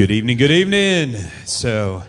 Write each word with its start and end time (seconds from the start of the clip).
Good 0.00 0.12
evening, 0.12 0.38
good 0.38 0.50
evening. 0.50 1.12
So, 1.44 2.02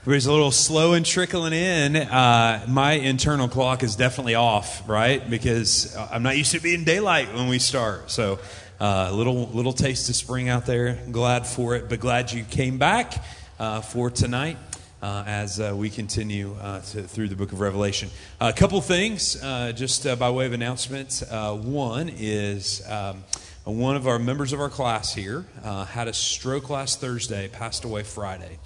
everybody's 0.00 0.24
a 0.24 0.32
little 0.32 0.50
slow 0.50 0.94
and 0.94 1.04
trickling 1.04 1.52
in. 1.52 1.94
Uh, 1.94 2.64
my 2.66 2.92
internal 2.92 3.48
clock 3.48 3.82
is 3.82 3.96
definitely 3.96 4.34
off, 4.34 4.88
right? 4.88 5.28
Because 5.28 5.94
I'm 5.94 6.22
not 6.22 6.38
used 6.38 6.52
to 6.52 6.60
being 6.60 6.84
daylight 6.84 7.34
when 7.34 7.48
we 7.48 7.58
start. 7.58 8.10
So, 8.10 8.38
uh, 8.80 9.08
a 9.10 9.12
little 9.12 9.48
little 9.48 9.74
taste 9.74 10.08
of 10.08 10.16
spring 10.16 10.48
out 10.48 10.64
there. 10.64 10.98
Glad 11.12 11.46
for 11.46 11.76
it, 11.76 11.90
but 11.90 12.00
glad 12.00 12.32
you 12.32 12.44
came 12.44 12.78
back 12.78 13.22
uh, 13.58 13.82
for 13.82 14.08
tonight. 14.08 14.56
Uh, 15.02 15.22
as 15.26 15.60
uh, 15.60 15.74
we 15.76 15.90
continue 15.90 16.56
uh, 16.62 16.80
to, 16.80 17.02
through 17.02 17.28
the 17.28 17.36
book 17.36 17.52
of 17.52 17.60
Revelation. 17.60 18.08
a 18.40 18.54
couple 18.54 18.80
things, 18.80 19.36
uh, 19.42 19.70
just 19.72 20.06
uh, 20.06 20.16
by 20.16 20.30
way 20.30 20.46
of 20.46 20.54
announcements. 20.54 21.22
Uh, 21.22 21.54
one 21.54 22.10
is 22.16 22.82
um, 22.88 23.22
one 23.64 23.96
of 23.96 24.06
our 24.06 24.18
members 24.18 24.52
of 24.52 24.60
our 24.60 24.68
class 24.68 25.14
here 25.14 25.44
had 25.62 26.08
a 26.08 26.12
stroke 26.12 26.70
last 26.70 27.00
Thursday, 27.00 27.48
passed 27.48 27.84
away 27.84 28.02
Friday. 28.02 28.58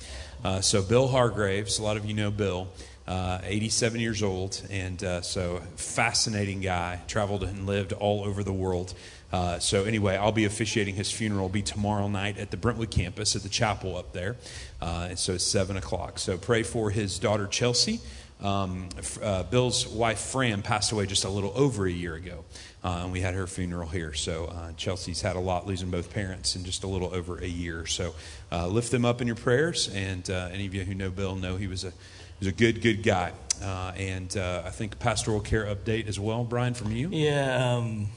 so, 0.61 0.83
Bill 0.83 1.09
Hargraves, 1.09 1.79
a 1.79 1.83
lot 1.83 1.97
of 1.97 2.05
you 2.05 2.15
know 2.15 2.31
Bill. 2.31 2.69
87 3.09 4.01
years 4.01 4.23
old, 4.23 4.61
and 4.71 5.01
so 5.25 5.63
fascinating 5.77 6.61
guy. 6.61 7.01
Traveled 7.09 7.43
and 7.45 7.67
lived 7.67 7.93
all 7.93 8.23
over 8.25 8.43
the 8.43 8.53
world. 8.53 8.95
Uh, 9.31 9.59
so 9.59 9.85
anyway, 9.85 10.17
I'll 10.17 10.33
be 10.33 10.47
officiating 10.47 10.95
his 10.95 11.11
funeral. 11.11 11.47
It'll 11.47 11.53
be 11.53 11.63
tomorrow 11.63 12.09
night 12.09 12.39
at 12.39 12.51
the 12.51 12.57
Brentwood 12.57 12.91
campus 12.91 13.37
at 13.37 13.43
the 13.43 13.49
chapel 13.49 13.97
up 13.97 14.13
there. 14.13 14.37
Uh, 14.81 15.15
so 15.17 15.35
it's 15.35 15.45
seven 15.45 15.77
o'clock. 15.77 16.19
So 16.19 16.39
pray 16.39 16.63
for 16.63 16.91
his 16.91 17.19
daughter 17.19 17.47
Chelsea. 17.47 18.01
Um, 18.41 18.89
uh, 19.21 19.43
Bill's 19.45 19.87
wife 19.87 20.21
Fran 20.21 20.63
passed 20.63 20.93
away 20.93 21.07
just 21.07 21.25
a 21.25 21.29
little 21.29 21.53
over 21.57 21.87
a 21.87 21.91
year 21.91 22.15
ago, 22.15 22.45
uh, 22.85 23.01
and 23.03 23.13
we 23.13 23.21
had 23.21 23.35
her 23.35 23.47
funeral 23.47 23.89
here. 23.89 24.15
So 24.15 24.47
uh, 24.47 24.73
Chelsea's 24.77 25.21
had 25.21 25.37
a 25.37 25.41
lot 25.41 25.67
losing 25.67 25.91
both 25.91 26.13
parents 26.13 26.57
in 26.57 26.65
just 26.65 26.85
a 26.85 26.87
little 26.87 27.15
over 27.15 27.39
a 27.39 27.47
year. 27.47 27.87
So 27.87 28.15
lift 28.51 28.91
them 28.91 29.05
up 29.05 29.21
in 29.21 29.27
your 29.27 29.37
prayers. 29.37 29.89
And 29.89 30.29
any 30.31 30.67
of 30.67 30.75
you 30.75 30.85
who 30.85 30.95
know 30.95 31.11
Bill 31.11 31.37
know 31.37 31.57
he 31.57 31.67
was 31.67 31.85
a 31.85 31.91
he 31.91 32.47
was 32.47 32.49
a 32.49 32.53
good 32.53 32.81
good 32.83 33.03
guy. 33.03 33.33
and 33.61 34.37
I 34.37 34.71
think 34.71 34.99
pastoral 34.99 35.41
care 35.41 35.65
update 35.67 36.09
as 36.09 36.19
well, 36.21 36.45
Brian, 36.45 36.75
from 36.75 36.93
you. 36.93 37.09
Yeah. 37.11 37.77
Um 37.77 38.09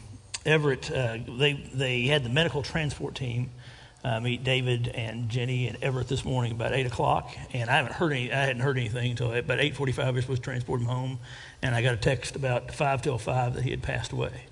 Everett, 0.46 0.92
uh, 0.92 1.18
they 1.38 1.54
they 1.74 2.04
had 2.04 2.24
the 2.24 2.30
medical 2.30 2.64
transport 2.64 3.14
team 3.16 3.52
uh, 4.04 4.20
meet 4.20 4.44
David 4.44 4.88
and 4.88 5.30
Jenny 5.30 5.68
and 5.68 5.78
Everett 5.84 6.08
this 6.08 6.26
morning 6.26 6.52
about 6.52 6.74
eight 6.74 6.88
o'clock, 6.88 7.32
and 7.54 7.70
I 7.70 7.76
haven't 7.78 7.94
heard 7.94 8.12
any. 8.12 8.32
I 8.32 8.38
hadn't 8.38 8.62
heard 8.62 8.78
anything 8.78 9.12
until 9.12 9.34
about 9.34 9.60
eight 9.60 9.76
forty-five. 9.76 10.14
We 10.14 10.20
are 10.20 10.22
supposed 10.22 10.42
to 10.42 10.50
transport 10.50 10.82
him 10.82 10.88
home, 10.88 11.20
and 11.62 11.76
I 11.76 11.84
got 11.84 11.94
a 11.94 11.98
text 11.98 12.36
about 12.36 12.74
five 12.74 13.04
till 13.04 13.20
five 13.20 13.54
that 13.54 13.64
he 13.64 13.70
had 13.70 13.84
passed 13.84 14.12
away. 14.12 14.46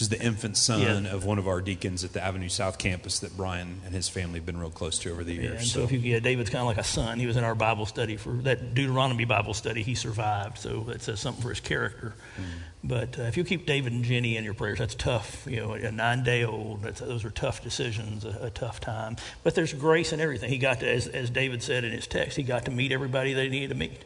Is 0.00 0.08
the 0.08 0.20
infant 0.20 0.56
son 0.56 1.04
yeah. 1.04 1.12
of 1.12 1.24
one 1.24 1.38
of 1.38 1.48
our 1.48 1.60
deacons 1.60 2.04
at 2.04 2.12
the 2.12 2.22
Avenue 2.22 2.48
South 2.48 2.78
campus 2.78 3.18
that 3.18 3.36
Brian 3.36 3.80
and 3.84 3.92
his 3.92 4.08
family 4.08 4.38
have 4.38 4.46
been 4.46 4.58
real 4.58 4.70
close 4.70 4.98
to 5.00 5.10
over 5.10 5.24
the 5.24 5.34
years. 5.34 5.60
Yeah, 5.60 5.60
so, 5.60 5.80
so 5.80 5.82
if 5.82 5.92
you, 5.92 5.98
yeah, 5.98 6.20
David's 6.20 6.50
kind 6.50 6.60
of 6.60 6.68
like 6.68 6.78
a 6.78 6.84
son. 6.84 7.18
He 7.18 7.26
was 7.26 7.36
in 7.36 7.42
our 7.42 7.56
Bible 7.56 7.84
study 7.84 8.16
for 8.16 8.32
that 8.42 8.74
Deuteronomy 8.74 9.24
Bible 9.24 9.54
study. 9.54 9.82
He 9.82 9.96
survived, 9.96 10.58
so 10.58 10.80
that 10.84 11.02
says 11.02 11.18
something 11.18 11.42
for 11.42 11.48
his 11.48 11.60
character. 11.60 12.14
Mm. 12.36 12.44
But 12.84 13.18
uh, 13.18 13.22
if 13.22 13.36
you 13.36 13.42
keep 13.42 13.66
David 13.66 13.92
and 13.92 14.04
Jenny 14.04 14.36
in 14.36 14.44
your 14.44 14.54
prayers, 14.54 14.78
that's 14.78 14.94
tough. 14.94 15.46
You 15.50 15.56
know, 15.56 15.72
a 15.72 15.90
nine-day-old, 15.90 16.82
those 16.82 17.24
are 17.24 17.30
tough 17.30 17.64
decisions, 17.64 18.24
a, 18.24 18.38
a, 18.42 18.50
tough 18.50 18.78
time. 18.78 19.16
But 19.42 19.56
there's 19.56 19.72
grace 19.72 20.12
in 20.12 20.20
everything. 20.20 20.48
He 20.48 20.58
got 20.58 20.78
to, 20.80 20.88
as, 20.88 21.08
as 21.08 21.28
David 21.28 21.60
said 21.60 21.82
in 21.82 21.90
his 21.90 22.06
text, 22.06 22.36
he 22.36 22.44
got 22.44 22.66
to 22.66 22.70
meet 22.70 22.92
everybody 22.92 23.32
that 23.32 23.42
he 23.42 23.48
needed 23.48 23.70
to 23.70 23.74
meet 23.74 24.04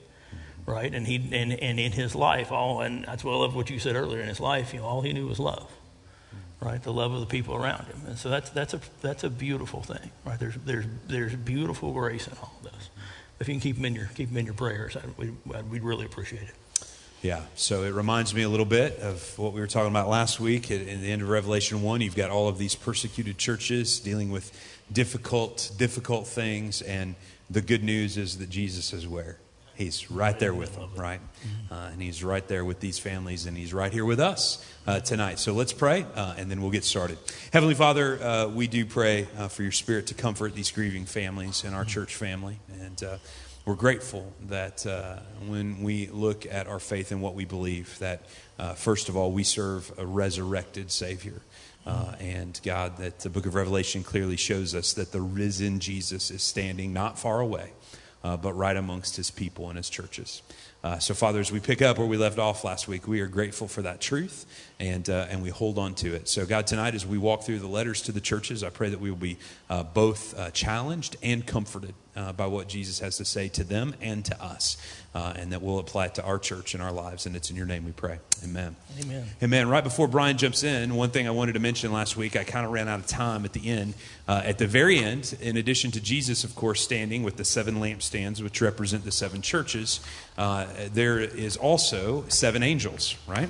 right? 0.65 0.95
And 0.95 1.05
he 1.05 1.17
and, 1.17 1.53
and 1.53 1.81
in 1.81 1.91
his 1.91 2.15
life, 2.15 2.53
all 2.53 2.83
and 2.83 3.05
that's 3.05 3.25
what 3.25 3.33
I 3.33 3.39
love 3.39 3.57
what 3.57 3.69
you 3.69 3.81
said 3.81 3.97
earlier. 3.97 4.21
In 4.21 4.29
his 4.29 4.39
life, 4.39 4.73
you 4.73 4.79
know, 4.79 4.87
all 4.87 5.01
he 5.01 5.13
knew 5.13 5.27
was 5.27 5.41
love 5.41 5.69
right? 6.63 6.83
The 6.83 6.93
love 6.93 7.13
of 7.13 7.21
the 7.21 7.27
people 7.27 7.55
around 7.55 7.87
him. 7.87 8.03
And 8.07 8.17
so 8.17 8.31
that's, 8.31 8.51
that's, 8.51 8.73
a, 8.73 8.81
that's 9.01 9.25
a 9.25 9.31
beautiful 9.31 9.83
thing, 9.83 10.11
right? 10.25 10.39
There's, 10.39 10.55
there's, 10.65 10.87
there's 11.09 11.35
beautiful 11.35 11.93
grace 11.93 12.27
in 12.27 12.35
all 12.41 12.53
of 12.59 12.73
this. 12.73 12.91
If 13.41 13.49
you 13.49 13.55
can 13.55 13.61
keep 13.61 13.77
them 13.77 13.85
in 13.85 13.95
your, 13.95 14.07
keep 14.15 14.29
them 14.29 14.39
in 14.39 14.47
your 14.47 14.55
prayers, 14.55 14.97
I'd, 14.97 15.19
we'd, 15.19 15.35
we'd 15.69 15.83
really 15.83 16.07
appreciate 16.07 16.43
it. 16.43 16.55
Yeah, 17.21 17.43
so 17.55 17.85
it 17.85 17.93
reminds 17.93 18.35
me 18.35 18.43
a 18.43 18.49
little 18.49 18.67
bit 18.67 18.99
of 18.99 19.39
what 19.39 19.53
we 19.53 19.61
were 19.61 19.67
talking 19.67 19.91
about 19.91 20.09
last 20.09 20.41
week. 20.41 20.71
At, 20.71 20.81
at 20.81 21.01
the 21.01 21.11
end 21.11 21.23
of 21.23 21.29
Revelation 21.29 21.83
1, 21.83 22.01
you've 22.01 22.17
got 22.17 22.31
all 22.31 22.49
of 22.49 22.59
these 22.59 22.75
persecuted 22.75 23.39
churches 23.39 24.01
dealing 24.01 24.31
with 24.31 24.53
difficult, 24.93 25.71
difficult 25.77 26.27
things, 26.27 26.83
and 26.83 27.15
the 27.51 27.61
good 27.61 27.85
news 27.85 28.17
is 28.17 28.39
that 28.39 28.51
Jesus 28.51 28.93
is 28.93 29.07
where? 29.07 29.39
He's 29.83 30.13
right 30.13 30.39
there 30.39 30.55
with 30.55 30.77
them, 30.77 30.91
right? 30.95 31.21
Uh, 31.69 31.91
and 31.93 32.01
he's 32.01 32.23
right 32.23 32.47
there 32.47 32.65
with 32.65 32.79
these 32.79 33.01
families, 33.01 33.47
and 33.47 33.57
he's 33.57 33.75
right 33.75 33.93
here 33.93 34.05
with 34.05 34.21
us 34.21 34.65
uh, 34.87 35.01
tonight. 35.01 35.41
So 35.41 35.55
let's 35.55 35.73
pray, 35.73 36.07
uh, 36.15 36.35
and 36.37 36.49
then 36.49 36.63
we'll 36.63 36.71
get 36.71 36.85
started. 36.85 37.19
Heavenly 37.53 37.75
Father, 37.75 38.23
uh, 38.23 38.47
we 38.47 38.69
do 38.69 38.87
pray 38.87 39.27
uh, 39.37 39.49
for 39.49 39.65
your 39.65 39.73
Spirit 39.73 40.07
to 40.07 40.15
comfort 40.15 40.55
these 40.55 40.71
grieving 40.71 41.05
families 41.05 41.65
and 41.65 41.75
our 41.75 41.85
church 41.85 42.15
family. 42.15 42.61
And 42.81 43.03
uh, 43.03 43.17
we're 43.65 43.75
grateful 43.75 44.33
that 44.49 44.85
when 45.49 45.83
we 45.83 46.07
look 46.07 46.47
at 46.47 46.69
our 46.69 46.79
faith 46.79 47.11
and 47.11 47.21
what 47.21 47.35
we 47.35 47.45
believe, 47.45 47.99
that 47.99 48.21
first 48.77 49.09
of 49.09 49.17
all, 49.17 49.33
we 49.33 49.43
serve 49.43 49.93
a 49.99 50.07
resurrected 50.07 50.93
Savior. 50.93 51.43
Uh, 51.85 52.15
and 52.21 52.61
God, 52.63 52.99
that 52.99 53.19
the 53.21 53.31
book 53.31 53.45
of 53.45 53.57
Revelation 53.57 54.05
clearly 54.05 54.37
shows 54.37 54.73
us 54.73 54.93
that 54.93 55.11
the 55.11 55.21
risen 55.21 55.81
Jesus 55.81 56.31
is 56.31 56.41
standing 56.41 56.93
not 56.93 57.19
far 57.19 57.41
away, 57.41 57.73
uh, 58.25 58.37
but 58.37 58.53
right 58.55 58.77
amongst 58.77 59.17
his 59.17 59.31
people 59.31 59.69
and 59.69 59.77
his 59.77 59.91
churches. 59.91 60.43
Uh, 60.85 60.99
so, 60.99 61.15
Father, 61.15 61.41
as 61.41 61.53
we 61.53 61.61
pick 61.61 61.81
up 61.81 61.99
where 61.99 62.07
we 62.07 62.17
left 62.17 62.39
off 62.39 62.65
last 62.65 62.89
week, 62.89 63.07
we 63.07 63.21
are 63.21 63.29
grateful 63.29 63.69
for 63.69 63.83
that 63.83 64.01
truth 64.01 64.47
and, 64.83 65.09
uh, 65.09 65.27
and 65.31 65.43
we 65.43 65.51
hold 65.51 65.79
on 65.79 65.95
to 65.95 66.13
it. 66.13 66.29
So, 66.29 66.45
God, 66.45 66.67
tonight 66.67 66.97
as 66.97 67.07
we 67.07 67.17
walk 67.17 67.45
through 67.45 67.61
the 67.61 67.69
letters 67.69 68.03
to 68.03 68.13
the 68.13 68.21
churches, 68.21 68.65
I 68.65 68.71
pray 68.71 68.89
that 68.89 69.01
we 69.01 69.11
will 69.11 69.17
be 69.17 69.39
uh, 69.71 69.85
both 69.85 70.37
uh, 70.37 70.51
challenged 70.51 71.17
and 71.23 71.47
comforted 71.47 71.95
uh, 72.17 72.33
by 72.33 72.47
what 72.47 72.67
Jesus 72.67 72.99
has 72.99 73.17
to 73.19 73.25
say 73.25 73.49
to 73.51 73.63
them 73.63 73.95
and 74.01 74.25
to 74.25 74.43
us, 74.43 74.77
uh, 75.15 75.35
and 75.37 75.53
that 75.53 75.63
we'll 75.63 75.79
apply 75.79 76.07
it 76.07 76.17
to 76.17 76.25
our 76.25 76.37
church 76.37 76.75
and 76.75 76.83
our 76.83 76.91
lives. 76.91 77.27
And 77.27 77.37
it's 77.37 77.49
in 77.49 77.55
your 77.55 77.65
name 77.65 77.85
we 77.85 77.93
pray. 77.93 78.19
Amen. 78.43 78.75
Amen. 79.01 79.25
Amen. 79.41 79.69
Right 79.69 79.85
before 79.85 80.09
Brian 80.09 80.37
jumps 80.37 80.65
in, 80.65 80.97
one 80.97 81.11
thing 81.11 81.29
I 81.29 81.31
wanted 81.31 81.53
to 81.53 81.61
mention 81.61 81.93
last 81.93 82.17
week, 82.17 82.35
I 82.35 82.43
kind 82.43 82.67
of 82.67 82.73
ran 82.73 82.89
out 82.89 82.99
of 82.99 83.07
time 83.07 83.45
at 83.45 83.53
the 83.53 83.69
end. 83.69 83.95
Uh, 84.27 84.43
at 84.45 84.59
the 84.59 84.67
very 84.67 84.99
end, 84.99 85.37
in 85.41 85.57
addition 85.57 85.93
to 85.93 86.01
Jesus, 86.01 86.43
of 86.43 86.57
course, 86.57 86.81
standing 86.81 87.23
with 87.23 87.37
the 87.37 87.45
seven 87.45 87.77
lampstands, 87.77 88.43
which 88.43 88.61
represent 88.61 89.05
the 89.05 89.13
seven 89.13 89.43
churches, 89.43 90.01
uh, 90.37 90.67
there 90.93 91.21
is 91.21 91.57
also 91.57 92.25
seven 92.27 92.65
angels, 92.65 93.15
right? 93.29 93.49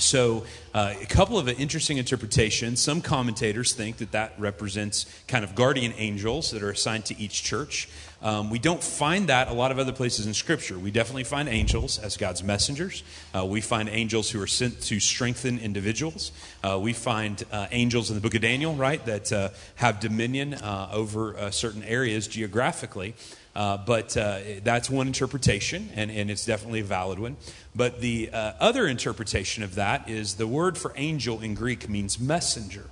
So, 0.00 0.44
uh, 0.72 0.94
a 1.00 1.06
couple 1.06 1.38
of 1.38 1.48
interesting 1.48 1.98
interpretations. 1.98 2.80
Some 2.80 3.02
commentators 3.02 3.72
think 3.74 3.98
that 3.98 4.12
that 4.12 4.32
represents 4.38 5.04
kind 5.28 5.44
of 5.44 5.54
guardian 5.54 5.92
angels 5.98 6.52
that 6.52 6.62
are 6.62 6.70
assigned 6.70 7.04
to 7.06 7.20
each 7.20 7.42
church. 7.42 7.88
Um, 8.22 8.50
we 8.50 8.58
don't 8.58 8.82
find 8.82 9.28
that 9.28 9.48
a 9.48 9.52
lot 9.52 9.72
of 9.72 9.78
other 9.78 9.92
places 9.92 10.26
in 10.26 10.34
Scripture. 10.34 10.78
We 10.78 10.90
definitely 10.90 11.24
find 11.24 11.48
angels 11.48 11.98
as 11.98 12.16
God's 12.16 12.42
messengers. 12.42 13.02
Uh, 13.34 13.44
we 13.44 13.60
find 13.60 13.88
angels 13.88 14.30
who 14.30 14.40
are 14.40 14.46
sent 14.46 14.80
to 14.82 15.00
strengthen 15.00 15.58
individuals. 15.58 16.32
Uh, 16.62 16.78
we 16.80 16.92
find 16.92 17.42
uh, 17.52 17.66
angels 17.70 18.10
in 18.10 18.14
the 18.14 18.20
book 18.20 18.34
of 18.34 18.42
Daniel, 18.42 18.74
right, 18.74 19.04
that 19.06 19.32
uh, 19.32 19.48
have 19.76 20.00
dominion 20.00 20.54
uh, 20.54 20.90
over 20.92 21.50
certain 21.50 21.82
areas 21.82 22.26
geographically. 22.26 23.14
Uh, 23.54 23.76
but 23.76 24.16
uh, 24.16 24.38
that's 24.62 24.88
one 24.88 25.08
interpretation, 25.08 25.90
and, 25.96 26.10
and 26.10 26.30
it's 26.30 26.46
definitely 26.46 26.80
a 26.80 26.84
valid 26.84 27.18
one. 27.18 27.36
But 27.74 28.00
the 28.00 28.30
uh, 28.32 28.52
other 28.58 28.86
interpretation 28.86 29.62
of 29.62 29.76
that 29.76 30.08
is 30.08 30.34
the 30.34 30.46
word 30.46 30.76
for 30.76 30.92
angel 30.96 31.40
in 31.40 31.54
Greek 31.54 31.88
means 31.88 32.18
messenger. 32.18 32.86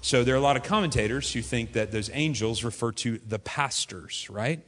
So 0.00 0.24
there 0.24 0.34
are 0.34 0.38
a 0.38 0.42
lot 0.42 0.56
of 0.56 0.62
commentators 0.62 1.32
who 1.32 1.42
think 1.42 1.72
that 1.72 1.92
those 1.92 2.10
angels 2.12 2.64
refer 2.64 2.92
to 2.92 3.18
the 3.28 3.38
pastors, 3.38 4.28
right? 4.30 4.60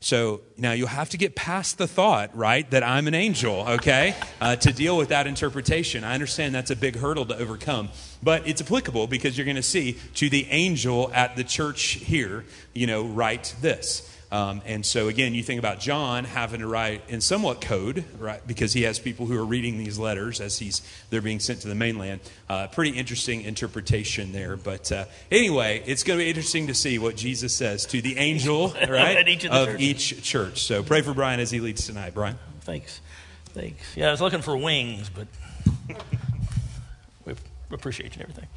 So 0.00 0.42
now 0.56 0.72
you 0.72 0.86
have 0.86 1.10
to 1.10 1.16
get 1.16 1.34
past 1.34 1.78
the 1.78 1.88
thought, 1.88 2.36
right, 2.36 2.70
that 2.70 2.82
I'm 2.82 3.08
an 3.08 3.14
angel, 3.14 3.64
okay, 3.66 4.14
uh, 4.40 4.56
to 4.56 4.72
deal 4.72 4.96
with 4.96 5.08
that 5.08 5.26
interpretation. 5.26 6.04
I 6.04 6.14
understand 6.14 6.54
that's 6.54 6.70
a 6.70 6.76
big 6.76 6.96
hurdle 6.96 7.26
to 7.26 7.36
overcome, 7.36 7.88
but 8.22 8.46
it's 8.46 8.60
applicable 8.60 9.06
because 9.06 9.36
you're 9.36 9.46
going 9.46 9.56
to 9.56 9.62
see 9.62 9.98
to 10.14 10.28
the 10.28 10.46
angel 10.50 11.10
at 11.14 11.34
the 11.34 11.44
church 11.44 11.82
here, 11.82 12.44
you 12.74 12.86
know, 12.86 13.04
write 13.04 13.54
this. 13.60 14.15
Um, 14.32 14.60
and 14.66 14.84
so, 14.84 15.08
again, 15.08 15.34
you 15.34 15.42
think 15.42 15.60
about 15.60 15.78
John 15.78 16.24
having 16.24 16.60
to 16.60 16.66
write 16.66 17.02
in 17.08 17.20
somewhat 17.20 17.60
code, 17.60 18.04
right? 18.18 18.44
Because 18.44 18.72
he 18.72 18.82
has 18.82 18.98
people 18.98 19.26
who 19.26 19.38
are 19.38 19.44
reading 19.44 19.78
these 19.78 19.98
letters 19.98 20.40
as 20.40 20.58
he's 20.58 20.82
they're 21.10 21.22
being 21.22 21.38
sent 21.38 21.60
to 21.60 21.68
the 21.68 21.74
mainland. 21.74 22.20
Uh, 22.48 22.66
pretty 22.66 22.90
interesting 22.90 23.42
interpretation 23.42 24.32
there. 24.32 24.56
But 24.56 24.90
uh, 24.90 25.04
anyway, 25.30 25.82
it's 25.86 26.02
going 26.02 26.18
to 26.18 26.24
be 26.24 26.28
interesting 26.28 26.66
to 26.66 26.74
see 26.74 26.98
what 26.98 27.16
Jesus 27.16 27.52
says 27.52 27.86
to 27.86 28.02
the 28.02 28.18
angel, 28.18 28.74
right, 28.88 29.26
each 29.28 29.44
of, 29.44 29.52
of 29.52 29.80
each 29.80 30.22
church. 30.22 30.64
So 30.64 30.82
pray 30.82 31.02
for 31.02 31.14
Brian 31.14 31.38
as 31.38 31.50
he 31.50 31.60
leads 31.60 31.86
tonight. 31.86 32.12
Brian, 32.14 32.36
thanks, 32.62 33.00
thanks. 33.46 33.96
Yeah, 33.96 34.08
I 34.08 34.10
was 34.10 34.20
looking 34.20 34.42
for 34.42 34.56
wings, 34.56 35.08
but 35.08 35.28
we 37.24 37.34
appreciate 37.70 38.16
you 38.16 38.22
and 38.22 38.30
everything. 38.30 38.48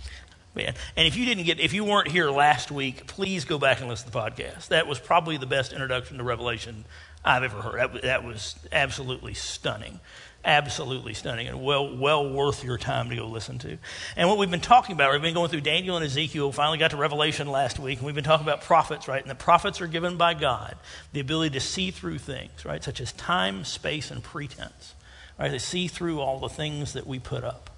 Man. 0.64 0.76
And 0.96 1.08
if 1.08 1.16
you 1.16 1.26
didn't 1.26 1.46
get, 1.46 1.60
if 1.60 1.74
you 1.74 1.84
weren't 1.84 2.08
here 2.08 2.30
last 2.30 2.72
week, 2.72 3.08
please 3.08 3.46
go 3.46 3.58
back 3.58 3.80
and 3.80 3.90
listen 3.90 4.08
to 4.08 4.12
the 4.12 4.20
podcast. 4.20 4.68
That 4.70 4.88
was 4.88 5.00
probably 5.00 5.38
the 5.38 5.46
best 5.46 5.74
introduction 5.74 6.18
to 6.18 6.24
Revelation 6.24 6.86
I've 7.24 7.44
ever 7.44 7.62
heard. 7.62 7.80
That, 7.80 8.02
that 8.04 8.24
was 8.24 8.56
absolutely 8.72 9.34
stunning 9.34 10.00
absolutely 10.46 11.14
stunning 11.14 11.48
and 11.48 11.62
well, 11.62 11.98
well 11.98 12.32
worth 12.32 12.64
your 12.64 12.78
time 12.78 13.10
to 13.10 13.16
go 13.16 13.28
listen 13.28 13.58
to. 13.60 13.78
And 14.16 14.30
what 14.30 14.38
we've 14.38 14.50
been 14.50 14.62
talking 14.62 14.96
about, 14.96 15.12
we've 15.12 15.22
been 15.22 15.34
going 15.34 15.50
through 15.50 15.62
Daniel 15.62 15.98
and 15.98 16.06
Ezekiel, 16.06 16.52
finally 16.52 16.78
got 16.78 16.92
to 16.92 16.98
Revelation 16.98 17.48
last 17.48 17.80
week, 17.80 17.98
and 17.98 18.06
we've 18.06 18.16
been 18.16 18.24
talking 18.24 18.46
about 18.46 18.62
prophets, 18.62 19.08
right? 19.08 19.22
And 19.22 19.30
the 19.30 19.36
prophets 19.36 19.82
are 19.82 19.88
given 19.88 20.18
by 20.18 20.34
God 20.34 20.78
the 21.12 21.20
ability 21.20 21.54
to 21.56 21.60
see 21.60 21.92
through 21.92 22.20
things, 22.20 22.64
right? 22.66 22.84
Such 22.84 23.02
as 23.02 23.12
time, 23.14 23.66
space, 23.66 24.12
and 24.12 24.24
pretense, 24.24 24.96
right? 25.38 25.52
They 25.52 25.58
see 25.58 25.88
through 25.88 26.22
all 26.22 26.40
the 26.40 26.50
things 26.50 26.94
that 26.94 27.06
we 27.06 27.20
put 27.20 27.44
up, 27.44 27.70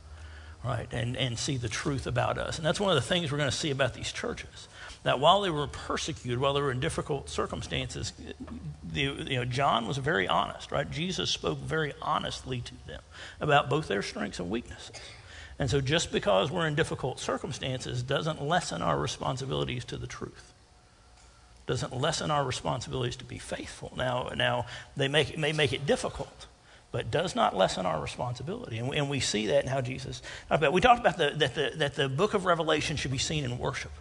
right? 0.63 0.87
And, 0.91 1.15
and 1.17 1.37
see 1.37 1.57
the 1.57 1.69
truth 1.69 2.07
about 2.07 2.37
us. 2.37 2.57
And 2.57 2.65
that's 2.65 2.79
one 2.79 2.89
of 2.89 2.95
the 2.95 3.07
things 3.07 3.31
we're 3.31 3.37
going 3.37 3.49
to 3.49 3.55
see 3.55 3.71
about 3.71 3.93
these 3.93 4.11
churches 4.11 4.67
that 5.03 5.19
while 5.19 5.41
they 5.41 5.49
were 5.49 5.67
persecuted, 5.67 6.39
while 6.39 6.53
they 6.53 6.61
were 6.61 6.71
in 6.71 6.79
difficult 6.79 7.29
circumstances, 7.29 8.13
the, 8.83 9.01
you 9.01 9.37
know, 9.37 9.45
John 9.45 9.87
was 9.87 9.97
very 9.97 10.27
honest, 10.27 10.71
right? 10.71 10.89
Jesus 10.89 11.31
spoke 11.31 11.57
very 11.57 11.93
honestly 12.01 12.61
to 12.61 12.73
them 12.87 13.01
about 13.39 13.69
both 13.69 13.87
their 13.87 14.03
strengths 14.03 14.39
and 14.39 14.49
weaknesses. 14.49 14.95
And 15.57 15.69
so 15.69 15.81
just 15.81 16.11
because 16.11 16.51
we're 16.51 16.67
in 16.67 16.75
difficult 16.75 17.19
circumstances 17.19 18.03
doesn't 18.03 18.41
lessen 18.41 18.81
our 18.81 18.97
responsibilities 18.97 19.85
to 19.85 19.97
the 19.97 20.07
truth. 20.07 20.53
Doesn't 21.67 21.95
lessen 21.95 22.31
our 22.31 22.43
responsibilities 22.43 23.15
to 23.17 23.25
be 23.25 23.37
faithful. 23.37 23.93
Now, 23.95 24.29
now 24.35 24.65
they 24.97 25.07
make, 25.07 25.37
may 25.37 25.51
make 25.51 25.73
it 25.73 25.85
difficult, 25.85 26.47
but 26.91 27.09
does 27.09 27.35
not 27.35 27.55
lessen 27.55 27.85
our 27.85 28.01
responsibility. 28.01 28.77
And, 28.77 28.93
and 28.93 29.09
we 29.09 29.19
see 29.19 29.47
that 29.47 29.63
in 29.63 29.69
how 29.69 29.81
Jesus 29.81 30.21
talked 30.49 30.61
about. 30.61 30.73
We 30.73 30.81
talked 30.81 30.99
about 30.99 31.17
the, 31.17 31.31
that, 31.37 31.55
the, 31.55 31.71
that 31.77 31.95
the 31.95 32.09
book 32.09 32.33
of 32.33 32.45
Revelation 32.45 32.97
should 32.97 33.11
be 33.11 33.17
seen 33.17 33.43
in 33.45 33.57
worship. 33.57 33.91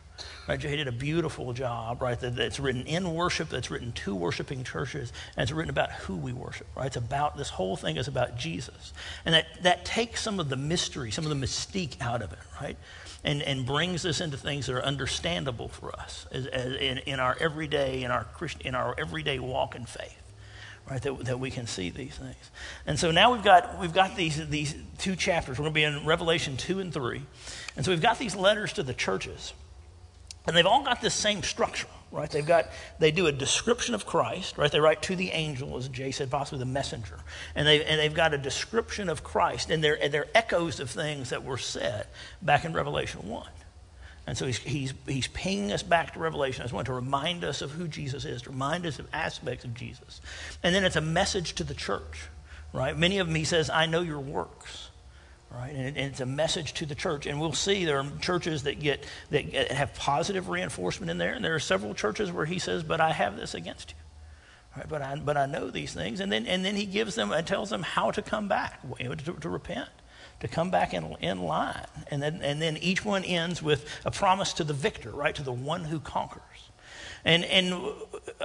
Right? 0.48 0.58
Jay 0.58 0.76
did 0.76 0.88
a 0.88 0.92
beautiful 0.92 1.52
job, 1.52 2.02
right? 2.02 2.18
That, 2.18 2.36
that's 2.36 2.60
written 2.60 2.84
in 2.86 3.14
worship, 3.14 3.48
that's 3.48 3.70
written 3.70 3.92
to 3.92 4.14
worshiping 4.14 4.64
churches, 4.64 5.12
and 5.36 5.44
it's 5.44 5.52
written 5.52 5.70
about 5.70 5.92
who 5.92 6.16
we 6.16 6.32
worship, 6.32 6.66
right? 6.76 6.86
It's 6.86 6.96
about, 6.96 7.36
this 7.36 7.48
whole 7.48 7.76
thing 7.76 7.96
is 7.96 8.08
about 8.08 8.36
Jesus. 8.36 8.92
And 9.24 9.34
that, 9.34 9.46
that 9.62 9.84
takes 9.84 10.20
some 10.20 10.40
of 10.40 10.48
the 10.48 10.56
mystery, 10.56 11.10
some 11.10 11.24
of 11.24 11.30
the 11.30 11.46
mystique 11.46 12.00
out 12.02 12.20
of 12.20 12.32
it, 12.32 12.38
right? 12.60 12.76
And, 13.22 13.42
and 13.42 13.64
brings 13.64 14.04
us 14.04 14.20
into 14.20 14.36
things 14.36 14.66
that 14.66 14.74
are 14.74 14.84
understandable 14.84 15.68
for 15.68 15.94
us 15.98 16.26
as, 16.32 16.46
as 16.46 16.74
in, 16.74 16.98
in 16.98 17.20
our 17.20 17.36
everyday, 17.38 18.02
in 18.02 18.10
our, 18.10 18.24
Christ, 18.24 18.60
in 18.62 18.74
our 18.74 18.94
everyday 18.98 19.38
walk 19.38 19.74
in 19.74 19.86
faith 19.86 20.19
right? 20.90 21.00
That, 21.02 21.24
that 21.26 21.40
we 21.40 21.50
can 21.50 21.66
see 21.66 21.90
these 21.90 22.16
things. 22.16 22.50
And 22.84 22.98
so 22.98 23.12
now 23.12 23.32
we've 23.32 23.44
got, 23.44 23.78
we've 23.78 23.92
got 23.92 24.16
these, 24.16 24.48
these 24.48 24.74
two 24.98 25.14
chapters. 25.14 25.58
We're 25.58 25.70
going 25.70 25.72
to 25.72 25.74
be 25.74 25.84
in 25.84 26.04
Revelation 26.04 26.56
2 26.56 26.80
and 26.80 26.92
3. 26.92 27.22
And 27.76 27.84
so 27.84 27.92
we've 27.92 28.02
got 28.02 28.18
these 28.18 28.34
letters 28.34 28.72
to 28.74 28.82
the 28.82 28.92
churches. 28.92 29.52
And 30.46 30.56
they've 30.56 30.66
all 30.66 30.82
got 30.82 31.00
this 31.00 31.14
same 31.14 31.44
structure, 31.44 31.86
right? 32.10 32.28
They've 32.28 32.44
got, 32.44 32.70
they 32.98 33.12
do 33.12 33.28
a 33.28 33.32
description 33.32 33.94
of 33.94 34.04
Christ, 34.04 34.58
right? 34.58 34.72
They 34.72 34.80
write 34.80 35.00
to 35.02 35.14
the 35.14 35.30
angel, 35.30 35.76
as 35.76 35.86
Jay 35.88 36.10
said, 36.10 36.28
possibly 36.28 36.58
the 36.58 36.64
messenger. 36.64 37.20
And, 37.54 37.68
they, 37.68 37.84
and 37.84 38.00
they've 38.00 38.12
got 38.12 38.34
a 38.34 38.38
description 38.38 39.08
of 39.08 39.22
Christ. 39.22 39.70
And 39.70 39.84
they're, 39.84 40.02
and 40.02 40.12
they're 40.12 40.28
echoes 40.34 40.80
of 40.80 40.90
things 40.90 41.30
that 41.30 41.44
were 41.44 41.58
said 41.58 42.06
back 42.42 42.64
in 42.64 42.72
Revelation 42.72 43.28
1. 43.28 43.48
And 44.30 44.38
so 44.38 44.46
he's, 44.46 44.58
he's, 44.58 44.94
he's 45.08 45.26
pinging 45.26 45.72
us 45.72 45.82
back 45.82 46.14
to 46.14 46.20
Revelation. 46.20 46.62
I 46.62 46.64
just 46.66 46.72
want 46.72 46.86
to 46.86 46.92
remind 46.92 47.42
us 47.42 47.62
of 47.62 47.72
who 47.72 47.88
Jesus 47.88 48.24
is, 48.24 48.42
to 48.42 48.50
remind 48.50 48.86
us 48.86 49.00
of 49.00 49.08
aspects 49.12 49.64
of 49.64 49.74
Jesus. 49.74 50.20
And 50.62 50.72
then 50.72 50.84
it's 50.84 50.94
a 50.94 51.00
message 51.00 51.56
to 51.56 51.64
the 51.64 51.74
church, 51.74 52.28
right? 52.72 52.96
Many 52.96 53.18
of 53.18 53.26
them 53.26 53.34
he 53.34 53.42
says, 53.42 53.70
I 53.70 53.86
know 53.86 54.02
your 54.02 54.20
works. 54.20 54.90
Right? 55.50 55.74
And, 55.74 55.96
it's 55.96 56.20
a 56.20 56.26
message 56.26 56.74
to 56.74 56.86
the 56.86 56.94
church. 56.94 57.26
And 57.26 57.40
we'll 57.40 57.54
see 57.54 57.84
there 57.84 57.98
are 57.98 58.06
churches 58.20 58.62
that 58.62 58.78
get 58.78 59.04
that 59.30 59.52
have 59.72 59.96
positive 59.96 60.48
reinforcement 60.48 61.10
in 61.10 61.18
there, 61.18 61.32
and 61.32 61.44
there 61.44 61.56
are 61.56 61.58
several 61.58 61.92
churches 61.92 62.30
where 62.30 62.46
he 62.46 62.60
says, 62.60 62.84
But 62.84 63.00
I 63.00 63.10
have 63.10 63.36
this 63.36 63.54
against 63.54 63.90
you. 63.90 63.96
Right? 64.76 64.88
But 64.88 65.02
I 65.02 65.16
but 65.16 65.36
I 65.36 65.46
know 65.46 65.68
these 65.70 65.92
things. 65.92 66.20
And 66.20 66.30
then 66.30 66.46
and 66.46 66.64
then 66.64 66.76
he 66.76 66.86
gives 66.86 67.16
them 67.16 67.32
and 67.32 67.44
tells 67.44 67.68
them 67.68 67.82
how 67.82 68.12
to 68.12 68.22
come 68.22 68.46
back, 68.46 68.80
to, 68.96 69.32
to 69.32 69.48
repent 69.48 69.88
to 70.40 70.48
come 70.48 70.70
back 70.70 70.94
in, 70.94 71.16
in 71.20 71.42
line. 71.42 71.86
And 72.10 72.22
then, 72.22 72.40
and 72.42 72.60
then 72.60 72.76
each 72.78 73.04
one 73.04 73.24
ends 73.24 73.62
with 73.62 73.84
a 74.04 74.10
promise 74.10 74.52
to 74.54 74.64
the 74.64 74.74
victor, 74.74 75.10
right? 75.10 75.34
To 75.34 75.42
the 75.42 75.52
one 75.52 75.84
who 75.84 76.00
conquers. 76.00 76.42
And, 77.24 77.44
and 77.44 77.74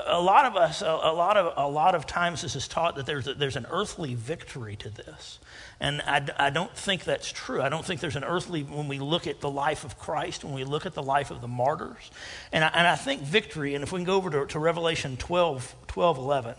a 0.06 0.20
lot 0.20 0.46
of 0.46 0.58
us, 0.58 0.82
a, 0.82 0.86
a, 0.86 1.14
lot 1.14 1.38
of, 1.38 1.54
a 1.56 1.68
lot 1.68 1.96
of 1.96 2.06
times 2.06 2.42
this 2.42 2.58
is 2.58 2.68
taught 2.68 2.98
that 2.98 3.06
there's, 3.06 3.28
a, 3.28 3.34
there's 3.34 3.56
an 3.56 3.66
earthly 3.70 4.16
victory 4.16 4.76
to 4.78 4.90
this. 4.90 5.40
And 5.80 6.02
I, 6.02 6.28
I 6.38 6.50
don't 6.50 6.76
think 6.76 7.06
that's 7.06 7.32
true. 7.32 7.62
I 7.62 7.70
don't 7.70 7.86
think 7.86 8.02
there's 8.02 8.18
an 8.18 8.26
earthly, 8.26 8.64
when 8.64 8.90
we 8.90 9.00
look 9.00 9.28
at 9.28 9.40
the 9.40 9.50
life 9.50 9.86
of 9.86 9.98
Christ, 9.98 10.44
when 10.44 10.54
we 10.54 10.66
look 10.66 10.86
at 10.86 10.94
the 10.94 11.04
life 11.04 11.32
of 11.32 11.40
the 11.40 11.48
martyrs. 11.48 12.12
And 12.52 12.66
I, 12.66 12.68
and 12.68 12.86
I 12.86 12.96
think 12.96 13.22
victory, 13.22 13.76
and 13.76 13.84
if 13.84 13.94
we 13.94 14.00
can 14.00 14.06
go 14.06 14.16
over 14.16 14.30
to, 14.30 14.46
to 14.48 14.60
Revelation 14.60 15.16
12, 15.16 15.76
12 15.88 16.18
11, 16.18 16.56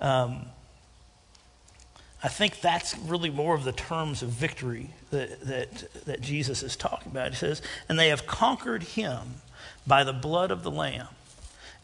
um, 0.00 0.46
I 2.22 2.28
think 2.28 2.60
that's 2.60 2.98
really 2.98 3.30
more 3.30 3.54
of 3.54 3.64
the 3.64 3.72
terms 3.72 4.22
of 4.22 4.30
victory 4.30 4.90
that, 5.10 5.40
that, 5.42 6.04
that 6.04 6.20
Jesus 6.20 6.62
is 6.62 6.74
talking 6.74 7.12
about. 7.12 7.30
He 7.30 7.36
says, 7.36 7.62
And 7.88 7.98
they 7.98 8.08
have 8.08 8.26
conquered 8.26 8.82
him 8.82 9.36
by 9.86 10.02
the 10.02 10.12
blood 10.12 10.50
of 10.50 10.64
the 10.64 10.70
Lamb 10.70 11.08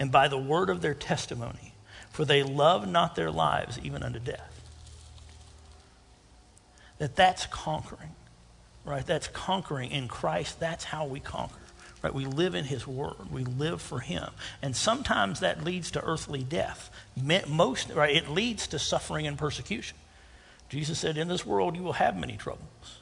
and 0.00 0.10
by 0.10 0.26
the 0.26 0.38
word 0.38 0.70
of 0.70 0.80
their 0.80 0.94
testimony, 0.94 1.72
for 2.10 2.24
they 2.24 2.42
love 2.42 2.88
not 2.88 3.14
their 3.14 3.30
lives 3.30 3.78
even 3.82 4.02
unto 4.02 4.18
death. 4.18 4.50
That 6.98 7.14
that's 7.14 7.46
conquering, 7.46 8.10
right? 8.84 9.06
That's 9.06 9.28
conquering 9.28 9.92
in 9.92 10.08
Christ. 10.08 10.58
That's 10.58 10.84
how 10.84 11.06
we 11.06 11.20
conquer. 11.20 11.58
Right? 12.02 12.12
We 12.12 12.26
live 12.26 12.54
in 12.54 12.64
His 12.64 12.86
Word. 12.86 13.30
We 13.32 13.44
live 13.44 13.80
for 13.80 14.00
Him. 14.00 14.30
And 14.60 14.76
sometimes 14.76 15.40
that 15.40 15.64
leads 15.64 15.90
to 15.92 16.04
earthly 16.04 16.42
death. 16.42 16.90
Most, 17.48 17.90
right? 17.90 18.14
It 18.14 18.28
leads 18.28 18.66
to 18.68 18.78
suffering 18.78 19.26
and 19.26 19.38
persecution. 19.38 19.96
Jesus 20.68 20.98
said, 20.98 21.16
In 21.16 21.28
this 21.28 21.44
world 21.44 21.76
you 21.76 21.82
will 21.82 21.94
have 21.94 22.16
many 22.16 22.36
troubles, 22.36 23.00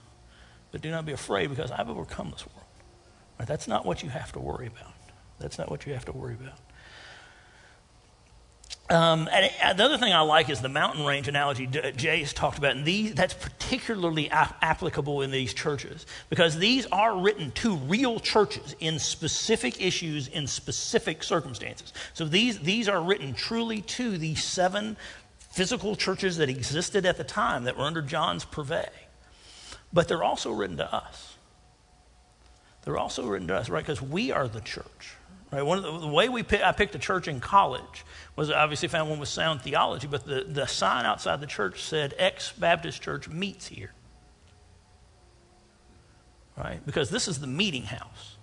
but 0.70 0.80
do 0.80 0.90
not 0.90 1.06
be 1.06 1.12
afraid 1.12 1.50
because 1.50 1.70
I've 1.70 1.88
overcome 1.88 2.30
this 2.30 2.46
world. 2.46 2.66
Right? 3.38 3.48
That's 3.48 3.68
not 3.68 3.86
what 3.86 4.02
you 4.02 4.10
have 4.10 4.32
to 4.32 4.40
worry 4.40 4.66
about. 4.66 4.92
That's 5.38 5.58
not 5.58 5.70
what 5.70 5.86
you 5.86 5.92
have 5.94 6.04
to 6.06 6.12
worry 6.12 6.34
about. 6.34 6.58
Um, 8.90 9.28
and 9.32 9.78
the 9.78 9.84
other 9.84 9.96
thing 9.96 10.12
I 10.12 10.20
like 10.20 10.50
is 10.50 10.60
the 10.60 10.68
mountain 10.68 11.06
range 11.06 11.26
analogy 11.26 11.66
Jay 11.66 12.20
has 12.20 12.34
talked 12.34 12.58
about, 12.58 12.76
and 12.76 12.84
these, 12.84 13.14
that's 13.14 13.32
particularly 13.32 14.28
ap- 14.30 14.58
applicable 14.60 15.22
in 15.22 15.30
these 15.30 15.54
churches 15.54 16.04
because 16.28 16.58
these 16.58 16.84
are 16.86 17.16
written 17.16 17.52
to 17.52 17.76
real 17.76 18.20
churches 18.20 18.76
in 18.80 18.98
specific 18.98 19.80
issues 19.80 20.28
in 20.28 20.46
specific 20.46 21.22
circumstances. 21.22 21.92
So 22.12 22.26
these, 22.26 22.58
these 22.58 22.86
are 22.86 23.00
written 23.00 23.32
truly 23.32 23.80
to 23.82 24.18
the 24.18 24.34
seven 24.34 24.98
physical 25.52 25.94
churches 25.94 26.38
that 26.38 26.48
existed 26.48 27.04
at 27.06 27.18
the 27.18 27.24
time 27.24 27.64
that 27.64 27.76
were 27.76 27.84
under 27.84 28.02
John's 28.02 28.44
purvey. 28.44 28.88
But 29.92 30.08
they're 30.08 30.24
also 30.24 30.50
written 30.50 30.78
to 30.78 30.94
us. 30.94 31.36
They're 32.84 32.98
also 32.98 33.26
written 33.26 33.48
to 33.48 33.56
us, 33.56 33.68
right? 33.68 33.84
Because 33.84 34.02
we 34.02 34.32
are 34.32 34.48
the 34.48 34.62
church. 34.62 35.14
Right? 35.52 35.62
One 35.62 35.78
of 35.78 35.84
the, 35.84 35.98
the 35.98 36.08
way 36.08 36.30
we 36.30 36.42
pick, 36.42 36.62
I 36.62 36.72
picked 36.72 36.94
a 36.94 36.98
church 36.98 37.28
in 37.28 37.38
college 37.38 38.04
was 38.34 38.50
obviously 38.50 38.88
found 38.88 39.10
one 39.10 39.18
with 39.18 39.28
sound 39.28 39.60
theology, 39.60 40.06
but 40.06 40.26
the, 40.26 40.44
the 40.48 40.66
sign 40.66 41.04
outside 41.04 41.40
the 41.40 41.46
church 41.46 41.82
said 41.82 42.14
Ex 42.18 42.52
Baptist 42.52 43.02
Church 43.02 43.28
meets 43.28 43.68
here. 43.68 43.92
Right? 46.56 46.84
Because 46.84 47.10
this 47.10 47.28
is 47.28 47.40
the 47.40 47.46
meeting 47.46 47.84
house. 47.84 48.36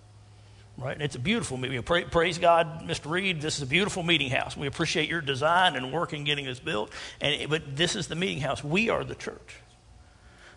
Right? 0.80 0.94
And 0.94 1.02
it's 1.02 1.16
a 1.16 1.20
beautiful 1.20 1.58
meeting. 1.58 1.84
Praise 1.84 2.38
God, 2.38 2.88
Mr. 2.88 3.12
Reed. 3.12 3.42
This 3.42 3.58
is 3.58 3.64
a 3.64 3.68
beautiful 3.68 4.02
meeting 4.02 4.30
house. 4.30 4.56
We 4.56 4.66
appreciate 4.66 5.10
your 5.10 5.20
design 5.20 5.76
and 5.76 5.92
work 5.92 6.14
in 6.14 6.24
getting 6.24 6.46
this 6.46 6.60
built. 6.60 6.92
And, 7.20 7.50
but 7.50 7.76
this 7.76 7.98
is 7.98 8.08
the 8.08 8.16
meeting 8.16 8.40
house. 8.40 8.64
We 8.64 8.90
are 8.90 9.04
the 9.04 9.16
church. 9.16 9.58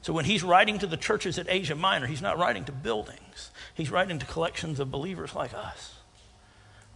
So 0.01 0.13
when 0.13 0.25
he's 0.25 0.45
writing 0.45 0.79
to 0.79 0.87
the 0.87 0.97
churches 0.97 1.39
at 1.39 1.47
Asia 1.49 1.75
Minor, 1.75 2.07
he's 2.07 2.23
not 2.23 2.39
writing 2.39 2.65
to 2.67 2.73
buildings. 2.73 3.51
He's 3.75 3.91
writing 3.91 4.21
to 4.21 4.27
collections 4.27 4.79
of 4.79 4.93
believers 4.93 5.35
like 5.35 5.55
us. 5.55 5.97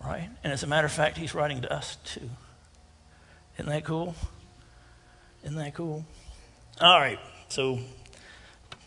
Right? 0.02 0.28
And 0.44 0.52
as 0.52 0.62
a 0.62 0.68
matter 0.68 0.86
of 0.86 0.92
fact, 0.92 1.16
he's 1.16 1.34
writing 1.34 1.62
to 1.62 1.72
us 1.72 1.96
too. 2.04 2.30
Isn't 3.58 3.70
that 3.70 3.84
cool? 3.84 4.14
Isn't 5.42 5.56
that 5.56 5.74
cool? 5.74 6.04
All 6.80 7.00
right. 7.00 7.18
So 7.48 7.80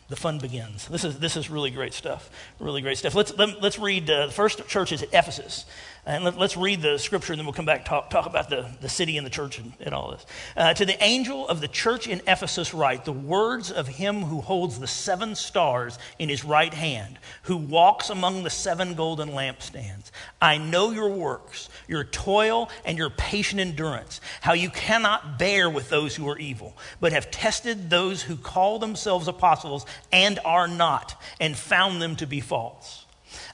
the 0.10 0.16
fun 0.16 0.40
begins. 0.40 0.88
This 0.88 1.04
is, 1.04 1.20
this 1.20 1.38
is 1.38 1.50
really 1.50 1.70
great 1.70 1.94
stuff. 1.94 2.32
Really 2.60 2.82
great 2.82 2.98
stuff. 2.98 3.14
Let's, 3.14 3.36
let, 3.38 3.50
us 3.50 3.56
let 3.56 3.66
us 3.66 3.80
read 3.80 4.10
uh, 4.10 4.26
the 4.26 4.32
first 4.32 4.68
church 4.68 4.92
is 4.92 5.04
at 5.04 5.10
Ephesus. 5.14 5.66
And 6.06 6.24
let, 6.24 6.36
us 6.38 6.58
read 6.58 6.82
the 6.82 6.98
scripture 6.98 7.34
and 7.34 7.40
then 7.40 7.46
we'll 7.46 7.54
come 7.54 7.66
back 7.66 7.80
and 7.80 7.86
talk, 7.86 8.10
talk 8.10 8.26
about 8.26 8.50
the, 8.50 8.68
the 8.82 8.90
city 8.90 9.18
and 9.18 9.26
the 9.26 9.30
church 9.30 9.60
and, 9.60 9.74
and 9.80 9.94
all 9.94 10.10
this. 10.10 10.26
Uh, 10.58 10.74
to 10.74 10.84
the 10.84 11.02
angel 11.04 11.48
of 11.48 11.62
the 11.62 11.68
church 11.68 12.08
in 12.08 12.22
Ephesus, 12.26 12.74
write 12.74 13.06
the 13.06 13.14
words 13.14 13.72
of 13.72 13.88
him 13.88 14.24
who 14.24 14.42
holds 14.42 14.80
the 14.80 14.88
seven 14.88 15.36
stars 15.36 16.00
in 16.18 16.28
his 16.28 16.44
right 16.44 16.74
hand, 16.74 17.20
who 17.44 17.58
walks 17.58 18.10
among 18.10 18.42
the 18.42 18.50
seven 18.50 18.96
golden 18.96 19.30
lampstands. 19.30 20.10
I 20.42 20.58
know 20.58 20.90
your 20.90 21.10
works, 21.10 21.69
your 21.90 22.04
toil, 22.04 22.70
and 22.86 22.98
your 22.98 23.10
patient 23.10 23.60
endurance, 23.60 24.22
how 24.42 24.54
you 24.54 24.70
cannot 24.70 25.40
bear 25.40 25.70
with 25.70 25.90
those 25.90 26.16
who 26.16 26.30
are 26.30 26.38
evil, 26.38 26.78
but 27.02 27.12
have 27.12 27.32
tested 27.32 27.90
those 27.90 28.22
who 28.22 28.38
call 28.38 28.78
themselves 28.78 29.28
apostles 29.28 29.86
and 30.12 30.40
are 30.46 30.68
not, 30.68 31.20
and 31.40 31.58
found 31.58 32.02
them 32.02 32.16
to 32.16 32.28
be 32.28 32.40
false. 32.40 33.06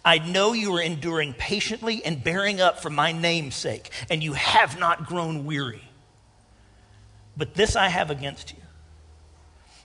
I 0.04 0.20
know 0.20 0.54
you 0.54 0.76
are 0.76 0.82
enduring 0.82 1.34
patiently 1.34 2.04
and 2.04 2.24
bearing 2.24 2.60
up 2.60 2.82
for 2.82 2.90
my 2.90 3.12
name's 3.14 3.56
sake, 3.56 3.90
and 4.10 4.22
you 4.22 4.34
have 4.34 4.78
not 4.78 5.08
grown 5.08 5.46
weary. 5.46 5.90
But 7.38 7.56
this 7.56 7.76
I 7.76 7.88
have 7.88 8.12
against 8.12 8.52
you 8.52 8.65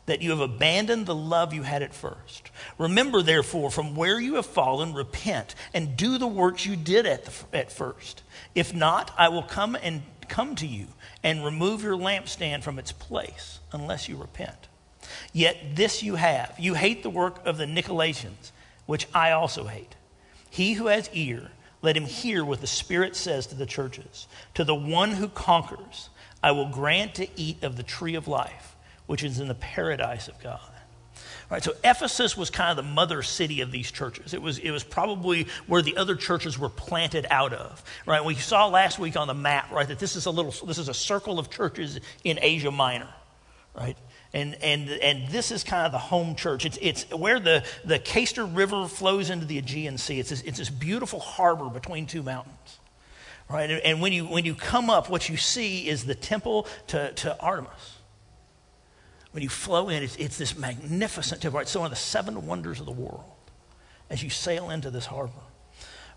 that 0.06 0.22
you 0.22 0.30
have 0.30 0.40
abandoned 0.40 1.06
the 1.06 1.14
love 1.14 1.54
you 1.54 1.62
had 1.62 1.82
at 1.82 1.94
first. 1.94 2.50
Remember, 2.78 3.22
therefore, 3.22 3.70
from 3.70 3.94
where 3.94 4.18
you 4.18 4.34
have 4.34 4.46
fallen, 4.46 4.94
repent 4.94 5.54
and 5.72 5.96
do 5.96 6.18
the 6.18 6.26
works 6.26 6.66
you 6.66 6.76
did 6.76 7.06
at, 7.06 7.24
the, 7.24 7.56
at 7.56 7.70
first. 7.70 8.22
If 8.54 8.74
not, 8.74 9.12
I 9.16 9.28
will 9.28 9.42
come 9.42 9.76
and 9.80 10.02
come 10.28 10.54
to 10.56 10.66
you 10.66 10.86
and 11.22 11.44
remove 11.44 11.82
your 11.82 11.96
lampstand 11.96 12.62
from 12.62 12.78
its 12.78 12.92
place 12.92 13.60
unless 13.72 14.08
you 14.08 14.16
repent. 14.16 14.68
Yet 15.32 15.56
this 15.74 16.02
you 16.02 16.14
have 16.14 16.54
you 16.58 16.74
hate 16.74 17.02
the 17.02 17.10
work 17.10 17.44
of 17.46 17.56
the 17.58 17.66
Nicolaitans, 17.66 18.52
which 18.86 19.06
I 19.14 19.32
also 19.32 19.64
hate. 19.64 19.96
He 20.48 20.74
who 20.74 20.86
has 20.86 21.10
ear, 21.12 21.50
let 21.82 21.96
him 21.96 22.04
hear 22.04 22.44
what 22.44 22.60
the 22.60 22.66
Spirit 22.66 23.16
says 23.16 23.46
to 23.48 23.54
the 23.54 23.66
churches. 23.66 24.26
To 24.54 24.64
the 24.64 24.74
one 24.74 25.12
who 25.12 25.28
conquers, 25.28 26.10
I 26.42 26.52
will 26.52 26.68
grant 26.68 27.14
to 27.16 27.28
eat 27.38 27.62
of 27.62 27.76
the 27.76 27.82
tree 27.82 28.14
of 28.14 28.28
life, 28.28 28.69
which 29.10 29.24
is 29.24 29.40
in 29.40 29.48
the 29.48 29.56
paradise 29.56 30.28
of 30.28 30.40
God. 30.40 30.60
All 30.62 31.56
right, 31.56 31.64
so 31.64 31.72
Ephesus 31.82 32.36
was 32.36 32.48
kind 32.48 32.70
of 32.70 32.76
the 32.76 32.88
mother 32.88 33.24
city 33.24 33.60
of 33.60 33.72
these 33.72 33.90
churches. 33.90 34.34
It 34.34 34.40
was, 34.40 34.58
it 34.58 34.70
was 34.70 34.84
probably 34.84 35.48
where 35.66 35.82
the 35.82 35.96
other 35.96 36.14
churches 36.14 36.56
were 36.56 36.68
planted 36.68 37.26
out 37.28 37.52
of. 37.52 37.82
Right? 38.06 38.24
We 38.24 38.36
saw 38.36 38.68
last 38.68 39.00
week 39.00 39.16
on 39.16 39.26
the 39.26 39.34
map, 39.34 39.72
right, 39.72 39.88
that 39.88 39.98
this 39.98 40.14
is 40.14 40.26
a 40.26 40.30
little 40.30 40.54
this 40.64 40.78
is 40.78 40.88
a 40.88 40.94
circle 40.94 41.40
of 41.40 41.50
churches 41.50 41.98
in 42.22 42.38
Asia 42.40 42.70
Minor. 42.70 43.08
Right? 43.74 43.98
And, 44.32 44.54
and, 44.62 44.88
and 44.88 45.28
this 45.30 45.50
is 45.50 45.64
kind 45.64 45.86
of 45.86 45.90
the 45.90 45.98
home 45.98 46.36
church. 46.36 46.64
It's, 46.64 46.78
it's 46.80 47.10
where 47.10 47.40
the, 47.40 47.64
the 47.84 47.98
Cayster 47.98 48.46
River 48.46 48.86
flows 48.86 49.28
into 49.28 49.44
the 49.44 49.58
Aegean 49.58 49.98
Sea. 49.98 50.20
It's 50.20 50.30
this, 50.30 50.42
it's 50.42 50.58
this 50.58 50.70
beautiful 50.70 51.18
harbor 51.18 51.68
between 51.68 52.06
two 52.06 52.22
mountains. 52.22 52.78
Right? 53.48 53.70
And 53.84 54.00
when 54.00 54.12
you, 54.12 54.26
when 54.26 54.44
you 54.44 54.54
come 54.54 54.88
up, 54.88 55.10
what 55.10 55.28
you 55.28 55.36
see 55.36 55.88
is 55.88 56.04
the 56.04 56.14
temple 56.14 56.68
to, 56.86 57.10
to 57.10 57.36
Artemis. 57.40 57.96
When 59.32 59.42
you 59.42 59.48
flow 59.48 59.88
in, 59.88 60.02
it's, 60.02 60.16
it's 60.16 60.38
this 60.38 60.56
magnificent 60.58 61.42
temple. 61.42 61.58
Right? 61.58 61.66
It's 61.66 61.74
one 61.74 61.84
of 61.84 61.90
the 61.90 61.96
seven 61.96 62.46
wonders 62.46 62.80
of 62.80 62.86
the 62.86 62.92
world 62.92 63.24
as 64.10 64.22
you 64.22 64.28
sail 64.28 64.70
into 64.70 64.90
this 64.90 65.06
harbor. 65.06 65.32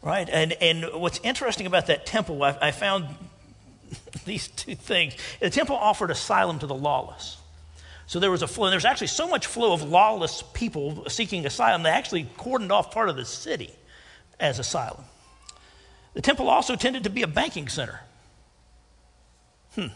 Right? 0.01 0.27
And, 0.29 0.53
and 0.53 0.85
what's 0.99 1.19
interesting 1.23 1.67
about 1.67 1.87
that 1.87 2.05
temple, 2.05 2.43
I, 2.43 2.57
I 2.61 2.71
found 2.71 3.07
these 4.25 4.47
two 4.49 4.75
things. 4.75 5.15
The 5.39 5.49
temple 5.49 5.75
offered 5.75 6.11
asylum 6.11 6.59
to 6.59 6.67
the 6.67 6.75
lawless. 6.75 7.37
So 8.05 8.19
there 8.19 8.31
was 8.31 8.41
a 8.41 8.47
flow, 8.47 8.65
and 8.65 8.73
there's 8.73 8.83
actually 8.83 9.07
so 9.07 9.29
much 9.29 9.45
flow 9.47 9.71
of 9.71 9.83
lawless 9.83 10.43
people 10.53 11.05
seeking 11.07 11.45
asylum, 11.45 11.83
they 11.83 11.89
actually 11.89 12.25
cordoned 12.37 12.71
off 12.71 12.91
part 12.91 13.07
of 13.07 13.15
the 13.15 13.23
city 13.23 13.71
as 14.39 14.59
asylum. 14.59 15.05
The 16.13 16.21
temple 16.21 16.49
also 16.49 16.75
tended 16.75 17.05
to 17.05 17.09
be 17.09 17.21
a 17.21 17.27
banking 17.27 17.69
center. 17.69 18.01
Hmm. 19.75 19.87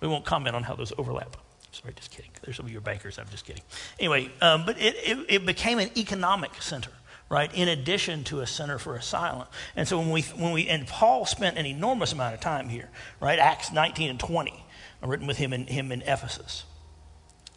We 0.00 0.08
won't 0.08 0.24
comment 0.24 0.54
on 0.54 0.62
how 0.62 0.74
those 0.74 0.92
overlap. 0.98 1.36
Sorry, 1.72 1.94
just 1.94 2.10
kidding. 2.10 2.30
There's 2.42 2.56
some 2.56 2.66
of 2.66 2.72
your 2.72 2.80
bankers. 2.80 3.18
I'm 3.18 3.28
just 3.30 3.44
kidding. 3.44 3.62
Anyway, 3.98 4.30
um, 4.40 4.64
but 4.66 4.78
it, 4.78 4.96
it, 4.96 5.26
it 5.28 5.46
became 5.46 5.78
an 5.78 5.90
economic 5.96 6.60
center 6.60 6.90
right? 7.30 7.54
In 7.54 7.68
addition 7.68 8.24
to 8.24 8.40
a 8.40 8.46
center 8.46 8.76
for 8.76 8.96
asylum. 8.96 9.46
And 9.76 9.86
so 9.86 10.00
when 10.00 10.10
we, 10.10 10.22
when 10.22 10.52
we, 10.52 10.68
and 10.68 10.84
Paul 10.86 11.24
spent 11.24 11.56
an 11.56 11.64
enormous 11.64 12.12
amount 12.12 12.34
of 12.34 12.40
time 12.40 12.68
here, 12.68 12.90
right? 13.20 13.38
Acts 13.38 13.72
19 13.72 14.10
and 14.10 14.18
20, 14.18 14.64
written 15.02 15.28
with 15.28 15.38
him 15.38 15.52
in, 15.52 15.68
him 15.68 15.92
in 15.92 16.02
Ephesus. 16.02 16.64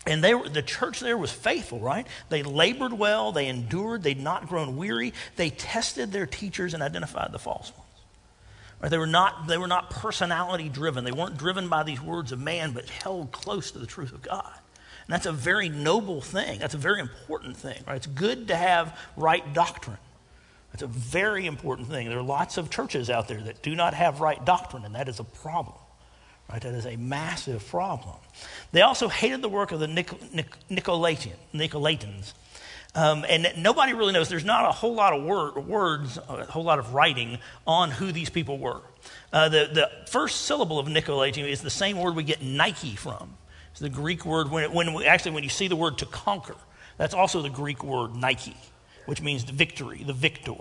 And 0.05 0.23
they 0.23 0.33
the 0.33 0.61
church 0.61 0.99
there 0.99 1.17
was 1.17 1.31
faithful, 1.31 1.79
right? 1.79 2.05
They 2.29 2.43
labored 2.43 2.93
well, 2.93 3.31
they 3.31 3.47
endured, 3.47 4.03
they'd 4.03 4.19
not 4.19 4.47
grown 4.47 4.75
weary, 4.75 5.13
they 5.37 5.49
tested 5.49 6.11
their 6.11 6.25
teachers 6.25 6.73
and 6.73 6.83
identified 6.83 7.31
the 7.31 7.39
false 7.39 7.71
ones. 7.71 7.82
Right? 8.83 8.89
They, 8.89 8.97
were 8.97 9.07
not, 9.07 9.47
they 9.47 9.57
were 9.57 9.67
not 9.67 9.89
personality 9.89 10.67
driven, 10.67 11.05
they 11.05 11.13
weren't 11.13 11.37
driven 11.37 11.69
by 11.69 11.83
these 11.83 12.01
words 12.01 12.33
of 12.33 12.41
man, 12.41 12.73
but 12.73 12.89
held 12.89 13.31
close 13.31 13.71
to 13.71 13.79
the 13.79 13.87
truth 13.87 14.11
of 14.11 14.21
God. 14.21 14.53
And 15.07 15.13
that's 15.13 15.25
a 15.25 15.31
very 15.31 15.69
noble 15.69 16.19
thing, 16.19 16.59
that's 16.59 16.73
a 16.73 16.77
very 16.77 16.99
important 16.99 17.55
thing, 17.55 17.81
right? 17.87 17.95
It's 17.95 18.07
good 18.07 18.49
to 18.49 18.57
have 18.57 18.99
right 19.15 19.53
doctrine. 19.53 19.97
That's 20.73 20.83
a 20.83 20.87
very 20.87 21.45
important 21.45 21.87
thing. 21.87 22.09
There 22.09 22.17
are 22.17 22.21
lots 22.21 22.57
of 22.57 22.69
churches 22.69 23.09
out 23.09 23.29
there 23.29 23.39
that 23.39 23.63
do 23.63 23.73
not 23.73 23.93
have 23.93 24.19
right 24.19 24.43
doctrine, 24.43 24.83
and 24.83 24.95
that 24.95 25.07
is 25.07 25.19
a 25.19 25.23
problem. 25.23 25.77
Right? 26.49 26.61
That 26.61 26.73
is 26.73 26.85
a 26.85 26.97
massive 26.97 27.65
problem. 27.67 28.15
They 28.73 28.81
also 28.81 29.07
hated 29.07 29.41
the 29.41 29.49
work 29.49 29.71
of 29.71 29.79
the 29.79 29.87
Nic- 29.87 30.33
Nic- 30.33 30.67
Nicolaitan, 30.69 31.35
Nicolaitans. 31.53 32.33
Um, 32.95 33.25
and 33.27 33.47
nobody 33.57 33.93
really 33.93 34.13
knows. 34.13 34.29
There's 34.29 34.45
not 34.45 34.65
a 34.65 34.71
whole 34.71 34.93
lot 34.93 35.13
of 35.13 35.23
word, 35.23 35.57
words, 35.67 36.17
a 36.17 36.45
whole 36.45 36.63
lot 36.63 36.77
of 36.77 36.93
writing 36.93 37.39
on 37.65 37.89
who 37.89 38.11
these 38.11 38.29
people 38.29 38.59
were. 38.59 38.81
Uh, 39.31 39.49
the, 39.49 39.69
the 39.73 39.89
first 40.09 40.41
syllable 40.41 40.77
of 40.77 40.87
Nicolaitan 40.87 41.47
is 41.47 41.61
the 41.61 41.71
same 41.71 41.97
word 41.97 42.15
we 42.15 42.23
get 42.23 42.43
Nike 42.43 42.95
from. 42.95 43.35
It's 43.71 43.79
the 43.79 43.89
Greek 43.89 44.25
word, 44.25 44.51
when, 44.51 44.65
it, 44.65 44.71
when 44.71 44.93
we, 44.93 45.05
actually, 45.05 45.31
when 45.31 45.43
you 45.43 45.49
see 45.49 45.67
the 45.67 45.75
word 45.75 45.97
to 45.97 46.05
conquer, 46.05 46.55
that's 46.97 47.15
also 47.15 47.41
the 47.41 47.49
Greek 47.49 47.83
word 47.83 48.15
Nike, 48.15 48.55
which 49.07 49.19
means 49.19 49.45
the 49.45 49.53
victory, 49.53 50.03
the 50.03 50.13
victor. 50.13 50.53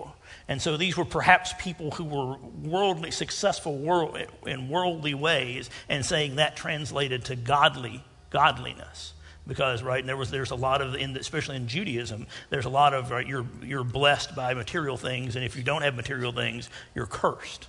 And 0.47 0.59
so 0.59 0.75
these 0.75 0.97
were 0.97 1.05
perhaps 1.05 1.53
people 1.59 1.91
who 1.91 2.03
were 2.03 2.37
worldly, 2.63 3.11
successful 3.11 3.77
world, 3.77 4.17
in 4.47 4.69
worldly 4.69 5.13
ways, 5.13 5.69
and 5.87 6.03
saying 6.03 6.37
that 6.37 6.55
translated 6.55 7.25
to 7.25 7.35
godly, 7.35 8.03
godliness. 8.31 9.13
Because, 9.45 9.83
right, 9.83 9.99
and 9.99 10.07
there 10.07 10.15
was, 10.15 10.31
there's 10.31 10.51
a 10.51 10.55
lot 10.55 10.81
of, 10.81 10.95
in, 10.95 11.17
especially 11.17 11.57
in 11.57 11.67
Judaism, 11.67 12.27
there's 12.49 12.65
a 12.65 12.69
lot 12.69 12.93
of, 12.93 13.11
right, 13.11 13.27
you're, 13.27 13.45
you're 13.61 13.83
blessed 13.83 14.35
by 14.35 14.53
material 14.53 14.95
things, 14.95 15.35
and 15.35 15.43
if 15.43 15.57
you 15.57 15.63
don't 15.63 15.81
have 15.81 15.95
material 15.95 16.31
things, 16.31 16.69
you're 16.95 17.05
cursed. 17.05 17.67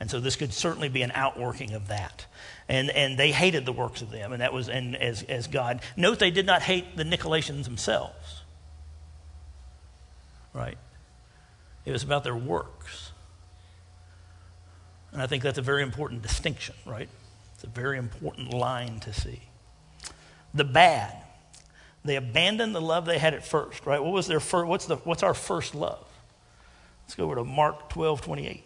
And 0.00 0.08
so 0.08 0.20
this 0.20 0.36
could 0.36 0.52
certainly 0.52 0.88
be 0.88 1.02
an 1.02 1.10
outworking 1.12 1.72
of 1.72 1.88
that. 1.88 2.26
And, 2.68 2.90
and 2.90 3.18
they 3.18 3.32
hated 3.32 3.66
the 3.66 3.72
works 3.72 4.00
of 4.00 4.10
them, 4.10 4.32
and 4.32 4.42
that 4.42 4.52
was, 4.52 4.68
and 4.68 4.94
as, 4.94 5.24
as 5.24 5.48
God. 5.48 5.80
Note 5.96 6.20
they 6.20 6.30
did 6.30 6.46
not 6.46 6.62
hate 6.62 6.96
the 6.96 7.02
Nicolaitans 7.02 7.64
themselves. 7.64 8.42
Right? 10.52 10.78
It 11.84 11.90
was 11.90 12.04
about 12.04 12.22
their 12.22 12.36
works. 12.36 13.10
And 15.12 15.20
I 15.20 15.26
think 15.26 15.42
that's 15.42 15.58
a 15.58 15.62
very 15.62 15.82
important 15.82 16.22
distinction, 16.22 16.76
right? 16.86 17.08
It's 17.54 17.64
a 17.64 17.68
very 17.68 17.98
important 17.98 18.52
line 18.52 19.00
to 19.00 19.12
see. 19.12 19.47
The 20.54 20.64
bad. 20.64 21.14
They 22.04 22.16
abandoned 22.16 22.74
the 22.74 22.80
love 22.80 23.04
they 23.04 23.18
had 23.18 23.34
at 23.34 23.44
first, 23.44 23.84
right? 23.84 24.02
What 24.02 24.12
was 24.12 24.26
their 24.26 24.40
first, 24.40 24.66
what's, 24.66 24.86
the, 24.86 24.96
what's 24.96 25.22
our 25.22 25.34
first 25.34 25.74
love? 25.74 26.06
Let's 27.04 27.14
go 27.14 27.24
over 27.24 27.36
to 27.36 27.44
Mark 27.44 27.90
12, 27.90 28.22
28. 28.22 28.64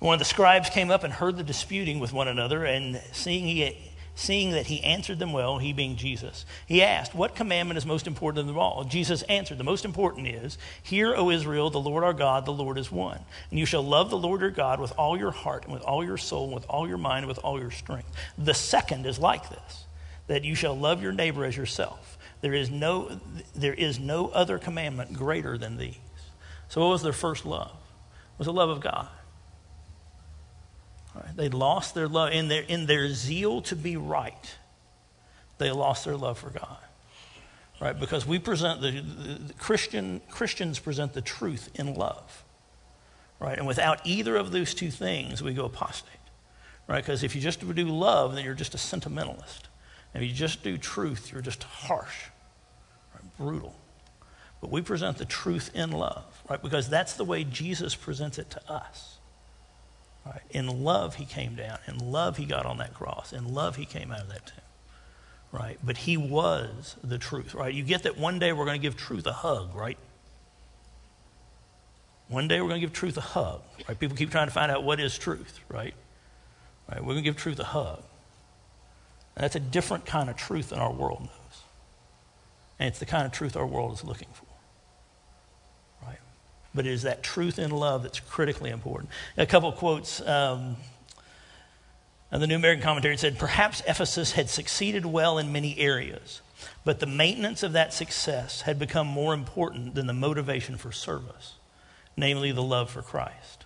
One 0.00 0.14
of 0.14 0.20
the 0.20 0.24
scribes 0.24 0.70
came 0.70 0.90
up 0.90 1.02
and 1.02 1.12
heard 1.12 1.36
the 1.36 1.42
disputing 1.42 1.98
with 1.98 2.12
one 2.12 2.28
another, 2.28 2.64
and 2.64 3.00
seeing, 3.12 3.44
he, 3.44 3.87
seeing 4.18 4.50
that 4.50 4.66
he 4.66 4.82
answered 4.82 5.20
them 5.20 5.32
well, 5.32 5.58
he 5.58 5.72
being 5.72 5.94
Jesus, 5.94 6.44
he 6.66 6.82
asked, 6.82 7.14
What 7.14 7.36
commandment 7.36 7.78
is 7.78 7.86
most 7.86 8.08
important 8.08 8.40
of 8.40 8.46
them 8.46 8.58
all? 8.58 8.82
Jesus 8.82 9.22
answered, 9.22 9.58
The 9.58 9.64
most 9.64 9.84
important 9.84 10.26
is, 10.26 10.58
Hear, 10.82 11.14
O 11.14 11.30
Israel, 11.30 11.70
the 11.70 11.78
Lord 11.78 12.02
our 12.02 12.12
God, 12.12 12.44
the 12.44 12.52
Lord 12.52 12.78
is 12.78 12.90
one. 12.90 13.20
And 13.50 13.58
you 13.60 13.64
shall 13.64 13.82
love 13.82 14.10
the 14.10 14.18
Lord 14.18 14.40
your 14.40 14.50
God 14.50 14.80
with 14.80 14.92
all 14.98 15.16
your 15.16 15.30
heart, 15.30 15.64
and 15.64 15.72
with 15.72 15.82
all 15.82 16.04
your 16.04 16.16
soul, 16.16 16.46
and 16.46 16.54
with 16.54 16.66
all 16.68 16.88
your 16.88 16.98
mind, 16.98 17.24
and 17.24 17.28
with 17.28 17.38
all 17.38 17.60
your 17.60 17.70
strength. 17.70 18.10
The 18.36 18.54
second 18.54 19.06
is 19.06 19.20
like 19.20 19.48
this, 19.50 19.84
that 20.26 20.42
you 20.42 20.56
shall 20.56 20.76
love 20.76 21.00
your 21.00 21.12
neighbor 21.12 21.44
as 21.44 21.56
yourself. 21.56 22.18
There 22.40 22.54
is 22.54 22.70
no, 22.70 23.20
there 23.54 23.74
is 23.74 24.00
no 24.00 24.28
other 24.28 24.58
commandment 24.58 25.12
greater 25.12 25.56
than 25.56 25.76
these. 25.76 25.96
So, 26.68 26.80
what 26.80 26.90
was 26.90 27.02
their 27.02 27.12
first 27.12 27.46
love? 27.46 27.70
It 27.70 28.38
was 28.38 28.46
the 28.46 28.52
love 28.52 28.68
of 28.68 28.80
God. 28.80 29.08
Right? 31.18 31.36
They 31.36 31.48
lost 31.48 31.94
their 31.94 32.08
love 32.08 32.32
in 32.32 32.48
their, 32.48 32.62
in 32.62 32.86
their 32.86 33.08
zeal 33.10 33.62
to 33.62 33.76
be 33.76 33.96
right. 33.96 34.56
They 35.58 35.70
lost 35.70 36.04
their 36.04 36.16
love 36.16 36.38
for 36.38 36.50
God. 36.50 36.78
Right? 37.80 37.98
Because 37.98 38.26
we 38.26 38.38
present 38.38 38.80
the, 38.80 38.90
the, 38.90 39.34
the 39.34 39.54
Christian 39.54 40.20
Christians 40.30 40.78
present 40.78 41.12
the 41.12 41.20
truth 41.20 41.70
in 41.74 41.94
love. 41.94 42.44
Right? 43.40 43.58
And 43.58 43.66
without 43.66 44.00
either 44.04 44.36
of 44.36 44.50
those 44.50 44.74
two 44.74 44.90
things, 44.90 45.42
we 45.42 45.54
go 45.54 45.64
apostate. 45.64 46.12
Right? 46.86 47.04
Because 47.04 47.22
if 47.22 47.34
you 47.34 47.40
just 47.40 47.60
do 47.60 47.84
love, 47.88 48.34
then 48.34 48.44
you're 48.44 48.54
just 48.54 48.74
a 48.74 48.78
sentimentalist. 48.78 49.68
And 50.14 50.22
if 50.22 50.30
you 50.30 50.34
just 50.34 50.62
do 50.62 50.78
truth, 50.78 51.30
you're 51.32 51.42
just 51.42 51.62
harsh, 51.62 52.24
right? 53.14 53.36
brutal. 53.36 53.76
But 54.60 54.70
we 54.70 54.82
present 54.82 55.18
the 55.18 55.24
truth 55.24 55.70
in 55.74 55.92
love, 55.92 56.24
right? 56.48 56.60
Because 56.60 56.88
that's 56.88 57.12
the 57.14 57.24
way 57.24 57.44
Jesus 57.44 57.94
presents 57.94 58.38
it 58.38 58.50
to 58.50 58.72
us. 58.72 59.17
Right? 60.28 60.42
In 60.50 60.84
love, 60.84 61.14
he 61.14 61.24
came 61.24 61.54
down. 61.54 61.78
In 61.86 61.98
love, 61.98 62.36
he 62.36 62.44
got 62.44 62.66
on 62.66 62.78
that 62.78 62.92
cross. 62.92 63.32
In 63.32 63.54
love, 63.54 63.76
he 63.76 63.86
came 63.86 64.12
out 64.12 64.20
of 64.20 64.28
that 64.28 64.46
tomb. 64.46 64.56
Right? 65.50 65.78
But 65.82 65.96
he 65.96 66.18
was 66.18 66.96
the 67.02 67.16
truth, 67.16 67.54
right? 67.54 67.72
You 67.72 67.82
get 67.82 68.02
that 68.02 68.18
one 68.18 68.38
day 68.38 68.52
we're 68.52 68.66
going 68.66 68.78
to 68.78 68.82
give 68.82 68.96
truth 68.96 69.26
a 69.26 69.32
hug, 69.32 69.74
right? 69.74 69.96
One 72.28 72.46
day 72.46 72.60
we're 72.60 72.68
going 72.68 72.80
to 72.80 72.86
give 72.86 72.92
truth 72.92 73.16
a 73.16 73.22
hug. 73.22 73.62
Right? 73.88 73.98
People 73.98 74.16
keep 74.16 74.30
trying 74.30 74.48
to 74.48 74.52
find 74.52 74.70
out 74.70 74.84
what 74.84 75.00
is 75.00 75.16
truth, 75.16 75.60
right? 75.70 75.94
right? 76.90 77.00
We're 77.00 77.14
going 77.14 77.24
to 77.24 77.30
give 77.30 77.36
truth 77.36 77.58
a 77.58 77.64
hug. 77.64 78.02
And 79.34 79.44
that's 79.44 79.56
a 79.56 79.60
different 79.60 80.04
kind 80.04 80.28
of 80.28 80.36
truth 80.36 80.70
than 80.70 80.78
our 80.78 80.92
world 80.92 81.20
knows. 81.20 81.62
And 82.78 82.88
it's 82.88 82.98
the 82.98 83.06
kind 83.06 83.24
of 83.24 83.32
truth 83.32 83.56
our 83.56 83.66
world 83.66 83.94
is 83.94 84.04
looking 84.04 84.28
for. 84.34 84.47
But 86.78 86.86
it 86.86 86.92
is 86.92 87.02
that 87.02 87.24
truth 87.24 87.58
in 87.58 87.72
love 87.72 88.04
that's 88.04 88.20
critically 88.20 88.70
important. 88.70 89.10
A 89.36 89.46
couple 89.46 89.72
quotes. 89.72 90.20
Um, 90.20 90.76
and 92.30 92.40
the 92.40 92.46
New 92.46 92.54
American 92.54 92.84
Commentary 92.84 93.16
said, 93.16 93.36
Perhaps 93.36 93.82
Ephesus 93.88 94.30
had 94.30 94.48
succeeded 94.48 95.04
well 95.04 95.38
in 95.38 95.50
many 95.50 95.76
areas, 95.76 96.40
but 96.84 97.00
the 97.00 97.06
maintenance 97.06 97.64
of 97.64 97.72
that 97.72 97.92
success 97.92 98.60
had 98.60 98.78
become 98.78 99.08
more 99.08 99.34
important 99.34 99.96
than 99.96 100.06
the 100.06 100.12
motivation 100.12 100.76
for 100.76 100.92
service, 100.92 101.56
namely 102.16 102.52
the 102.52 102.62
love 102.62 102.90
for 102.90 103.02
Christ. 103.02 103.64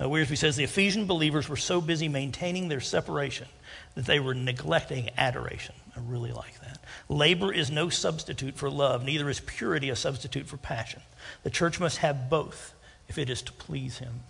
Uh, 0.00 0.06
Wiersbe 0.06 0.36
says 0.36 0.56
the 0.56 0.64
Ephesian 0.64 1.06
believers 1.06 1.48
were 1.48 1.56
so 1.56 1.80
busy 1.80 2.08
maintaining 2.08 2.66
their 2.66 2.80
separation 2.80 3.46
that 3.94 4.06
they 4.06 4.18
were 4.18 4.34
neglecting 4.34 5.10
adoration. 5.16 5.76
I 5.96 6.00
really 6.08 6.32
like 6.32 6.58
that. 6.58 6.61
Labor 7.08 7.52
is 7.52 7.70
no 7.70 7.88
substitute 7.88 8.56
for 8.56 8.70
love, 8.70 9.04
neither 9.04 9.28
is 9.28 9.40
purity 9.40 9.90
a 9.90 9.96
substitute 9.96 10.46
for 10.46 10.56
passion. 10.56 11.02
The 11.42 11.50
church 11.50 11.80
must 11.80 11.98
have 11.98 12.28
both 12.28 12.74
if 13.08 13.18
it 13.18 13.28
is 13.28 13.42
to 13.42 13.52
please 13.52 13.98
Him 13.98 14.20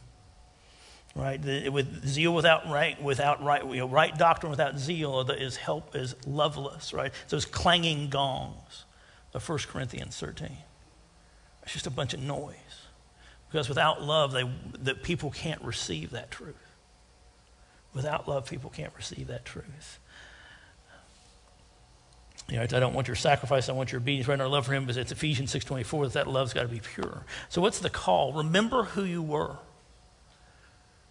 right? 1.14 1.40
The, 1.40 1.68
with 1.68 2.06
zeal 2.06 2.34
without 2.34 2.68
right, 2.68 3.00
without 3.02 3.42
right, 3.42 3.64
you 3.64 3.76
know, 3.76 3.88
right 3.88 4.16
doctrine 4.16 4.50
without 4.50 4.78
zeal 4.78 5.20
is 5.30 5.56
help 5.56 5.94
is 5.94 6.14
loveless, 6.26 6.92
right? 6.92 7.12
Those 7.28 7.44
clanging 7.44 8.08
gongs 8.08 8.84
of 9.34 9.46
1 9.46 9.58
Corinthians 9.68 10.16
13. 10.16 10.48
It's 11.62 11.72
just 11.72 11.86
a 11.86 11.90
bunch 11.90 12.14
of 12.14 12.20
noise. 12.20 12.56
Because 13.50 13.68
without 13.68 14.02
love, 14.02 14.32
they, 14.32 14.50
the 14.78 14.94
people 14.94 15.30
can't 15.30 15.62
receive 15.62 16.10
that 16.10 16.30
truth. 16.30 16.56
Without 17.92 18.26
love, 18.26 18.48
people 18.48 18.70
can't 18.70 18.92
receive 18.96 19.26
that 19.26 19.44
truth. 19.44 19.98
You 22.52 22.58
know, 22.58 22.64
I 22.64 22.66
don't 22.66 22.92
want 22.92 23.08
your 23.08 23.16
sacrifice, 23.16 23.70
I 23.70 23.72
want 23.72 23.92
your 23.92 24.00
obedience. 24.02 24.28
Right, 24.28 24.38
our 24.38 24.46
love 24.46 24.66
for 24.66 24.74
him, 24.74 24.86
is 24.90 24.98
it's 24.98 25.10
Ephesians 25.10 25.54
6.24 25.54 26.04
that 26.04 26.12
that 26.12 26.26
love's 26.28 26.52
got 26.52 26.62
to 26.62 26.68
be 26.68 26.80
pure. 26.80 27.24
So 27.48 27.62
what's 27.62 27.78
the 27.78 27.88
call? 27.88 28.34
Remember 28.34 28.82
who 28.84 29.04
you 29.04 29.22
were. 29.22 29.56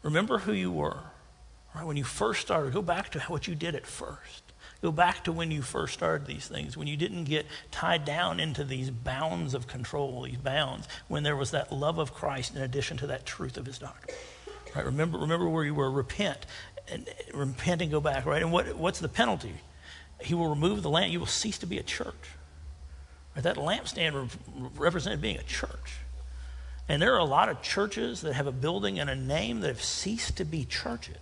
Remember 0.04 0.38
who 0.38 0.54
you 0.54 0.72
were. 0.72 1.00
Right? 1.74 1.84
When 1.84 1.98
you 1.98 2.04
first 2.04 2.42
started, 2.42 2.74
go 2.74 2.84
back 2.84 3.10
to 3.12 3.20
what 3.22 3.48
you 3.48 3.56
did 3.56 3.74
at 3.74 3.88
first. 3.88 4.44
Go 4.84 4.92
back 4.92 5.24
to 5.24 5.32
when 5.32 5.50
you 5.50 5.64
first 5.64 5.96
started 5.96 6.28
these 6.28 6.48
things, 6.48 6.78
when 6.78 6.88
you 6.88 6.96
didn't 6.96 7.24
get 7.24 7.48
tied 7.72 8.06
down 8.06 8.40
into 8.40 8.64
these 8.64 8.92
bounds 8.92 9.56
of 9.56 9.66
control, 9.66 10.22
these 10.22 10.38
bounds, 10.38 10.88
when 11.08 11.24
there 11.24 11.36
was 11.36 11.50
that 11.50 11.72
love 11.72 11.98
of 11.98 12.14
Christ 12.14 12.56
in 12.56 12.62
addition 12.62 12.98
to 12.98 13.08
that 13.08 13.26
truth 13.26 13.58
of 13.58 13.66
his 13.66 13.80
doctrine. 13.80 14.16
Right? 14.76 14.86
Remember, 14.86 15.18
remember 15.18 15.50
where 15.50 15.66
you 15.66 15.74
were. 15.74 15.90
Repent. 15.90 16.46
And 16.88 17.10
repent 17.34 17.82
and 17.82 17.90
go 17.90 18.00
back, 18.00 18.28
right? 18.28 18.44
And 18.44 18.52
what, 18.52 18.76
what's 18.76 19.00
the 19.00 19.10
penalty? 19.10 19.54
He 20.24 20.34
will 20.34 20.48
remove 20.48 20.84
the 20.84 20.90
lamp. 20.90 21.12
You 21.12 21.20
will 21.20 21.28
cease 21.28 21.58
to 21.60 21.66
be 21.66 21.78
a 21.78 21.84
church. 21.84 22.30
Right? 23.36 23.44
That 23.44 23.56
lampstand 23.58 24.14
re- 24.14 24.70
represented 24.76 25.22
being 25.22 25.38
a 25.38 25.44
church. 25.44 26.00
And 26.88 27.02
there 27.02 27.14
are 27.14 27.20
a 27.20 27.26
lot 27.26 27.50
of 27.50 27.62
churches 27.62 28.22
that 28.22 28.34
have 28.34 28.48
a 28.48 28.52
building 28.52 29.00
and 29.00 29.10
a 29.10 29.16
name 29.16 29.62
that 29.62 29.68
have 29.68 29.84
ceased 29.84 30.38
to 30.38 30.46
be 30.46 30.66
churches. 30.66 31.18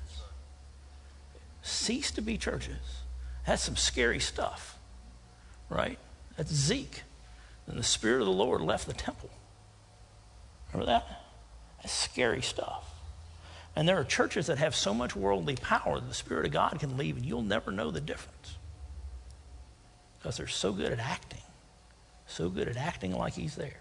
Ceased 1.62 2.16
to 2.16 2.22
be 2.22 2.38
churches. 2.38 3.04
That's 3.46 3.64
some 3.64 3.76
scary 3.76 4.20
stuff, 4.20 4.78
right? 5.70 6.00
That's 6.38 6.54
Zeke. 6.54 7.04
And 7.68 7.78
the 7.78 7.84
Spirit 7.84 8.22
of 8.22 8.26
the 8.26 8.34
Lord 8.34 8.62
left 8.62 8.88
the 8.88 8.94
temple. 8.94 9.30
Remember 10.74 10.92
that? 10.92 11.24
That's 11.78 11.94
scary 11.94 12.42
stuff. 12.42 12.86
And 13.76 13.88
there 13.88 14.00
are 14.00 14.04
churches 14.04 14.48
that 14.48 14.58
have 14.58 14.76
so 14.76 14.94
much 14.94 15.16
worldly 15.16 15.56
power 15.56 16.00
that 16.00 16.08
the 16.08 16.14
Spirit 16.14 16.46
of 16.46 16.52
God 16.52 16.80
can 16.80 16.98
leave 16.98 17.18
and 17.18 17.26
you'll 17.26 17.42
never 17.42 17.72
know 17.72 17.92
the 17.92 18.02
difference. 18.02 18.39
Because 20.30 20.38
they're 20.38 20.48
so 20.48 20.74
good 20.74 20.92
at 20.92 21.00
acting, 21.00 21.42
so 22.28 22.50
good 22.50 22.68
at 22.68 22.78
acting 22.78 23.18
like 23.18 23.34
He's 23.34 23.56
there. 23.56 23.80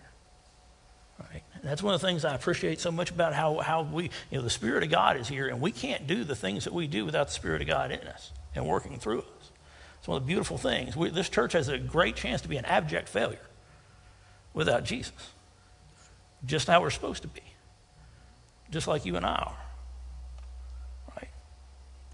Right? 1.20 1.42
That's 1.62 1.82
one 1.82 1.92
of 1.92 2.00
the 2.00 2.06
things 2.06 2.24
I 2.24 2.34
appreciate 2.34 2.80
so 2.80 2.90
much 2.90 3.10
about 3.10 3.34
how, 3.34 3.58
how 3.58 3.82
we, 3.82 4.04
you 4.04 4.38
know, 4.38 4.40
the 4.40 4.48
Spirit 4.48 4.82
of 4.82 4.88
God 4.88 5.18
is 5.18 5.28
here, 5.28 5.48
and 5.48 5.60
we 5.60 5.72
can't 5.72 6.06
do 6.06 6.24
the 6.24 6.34
things 6.34 6.64
that 6.64 6.72
we 6.72 6.86
do 6.86 7.04
without 7.04 7.26
the 7.26 7.34
Spirit 7.34 7.60
of 7.60 7.68
God 7.68 7.90
in 7.90 8.00
us 8.08 8.32
and 8.54 8.64
working 8.64 8.98
through 8.98 9.18
us. 9.18 9.50
It's 9.98 10.08
one 10.08 10.16
of 10.16 10.22
the 10.22 10.26
beautiful 10.26 10.56
things. 10.56 10.96
We, 10.96 11.10
this 11.10 11.28
church 11.28 11.52
has 11.52 11.68
a 11.68 11.76
great 11.76 12.16
chance 12.16 12.40
to 12.40 12.48
be 12.48 12.56
an 12.56 12.64
abject 12.64 13.10
failure 13.10 13.44
without 14.54 14.84
Jesus. 14.84 15.12
Just 16.46 16.66
how 16.66 16.80
we're 16.80 16.88
supposed 16.88 17.20
to 17.24 17.28
be. 17.28 17.42
Just 18.70 18.88
like 18.88 19.04
you 19.04 19.16
and 19.16 19.26
I 19.26 19.34
are. 19.34 19.67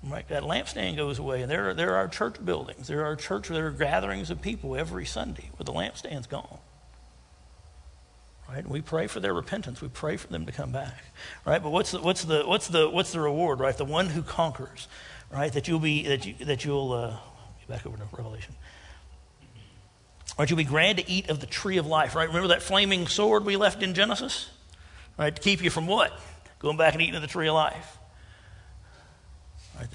Right? 0.07 0.29
That 0.29 0.43
lampstand 0.43 0.97
goes 0.97 1.19
away, 1.19 1.43
and 1.43 1.51
there, 1.51 1.73
there 1.73 1.97
are 1.97 2.09
church 2.09 2.45
buildings. 2.45 2.89
There 2.89 3.05
are 3.07 3.17
church, 3.17 3.49
there 3.49 3.69
are 3.69 3.71
gatherings 3.71 4.31
of 4.31 4.43
people 4.43 4.77
every 4.77 5.07
Sunday 5.07 5.51
where 5.57 5.65
the 5.65 5.73
lampstand's 5.73 6.27
gone. 6.27 6.59
Right? 8.49 8.69
We 8.69 8.83
pray 8.83 9.07
for 9.07 9.21
their 9.21 9.33
repentance. 9.33 9.81
We 9.81 9.89
pray 9.89 10.19
for 10.19 10.27
them 10.27 10.45
to 10.45 10.53
come 10.53 10.73
back. 10.73 11.03
Right? 11.47 11.63
But 11.63 11.71
what's 11.71 11.93
the, 11.93 12.01
what's 12.01 12.25
the, 12.25 12.43
what's 12.43 12.69
the, 12.69 12.91
what's 12.91 13.13
the 13.13 13.21
reward, 13.21 13.61
right? 13.61 13.77
The 13.77 13.87
one 13.87 14.09
who 14.09 14.23
conquers, 14.23 14.89
right? 15.33 15.53
That 15.53 15.69
you'll 15.69 15.79
be, 15.79 16.07
that, 16.07 16.27
you, 16.27 16.35
that 16.45 16.65
you'll, 16.65 16.93
uh, 16.93 17.17
back 17.67 17.87
over 17.87 17.97
to 17.97 18.05
Revelation. 18.15 18.55
Right? 20.39 20.51
You'll 20.51 20.59
be 20.59 20.65
glad 20.65 20.99
to 20.99 21.09
eat 21.09 21.31
of 21.31 21.41
the 21.41 21.47
tree 21.47 21.79
of 21.79 21.87
life, 21.87 22.15
right? 22.15 22.29
Remember 22.29 22.49
that 22.49 22.63
flaming 22.63 23.07
sword 23.07 23.45
we 23.45 23.57
left 23.57 23.83
in 23.83 23.95
Genesis? 23.95 24.51
Right? 25.19 25.35
To 25.35 25.41
keep 25.41 25.63
you 25.63 25.71
from 25.71 25.87
what? 25.87 26.13
Going 26.59 26.77
back 26.77 26.93
and 26.93 27.03
eating 27.03 27.15
of 27.15 27.23
the 27.23 27.29
tree 27.29 27.49
of 27.49 27.55
life. 27.55 27.99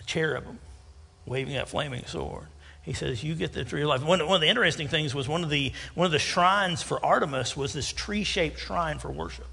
Cherubim 0.10 0.58
waving 1.28 1.54
that 1.54 1.70
flaming 1.70 2.04
sword. 2.06 2.48
He 2.82 2.94
says, 2.94 3.24
You 3.24 3.36
get 3.36 3.54
the 3.54 3.64
tree 3.64 3.84
of 3.84 3.90
life. 3.90 4.04
One, 4.04 4.26
one 4.26 4.36
of 4.36 4.42
the 4.42 4.48
interesting 4.48 4.88
things 4.88 5.14
was 5.14 5.28
one 5.28 5.44
of 5.44 5.52
the, 5.52 5.72
one 5.94 6.06
of 6.06 6.12
the 6.12 6.18
shrines 6.18 6.82
for 6.82 7.04
Artemis 7.06 7.56
was 7.56 7.74
this 7.74 7.94
tree 7.94 8.24
shaped 8.24 8.60
shrine 8.60 8.98
for 8.98 9.12
worship. 9.12 9.46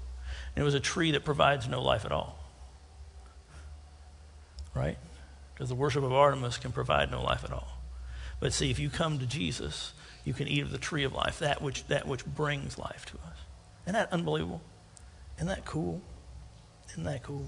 And 0.55 0.63
it 0.63 0.65
was 0.65 0.73
a 0.73 0.79
tree 0.79 1.11
that 1.11 1.23
provides 1.23 1.67
no 1.67 1.83
life 1.83 2.05
at 2.05 2.11
all. 2.11 2.39
Right? 4.73 4.97
Because 5.53 5.69
the 5.69 5.75
worship 5.75 6.03
of 6.03 6.11
Artemis 6.11 6.57
can 6.57 6.71
provide 6.71 7.11
no 7.11 7.21
life 7.21 7.43
at 7.43 7.51
all. 7.51 7.67
But 8.39 8.51
see, 8.51 8.71
if 8.71 8.79
you 8.79 8.89
come 8.89 9.19
to 9.19 9.27
Jesus, 9.27 9.93
you 10.25 10.33
can 10.33 10.47
eat 10.47 10.63
of 10.63 10.71
the 10.71 10.79
tree 10.79 11.03
of 11.03 11.13
life, 11.13 11.37
that 11.39 11.61
which, 11.61 11.85
that 11.87 12.07
which 12.07 12.25
brings 12.25 12.79
life 12.79 13.05
to 13.07 13.17
us. 13.17 13.37
Isn't 13.85 13.93
that 13.93 14.11
unbelievable? 14.11 14.61
Isn't 15.37 15.47
that 15.49 15.65
cool? 15.65 16.01
Isn't 16.89 17.03
that 17.03 17.21
cool? 17.21 17.47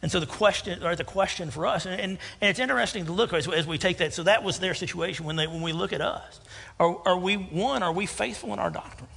And 0.00 0.12
so 0.12 0.20
the 0.20 0.26
question, 0.26 0.82
or 0.84 0.94
the 0.94 1.04
question 1.04 1.50
for 1.50 1.66
us, 1.66 1.84
and, 1.84 2.00
and, 2.00 2.18
and 2.40 2.50
it's 2.50 2.60
interesting 2.60 3.06
to 3.06 3.12
look 3.12 3.32
as, 3.32 3.48
as, 3.48 3.66
we 3.66 3.78
take 3.78 3.98
that. 3.98 4.14
So 4.14 4.22
that 4.24 4.44
was 4.44 4.60
their 4.60 4.74
situation 4.74 5.24
when, 5.26 5.36
they, 5.36 5.46
when 5.46 5.60
we 5.60 5.72
look 5.72 5.92
at 5.92 6.00
us. 6.00 6.40
Are, 6.78 6.96
are 7.04 7.18
we, 7.18 7.34
one, 7.34 7.82
are 7.82 7.92
we 7.92 8.06
faithful 8.06 8.52
in 8.52 8.58
our 8.58 8.70
doctrine? 8.70 9.08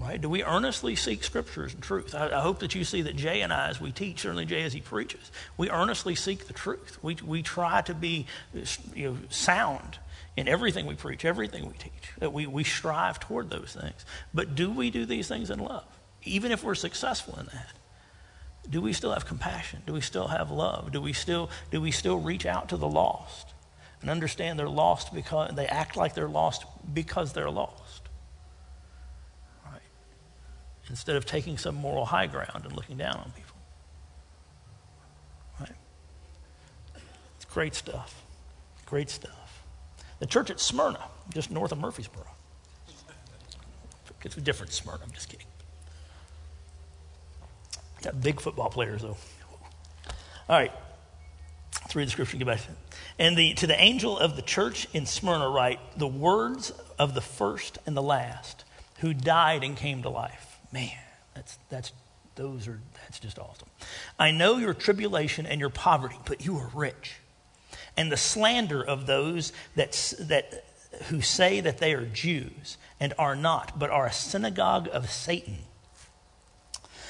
Right? 0.00 0.20
Do 0.20 0.28
we 0.28 0.44
earnestly 0.44 0.94
seek 0.94 1.24
scriptures 1.24 1.74
and 1.74 1.82
truth? 1.82 2.14
I, 2.14 2.28
I, 2.28 2.40
hope 2.40 2.60
that 2.60 2.76
you 2.76 2.84
see 2.84 3.02
that 3.02 3.16
Jay 3.16 3.40
and 3.40 3.52
I, 3.52 3.68
as 3.68 3.80
we 3.80 3.90
teach, 3.90 4.20
certainly 4.20 4.44
Jay 4.46 4.62
as 4.62 4.72
he 4.72 4.80
preaches, 4.80 5.32
we 5.56 5.70
earnestly 5.70 6.14
seek 6.14 6.46
the 6.46 6.52
truth. 6.52 6.98
We, 7.02 7.16
we 7.24 7.42
try 7.42 7.80
to 7.82 7.94
be 7.94 8.26
you 8.94 9.10
know, 9.10 9.18
sound 9.28 9.98
in 10.36 10.46
everything 10.46 10.86
we 10.86 10.94
preach, 10.94 11.24
everything 11.24 11.66
we 11.66 11.74
teach. 11.74 12.12
That 12.20 12.32
we, 12.32 12.46
we 12.46 12.62
strive 12.62 13.18
toward 13.18 13.50
those 13.50 13.76
things. 13.78 14.06
But 14.32 14.54
do 14.54 14.70
we 14.70 14.90
do 14.90 15.04
these 15.04 15.26
things 15.26 15.50
in 15.50 15.58
love? 15.58 15.84
Even 16.22 16.52
if 16.52 16.62
we're 16.62 16.76
successful 16.76 17.36
in 17.40 17.46
that 17.46 17.72
do 18.70 18.80
we 18.80 18.92
still 18.92 19.12
have 19.12 19.24
compassion? 19.24 19.82
Do 19.86 19.92
we 19.92 20.00
still 20.00 20.28
have 20.28 20.50
love? 20.50 20.92
Do 20.92 21.00
we 21.00 21.12
still, 21.12 21.50
do 21.70 21.80
we 21.80 21.90
still 21.90 22.18
reach 22.18 22.44
out 22.44 22.68
to 22.68 22.76
the 22.76 22.88
lost 22.88 23.54
and 24.00 24.10
understand 24.10 24.58
they're 24.58 24.68
lost 24.68 25.14
because 25.14 25.54
they 25.54 25.66
act 25.66 25.96
like 25.96 26.14
they're 26.14 26.28
lost 26.28 26.64
because 26.92 27.32
they're 27.32 27.50
lost? 27.50 28.02
Right? 29.64 29.80
Instead 30.90 31.16
of 31.16 31.24
taking 31.24 31.56
some 31.56 31.74
moral 31.74 32.04
high 32.04 32.26
ground 32.26 32.64
and 32.64 32.72
looking 32.74 32.98
down 32.98 33.16
on 33.16 33.32
people. 33.34 33.56
Right? 35.60 35.76
It's 37.36 37.46
great 37.46 37.74
stuff. 37.74 38.22
Great 38.84 39.08
stuff. 39.08 39.64
The 40.18 40.26
church 40.26 40.50
at 40.50 40.60
Smyrna, 40.60 41.00
just 41.32 41.50
north 41.50 41.72
of 41.72 41.78
Murfreesboro. 41.78 42.26
It's 44.24 44.36
a 44.36 44.40
different 44.40 44.72
Smyrna, 44.72 45.00
I'm 45.04 45.12
just 45.12 45.28
kidding. 45.28 45.46
Got 48.02 48.20
big 48.20 48.40
football 48.40 48.70
players, 48.70 49.02
though. 49.02 49.16
All 50.48 50.56
right. 50.56 50.72
Let's 51.82 51.96
read 51.96 52.06
the 52.06 52.10
scripture 52.12 52.36
and 52.36 52.40
get 52.40 52.46
back 52.46 52.60
to 52.64 52.70
it. 52.70 52.76
And 53.18 53.36
the, 53.36 53.54
to 53.54 53.66
the 53.66 53.80
angel 53.80 54.18
of 54.18 54.36
the 54.36 54.42
church 54.42 54.86
in 54.92 55.06
Smyrna, 55.06 55.48
write 55.48 55.80
the 55.96 56.06
words 56.06 56.72
of 56.98 57.14
the 57.14 57.20
first 57.20 57.78
and 57.86 57.96
the 57.96 58.02
last 58.02 58.64
who 58.98 59.14
died 59.14 59.64
and 59.64 59.76
came 59.76 60.02
to 60.02 60.08
life. 60.08 60.58
Man, 60.72 60.90
that's, 61.34 61.58
that's, 61.70 61.92
those 62.34 62.68
are, 62.68 62.80
that's 63.02 63.18
just 63.20 63.38
awesome. 63.38 63.68
I 64.18 64.32
know 64.32 64.58
your 64.58 64.74
tribulation 64.74 65.46
and 65.46 65.60
your 65.60 65.70
poverty, 65.70 66.18
but 66.26 66.44
you 66.44 66.56
are 66.58 66.70
rich. 66.74 67.16
And 67.96 68.12
the 68.12 68.16
slander 68.16 68.82
of 68.82 69.06
those 69.06 69.52
that, 69.76 69.92
that, 70.20 70.64
who 71.04 71.20
say 71.20 71.60
that 71.60 71.78
they 71.78 71.94
are 71.94 72.04
Jews 72.04 72.76
and 73.00 73.14
are 73.18 73.36
not, 73.36 73.78
but 73.78 73.90
are 73.90 74.06
a 74.06 74.12
synagogue 74.12 74.88
of 74.92 75.10
Satan. 75.10 75.58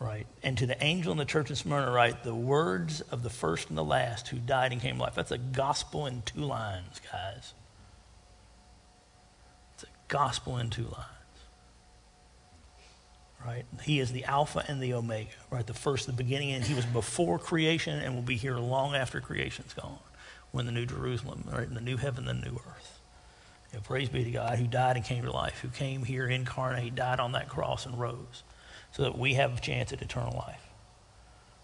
Right? 0.00 0.26
And 0.42 0.56
to 0.56 0.66
the 0.66 0.82
angel 0.82 1.12
in 1.12 1.18
the 1.18 1.26
church 1.26 1.50
in 1.50 1.56
Smyrna, 1.56 1.92
write 1.92 2.24
the 2.24 2.34
words 2.34 3.02
of 3.02 3.22
the 3.22 3.28
first 3.28 3.68
and 3.68 3.76
the 3.76 3.84
last 3.84 4.28
who 4.28 4.38
died 4.38 4.72
and 4.72 4.80
came 4.80 4.96
to 4.96 5.02
life. 5.02 5.14
That's 5.14 5.30
a 5.30 5.38
gospel 5.38 6.06
in 6.06 6.22
two 6.22 6.40
lines, 6.40 7.02
guys. 7.12 7.52
It's 9.74 9.84
a 9.84 9.88
gospel 10.08 10.56
in 10.56 10.70
two 10.70 10.84
lines. 10.84 11.06
Right? 13.44 13.64
He 13.82 14.00
is 14.00 14.10
the 14.10 14.24
Alpha 14.24 14.64
and 14.68 14.82
the 14.82 14.94
Omega, 14.94 15.30
right? 15.50 15.66
The 15.66 15.74
first, 15.74 16.06
the 16.06 16.12
beginning, 16.14 16.52
and 16.52 16.64
he 16.64 16.74
was 16.74 16.86
before 16.86 17.38
creation 17.38 17.98
and 18.00 18.14
will 18.14 18.22
be 18.22 18.36
here 18.36 18.56
long 18.56 18.94
after 18.94 19.20
creation's 19.20 19.74
gone 19.74 19.98
when 20.50 20.64
the 20.64 20.72
new 20.72 20.86
Jerusalem, 20.86 21.44
right, 21.50 21.66
and 21.66 21.76
the 21.76 21.80
new 21.80 21.98
heaven, 21.98 22.24
the 22.24 22.34
new 22.34 22.54
earth. 22.54 23.00
Know, 23.72 23.80
praise 23.80 24.08
be 24.08 24.24
to 24.24 24.30
God 24.30 24.58
who 24.58 24.66
died 24.66 24.96
and 24.96 25.04
came 25.04 25.24
to 25.24 25.32
life, 25.32 25.60
who 25.60 25.68
came 25.68 26.04
here 26.04 26.26
incarnate, 26.26 26.94
died 26.94 27.20
on 27.20 27.32
that 27.32 27.48
cross 27.48 27.86
and 27.86 27.98
rose 27.98 28.42
so 28.92 29.02
that 29.02 29.18
we 29.18 29.34
have 29.34 29.58
a 29.58 29.60
chance 29.60 29.92
at 29.92 30.02
eternal 30.02 30.34
life. 30.36 30.66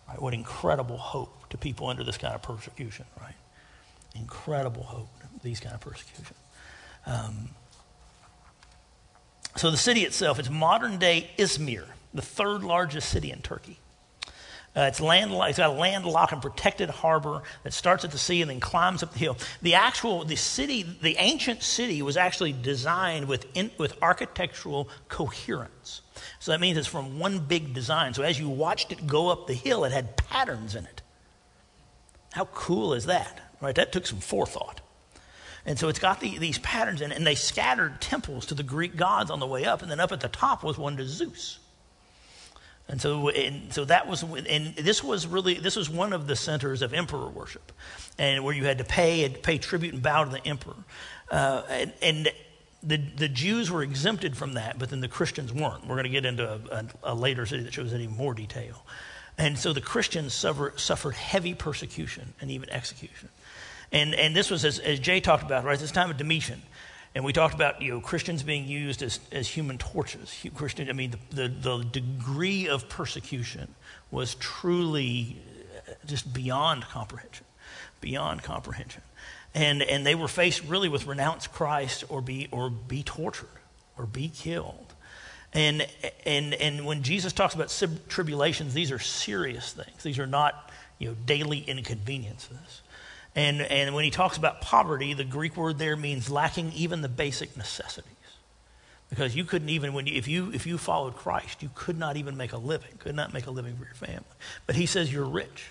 Right? 0.09 0.21
What 0.21 0.35
incredible 0.35 0.97
hope 0.97 1.49
to 1.51 1.59
people 1.59 1.89
under 1.89 2.05
this 2.05 2.19
kind 2.19 2.35
of 2.35 2.43
persecution, 2.43 3.07
right? 3.21 3.35
Incredible 4.15 4.85
hope, 4.85 5.09
these 5.43 5.61
kind 5.61 5.75
of 5.75 5.81
persecution. 5.81 6.37
Um, 7.07 7.51
so 9.57 9.71
the 9.71 9.77
city 9.77 10.03
itself 10.03 10.39
is 10.39 10.51
modern 10.51 10.99
day 10.99 11.31
Izmir, 11.39 11.85
the 12.13 12.23
third 12.23 12.63
largest 12.63 13.09
city 13.09 13.31
in 13.31 13.41
Turkey. 13.43 13.79
Uh, 14.77 14.83
it's, 14.83 15.01
landlocked, 15.01 15.49
it's 15.49 15.59
got 15.59 15.71
a 15.71 15.73
landlocked 15.73 16.33
and 16.33 16.43
protected 16.43 16.91
harbor 16.91 17.43
that 17.63 17.73
starts 17.73 18.05
at 18.05 18.11
the 18.11 18.19
sea 18.19 18.43
and 18.43 18.51
then 18.51 18.61
climbs 18.61 19.03
up 19.03 19.11
the 19.13 19.19
hill. 19.19 19.39
The 19.63 19.75
actual, 19.75 20.25
the 20.25 20.37
city, 20.37 20.83
the 20.83 21.17
ancient 21.17 21.63
city 21.63 22.03
was 22.03 22.19
actually 22.19 22.53
designed 22.53 23.27
with, 23.27 23.47
in, 23.57 23.71
with 23.79 23.97
architectural 24.03 24.91
coherence. 25.09 26.03
So 26.41 26.51
that 26.53 26.61
means 26.61 26.77
it's 26.77 26.87
from 26.87 27.19
one 27.19 27.39
big 27.39 27.73
design. 27.73 28.13
So 28.13 28.23
as 28.23 28.39
you 28.39 28.51
watched 28.51 28.93
it 28.93 29.07
go 29.07 29.29
up 29.29 29.47
the 29.47 29.55
hill, 29.55 29.85
it 29.85 29.93
had 29.93 30.15
patterns 30.19 30.75
in 30.75 30.85
it. 30.85 31.01
How 32.33 32.45
cool 32.45 32.93
is 32.93 33.07
that? 33.07 33.41
Right? 33.63 33.75
That 33.75 33.93
took 33.93 34.07
some 34.07 34.21
forethought. 34.21 34.83
And 35.65 35.79
so 35.79 35.89
it's 35.89 35.99
got 35.99 36.21
the, 36.21 36.37
these 36.37 36.59
patterns 36.59 37.01
in 37.01 37.13
it, 37.13 37.17
and 37.17 37.27
they 37.27 37.35
scattered 37.35 38.01
temples 38.03 38.45
to 38.47 38.55
the 38.55 38.63
Greek 38.63 38.95
gods 38.95 39.31
on 39.31 39.41
the 39.41 39.47
way 39.47 39.65
up, 39.65 39.81
and 39.81 39.91
then 39.91 40.01
up 40.01 40.13
at 40.13 40.21
the 40.21 40.29
top 40.29 40.63
was 40.63 40.77
one 40.77 40.99
to 40.99 41.07
Zeus. 41.07 41.61
And 42.89 43.01
so, 43.01 43.31
and 43.31 43.73
so 43.73 43.85
that 43.87 44.07
was, 44.07 44.23
and 44.23 44.77
this 44.77 45.03
was 45.03 45.27
really, 45.27 45.55
this 45.55 45.75
was 45.75 45.91
one 45.91 46.13
of 46.13 46.29
the 46.29 46.37
centers 46.37 46.83
of 46.83 46.95
emperor 46.95 47.29
worship, 47.29 47.73
and 48.17 48.45
where 48.45 48.55
you 48.55 48.65
had 48.65 48.79
to 48.79 48.85
pay 48.85 49.29
pay 49.29 49.59
tribute 49.59 49.93
and 49.93 50.03
bow 50.03 50.25
to 50.25 50.31
the 50.31 50.47
emperor. 50.47 50.77
Uh, 51.29 51.63
and, 51.69 51.93
and 52.01 52.29
the, 52.85 52.97
the 52.97 53.29
Jews 53.29 53.71
were 53.73 53.83
exempted 53.83 54.37
from 54.37 54.53
that, 54.55 54.79
but 54.79 54.91
then 54.91 55.01
the 55.01 55.09
Christians 55.09 55.53
weren't. 55.53 55.83
We're 55.83 55.97
going 55.97 56.05
to 56.05 56.11
get 56.11 56.25
into 56.25 56.49
a, 56.49 56.61
a, 56.71 57.13
a 57.13 57.15
later 57.15 57.45
city 57.45 57.65
that 57.65 57.75
shows 57.75 57.93
in 57.93 58.09
more 58.11 58.35
detail. 58.35 58.85
And 59.37 59.59
so 59.59 59.73
the 59.73 59.81
Christians 59.81 60.33
suffer, 60.33 60.73
suffered 60.77 61.15
heavy 61.15 61.55
persecution 61.55 62.35
and 62.41 62.51
even 62.51 62.71
execution. 62.71 63.29
And, 63.93 64.15
and 64.15 64.35
this 64.35 64.51
was, 64.51 64.65
as, 64.65 64.79
as 64.79 64.99
Jay 65.01 65.21
talked 65.21 65.43
about, 65.43 65.65
right, 65.65 65.79
this 65.79 65.93
time 65.93 66.11
of 66.11 66.17
Domitian. 66.17 66.63
And 67.17 67.25
we 67.25 67.33
talked 67.33 67.55
about 67.55 67.81
you 67.81 67.93
know 67.93 68.01
Christians 68.03 68.43
being 68.43 68.69
used 68.69 69.03
as, 69.03 69.21
as 69.33 69.49
human 69.49 69.79
torches. 69.79 70.45
Christian, 70.55 70.91
I 70.91 70.93
mean, 70.93 71.15
the, 71.31 71.49
the, 71.49 71.79
the 71.79 71.85
degree 71.85 72.69
of 72.69 72.91
persecution 72.91 73.75
was 74.11 74.35
truly 74.35 75.39
uh, 75.89 75.93
just 76.05 76.31
beyond 76.35 76.83
comprehension, 76.83 77.47
beyond 78.03 78.43
comprehension. 78.43 79.01
And, 79.55 79.83
and 79.83 80.05
they 80.05 80.15
were 80.15 80.29
faced 80.29 80.63
really 80.65 80.91
with 80.91 81.07
renounce 81.07 81.47
Christ 81.47 82.05
or 82.11 82.21
be, 82.21 82.49
or 82.51 82.69
be 82.69 83.03
tortured 83.03 83.49
or 83.97 84.05
be 84.05 84.29
killed. 84.29 84.93
And, 85.55 85.87
and, 86.27 86.53
and 86.53 86.85
when 86.85 87.03
Jesus 87.03 87.33
talks 87.33 87.55
about 87.55 87.75
tribulations, 88.11 88.75
these 88.75 88.93
are 88.93 88.99
serious 88.99 89.73
things. 89.73 90.03
These 90.03 90.19
are 90.19 90.27
not 90.27 90.71
you 90.99 91.09
know, 91.09 91.17
daily 91.25 91.61
inconveniences. 91.61 92.83
And, 93.37 93.61
and 93.61 93.95
when 93.95 94.05
he 94.05 94.11
talks 94.11 94.39
about 94.39 94.63
poverty, 94.63 95.13
the 95.13 95.23
Greek 95.23 95.59
word 95.59 95.79
there 95.79 95.95
means 95.95 96.31
lacking 96.31 96.73
even 96.73 97.03
the 97.03 97.09
basic 97.09 97.55
necessities. 97.55 98.11
Because 99.11 99.37
you 99.37 99.45
couldn't 99.45 99.69
even, 99.69 99.93
when 99.93 100.07
you, 100.07 100.15
if, 100.15 100.27
you, 100.27 100.51
if 100.53 100.67
you 100.67 100.79
followed 100.79 101.15
Christ, 101.15 101.63
you 101.63 101.71
could 101.75 101.99
not 101.99 102.17
even 102.17 102.37
make 102.37 102.53
a 102.53 102.59
living, 102.59 102.91
could 102.99 103.15
not 103.15 103.33
make 103.33 103.47
a 103.47 103.51
living 103.51 103.77
for 103.77 103.85
your 103.85 103.95
family. 103.95 104.25
But 104.67 104.75
he 104.75 104.87
says 104.87 105.13
you're 105.13 105.29
rich. 105.29 105.69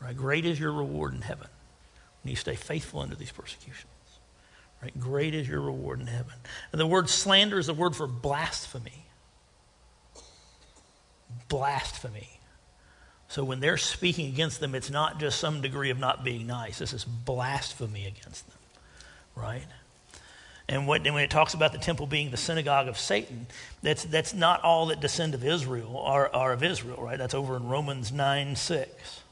Right? 0.00 0.14
Great 0.14 0.44
is 0.44 0.58
your 0.58 0.72
reward 0.72 1.14
in 1.14 1.22
heaven 1.22 1.46
when 2.22 2.30
you 2.30 2.36
stay 2.36 2.56
faithful 2.56 3.00
under 3.00 3.14
these 3.14 3.32
persecutions. 3.32 3.86
Right? 4.82 4.98
Great 4.98 5.34
is 5.34 5.48
your 5.48 5.60
reward 5.60 6.00
in 6.00 6.08
heaven. 6.08 6.34
And 6.72 6.80
the 6.80 6.86
word 6.86 7.08
slander 7.08 7.58
is 7.58 7.68
the 7.68 7.74
word 7.74 7.94
for 7.94 8.08
blasphemy. 8.08 9.06
Blasphemy. 11.48 12.33
So 13.34 13.42
when 13.42 13.58
they're 13.58 13.78
speaking 13.78 14.28
against 14.28 14.60
them, 14.60 14.76
it's 14.76 14.90
not 14.90 15.18
just 15.18 15.40
some 15.40 15.60
degree 15.60 15.90
of 15.90 15.98
not 15.98 16.22
being 16.22 16.46
nice. 16.46 16.78
This 16.78 16.92
is 16.92 17.04
blasphemy 17.04 18.06
against 18.06 18.46
them, 18.48 18.58
right? 19.34 19.64
And, 20.68 20.88
and 20.88 21.14
when 21.14 21.24
it 21.24 21.30
talks 21.30 21.52
about 21.52 21.72
the 21.72 21.78
temple 21.78 22.06
being 22.06 22.30
the 22.30 22.36
synagogue 22.36 22.86
of 22.86 22.96
Satan, 22.96 23.48
that's, 23.82 24.04
that's 24.04 24.34
not 24.34 24.62
all 24.62 24.86
that 24.86 25.00
descend 25.00 25.34
of 25.34 25.44
Israel 25.44 25.98
are, 25.98 26.32
are 26.32 26.52
of 26.52 26.62
Israel, 26.62 27.02
right? 27.02 27.18
That's 27.18 27.34
over 27.34 27.56
in 27.56 27.66
Romans 27.66 28.12
9 28.12 28.54
6. 28.54 29.22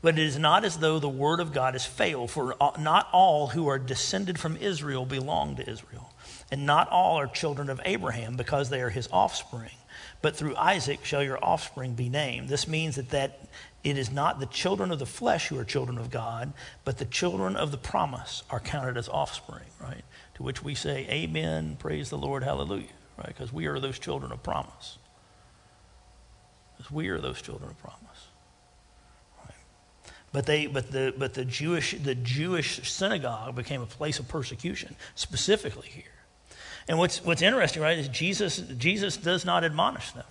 But 0.00 0.16
it 0.16 0.24
is 0.24 0.38
not 0.38 0.64
as 0.64 0.78
though 0.78 1.00
the 1.00 1.08
word 1.08 1.40
of 1.40 1.52
God 1.52 1.74
has 1.74 1.84
failed, 1.84 2.30
for 2.30 2.54
not 2.78 3.08
all 3.10 3.48
who 3.48 3.66
are 3.66 3.80
descended 3.80 4.38
from 4.38 4.56
Israel 4.58 5.04
belong 5.06 5.56
to 5.56 5.68
Israel. 5.68 6.09
And 6.50 6.66
not 6.66 6.88
all 6.88 7.16
are 7.16 7.26
children 7.26 7.70
of 7.70 7.80
Abraham 7.84 8.36
because 8.36 8.70
they 8.70 8.80
are 8.80 8.90
his 8.90 9.08
offspring. 9.12 9.70
But 10.22 10.36
through 10.36 10.56
Isaac 10.56 11.04
shall 11.04 11.22
your 11.22 11.42
offspring 11.42 11.94
be 11.94 12.08
named. 12.08 12.48
This 12.48 12.68
means 12.68 12.96
that, 12.96 13.10
that 13.10 13.40
it 13.82 13.96
is 13.96 14.10
not 14.10 14.40
the 14.40 14.46
children 14.46 14.90
of 14.90 14.98
the 14.98 15.06
flesh 15.06 15.48
who 15.48 15.58
are 15.58 15.64
children 15.64 15.96
of 15.96 16.10
God, 16.10 16.52
but 16.84 16.98
the 16.98 17.04
children 17.04 17.56
of 17.56 17.70
the 17.70 17.78
promise 17.78 18.42
are 18.50 18.60
counted 18.60 18.96
as 18.96 19.08
offspring, 19.08 19.64
right? 19.80 20.02
To 20.34 20.42
which 20.42 20.62
we 20.62 20.74
say, 20.74 21.06
Amen, 21.08 21.76
praise 21.78 22.10
the 22.10 22.18
Lord, 22.18 22.42
hallelujah, 22.42 22.88
right? 23.16 23.28
Because 23.28 23.52
we 23.52 23.66
are 23.66 23.78
those 23.78 23.98
children 23.98 24.32
of 24.32 24.42
promise. 24.42 24.98
Because 26.76 26.90
we 26.90 27.08
are 27.08 27.18
those 27.18 27.40
children 27.40 27.70
of 27.70 27.78
promise. 27.78 28.00
But, 30.32 30.46
they, 30.46 30.66
but, 30.66 30.92
the, 30.92 31.12
but 31.16 31.34
the, 31.34 31.44
Jewish, 31.44 31.92
the 31.92 32.14
Jewish 32.14 32.88
synagogue 32.88 33.56
became 33.56 33.82
a 33.82 33.86
place 33.86 34.20
of 34.20 34.28
persecution, 34.28 34.94
specifically 35.16 35.88
here. 35.88 36.04
And 36.90 36.98
what's, 36.98 37.24
what's 37.24 37.40
interesting, 37.40 37.82
right, 37.82 37.96
is 37.96 38.08
Jesus, 38.08 38.56
Jesus 38.76 39.16
does 39.16 39.44
not 39.44 39.62
admonish 39.62 40.10
them. 40.10 40.24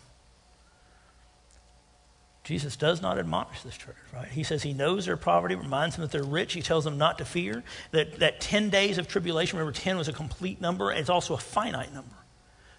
Jesus 2.43 2.75
does 2.75 3.01
not 3.01 3.17
admonish 3.17 3.61
this 3.61 3.77
church, 3.77 3.95
right? 4.13 4.27
He 4.27 4.43
says 4.43 4.61
he 4.61 4.73
knows 4.73 5.05
their 5.05 5.15
poverty, 5.15 5.55
reminds 5.55 5.95
them 5.95 6.01
that 6.01 6.11
they're 6.11 6.21
rich. 6.21 6.51
He 6.51 6.61
tells 6.61 6.83
them 6.83 6.97
not 6.97 7.17
to 7.19 7.25
fear. 7.25 7.63
That, 7.91 8.19
that 8.19 8.41
10 8.41 8.69
days 8.71 8.97
of 8.97 9.07
tribulation, 9.07 9.57
remember, 9.57 9.79
10 9.79 9.97
was 9.97 10.09
a 10.09 10.13
complete 10.13 10.59
number, 10.59 10.91
it's 10.91 11.09
also 11.09 11.33
a 11.33 11.37
finite 11.37 11.93
number. 11.93 12.15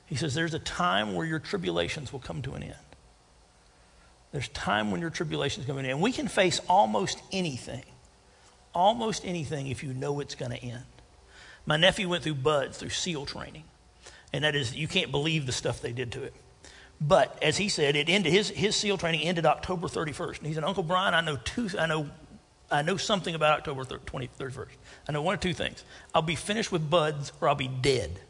He 0.04 0.14
says 0.14 0.34
there's 0.34 0.52
a 0.52 0.58
time 0.58 1.14
where 1.14 1.24
your 1.24 1.38
tribulations 1.38 2.12
will 2.12 2.20
come 2.20 2.42
to 2.42 2.52
an 2.52 2.62
end. 2.62 2.74
There's 4.32 4.48
time 4.48 4.90
when 4.90 5.00
your 5.00 5.08
tribulation 5.08 5.62
is 5.62 5.66
coming 5.66 5.86
in. 5.86 5.92
And 5.92 6.02
we 6.02 6.12
can 6.12 6.28
face 6.28 6.60
almost 6.68 7.18
anything, 7.32 7.84
almost 8.74 9.24
anything 9.24 9.68
if 9.68 9.82
you 9.82 9.94
know 9.94 10.20
it's 10.20 10.34
going 10.34 10.52
to 10.52 10.62
end. 10.62 10.84
My 11.64 11.78
nephew 11.78 12.10
went 12.10 12.24
through 12.24 12.34
BUD/S, 12.34 12.76
through 12.76 12.90
SEAL 12.90 13.24
training. 13.24 13.64
And 14.32 14.44
that 14.44 14.54
is, 14.54 14.74
you 14.74 14.88
can't 14.88 15.10
believe 15.10 15.46
the 15.46 15.52
stuff 15.52 15.80
they 15.80 15.92
did 15.92 16.12
to 16.12 16.22
it. 16.22 16.34
But 17.00 17.42
as 17.42 17.56
he 17.56 17.68
said, 17.68 17.96
it 17.96 18.08
ended, 18.08 18.32
his, 18.32 18.50
his 18.50 18.76
SEAL 18.76 18.98
training 18.98 19.22
ended 19.22 19.46
October 19.46 19.88
31st. 19.88 20.38
And 20.38 20.46
he 20.46 20.52
said, 20.52 20.64
Uncle 20.64 20.82
Brian, 20.82 21.14
I 21.14 21.22
know 21.22 21.36
two, 21.36 21.68
I 21.78 21.86
know, 21.86 22.10
I 22.70 22.82
know 22.82 22.96
something 22.96 23.34
about 23.34 23.58
October 23.58 23.84
30, 23.84 24.04
20, 24.04 24.28
31st. 24.38 24.66
I 25.08 25.12
know 25.12 25.22
one 25.22 25.34
or 25.34 25.38
two 25.38 25.54
things. 25.54 25.82
I'll 26.14 26.22
be 26.22 26.36
finished 26.36 26.70
with 26.70 26.88
BUD/S 26.90 27.32
or 27.40 27.48
I'll 27.48 27.54
be 27.54 27.68
dead. 27.68 28.20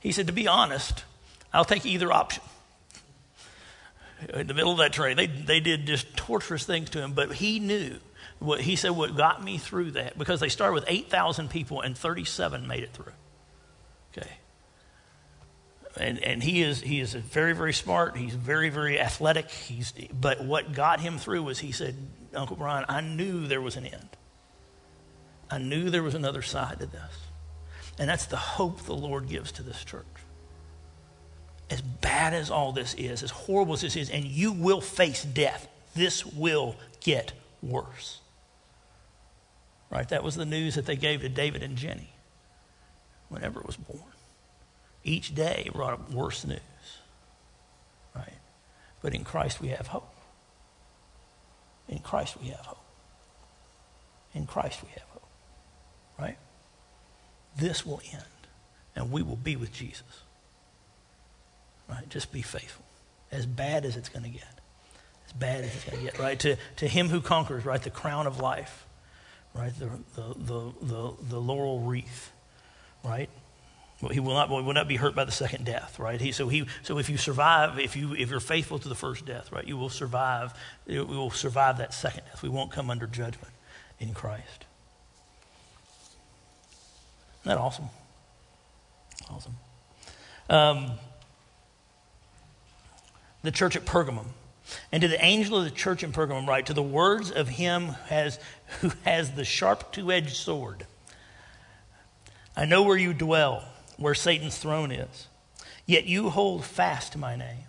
He 0.00 0.12
said, 0.12 0.26
to 0.26 0.32
be 0.32 0.48
honest, 0.48 1.04
I'll 1.52 1.64
take 1.64 1.84
either 1.86 2.10
option. 2.10 2.42
In 4.32 4.46
the 4.46 4.54
middle 4.54 4.72
of 4.72 4.78
that 4.78 4.92
training, 4.92 5.16
they, 5.16 5.26
they 5.26 5.60
did 5.60 5.86
just 5.86 6.16
torturous 6.16 6.64
things 6.64 6.90
to 6.90 7.02
him, 7.02 7.12
but 7.12 7.34
he 7.34 7.58
knew 7.58 7.98
what, 8.38 8.60
he 8.60 8.76
said 8.76 8.90
what 8.90 9.16
got 9.16 9.44
me 9.44 9.58
through 9.58 9.92
that 9.92 10.18
because 10.18 10.40
they 10.40 10.48
started 10.48 10.72
with 10.72 10.84
8,000 10.86 11.50
people 11.50 11.82
and 11.82 11.96
37 11.96 12.66
made 12.66 12.82
it 12.82 12.92
through. 12.92 13.12
Okay. 14.16 14.30
And, 15.96 16.22
and 16.22 16.42
he 16.42 16.62
is 16.62 16.80
he 16.80 17.00
is 17.00 17.14
very 17.14 17.52
very 17.52 17.72
smart. 17.72 18.16
He's 18.16 18.34
very 18.34 18.70
very 18.70 19.00
athletic. 19.00 19.50
He's 19.50 19.92
but 20.12 20.44
what 20.44 20.72
got 20.72 21.00
him 21.00 21.18
through 21.18 21.44
was 21.44 21.58
he 21.58 21.72
said, 21.72 21.94
Uncle 22.34 22.56
Brian, 22.56 22.84
I 22.88 23.00
knew 23.00 23.46
there 23.46 23.60
was 23.60 23.76
an 23.76 23.86
end. 23.86 24.08
I 25.50 25.58
knew 25.58 25.90
there 25.90 26.02
was 26.02 26.14
another 26.14 26.42
side 26.42 26.80
to 26.80 26.86
this, 26.86 27.18
and 27.98 28.08
that's 28.08 28.26
the 28.26 28.36
hope 28.36 28.82
the 28.82 28.94
Lord 28.94 29.28
gives 29.28 29.52
to 29.52 29.62
this 29.62 29.84
church. 29.84 30.04
As 31.70 31.80
bad 31.80 32.34
as 32.34 32.50
all 32.50 32.72
this 32.72 32.94
is, 32.94 33.22
as 33.22 33.30
horrible 33.30 33.74
as 33.74 33.82
this 33.82 33.96
is, 33.96 34.10
and 34.10 34.24
you 34.24 34.52
will 34.52 34.80
face 34.80 35.24
death. 35.24 35.68
This 35.94 36.26
will 36.26 36.76
get 37.00 37.32
worse. 37.62 38.20
Right? 39.90 40.08
That 40.08 40.24
was 40.24 40.34
the 40.34 40.44
news 40.44 40.74
that 40.74 40.86
they 40.86 40.96
gave 40.96 41.20
to 41.20 41.28
David 41.28 41.62
and 41.62 41.76
Jenny 41.76 42.10
whenever 43.28 43.60
it 43.60 43.66
was 43.66 43.76
born. 43.76 44.13
Each 45.04 45.34
day 45.34 45.70
brought 45.72 45.92
up 45.92 46.10
worse 46.10 46.44
news. 46.44 46.58
Right? 48.16 48.32
But 49.02 49.14
in 49.14 49.22
Christ 49.22 49.60
we 49.60 49.68
have 49.68 49.88
hope. 49.88 50.10
In 51.88 51.98
Christ 51.98 52.36
we 52.40 52.48
have 52.48 52.64
hope. 52.64 52.78
In 54.32 54.46
Christ 54.46 54.82
we 54.82 54.88
have 54.90 55.08
hope. 55.10 55.28
Right? 56.18 56.38
This 57.56 57.84
will 57.84 58.00
end, 58.12 58.22
and 58.96 59.12
we 59.12 59.22
will 59.22 59.36
be 59.36 59.56
with 59.56 59.72
Jesus. 59.72 60.22
Right? 61.88 62.08
Just 62.08 62.32
be 62.32 62.42
faithful. 62.42 62.84
As 63.30 63.46
bad 63.46 63.84
as 63.84 63.96
it's 63.96 64.08
going 64.08 64.24
to 64.24 64.30
get. 64.30 64.60
As 65.26 65.32
bad 65.32 65.64
as 65.64 65.74
it's 65.74 65.84
going 65.84 65.98
to 65.98 66.04
get, 66.04 66.18
right? 66.18 66.38
To, 66.40 66.56
to 66.76 66.88
him 66.88 67.08
who 67.08 67.20
conquers, 67.20 67.64
right? 67.64 67.82
The 67.82 67.90
crown 67.90 68.26
of 68.26 68.40
life, 68.40 68.86
right? 69.54 69.72
The, 69.78 69.90
the, 70.14 70.34
the, 70.36 70.72
the, 70.82 71.12
the 71.30 71.40
laurel 71.40 71.80
wreath, 71.80 72.32
right? 73.04 73.28
He 74.08 74.20
will 74.20 74.34
not, 74.34 74.50
will 74.50 74.72
not 74.72 74.88
be 74.88 74.96
hurt 74.96 75.14
by 75.14 75.24
the 75.24 75.32
second 75.32 75.64
death, 75.64 75.98
right? 75.98 76.20
He, 76.20 76.32
so, 76.32 76.48
he, 76.48 76.66
so 76.82 76.98
if 76.98 77.08
you 77.08 77.16
survive, 77.16 77.78
if, 77.78 77.96
you, 77.96 78.14
if 78.14 78.30
you're 78.30 78.40
faithful 78.40 78.78
to 78.78 78.88
the 78.88 78.94
first 78.94 79.24
death, 79.24 79.52
right, 79.52 79.66
you 79.66 79.76
will 79.76 79.88
survive, 79.88 80.52
you 80.86 81.04
will 81.04 81.30
survive 81.30 81.78
that 81.78 81.94
second 81.94 82.24
death. 82.26 82.42
We 82.42 82.48
won't 82.48 82.72
come 82.72 82.90
under 82.90 83.06
judgment 83.06 83.52
in 84.00 84.14
Christ. 84.14 84.66
Isn't 87.42 87.56
that 87.56 87.58
awesome? 87.58 87.86
Awesome. 89.30 89.54
Um, 90.50 90.90
the 93.42 93.50
church 93.50 93.76
at 93.76 93.84
Pergamum. 93.84 94.26
And 94.90 95.02
to 95.02 95.08
the 95.08 95.22
angel 95.22 95.58
of 95.58 95.64
the 95.64 95.70
church 95.70 96.02
in 96.02 96.12
Pergamum, 96.12 96.46
write, 96.46 96.66
to 96.66 96.74
the 96.74 96.82
words 96.82 97.30
of 97.30 97.48
him 97.48 97.88
who 97.88 97.92
has, 98.06 98.38
who 98.80 98.92
has 99.04 99.32
the 99.32 99.44
sharp 99.44 99.92
two 99.92 100.10
edged 100.10 100.36
sword. 100.36 100.86
I 102.56 102.64
know 102.64 102.82
where 102.82 102.96
you 102.96 103.12
dwell 103.12 103.64
where 103.96 104.14
Satan's 104.14 104.58
throne 104.58 104.90
is. 104.90 105.28
Yet 105.86 106.04
you 106.04 106.30
hold 106.30 106.64
fast 106.64 107.12
to 107.12 107.18
my 107.18 107.36
name. 107.36 107.64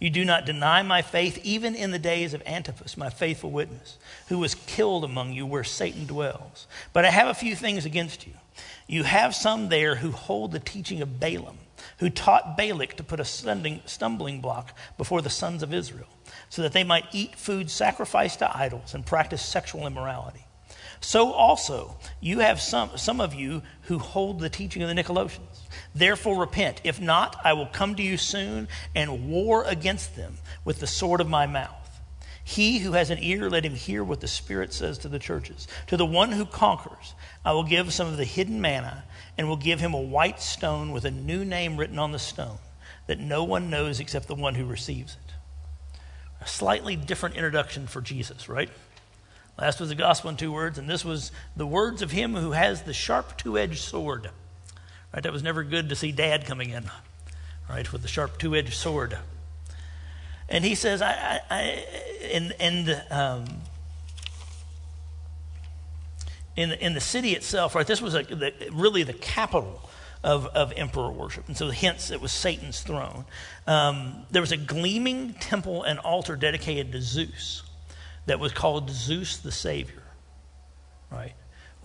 You 0.00 0.10
do 0.10 0.24
not 0.24 0.44
deny 0.44 0.82
my 0.82 1.02
faith, 1.02 1.38
even 1.44 1.74
in 1.74 1.90
the 1.90 1.98
days 1.98 2.34
of 2.34 2.42
Antipas, 2.46 2.96
my 2.96 3.10
faithful 3.10 3.50
witness, 3.50 3.98
who 4.28 4.38
was 4.38 4.54
killed 4.54 5.04
among 5.04 5.32
you 5.32 5.46
where 5.46 5.64
Satan 5.64 6.06
dwells. 6.06 6.66
But 6.92 7.04
I 7.04 7.10
have 7.10 7.28
a 7.28 7.34
few 7.34 7.54
things 7.54 7.86
against 7.86 8.26
you. 8.26 8.32
You 8.86 9.04
have 9.04 9.34
some 9.34 9.68
there 9.68 9.96
who 9.96 10.10
hold 10.10 10.52
the 10.52 10.60
teaching 10.60 11.00
of 11.00 11.20
Balaam, 11.20 11.58
who 11.98 12.10
taught 12.10 12.56
Balak 12.56 12.96
to 12.96 13.04
put 13.04 13.20
a 13.20 13.24
stumbling 13.24 14.40
block 14.40 14.76
before 14.98 15.22
the 15.22 15.30
sons 15.30 15.62
of 15.62 15.72
Israel, 15.72 16.08
so 16.50 16.62
that 16.62 16.72
they 16.72 16.84
might 16.84 17.06
eat 17.12 17.36
food 17.36 17.70
sacrificed 17.70 18.40
to 18.40 18.56
idols 18.56 18.94
and 18.94 19.06
practice 19.06 19.42
sexual 19.42 19.86
immorality. 19.86 20.44
So 21.00 21.32
also, 21.32 21.96
you 22.20 22.38
have 22.38 22.60
some, 22.60 22.96
some 22.96 23.20
of 23.20 23.34
you 23.34 23.62
who 23.82 23.98
hold 23.98 24.40
the 24.40 24.48
teaching 24.48 24.82
of 24.82 24.88
the 24.88 24.94
Nicolaitans. 24.94 25.63
Therefore, 25.94 26.40
repent. 26.40 26.80
If 26.84 27.00
not, 27.00 27.36
I 27.44 27.52
will 27.52 27.66
come 27.66 27.94
to 27.94 28.02
you 28.02 28.16
soon 28.16 28.68
and 28.94 29.28
war 29.28 29.64
against 29.64 30.16
them 30.16 30.38
with 30.64 30.80
the 30.80 30.86
sword 30.86 31.20
of 31.20 31.28
my 31.28 31.46
mouth. 31.46 31.84
He 32.42 32.80
who 32.80 32.92
has 32.92 33.10
an 33.10 33.22
ear, 33.22 33.48
let 33.48 33.64
him 33.64 33.74
hear 33.74 34.04
what 34.04 34.20
the 34.20 34.28
Spirit 34.28 34.72
says 34.74 34.98
to 34.98 35.08
the 35.08 35.18
churches. 35.18 35.66
To 35.86 35.96
the 35.96 36.04
one 36.04 36.32
who 36.32 36.44
conquers, 36.44 37.14
I 37.44 37.52
will 37.52 37.64
give 37.64 37.92
some 37.92 38.08
of 38.08 38.18
the 38.18 38.24
hidden 38.24 38.60
manna 38.60 39.04
and 39.38 39.48
will 39.48 39.56
give 39.56 39.80
him 39.80 39.94
a 39.94 40.00
white 40.00 40.42
stone 40.42 40.92
with 40.92 41.06
a 41.06 41.10
new 41.10 41.44
name 41.44 41.76
written 41.76 41.98
on 41.98 42.12
the 42.12 42.18
stone 42.18 42.58
that 43.06 43.18
no 43.18 43.44
one 43.44 43.70
knows 43.70 44.00
except 44.00 44.28
the 44.28 44.34
one 44.34 44.54
who 44.54 44.66
receives 44.66 45.14
it. 45.14 45.34
A 46.40 46.46
slightly 46.46 46.96
different 46.96 47.36
introduction 47.36 47.86
for 47.86 48.02
Jesus, 48.02 48.48
right? 48.48 48.70
Last 49.58 49.80
was 49.80 49.88
the 49.88 49.94
gospel 49.94 50.30
in 50.30 50.36
two 50.36 50.52
words, 50.52 50.78
and 50.78 50.88
this 50.88 51.04
was 51.04 51.32
the 51.56 51.66
words 51.66 52.02
of 52.02 52.10
him 52.10 52.34
who 52.34 52.52
has 52.52 52.82
the 52.82 52.92
sharp 52.92 53.38
two 53.38 53.56
edged 53.56 53.78
sword. 53.78 54.30
Right? 55.14 55.22
That 55.22 55.32
was 55.32 55.44
never 55.44 55.62
good 55.62 55.90
to 55.90 55.94
see 55.94 56.10
dad 56.10 56.44
coming 56.44 56.70
in, 56.70 56.90
right, 57.70 57.90
with 57.92 58.02
the 58.02 58.08
sharp 58.08 58.36
two 58.36 58.56
edged 58.56 58.74
sword. 58.74 59.16
And 60.48 60.64
he 60.64 60.74
says, 60.74 61.00
I, 61.00 61.12
I, 61.12 61.40
I 61.50 61.84
in, 62.32 62.52
in, 62.58 62.96
um, 63.10 63.44
in, 66.56 66.72
in 66.72 66.94
the 66.94 67.00
city 67.00 67.30
itself, 67.30 67.76
right, 67.76 67.86
this 67.86 68.02
was 68.02 68.14
a, 68.14 68.24
the, 68.24 68.52
really 68.72 69.04
the 69.04 69.12
capital 69.12 69.88
of, 70.24 70.46
of 70.46 70.72
emperor 70.76 71.12
worship. 71.12 71.46
And 71.46 71.56
so, 71.56 71.70
hence, 71.70 72.10
it 72.10 72.20
was 72.20 72.32
Satan's 72.32 72.80
throne. 72.80 73.24
Um, 73.68 74.26
there 74.32 74.42
was 74.42 74.50
a 74.50 74.56
gleaming 74.56 75.34
temple 75.34 75.84
and 75.84 76.00
altar 76.00 76.34
dedicated 76.34 76.90
to 76.90 77.00
Zeus 77.00 77.62
that 78.26 78.40
was 78.40 78.52
called 78.52 78.90
Zeus 78.90 79.36
the 79.36 79.52
Savior, 79.52 80.02
right? 81.08 81.34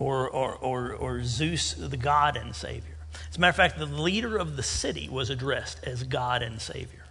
Or, 0.00 0.28
or, 0.28 0.54
or, 0.54 0.94
or 0.94 1.22
Zeus 1.22 1.74
the 1.74 1.96
God 1.96 2.36
and 2.36 2.56
Savior. 2.56 2.96
As 3.30 3.36
a 3.36 3.40
matter 3.40 3.50
of 3.50 3.56
fact, 3.56 3.78
the 3.78 3.86
leader 3.86 4.36
of 4.36 4.56
the 4.56 4.62
city 4.62 5.08
was 5.08 5.30
addressed 5.30 5.82
as 5.84 6.02
God 6.02 6.42
and 6.42 6.60
Savior. 6.60 7.04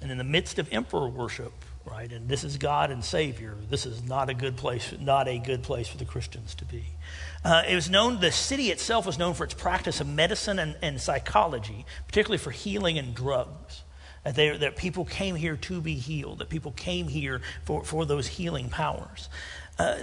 And 0.00 0.10
in 0.10 0.18
the 0.18 0.24
midst 0.24 0.58
of 0.58 0.68
emperor 0.72 1.08
worship, 1.08 1.52
right, 1.84 2.10
and 2.10 2.28
this 2.28 2.42
is 2.42 2.56
God 2.56 2.90
and 2.90 3.04
Savior, 3.04 3.56
this 3.70 3.86
is 3.86 4.02
not 4.02 4.28
a 4.28 4.34
good 4.34 4.56
place, 4.56 4.92
not 5.00 5.28
a 5.28 5.38
good 5.38 5.62
place 5.62 5.86
for 5.86 5.96
the 5.96 6.04
Christians 6.04 6.56
to 6.56 6.64
be. 6.64 6.84
Uh, 7.44 7.62
it 7.68 7.74
was 7.74 7.88
known, 7.88 8.20
the 8.20 8.32
city 8.32 8.70
itself 8.70 9.06
was 9.06 9.18
known 9.18 9.34
for 9.34 9.44
its 9.44 9.54
practice 9.54 10.00
of 10.00 10.08
medicine 10.08 10.58
and, 10.58 10.76
and 10.82 11.00
psychology, 11.00 11.86
particularly 12.08 12.38
for 12.38 12.50
healing 12.50 12.98
and 12.98 13.14
drugs. 13.14 13.82
That, 14.24 14.36
they, 14.36 14.56
that 14.56 14.76
people 14.76 15.04
came 15.04 15.34
here 15.34 15.56
to 15.56 15.80
be 15.80 15.94
healed, 15.94 16.38
that 16.38 16.48
people 16.48 16.70
came 16.70 17.08
here 17.08 17.40
for, 17.64 17.82
for 17.82 18.06
those 18.06 18.28
healing 18.28 18.70
powers. 18.70 19.28
Uh, 19.80 19.96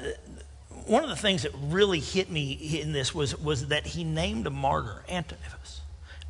one 0.88 1.04
of 1.04 1.10
the 1.10 1.16
things 1.16 1.44
that 1.44 1.52
really 1.56 2.00
hit 2.00 2.30
me 2.30 2.52
in 2.82 2.92
this 2.92 3.14
was, 3.14 3.38
was 3.38 3.68
that 3.68 3.86
he 3.86 4.04
named 4.04 4.48
a 4.48 4.50
martyr, 4.50 5.04
Antipas. 5.10 5.82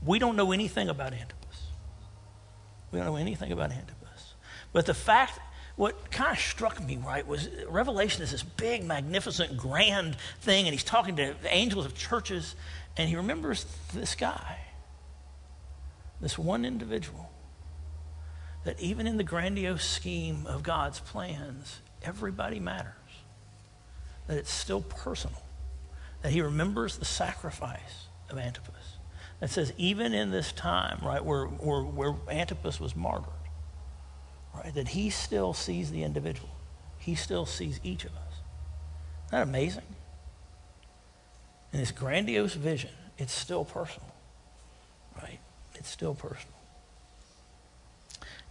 We 0.05 0.19
don't 0.19 0.35
know 0.35 0.51
anything 0.51 0.89
about 0.89 1.13
Antipas. 1.13 1.63
We 2.91 2.99
don't 2.99 3.07
know 3.07 3.15
anything 3.15 3.51
about 3.51 3.71
Antipas. 3.71 4.33
But 4.71 4.85
the 4.85 4.93
fact, 4.93 5.39
what 5.75 6.11
kind 6.11 6.31
of 6.31 6.39
struck 6.39 6.83
me, 6.85 6.97
right, 6.97 7.25
was 7.25 7.49
Revelation 7.67 8.23
is 8.23 8.31
this 8.31 8.43
big, 8.43 8.83
magnificent, 8.83 9.57
grand 9.57 10.15
thing, 10.41 10.65
and 10.65 10.73
he's 10.73 10.83
talking 10.83 11.15
to 11.17 11.35
angels 11.45 11.85
of 11.85 11.95
churches, 11.95 12.55
and 12.97 13.09
he 13.09 13.15
remembers 13.15 13.65
this 13.93 14.15
guy, 14.15 14.59
this 16.21 16.37
one 16.37 16.65
individual 16.65 17.29
that 18.65 18.79
even 18.79 19.07
in 19.07 19.17
the 19.17 19.23
grandiose 19.23 19.85
scheme 19.85 20.45
of 20.45 20.63
God's 20.63 20.99
plans, 20.99 21.79
everybody 22.03 22.59
matters. 22.59 22.93
That 24.29 24.37
it's 24.37 24.53
still 24.53 24.81
personal. 24.81 25.41
That 26.21 26.31
he 26.31 26.41
remembers 26.41 26.97
the 26.97 27.03
sacrifice 27.05 28.05
of 28.29 28.37
Antipas. 28.37 28.97
That 29.41 29.49
says, 29.49 29.73
even 29.77 30.13
in 30.13 30.31
this 30.31 30.51
time, 30.51 30.99
right, 31.03 31.23
where, 31.23 31.45
where, 31.47 31.81
where 31.81 32.15
Antipas 32.29 32.79
was 32.79 32.95
martyred, 32.95 33.25
right, 34.55 34.73
that 34.75 34.89
he 34.89 35.09
still 35.09 35.53
sees 35.53 35.91
the 35.91 36.03
individual. 36.03 36.49
He 36.99 37.15
still 37.15 37.45
sees 37.45 37.81
each 37.83 38.05
of 38.05 38.11
us. 38.11 38.33
Isn't 39.27 39.31
that 39.31 39.41
amazing? 39.41 39.83
In 41.73 41.79
this 41.79 41.91
grandiose 41.91 42.53
vision, 42.53 42.91
it's 43.17 43.33
still 43.33 43.65
personal, 43.65 44.13
right? 45.21 45.39
It's 45.75 45.89
still 45.89 46.13
personal 46.13 46.59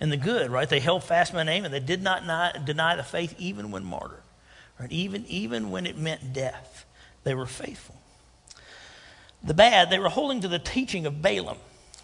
and 0.01 0.13
the 0.13 0.17
good, 0.17 0.51
right? 0.51 0.69
They 0.69 0.81
held 0.81 1.03
fast 1.05 1.35
my 1.35 1.43
name 1.43 1.65
and 1.65 1.75
they 1.75 1.81
did 1.81 2.03
not 2.03 2.23
deny 2.65 2.97
the 2.97 3.03
faith 3.03 3.35
even 3.39 3.71
when 3.71 3.85
martyred, 3.85 4.23
right? 4.79 4.91
Even, 4.91 5.25
even 5.27 5.71
when 5.71 5.87
it 5.87 5.97
meant 5.97 6.33
death, 6.33 6.85
they 7.25 7.35
were 7.35 7.47
faithful. 7.47 7.97
The 9.43 9.55
bad, 9.55 9.91
they 9.91 9.99
were 9.99 10.09
holding 10.09 10.41
to 10.41 10.49
the 10.49 10.59
teaching 10.59 11.07
of 11.07 11.23
Balaam, 11.23 11.59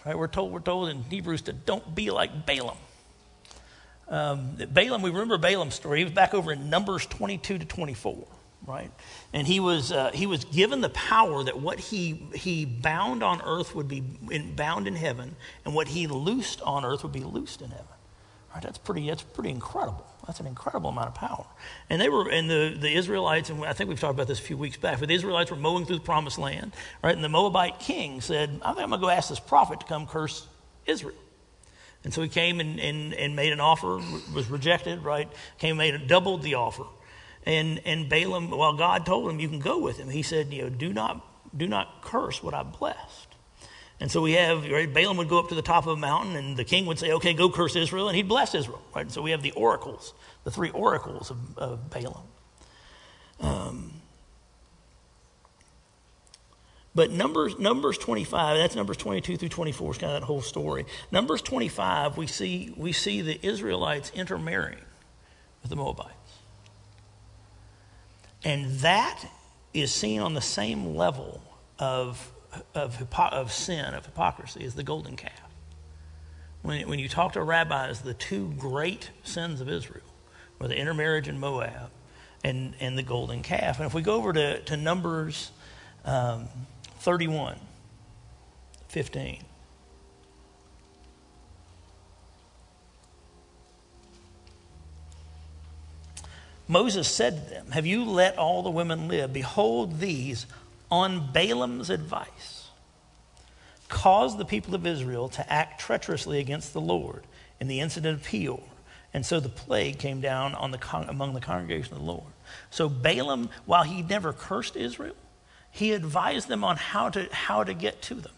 right? 0.04 0.16
We're 0.16 0.28
told, 0.28 0.52
we're 0.52 0.60
told 0.60 0.88
in 0.88 1.02
Hebrews 1.04 1.42
to 1.42 1.52
don't 1.52 1.94
be 1.94 2.10
like 2.10 2.46
Balaam. 2.46 2.76
Um, 4.08 4.56
Balaam, 4.70 5.02
we 5.02 5.10
remember 5.10 5.38
Balaam's 5.38 5.74
story. 5.74 5.98
He 5.98 6.04
was 6.04 6.12
back 6.12 6.34
over 6.34 6.52
in 6.52 6.70
Numbers 6.70 7.06
22 7.06 7.58
to 7.58 7.64
24 7.64 8.26
right? 8.66 8.90
And 9.32 9.46
he 9.46 9.60
was, 9.60 9.92
uh, 9.92 10.10
he 10.12 10.26
was 10.26 10.44
given 10.44 10.80
the 10.80 10.88
power 10.90 11.42
that 11.44 11.58
what 11.60 11.78
he, 11.78 12.26
he 12.34 12.64
bound 12.64 13.22
on 13.22 13.42
earth 13.42 13.74
would 13.74 13.88
be 13.88 14.02
in, 14.30 14.54
bound 14.54 14.86
in 14.86 14.96
heaven, 14.96 15.36
and 15.64 15.74
what 15.74 15.88
he 15.88 16.06
loosed 16.06 16.62
on 16.62 16.84
earth 16.84 17.02
would 17.02 17.12
be 17.12 17.24
loosed 17.24 17.60
in 17.62 17.70
heaven. 17.70 17.86
Right, 18.54 18.62
that's 18.62 18.78
pretty. 18.78 19.08
That's 19.08 19.22
pretty 19.22 19.50
incredible. 19.50 20.06
That's 20.26 20.38
an 20.38 20.46
incredible 20.46 20.90
amount 20.90 21.08
of 21.08 21.14
power. 21.16 21.44
And 21.90 22.00
they 22.00 22.08
were, 22.08 22.30
and 22.30 22.48
the, 22.48 22.76
the 22.78 22.94
Israelites, 22.94 23.50
and 23.50 23.64
I 23.64 23.72
think 23.72 23.88
we've 23.88 23.98
talked 23.98 24.14
about 24.14 24.28
this 24.28 24.38
a 24.38 24.42
few 24.42 24.56
weeks 24.56 24.76
back. 24.76 25.00
But 25.00 25.08
the 25.08 25.14
Israelites 25.14 25.50
were 25.50 25.56
mowing 25.56 25.86
through 25.86 25.96
the 25.96 26.04
promised 26.04 26.38
land, 26.38 26.72
right? 27.02 27.14
And 27.14 27.24
the 27.24 27.28
Moabite 27.28 27.80
king 27.80 28.20
said, 28.20 28.60
"I 28.62 28.72
think 28.72 28.84
I'm 28.84 28.90
going 28.90 29.00
to 29.00 29.06
go 29.06 29.10
ask 29.10 29.28
this 29.28 29.40
prophet 29.40 29.80
to 29.80 29.86
come 29.86 30.06
curse 30.06 30.46
Israel." 30.86 31.16
And 32.04 32.12
so 32.12 32.22
he 32.22 32.28
came 32.28 32.60
and, 32.60 32.78
and, 32.78 33.14
and 33.14 33.34
made 33.34 33.52
an 33.52 33.60
offer, 33.60 33.98
was 34.34 34.48
rejected, 34.48 35.02
right? 35.02 35.28
Came 35.58 35.80
and 35.80 36.00
made 36.00 36.06
doubled 36.06 36.42
the 36.42 36.54
offer. 36.54 36.84
And, 37.46 37.80
and 37.84 38.08
Balaam, 38.08 38.50
while 38.50 38.74
God 38.74 39.06
told 39.06 39.28
him 39.28 39.40
you 39.40 39.48
can 39.48 39.58
go 39.58 39.78
with 39.78 39.98
him, 39.98 40.10
he 40.10 40.22
said, 40.22 40.52
you 40.52 40.62
know, 40.62 40.68
do 40.68 40.92
not, 40.92 41.26
do 41.56 41.66
not 41.66 42.02
curse 42.02 42.42
what 42.42 42.54
I 42.54 42.62
blessed. 42.62 43.33
And 44.00 44.10
so 44.10 44.20
we 44.20 44.32
have, 44.32 44.68
right, 44.70 44.92
Balaam 44.92 45.16
would 45.18 45.28
go 45.28 45.38
up 45.38 45.48
to 45.48 45.54
the 45.54 45.62
top 45.62 45.86
of 45.86 45.92
a 45.92 45.96
mountain 45.96 46.36
and 46.36 46.56
the 46.56 46.64
king 46.64 46.86
would 46.86 46.98
say, 46.98 47.12
okay, 47.12 47.32
go 47.32 47.48
curse 47.48 47.76
Israel, 47.76 48.08
and 48.08 48.16
he'd 48.16 48.28
bless 48.28 48.54
Israel, 48.54 48.82
right? 48.94 49.02
And 49.02 49.12
so 49.12 49.22
we 49.22 49.30
have 49.30 49.42
the 49.42 49.52
oracles, 49.52 50.14
the 50.42 50.50
three 50.50 50.70
oracles 50.70 51.30
of, 51.30 51.58
of 51.58 51.90
Balaam. 51.90 52.22
Um, 53.40 53.92
but 56.94 57.10
Numbers, 57.10 57.58
Numbers 57.58 57.98
25, 57.98 58.56
that's 58.56 58.76
Numbers 58.76 58.96
22 58.98 59.36
through 59.36 59.48
24 59.48 59.92
is 59.92 59.98
kind 59.98 60.12
of 60.12 60.20
that 60.20 60.26
whole 60.26 60.42
story. 60.42 60.86
Numbers 61.10 61.42
25, 61.42 62.16
we 62.16 62.26
see, 62.26 62.72
we 62.76 62.92
see 62.92 63.20
the 63.20 63.44
Israelites 63.44 64.12
intermarrying 64.14 64.84
with 65.62 65.70
the 65.70 65.76
Moabites. 65.76 66.10
And 68.44 68.70
that 68.80 69.24
is 69.72 69.92
seen 69.92 70.20
on 70.20 70.34
the 70.34 70.40
same 70.40 70.94
level 70.94 71.42
of, 71.78 72.30
of, 72.74 73.02
of 73.16 73.52
sin, 73.52 73.94
of 73.94 74.06
hypocrisy, 74.06 74.64
is 74.64 74.74
the 74.74 74.82
golden 74.82 75.16
calf. 75.16 75.32
When, 76.62 76.88
when 76.88 76.98
you 76.98 77.08
talk 77.08 77.32
to 77.34 77.42
rabbis, 77.42 78.00
the 78.00 78.14
two 78.14 78.52
great 78.58 79.10
sins 79.22 79.60
of 79.60 79.68
Israel 79.68 80.02
were 80.58 80.68
the 80.68 80.76
intermarriage 80.78 81.28
in 81.28 81.38
Moab 81.38 81.90
and, 82.42 82.74
and 82.80 82.96
the 82.96 83.02
golden 83.02 83.42
calf. 83.42 83.78
And 83.78 83.86
if 83.86 83.94
we 83.94 84.02
go 84.02 84.14
over 84.14 84.32
to, 84.32 84.60
to 84.60 84.76
Numbers 84.76 85.50
um, 86.04 86.48
31, 87.00 87.58
15. 88.88 89.42
Moses 96.66 97.08
said 97.08 97.44
to 97.44 97.54
them, 97.54 97.70
Have 97.72 97.86
you 97.86 98.04
let 98.04 98.38
all 98.38 98.62
the 98.62 98.70
women 98.70 99.08
live? 99.08 99.32
Behold, 99.32 100.00
these, 100.00 100.46
on 100.94 101.32
Balaam's 101.32 101.90
advice, 101.90 102.68
caused 103.88 104.38
the 104.38 104.44
people 104.44 104.74
of 104.76 104.86
Israel 104.86 105.28
to 105.28 105.52
act 105.52 105.80
treacherously 105.80 106.38
against 106.38 106.72
the 106.72 106.80
Lord 106.80 107.24
in 107.58 107.66
the 107.66 107.80
incident 107.80 108.20
of 108.20 108.24
Peor. 108.24 108.62
And 109.12 109.26
so 109.26 109.40
the 109.40 109.48
plague 109.48 109.98
came 109.98 110.20
down 110.20 110.54
on 110.54 110.70
the 110.70 110.78
con- 110.78 111.08
among 111.08 111.34
the 111.34 111.40
congregation 111.40 111.94
of 111.94 111.98
the 111.98 112.04
Lord. 112.04 112.32
So 112.70 112.88
Balaam, 112.88 113.50
while 113.66 113.82
he 113.82 114.02
never 114.02 114.32
cursed 114.32 114.76
Israel, 114.76 115.16
he 115.70 115.92
advised 115.92 116.46
them 116.48 116.62
on 116.62 116.76
how 116.76 117.10
to, 117.10 117.28
how 117.32 117.64
to 117.64 117.74
get 117.74 118.00
to 118.02 118.14
them, 118.14 118.32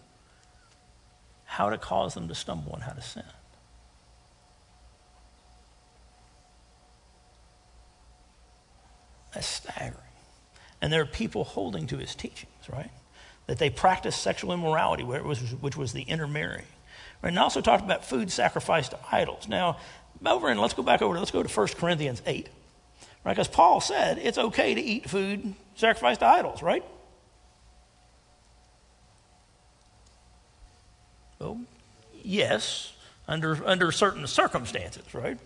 how 1.45 1.69
to 1.69 1.77
cause 1.77 2.15
them 2.15 2.29
to 2.29 2.35
stumble, 2.35 2.75
and 2.75 2.83
how 2.83 2.93
to 2.93 3.03
sin. 3.03 3.23
That's 9.35 9.47
staggering. 9.47 10.06
And 10.81 10.93
there 10.93 11.03
are 11.03 11.07
people 11.07 11.45
holding 11.45 11.87
to 11.89 11.97
his 11.99 12.15
teachings, 12.15 12.53
right? 12.71 12.91
That 13.47 13.59
they 13.59 13.71
practice 13.71 14.17
sexual 14.17 14.53
immorality, 14.53 15.03
which 15.03 15.77
was 15.77 15.93
the 15.93 16.03
intermarrying. 16.03 16.67
Right? 17.23 17.31
And 17.31 17.39
also 17.39 17.61
talked 17.61 17.85
about 17.85 18.05
food 18.05 18.31
sacrificed 18.31 18.91
to 18.91 18.99
idols. 19.11 19.49
Now, 19.49 19.79
over 20.25 20.49
and 20.49 20.61
let's 20.61 20.75
go 20.75 20.83
back 20.83 21.03
over, 21.03 21.19
let's 21.19 21.31
go 21.31 21.43
to 21.43 21.49
1 21.49 21.69
Corinthians 21.79 22.23
8. 22.27 22.49
Right? 23.25 23.33
Because 23.33 23.49
Paul 23.49 23.81
said 23.81 24.19
it's 24.19 24.39
okay 24.39 24.75
to 24.75 24.81
eat 24.81 25.09
food 25.09 25.55
sacrificed 25.75 26.21
to 26.21 26.27
idols, 26.27 26.63
right? 26.63 26.85
Well, 31.39 31.61
yes, 32.23 32.93
under, 33.29 33.67
under 33.67 33.93
certain 33.93 34.27
circumstances, 34.27 35.15
right? 35.15 35.39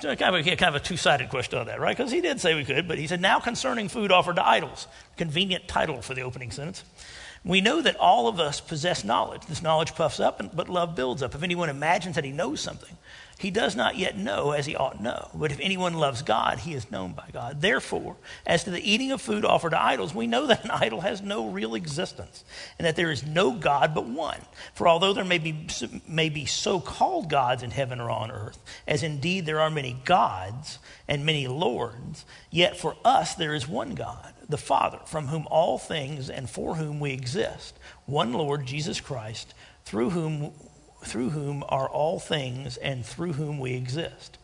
Kind 0.00 0.22
of, 0.22 0.34
a, 0.34 0.56
kind 0.56 0.74
of 0.74 0.80
a 0.80 0.84
two 0.84 0.96
sided 0.96 1.30
question 1.30 1.58
on 1.58 1.66
that, 1.66 1.80
right? 1.80 1.96
Because 1.96 2.12
he 2.12 2.20
did 2.20 2.40
say 2.40 2.54
we 2.54 2.64
could, 2.64 2.86
but 2.86 2.98
he 2.98 3.06
said, 3.06 3.20
now 3.20 3.40
concerning 3.40 3.88
food 3.88 4.12
offered 4.12 4.36
to 4.36 4.46
idols. 4.46 4.86
Convenient 5.16 5.66
title 5.68 6.00
for 6.00 6.14
the 6.14 6.22
opening 6.22 6.50
sentence. 6.50 6.84
We 7.44 7.60
know 7.60 7.82
that 7.82 7.96
all 7.96 8.28
of 8.28 8.40
us 8.40 8.60
possess 8.60 9.04
knowledge. 9.04 9.42
This 9.46 9.62
knowledge 9.62 9.94
puffs 9.94 10.20
up, 10.20 10.40
but 10.54 10.68
love 10.68 10.94
builds 10.94 11.22
up. 11.22 11.34
If 11.34 11.42
anyone 11.42 11.68
imagines 11.68 12.14
that 12.14 12.24
he 12.24 12.32
knows 12.32 12.60
something, 12.60 12.96
he 13.38 13.50
does 13.50 13.74
not 13.74 13.96
yet 13.96 14.16
know 14.16 14.52
as 14.52 14.66
he 14.66 14.76
ought 14.76 14.98
to 14.98 15.02
know. 15.02 15.28
But 15.34 15.50
if 15.50 15.58
anyone 15.60 15.94
loves 15.94 16.22
God, 16.22 16.60
he 16.60 16.72
is 16.74 16.90
known 16.90 17.12
by 17.12 17.28
God. 17.32 17.60
Therefore, 17.60 18.16
as 18.46 18.64
to 18.64 18.70
the 18.70 18.90
eating 18.90 19.10
of 19.10 19.20
food 19.20 19.44
offered 19.44 19.70
to 19.70 19.82
idols, 19.82 20.14
we 20.14 20.26
know 20.26 20.46
that 20.48 20.64
an 20.64 20.70
idol 20.70 21.00
has 21.00 21.20
no 21.20 21.48
real 21.48 21.74
existence 21.74 22.44
and 22.78 22.86
that 22.86 22.96
there 22.96 23.10
is 23.10 23.26
no 23.26 23.52
God 23.52 23.94
but 23.94 24.06
one. 24.06 24.40
For 24.74 24.86
although 24.86 25.12
there 25.12 25.24
may 25.24 25.38
be, 25.38 25.66
may 26.06 26.28
be 26.28 26.44
so 26.46 26.80
called 26.80 27.28
gods 27.28 27.62
in 27.62 27.70
heaven 27.70 28.00
or 28.00 28.10
on 28.10 28.30
earth, 28.30 28.58
as 28.86 29.02
indeed 29.02 29.46
there 29.46 29.60
are 29.60 29.70
many 29.70 29.96
gods 30.04 30.78
and 31.08 31.26
many 31.26 31.48
lords, 31.48 32.24
yet 32.50 32.76
for 32.76 32.96
us 33.04 33.34
there 33.34 33.54
is 33.54 33.68
one 33.68 33.94
God, 33.94 34.32
the 34.48 34.56
Father, 34.56 35.00
from 35.06 35.28
whom 35.28 35.46
all 35.50 35.76
things 35.76 36.30
and 36.30 36.48
for 36.48 36.76
whom 36.76 37.00
we 37.00 37.12
exist, 37.12 37.74
one 38.06 38.32
Lord, 38.32 38.64
Jesus 38.66 39.00
Christ, 39.00 39.54
through 39.84 40.10
whom 40.10 40.52
through 41.04 41.30
whom 41.30 41.64
are 41.68 41.88
all 41.88 42.18
things 42.18 42.76
and 42.76 43.04
through 43.04 43.34
whom 43.34 43.58
we 43.58 43.74
exist. 43.74 44.38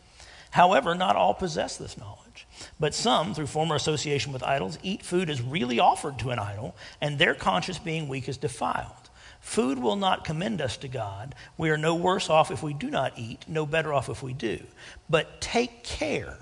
However, 0.51 0.95
not 0.95 1.17
all 1.17 1.35
possess 1.35 1.77
this 1.77 1.97
knowledge, 1.97 2.47
but 2.79 2.95
some, 2.95 3.35
through 3.35 3.47
former 3.47 3.77
association 3.77 4.33
with 4.33 4.43
idols, 4.43 4.79
eat 4.83 5.03
food 5.03 5.31
as 5.31 5.41
really 5.41 5.79
offered 5.79 6.19
to 6.19 6.31
an 6.31 6.39
idol, 6.39 6.75
and 7.01 7.19
their 7.19 7.35
conscience 7.35 7.79
being 7.79 8.09
weak 8.09 8.29
is 8.29 8.37
defiled. 8.37 9.11
Food 9.41 9.79
will 9.79 9.97
not 9.97 10.25
commend 10.25 10.61
us 10.61 10.77
to 10.79 10.89
God. 10.89 11.35
We 11.57 11.71
are 11.71 11.79
no 11.79 11.95
worse 11.95 12.29
off 12.29 12.51
if 12.51 12.63
we 12.63 12.75
do 12.75 12.91
not 12.91 13.19
eat, 13.19 13.45
no 13.49 13.65
better 13.65 13.95
off 13.95 14.09
if 14.09 14.23
we 14.23 14.35
do. 14.35 14.61
But 15.09 15.41
take 15.41 15.83
care 15.83 16.37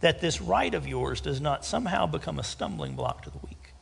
that 0.00 0.20
this 0.20 0.40
right 0.40 0.74
of 0.74 0.86
yours 0.86 1.20
does 1.20 1.40
not 1.40 1.64
somehow 1.64 2.06
become 2.06 2.38
a 2.38 2.44
stumbling 2.44 2.94
block 2.94 3.22
to 3.22 3.30
the 3.30 3.38
weak. 3.38 3.72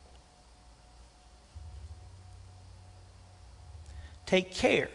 Take 4.25 4.53
care 4.53 4.89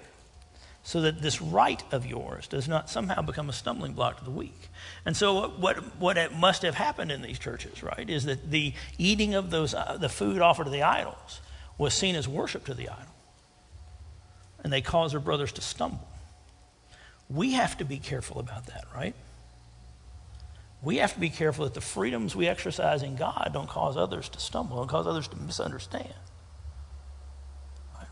so 0.89 1.03
that 1.03 1.21
this 1.21 1.43
right 1.43 1.83
of 1.93 2.07
yours 2.07 2.49
does 2.49 2.67
not 2.67 2.89
somehow 2.89 3.21
become 3.21 3.51
a 3.51 3.53
stumbling 3.53 3.93
block 3.93 4.17
to 4.17 4.25
the 4.25 4.31
weak. 4.31 4.71
And 5.05 5.15
so, 5.15 5.51
what, 5.51 5.77
what 6.01 6.33
must 6.33 6.63
have 6.63 6.77
happened 6.77 7.13
in 7.13 7.21
these 7.21 7.39
churches, 7.39 7.83
right, 7.83 8.09
is 8.09 8.25
that 8.25 8.51
the 8.51 8.73
eating 8.97 9.35
of 9.35 9.51
those, 9.51 9.75
uh, 9.75 9.99
the 10.01 10.09
food 10.09 10.41
offered 10.41 10.65
to 10.65 10.71
the 10.71 10.85
idols 10.85 11.43
was 11.77 11.93
seen 11.93 12.15
as 12.15 12.27
worship 12.27 12.65
to 12.65 12.73
the 12.73 12.89
idol. 12.89 13.15
And 14.65 14.73
they 14.73 14.81
caused 14.81 15.13
their 15.13 15.21
brothers 15.21 15.53
to 15.53 15.61
stumble. 15.61 16.09
We 17.29 17.53
have 17.53 17.77
to 17.77 17.85
be 17.85 17.99
careful 17.99 18.41
about 18.41 18.69
that, 18.69 18.87
right? 18.95 19.15
We 20.81 20.97
have 20.97 21.13
to 21.13 21.21
be 21.21 21.29
careful 21.29 21.67
that 21.67 21.75
the 21.75 21.83
freedoms 21.83 22.35
we 22.35 22.49
exercise 22.49 23.03
in 23.03 23.15
God 23.15 23.51
don't 23.53 23.69
cause 23.69 23.99
others 23.99 24.31
to 24.31 24.41
stumble, 24.41 24.79
don't 24.79 24.89
cause 24.89 25.07
others 25.07 25.29
to 25.29 25.37
misunderstand. 25.37 26.15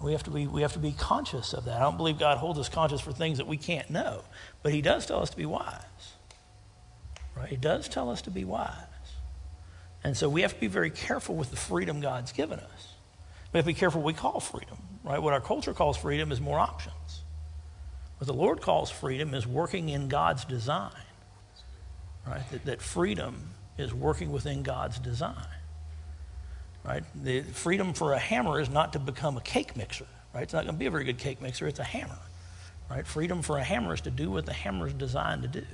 We 0.01 0.13
have 0.13 0.25
to 0.25 0.31
be, 0.31 0.47
we 0.47 0.63
have 0.63 0.75
to 0.75 0.79
be 0.79 0.93
conscious 0.93 1.55
of 1.55 1.65
that. 1.65 1.77
I 1.77 1.81
don't 1.81 1.97
believe 1.97 2.19
God 2.19 2.39
holds 2.39 2.59
us 2.59 2.69
conscious 2.69 3.01
for 3.01 3.13
things 3.13 3.39
that 3.39 3.47
we 3.47 3.57
can't 3.57 3.89
know, 3.89 4.23
but 4.63 4.73
He 4.73 4.83
does 4.83 5.07
tell 5.07 5.21
us 5.21 5.31
to 5.31 5.37
be 5.37 5.47
wise. 5.47 5.83
Right? 7.35 7.49
He 7.49 7.57
does 7.57 7.89
tell 7.89 8.11
us 8.11 8.23
to 8.23 8.31
be 8.31 8.45
wise. 8.45 8.73
And 10.05 10.17
so 10.17 10.29
we 10.29 10.43
have 10.43 10.55
to 10.55 10.61
be 10.61 10.69
very 10.69 10.91
careful 10.91 11.35
with 11.35 11.51
the 11.51 11.57
freedom 11.57 12.01
God's 12.01 12.33
given 12.33 12.61
us. 12.61 12.95
We 13.53 13.59
have 13.59 13.65
to 13.65 13.73
be 13.73 13.75
careful 13.75 14.03
what 14.03 14.07
we 14.07 14.13
call 14.15 14.41
freedom. 14.41 14.77
Right? 15.03 15.21
What 15.21 15.33
our 15.33 15.41
culture 15.41 15.73
calls 15.73 15.97
freedom 15.97 16.31
is 16.31 16.41
more 16.41 16.59
options. 16.59 17.23
What 18.19 18.27
the 18.27 18.35
Lord 18.35 18.61
calls 18.61 18.91
freedom 18.91 19.35
is 19.35 19.47
working 19.47 19.89
in 19.89 20.09
God's 20.09 20.45
design. 20.45 20.93
Right? 22.27 22.49
That, 22.51 22.65
that 22.67 22.83
freedom 22.83 23.51
is 23.79 23.93
working 23.93 24.33
within 24.33 24.63
God's 24.63 24.99
design 24.99 25.56
right? 26.87 27.03
The 27.23 27.43
freedom 27.43 27.93
for 27.93 28.13
a 28.13 28.19
hammer 28.19 28.61
is 28.61 28.71
not 28.71 28.93
to 28.93 28.99
become 28.99 29.37
a 29.37 29.41
cake 29.41 29.77
mixer, 29.77 30.07
right? 30.35 30.43
It's 30.43 30.53
not 30.53 30.65
going 30.65 30.75
to 30.75 30.79
be 30.79 30.87
a 30.87 30.91
very 30.91 31.05
good 31.05 31.19
cake 31.19 31.43
mixer. 31.43 31.67
It's 31.67 31.81
a 31.81 31.85
hammer, 31.85 32.19
right? 32.89 33.07
Freedom 33.07 33.43
for 33.43 33.59
a 33.59 33.65
hammer 33.65 33.95
is 33.95 34.01
to 34.03 34.11
do 34.11 34.31
what 34.31 34.47
the 34.47 34.53
hammer 34.53 34.87
is 34.87 34.95
designed 34.95 35.43
to 35.43 35.49
do, 35.49 35.67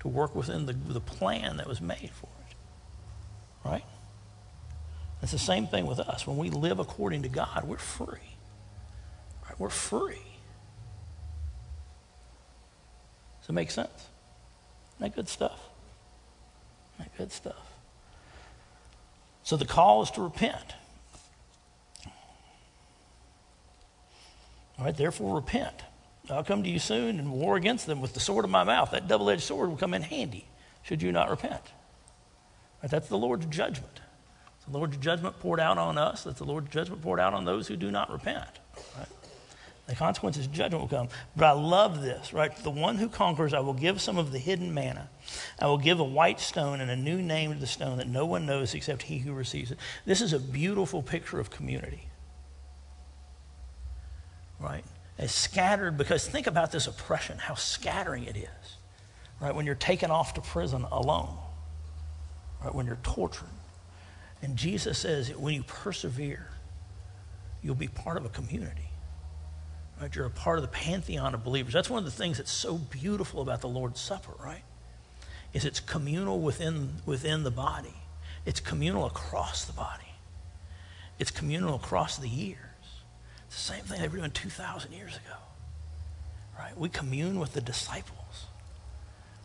to 0.00 0.08
work 0.08 0.34
within 0.34 0.66
the, 0.66 0.72
the 0.72 1.00
plan 1.00 1.58
that 1.58 1.66
was 1.66 1.80
made 1.80 2.10
for 2.12 2.28
it, 2.48 3.68
right? 3.68 3.84
It's 5.22 5.32
the 5.32 5.38
same 5.38 5.66
thing 5.66 5.86
with 5.86 5.98
us. 5.98 6.26
When 6.26 6.36
we 6.36 6.50
live 6.50 6.78
according 6.78 7.22
to 7.22 7.28
God, 7.28 7.64
we're 7.64 7.78
free. 7.78 8.18
Right? 9.44 9.58
We're 9.58 9.70
free. 9.70 10.22
Does 13.40 13.48
it 13.50 13.52
make 13.52 13.70
sense? 13.70 14.08
Isn't 14.96 15.00
that 15.00 15.14
good 15.14 15.28
stuff? 15.28 15.58
Isn't 16.94 17.10
that 17.10 17.18
good 17.18 17.32
stuff? 17.32 17.75
So 19.46 19.56
the 19.56 19.64
call 19.64 20.02
is 20.02 20.10
to 20.10 20.22
repent. 20.22 20.74
All 24.76 24.84
right, 24.84 24.96
therefore 24.96 25.36
repent. 25.36 25.84
I'll 26.28 26.42
come 26.42 26.64
to 26.64 26.68
you 26.68 26.80
soon 26.80 27.20
and 27.20 27.30
war 27.30 27.54
against 27.54 27.86
them 27.86 28.00
with 28.00 28.12
the 28.12 28.18
sword 28.18 28.44
of 28.44 28.50
my 28.50 28.64
mouth. 28.64 28.90
That 28.90 29.06
double 29.06 29.30
edged 29.30 29.44
sword 29.44 29.68
will 29.68 29.76
come 29.76 29.94
in 29.94 30.02
handy 30.02 30.48
should 30.82 31.00
you 31.00 31.12
not 31.12 31.30
repent. 31.30 31.62
Right? 32.82 32.90
That's 32.90 33.08
the 33.08 33.16
Lord's 33.16 33.46
judgment. 33.46 34.00
It's 34.56 34.64
the 34.64 34.76
Lord's 34.76 34.96
judgment 34.96 35.38
poured 35.38 35.60
out 35.60 35.78
on 35.78 35.96
us. 35.96 36.24
That's 36.24 36.38
the 36.38 36.44
Lord's 36.44 36.72
judgment 36.72 37.00
poured 37.00 37.20
out 37.20 37.32
on 37.32 37.44
those 37.44 37.68
who 37.68 37.76
do 37.76 37.92
not 37.92 38.10
repent. 38.10 38.50
Right? 38.98 39.06
The 39.86 39.94
consequences, 39.94 40.48
judgment 40.48 40.80
will 40.80 40.88
come. 40.88 41.08
But 41.36 41.44
I 41.44 41.52
love 41.52 42.02
this, 42.02 42.32
right? 42.32 42.54
The 42.56 42.70
one 42.70 42.96
who 42.96 43.08
conquers, 43.08 43.54
I 43.54 43.60
will 43.60 43.74
give 43.74 44.00
some 44.00 44.18
of 44.18 44.32
the 44.32 44.38
hidden 44.38 44.74
manna. 44.74 45.08
I 45.60 45.66
will 45.66 45.78
give 45.78 46.00
a 46.00 46.04
white 46.04 46.40
stone 46.40 46.80
and 46.80 46.90
a 46.90 46.96
new 46.96 47.22
name 47.22 47.52
to 47.52 47.58
the 47.58 47.68
stone 47.68 47.98
that 47.98 48.08
no 48.08 48.26
one 48.26 48.46
knows 48.46 48.74
except 48.74 49.02
he 49.02 49.18
who 49.18 49.32
receives 49.32 49.70
it. 49.70 49.78
This 50.04 50.20
is 50.20 50.32
a 50.32 50.40
beautiful 50.40 51.02
picture 51.02 51.38
of 51.38 51.50
community, 51.50 52.08
right? 54.58 54.84
It's 55.18 55.32
scattered 55.32 55.96
because 55.96 56.26
think 56.26 56.48
about 56.48 56.72
this 56.72 56.88
oppression, 56.88 57.38
how 57.38 57.54
scattering 57.54 58.24
it 58.24 58.36
is, 58.36 58.76
right? 59.40 59.54
When 59.54 59.66
you're 59.66 59.76
taken 59.76 60.10
off 60.10 60.34
to 60.34 60.40
prison 60.40 60.84
alone, 60.90 61.36
right? 62.62 62.74
When 62.74 62.86
you're 62.86 62.98
tortured. 63.04 63.48
And 64.42 64.56
Jesus 64.56 64.98
says, 64.98 65.34
when 65.34 65.54
you 65.54 65.62
persevere, 65.62 66.48
you'll 67.62 67.76
be 67.76 67.88
part 67.88 68.16
of 68.16 68.24
a 68.24 68.28
community. 68.30 68.85
Right? 70.00 70.14
You're 70.14 70.26
a 70.26 70.30
part 70.30 70.58
of 70.58 70.62
the 70.62 70.68
pantheon 70.68 71.34
of 71.34 71.42
believers. 71.42 71.72
That's 71.72 71.88
one 71.88 71.98
of 71.98 72.04
the 72.04 72.10
things 72.10 72.38
that's 72.38 72.52
so 72.52 72.76
beautiful 72.76 73.40
about 73.40 73.60
the 73.60 73.68
Lord's 73.68 74.00
Supper, 74.00 74.32
right? 74.44 74.62
Is 75.52 75.64
it's 75.64 75.80
communal 75.80 76.40
within, 76.40 76.96
within 77.06 77.44
the 77.44 77.50
body. 77.50 77.94
It's 78.44 78.60
communal 78.60 79.06
across 79.06 79.64
the 79.64 79.72
body. 79.72 80.02
It's 81.18 81.30
communal 81.30 81.74
across 81.76 82.18
the 82.18 82.28
years. 82.28 82.58
It's 83.46 83.56
the 83.56 83.74
same 83.74 83.84
thing 83.84 84.02
they 84.02 84.08
were 84.08 84.18
doing 84.18 84.30
2,000 84.30 84.92
years 84.92 85.16
ago. 85.16 85.36
Right? 86.58 86.76
We 86.76 86.88
commune 86.88 87.38
with 87.38 87.54
the 87.54 87.60
disciples. 87.60 88.46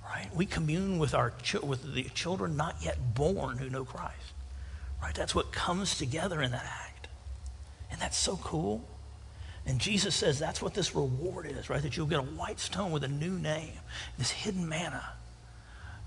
Right? 0.03 0.29
We 0.35 0.45
commune 0.45 0.99
with 0.99 1.13
our 1.13 1.33
with 1.63 1.93
the 1.93 2.03
children 2.03 2.57
not 2.57 2.75
yet 2.81 3.15
born 3.15 3.57
who 3.57 3.69
know 3.69 3.85
Christ. 3.85 4.33
Right? 5.01 5.15
That's 5.15 5.33
what 5.33 5.51
comes 5.51 5.97
together 5.97 6.41
in 6.41 6.51
that 6.51 6.65
act. 6.65 7.07
And 7.89 8.01
that's 8.01 8.17
so 8.17 8.37
cool. 8.37 8.83
And 9.65 9.79
Jesus 9.79 10.15
says 10.15 10.39
that's 10.39 10.61
what 10.61 10.73
this 10.73 10.95
reward 10.95 11.45
is, 11.45 11.69
right? 11.69 11.81
That 11.81 11.95
you'll 11.95 12.07
get 12.07 12.19
a 12.19 12.23
white 12.23 12.59
stone 12.59 12.91
with 12.91 13.03
a 13.03 13.07
new 13.07 13.37
name, 13.37 13.73
this 14.17 14.31
hidden 14.31 14.67
manna. 14.67 15.03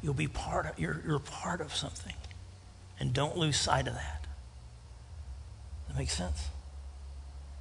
You'll 0.03 0.15
be 0.15 0.29
part 0.29 0.67
of, 0.67 0.79
you're, 0.79 1.01
you're 1.07 1.19
part 1.19 1.61
of 1.61 1.75
something. 1.75 2.15
And 2.99 3.13
don't 3.13 3.37
lose 3.37 3.59
sight 3.59 3.87
of 3.87 3.95
that. 3.95 4.27
That 5.89 5.97
makes 5.97 6.13
sense? 6.13 6.49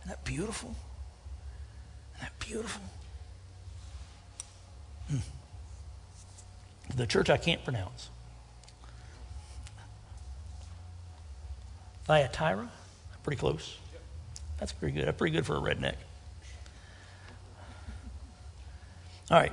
Isn't 0.01 0.09
that 0.09 0.25
beautiful? 0.25 0.75
Isn't 2.15 2.21
that 2.21 2.39
beautiful? 2.39 2.83
Hmm. 5.09 5.17
The 6.95 7.07
church 7.07 7.29
I 7.29 7.37
can't 7.37 7.63
pronounce. 7.63 8.09
Thyatira, 12.05 12.69
pretty 13.23 13.39
close. 13.39 13.77
That's 14.63 14.71
pretty 14.71 14.95
good. 14.95 15.07
That's 15.07 15.17
pretty 15.17 15.35
good 15.35 15.45
for 15.45 15.57
a 15.57 15.59
redneck. 15.59 15.95
All 19.29 19.37
right. 19.37 19.51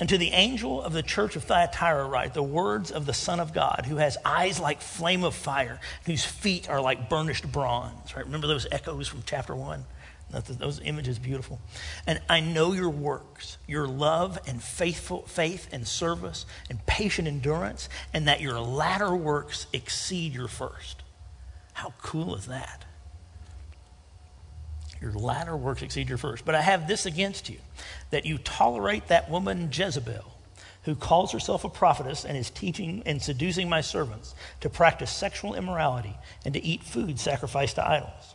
And 0.00 0.08
to 0.08 0.18
the 0.18 0.30
angel 0.30 0.82
of 0.82 0.92
the 0.92 1.04
church 1.04 1.36
of 1.36 1.44
Thyatira, 1.44 2.04
write 2.04 2.34
the 2.34 2.42
words 2.42 2.90
of 2.90 3.06
the 3.06 3.14
Son 3.14 3.38
of 3.38 3.54
God, 3.54 3.86
who 3.86 3.98
has 3.98 4.16
eyes 4.24 4.58
like 4.58 4.80
flame 4.80 5.22
of 5.22 5.36
fire, 5.36 5.78
whose 6.04 6.24
feet 6.24 6.68
are 6.68 6.80
like 6.80 7.08
burnished 7.08 7.52
bronze. 7.52 8.16
Right? 8.16 8.24
Remember 8.24 8.48
those 8.48 8.66
echoes 8.72 9.06
from 9.06 9.22
chapter 9.24 9.54
one? 9.54 9.84
Those 10.32 10.80
images 10.80 11.20
beautiful. 11.20 11.60
And 12.08 12.20
I 12.28 12.40
know 12.40 12.72
your 12.72 12.90
works, 12.90 13.56
your 13.68 13.86
love 13.86 14.36
and 14.48 14.60
faithful 14.60 15.22
faith 15.28 15.68
and 15.70 15.86
service 15.86 16.44
and 16.68 16.84
patient 16.86 17.28
endurance, 17.28 17.88
and 18.12 18.26
that 18.26 18.40
your 18.40 18.58
latter 18.58 19.14
works 19.14 19.68
exceed 19.72 20.34
your 20.34 20.48
first. 20.48 21.04
How 21.74 21.94
cool 22.02 22.34
is 22.34 22.46
that? 22.46 22.85
Your 25.00 25.12
latter 25.12 25.56
works 25.56 25.82
exceed 25.82 26.08
your 26.08 26.18
first. 26.18 26.44
But 26.44 26.54
I 26.54 26.62
have 26.62 26.88
this 26.88 27.06
against 27.06 27.48
you 27.48 27.58
that 28.10 28.26
you 28.26 28.38
tolerate 28.38 29.08
that 29.08 29.30
woman 29.30 29.70
Jezebel, 29.72 30.24
who 30.82 30.94
calls 30.94 31.32
herself 31.32 31.64
a 31.64 31.68
prophetess 31.68 32.24
and 32.24 32.36
is 32.36 32.50
teaching 32.50 33.02
and 33.06 33.20
seducing 33.20 33.68
my 33.68 33.80
servants 33.80 34.34
to 34.60 34.70
practice 34.70 35.10
sexual 35.10 35.54
immorality 35.54 36.16
and 36.44 36.54
to 36.54 36.64
eat 36.64 36.82
food 36.82 37.18
sacrificed 37.18 37.76
to 37.76 37.88
idols. 37.88 38.34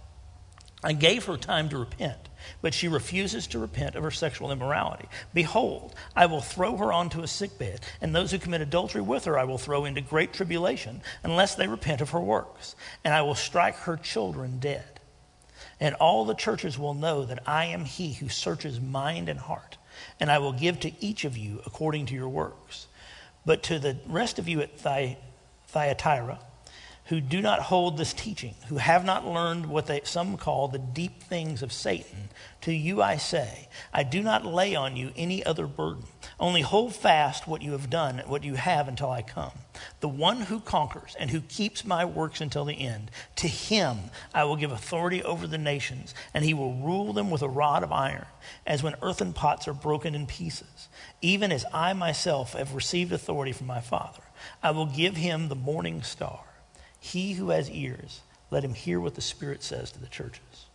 I 0.84 0.93
gave 0.93 1.26
her 1.26 1.38
time 1.38 1.70
to 1.70 1.78
repent, 1.78 2.18
but 2.62 2.74
she 2.74 2.88
refuses 2.88 3.45
to 3.47 3.59
repent 3.59 3.95
of 3.95 4.03
her 4.03 4.09
sexual 4.09 4.51
immorality. 4.51 5.07
Behold, 5.32 5.93
I 6.16 6.26
will 6.26 6.41
throw 6.41 6.76
her 6.78 6.91
onto 6.91 7.22
a 7.22 7.28
sickbed, 7.28 7.82
and 8.01 8.16
those 8.16 8.32
who 8.32 8.39
commit 8.39 8.62
adultery 8.62 9.01
with 9.01 9.26
her 9.26 9.38
I 9.38 9.43
will 9.43 9.59
throw 9.59 9.86
into 9.86 10.01
great 10.01 10.34
tribulation, 10.34 11.01
unless 11.24 11.53
they 11.53 11.68
repent 11.68 12.01
of 12.01 12.09
her 12.09 12.20
works, 12.20 12.76
and 13.03 13.14
I 13.14 13.22
will 13.22 13.36
strike 13.36 13.76
her 13.76 13.95
children 13.95 14.57
dead. 14.57 14.91
And 15.82 15.96
all 15.96 16.24
the 16.24 16.36
churches 16.36 16.78
will 16.78 16.94
know 16.94 17.26
that 17.26 17.44
I 17.46 17.66
am 17.66 17.84
he 17.84 18.14
who 18.14 18.30
searches 18.30 18.80
mind 18.80 19.28
and 19.28 19.40
heart, 19.40 19.78
and 20.20 20.32
I 20.32 20.38
will 20.38 20.54
give 20.54 20.80
to 20.82 21.04
each 21.04 21.26
of 21.26 21.36
you 21.36 21.62
according 21.66 22.06
to 22.06 22.14
your 22.14 22.30
works. 22.30 22.88
But 23.46 23.64
to 23.64 23.80
the 23.80 23.98
rest 24.06 24.38
of 24.38 24.48
you 24.48 24.62
at 24.62 24.80
Thyatira, 25.68 26.40
who 27.12 27.20
do 27.20 27.41
not 27.41 27.59
hold 27.59 27.97
this 27.97 28.14
teaching, 28.14 28.55
who 28.70 28.78
have 28.78 29.03
not 29.03 29.28
learned 29.28 29.66
what 29.66 29.86
they, 29.86 29.99
some 30.05 30.38
call 30.38 30.70
the 30.70 30.80
deep 30.80 31.22
things 31.22 31.62
of 31.62 31.74
Satan, 31.74 32.30
to 32.62 32.72
you 32.72 33.01
I 33.01 33.18
say, 33.18 33.68
I 33.93 34.03
do 34.03 34.24
not 34.24 34.45
lay 34.45 34.76
on 34.76 34.95
you 34.95 35.12
any 35.18 35.45
other 35.45 35.68
burden. 35.68 36.05
Only 36.39 36.62
hold 36.62 36.95
fast 36.95 37.49
what 37.49 37.62
you 37.62 37.74
have 37.74 37.89
done, 37.89 38.20
what 38.28 38.45
you 38.45 38.53
have 38.53 38.88
until 38.88 39.09
I 39.09 39.24
come. 39.24 39.51
The 39.99 40.07
one 40.07 40.39
who 40.39 40.62
conquers 40.62 41.14
and 41.20 41.30
who 41.32 41.41
keeps 41.41 41.84
my 41.84 42.05
works 42.05 42.39
until 42.39 42.64
the 42.64 42.80
end, 42.80 43.12
to 43.36 43.49
him 43.49 43.97
I 44.34 44.45
will 44.45 44.55
give 44.55 44.72
authority 44.72 45.22
over 45.22 45.47
the 45.47 45.57
nations, 45.57 46.16
and 46.34 46.45
he 46.45 46.53
will 46.53 46.76
rule 46.76 47.12
them 47.12 47.30
with 47.30 47.41
a 47.41 47.49
rod 47.49 47.84
of 47.84 47.91
iron, 47.91 48.28
as 48.66 48.84
when 48.84 48.95
earthen 49.01 49.34
pots 49.34 49.68
are 49.68 49.74
broken 49.74 50.16
in 50.16 50.28
pieces, 50.28 50.88
even 51.22 51.51
as 51.51 51.66
I 51.74 51.91
myself 51.91 52.53
have 52.53 52.74
received 52.74 53.12
authority 53.12 53.51
from 53.51 53.68
my 53.68 53.82
Father. 53.82 54.24
I 54.64 54.72
will 54.72 54.86
give 54.86 55.18
him 55.18 55.49
the 55.49 55.55
morning 55.55 56.03
star. 56.03 56.45
He 57.02 57.34
who 57.34 57.49
has 57.49 57.70
ears, 57.70 58.22
let 58.49 58.64
him 58.64 58.74
hear 58.74 59.02
what 59.02 59.16
the 59.16 59.22
Spirit 59.22 59.64
says 59.64 59.91
to 59.91 59.99
the 59.99 60.08
churches. 60.08 60.68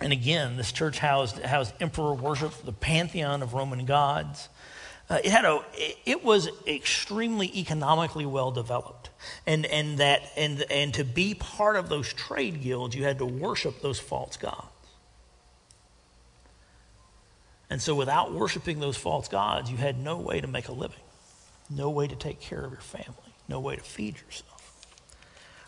And 0.00 0.12
again, 0.12 0.56
this 0.56 0.70
church 0.70 0.98
housed, 0.98 1.40
housed 1.40 1.72
emperor 1.80 2.14
worship, 2.14 2.52
the 2.62 2.72
pantheon 2.72 3.42
of 3.42 3.54
Roman 3.54 3.84
gods. 3.86 4.48
Uh, 5.08 5.18
it 5.24 5.30
had 5.30 5.44
a, 5.44 5.60
it 6.04 6.22
was 6.22 6.48
extremely 6.66 7.50
economically 7.58 8.26
well 8.26 8.50
developed, 8.50 9.08
and 9.46 9.64
and 9.66 9.98
that 9.98 10.22
and 10.36 10.64
and 10.70 10.92
to 10.94 11.04
be 11.04 11.32
part 11.32 11.76
of 11.76 11.88
those 11.88 12.12
trade 12.12 12.60
guilds, 12.60 12.94
you 12.94 13.04
had 13.04 13.18
to 13.18 13.24
worship 13.24 13.80
those 13.80 14.00
false 14.00 14.36
gods. 14.36 14.66
And 17.70 17.80
so, 17.80 17.94
without 17.94 18.32
worshiping 18.32 18.80
those 18.80 18.96
false 18.96 19.28
gods, 19.28 19.70
you 19.70 19.76
had 19.76 19.98
no 19.98 20.18
way 20.18 20.40
to 20.40 20.46
make 20.46 20.68
a 20.68 20.72
living, 20.72 20.98
no 21.70 21.88
way 21.90 22.06
to 22.06 22.16
take 22.16 22.40
care 22.40 22.64
of 22.64 22.72
your 22.72 22.80
family, 22.80 23.25
no 23.48 23.60
way 23.60 23.76
to 23.76 23.82
feed 23.82 24.16
yourself 24.20 24.56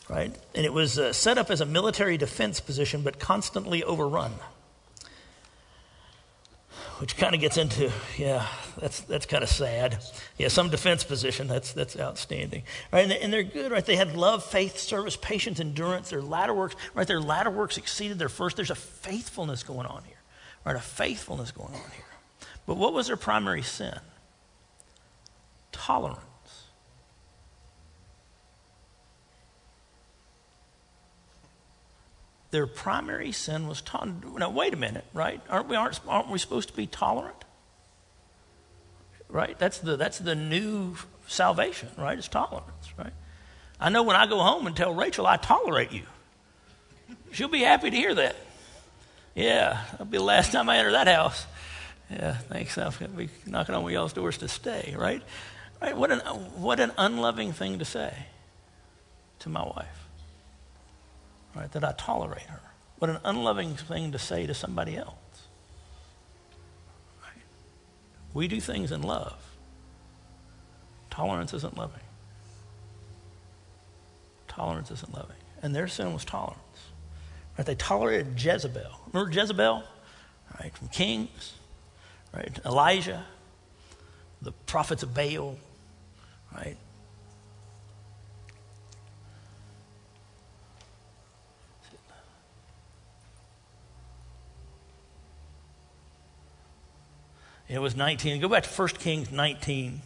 right? 0.09 0.35
And 0.55 0.65
it 0.65 0.73
was 0.73 0.99
uh, 0.99 1.13
set 1.13 1.39
up 1.39 1.51
as 1.51 1.61
a 1.61 1.67
military 1.67 2.17
defense 2.17 2.61
position, 2.61 3.03
but 3.03 3.19
constantly 3.19 3.85
overrun. 3.85 4.33
Which 6.99 7.17
kind 7.17 7.33
of 7.35 7.41
gets 7.41 7.57
into, 7.57 7.93
yeah, 8.17 8.47
that's, 8.81 9.01
that's 9.03 9.27
kind 9.27 9.45
of 9.45 9.49
sad. 9.49 9.99
Yeah, 10.37 10.49
some 10.49 10.69
defense 10.69 11.05
position, 11.05 11.47
that's, 11.47 11.73
that's 11.73 11.99
outstanding. 11.99 12.65
Right? 12.93 13.03
And, 13.03 13.11
they, 13.11 13.21
and 13.21 13.33
they're 13.33 13.45
good, 13.45 13.71
right? 13.71 13.85
They 13.85 13.95
had 13.95 14.17
love, 14.17 14.45
faith, 14.45 14.79
service, 14.79 15.17
patience, 15.17 15.61
endurance. 15.61 16.11
Their 16.11 16.23
latter 16.23 16.55
works, 16.55 16.75
right? 16.95 17.07
Their 17.07 17.21
latter 17.21 17.51
works 17.51 17.77
exceeded 17.77 18.19
their 18.19 18.29
first. 18.29 18.57
There's 18.57 18.71
a 18.71 18.75
faithfulness 18.75 19.63
going 19.63 19.87
on 19.87 20.03
here, 20.05 20.17
right? 20.65 20.75
A 20.75 20.81
faithfulness 20.81 21.53
going 21.53 21.75
on 21.75 21.91
here. 21.95 22.05
But 22.67 22.79
what 22.79 22.93
was 22.93 23.07
their 23.07 23.17
primary 23.17 23.63
sin? 23.63 23.99
Tolerance. 25.71 26.28
Their 32.51 32.67
primary 32.67 33.33
sin 33.33 33.69
was 33.69 33.81
tolerant. 33.83 34.39
Now, 34.39 34.51
wait 34.51 34.73
a 34.73 34.77
minute, 34.77 35.05
right? 35.13 35.41
Aren't 35.51 35.69
we, 35.69 35.77
aren't, 35.77 36.01
aren't 36.09 36.31
we 36.31 36.39
supposed 36.39 36.69
to 36.71 36.77
be 36.77 36.87
tolerant? 36.87 37.45
Right? 39.29 39.59
That's 39.59 39.79
the, 39.79 39.97
that's 39.97 40.19
the 40.19 40.35
new 40.35 40.97
salvation, 41.27 41.91
right? 41.99 42.17
It's 42.17 42.29
tolerance, 42.29 42.93
right? 42.97 43.13
I 43.79 43.91
know 43.91 44.03
when 44.03 44.17
I 44.17 44.27
go 44.27 44.39
home 44.39 44.67
and 44.67 44.75
tell 44.75 44.95
Rachel, 44.95 45.27
I 45.27 45.37
tolerate 45.37 45.93
you, 45.93 46.03
she'll 47.33 47.49
be 47.49 47.61
happy 47.61 47.91
to 47.91 47.97
hear 47.97 48.15
that. 48.15 48.37
Yeah, 49.35 49.85
that'll 49.93 50.07
be 50.07 50.19
the 50.19 50.25
last 50.25 50.51
time 50.53 50.69
I 50.69 50.79
enter 50.79 50.93
that 50.93 51.07
house. 51.07 51.47
Yeah, 52.11 52.33
thanks. 52.33 52.79
I'll 52.79 52.95
be 53.15 53.29
knocking 53.47 53.75
on 53.75 53.89
y'all's 53.93 54.15
doors 54.15 54.39
to 54.39 54.49
stay, 54.49 54.95
right? 54.99 55.23
Right? 55.81 55.97
What 55.97 56.11
an, 56.11 56.21
what 56.21 56.81
an 56.81 56.93
unloving 56.97 57.53
thing 57.53 57.79
to 57.79 57.85
say 57.85 58.15
to 59.41 59.51
my 59.51 59.63
wife 59.63 60.08
right, 61.59 61.73
that 61.73 61.85
I 61.85 61.93
tolerate 61.97 62.43
her. 62.43 62.61
What 62.99 63.11
an 63.11 63.19
unloving 63.25 63.77
thing 63.77 64.13
to 64.13 64.19
say 64.19 64.47
to 64.47 64.55
somebody 64.55 64.97
else. 64.97 65.15
Right? 67.23 67.43
We 68.35 68.49
do 68.49 68.61
things 68.61 68.93
in 68.93 69.03
love. 69.03 69.37
Tolerance 71.11 71.55
isn't 71.55 71.77
loving. 71.77 72.01
Tolerance 74.47 74.91
isn't 74.91 75.15
loving. 75.15 75.37
And 75.63 75.75
their 75.75 75.89
sin 75.89 76.13
was 76.13 76.25
tolerance. 76.25 76.59
Right? 77.57 77.67
They 77.67 77.75
tolerated 77.75 78.41
Jezebel. 78.41 78.91
Remember 79.13 79.33
Jezebel? 79.33 79.83
Right? 80.61 80.77
From 80.77 80.89
Kings, 80.89 81.55
right? 82.35 82.59
Elijah, 82.65 83.25
the 84.43 84.53
prophets 84.67 85.03
of 85.03 85.15
Baal, 85.15 85.57
right? 86.55 86.77
It 97.69 97.81
was 97.81 97.95
19. 97.95 98.41
Go 98.41 98.49
back 98.49 98.63
to 98.65 98.71
1 98.71 98.89
Kings 98.89 99.31
19. 99.31 100.01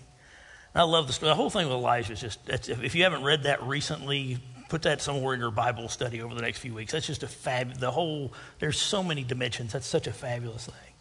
I 0.75 0.83
love 0.83 1.07
the 1.07 1.13
story. 1.13 1.31
The 1.31 1.37
whole 1.37 1.51
thing 1.51 1.67
with 1.67 1.77
Elijah 1.77 2.15
is 2.15 2.21
just, 2.21 2.41
if 2.49 2.95
you 2.95 3.05
haven't 3.05 3.23
read 3.23 3.45
that 3.45 3.63
recently, 3.63 4.39
put 4.69 4.83
that 4.83 5.03
somewhere 5.03 5.35
in 5.35 5.41
your 5.41 5.51
Bible 5.51 5.89
study 5.89 6.23
over 6.23 6.35
the 6.35 6.41
next 6.41 6.59
few 6.59 6.75
weeks. 6.75 6.93
That's 6.93 7.07
just 7.07 7.23
a 7.23 7.29
fab. 7.29 7.75
The 7.75 7.91
whole, 7.91 8.33
there's 8.59 8.81
so 8.81 9.03
many 9.03 9.23
dimensions. 9.23 9.75
That's 9.75 9.87
such 9.87 10.07
a 10.07 10.13
fabulous 10.13 10.67
thing. 10.67 10.92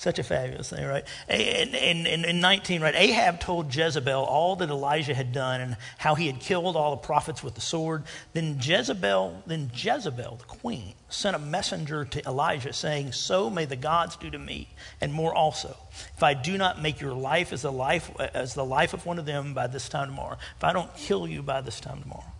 Such 0.00 0.18
a 0.18 0.22
fabulous 0.22 0.70
thing, 0.70 0.86
right? 0.86 1.04
And, 1.28 1.74
and, 1.74 2.24
in 2.24 2.40
19, 2.40 2.80
right, 2.80 2.94
Ahab 2.94 3.38
told 3.38 3.74
Jezebel 3.74 4.24
all 4.24 4.56
that 4.56 4.70
Elijah 4.70 5.12
had 5.12 5.30
done 5.30 5.60
and 5.60 5.76
how 5.98 6.14
he 6.14 6.26
had 6.26 6.40
killed 6.40 6.74
all 6.74 6.92
the 6.92 7.06
prophets 7.06 7.42
with 7.42 7.54
the 7.54 7.60
sword. 7.60 8.04
Then 8.32 8.56
Jezebel, 8.58 9.42
then 9.46 9.70
Jezebel, 9.74 10.36
the 10.36 10.44
queen, 10.46 10.94
sent 11.10 11.36
a 11.36 11.38
messenger 11.38 12.06
to 12.06 12.26
Elijah 12.26 12.72
saying, 12.72 13.12
So 13.12 13.50
may 13.50 13.66
the 13.66 13.76
gods 13.76 14.16
do 14.16 14.30
to 14.30 14.38
me, 14.38 14.70
and 15.02 15.12
more 15.12 15.34
also, 15.34 15.76
if 16.16 16.22
I 16.22 16.32
do 16.32 16.56
not 16.56 16.80
make 16.80 17.02
your 17.02 17.12
life 17.12 17.52
as 17.52 17.60
the 17.60 17.70
life, 17.70 18.10
as 18.18 18.54
the 18.54 18.64
life 18.64 18.94
of 18.94 19.04
one 19.04 19.18
of 19.18 19.26
them 19.26 19.52
by 19.52 19.66
this 19.66 19.90
time 19.90 20.08
tomorrow, 20.08 20.38
if 20.56 20.64
I 20.64 20.72
don't 20.72 20.96
kill 20.96 21.28
you 21.28 21.42
by 21.42 21.60
this 21.60 21.78
time 21.78 22.00
tomorrow. 22.00 22.32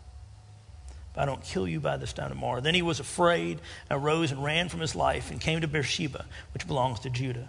I 1.20 1.26
don't 1.26 1.42
kill 1.44 1.68
you 1.68 1.80
by 1.80 1.98
this 1.98 2.14
time 2.14 2.30
tomorrow. 2.30 2.62
Then 2.62 2.74
he 2.74 2.80
was 2.80 2.98
afraid, 2.98 3.60
and 3.90 4.02
arose 4.02 4.32
and 4.32 4.42
ran 4.42 4.70
from 4.70 4.80
his 4.80 4.96
life, 4.96 5.30
and 5.30 5.38
came 5.38 5.60
to 5.60 5.68
Beersheba, 5.68 6.24
which 6.54 6.66
belongs 6.66 7.00
to 7.00 7.10
Judah. 7.10 7.46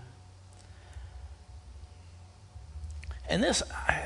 And 3.30 3.42
this, 3.42 3.64
I, 3.72 4.04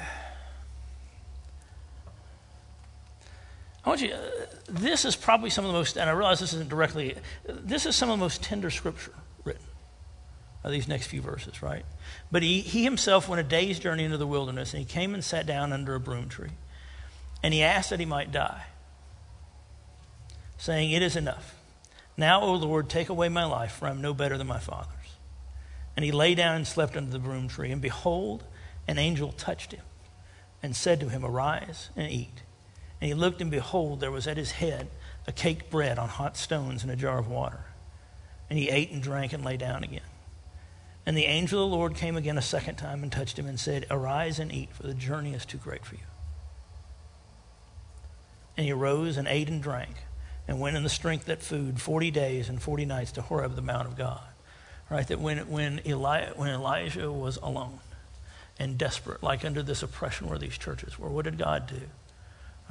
I 3.84 3.90
want 3.90 4.02
you, 4.02 4.14
uh, 4.14 4.20
this 4.68 5.04
is 5.04 5.16
probably 5.16 5.50
some 5.50 5.66
of 5.66 5.72
the 5.72 5.78
most, 5.80 5.98
and 5.98 6.08
I 6.08 6.14
realize 6.14 6.40
this 6.40 6.54
isn't 6.54 6.70
directly, 6.70 7.16
this 7.48 7.88
is 7.88 7.96
some 7.96 8.12
of 8.12 8.20
the 8.20 8.24
most 8.24 8.44
tender 8.44 8.70
scripture 8.70 9.14
written, 9.44 9.66
these 10.70 10.88
next 10.88 11.08
few 11.08 11.22
verses, 11.22 11.64
right? 11.64 11.86
But 12.32 12.44
he, 12.44 12.62
he 12.62 12.84
himself 12.84 13.28
went 13.28 13.40
a 13.40 13.44
day's 13.44 13.80
journey 13.80 14.04
into 14.04 14.18
the 14.18 14.28
wilderness, 14.28 14.76
and 14.76 14.80
he 14.80 14.86
came 14.86 15.16
and 15.16 15.24
sat 15.24 15.48
down 15.48 15.74
under 15.74 15.96
a 15.96 16.00
broom 16.00 16.30
tree. 16.30 16.52
And 17.42 17.52
he 17.52 17.64
asked 17.64 17.90
that 17.90 18.00
he 18.00 18.06
might 18.06 18.32
die 18.32 18.66
saying, 20.58 20.92
It 20.92 21.02
is 21.02 21.16
enough. 21.16 21.56
Now, 22.18 22.42
O 22.42 22.54
Lord, 22.54 22.90
take 22.90 23.10
away 23.10 23.30
my 23.30 23.46
life, 23.46 23.74
for 23.74 23.88
I 23.88 23.92
am 23.92 24.02
no 24.02 24.14
better 24.14 24.38
than 24.38 24.48
my 24.48 24.60
father's. 24.60 24.90
And 25.96 26.06
he 26.06 26.12
lay 26.12 26.36
down 26.36 26.56
and 26.56 26.68
slept 26.68 26.96
under 26.96 27.12
the 27.12 27.20
broom 27.20 27.48
tree. 27.48 27.72
And 27.72 27.82
behold, 27.82 28.44
an 28.88 28.98
angel 28.98 29.32
touched 29.32 29.72
him 29.74 29.84
and 30.64 30.76
said 30.76 31.00
to 31.00 31.10
him, 31.10 31.26
Arise 31.26 31.90
and 31.96 32.12
eat. 32.12 32.44
And 33.02 33.08
he 33.10 33.14
looked, 33.14 33.42
and 33.42 33.52
behold, 33.52 34.00
there 34.00 34.12
was 34.12 34.28
at 34.28 34.38
his 34.38 34.52
head 34.52 34.88
a 35.28 35.32
cake 35.32 35.70
bread 35.70 36.00
on 36.00 36.08
hot 36.08 36.38
stones 36.38 36.84
and 36.84 36.92
a 36.92 36.96
jar 36.96 37.18
of 37.18 37.28
water. 37.28 37.66
And 38.50 38.58
he 38.60 38.70
ate 38.70 38.92
and 38.92 39.02
drank 39.02 39.34
and 39.34 39.44
lay 39.44 39.58
down 39.58 39.84
again. 39.84 40.02
And 41.06 41.18
the 41.18 41.26
angel 41.26 41.64
of 41.64 41.70
the 41.70 41.76
Lord 41.76 41.96
came 41.96 42.16
again 42.16 42.38
a 42.38 42.42
second 42.42 42.76
time 42.76 43.04
and 43.04 43.12
touched 43.12 43.38
him 43.38 43.46
and 43.46 43.60
said, 43.60 43.86
Arise 43.92 44.40
and 44.40 44.52
eat, 44.52 44.72
for 44.74 44.84
the 44.84 44.94
journey 44.94 45.34
is 45.34 45.46
too 45.46 45.58
great 45.58 45.86
for 45.86 45.96
you. 45.96 46.02
And 48.58 48.66
he 48.66 48.72
arose 48.72 49.18
and 49.18 49.28
ate 49.28 49.50
and 49.50 49.62
drank 49.62 49.96
and 50.48 50.60
went 50.60 50.78
in 50.78 50.84
the 50.84 50.90
strength 50.90 51.26
that 51.26 51.42
food 51.42 51.82
40 51.82 52.12
days 52.12 52.50
and 52.50 52.62
40 52.62 52.86
nights 52.86 53.12
to 53.14 53.22
Horeb, 53.22 53.56
the 53.56 53.62
Mount 53.62 53.88
of 53.88 53.98
God. 53.98 54.22
Right? 54.90 55.08
That 55.08 55.20
when, 55.20 55.50
when, 55.50 55.82
Eli, 55.86 56.30
when 56.36 56.50
Elijah 56.50 57.12
was 57.12 57.38
alone 57.38 57.80
and 58.60 58.78
desperate, 58.78 59.24
like 59.24 59.44
under 59.44 59.64
this 59.64 59.82
oppression 59.82 60.30
where 60.30 60.38
these 60.38 60.58
churches 60.58 61.00
were, 61.00 61.10
what 61.10 61.26
did 61.26 61.38
God 61.38 61.68
do? 61.68 61.82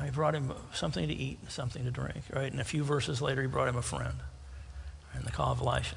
He 0.03 0.11
brought 0.11 0.35
him 0.35 0.53
something 0.73 1.07
to 1.07 1.15
eat 1.15 1.39
and 1.41 1.51
something 1.51 1.85
to 1.85 1.91
drink. 1.91 2.25
Right? 2.33 2.51
And 2.51 2.61
a 2.61 2.65
few 2.65 2.85
verses 2.85 3.21
later, 3.21 3.43
he 3.43 3.49
brought 3.49 3.69
him 3.69 3.77
a 3.77 3.83
friend 3.83 4.15
in 5.17 5.25
the 5.25 5.31
call 5.31 5.53
of 5.53 5.61
Elisha. 5.61 5.97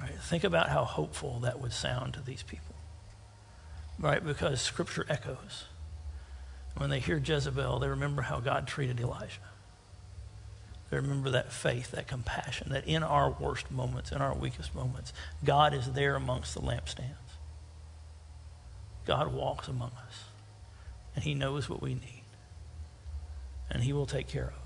Right? 0.00 0.14
Think 0.20 0.44
about 0.44 0.68
how 0.68 0.84
hopeful 0.84 1.40
that 1.40 1.60
would 1.60 1.72
sound 1.72 2.14
to 2.14 2.20
these 2.20 2.42
people. 2.42 2.74
Right? 3.98 4.24
Because 4.24 4.60
Scripture 4.60 5.06
echoes. 5.08 5.64
When 6.76 6.90
they 6.90 6.98
hear 6.98 7.18
Jezebel, 7.24 7.78
they 7.78 7.88
remember 7.88 8.22
how 8.22 8.40
God 8.40 8.66
treated 8.66 8.98
Elijah 8.98 9.38
remember 10.90 11.30
that 11.30 11.52
faith, 11.52 11.90
that 11.92 12.06
compassion, 12.06 12.68
that 12.70 12.86
in 12.86 13.02
our 13.02 13.30
worst 13.30 13.70
moments, 13.70 14.12
in 14.12 14.18
our 14.18 14.34
weakest 14.34 14.74
moments, 14.74 15.12
God 15.44 15.74
is 15.74 15.92
there 15.92 16.14
amongst 16.14 16.54
the 16.54 16.60
lampstands. 16.60 17.16
God 19.06 19.32
walks 19.32 19.68
among 19.68 19.92
us, 20.06 20.24
and 21.14 21.24
He 21.24 21.34
knows 21.34 21.68
what 21.68 21.82
we 21.82 21.94
need, 21.94 22.22
and 23.70 23.82
He 23.82 23.92
will 23.92 24.06
take 24.06 24.28
care 24.28 24.44
of 24.44 24.50
us. 24.50 24.58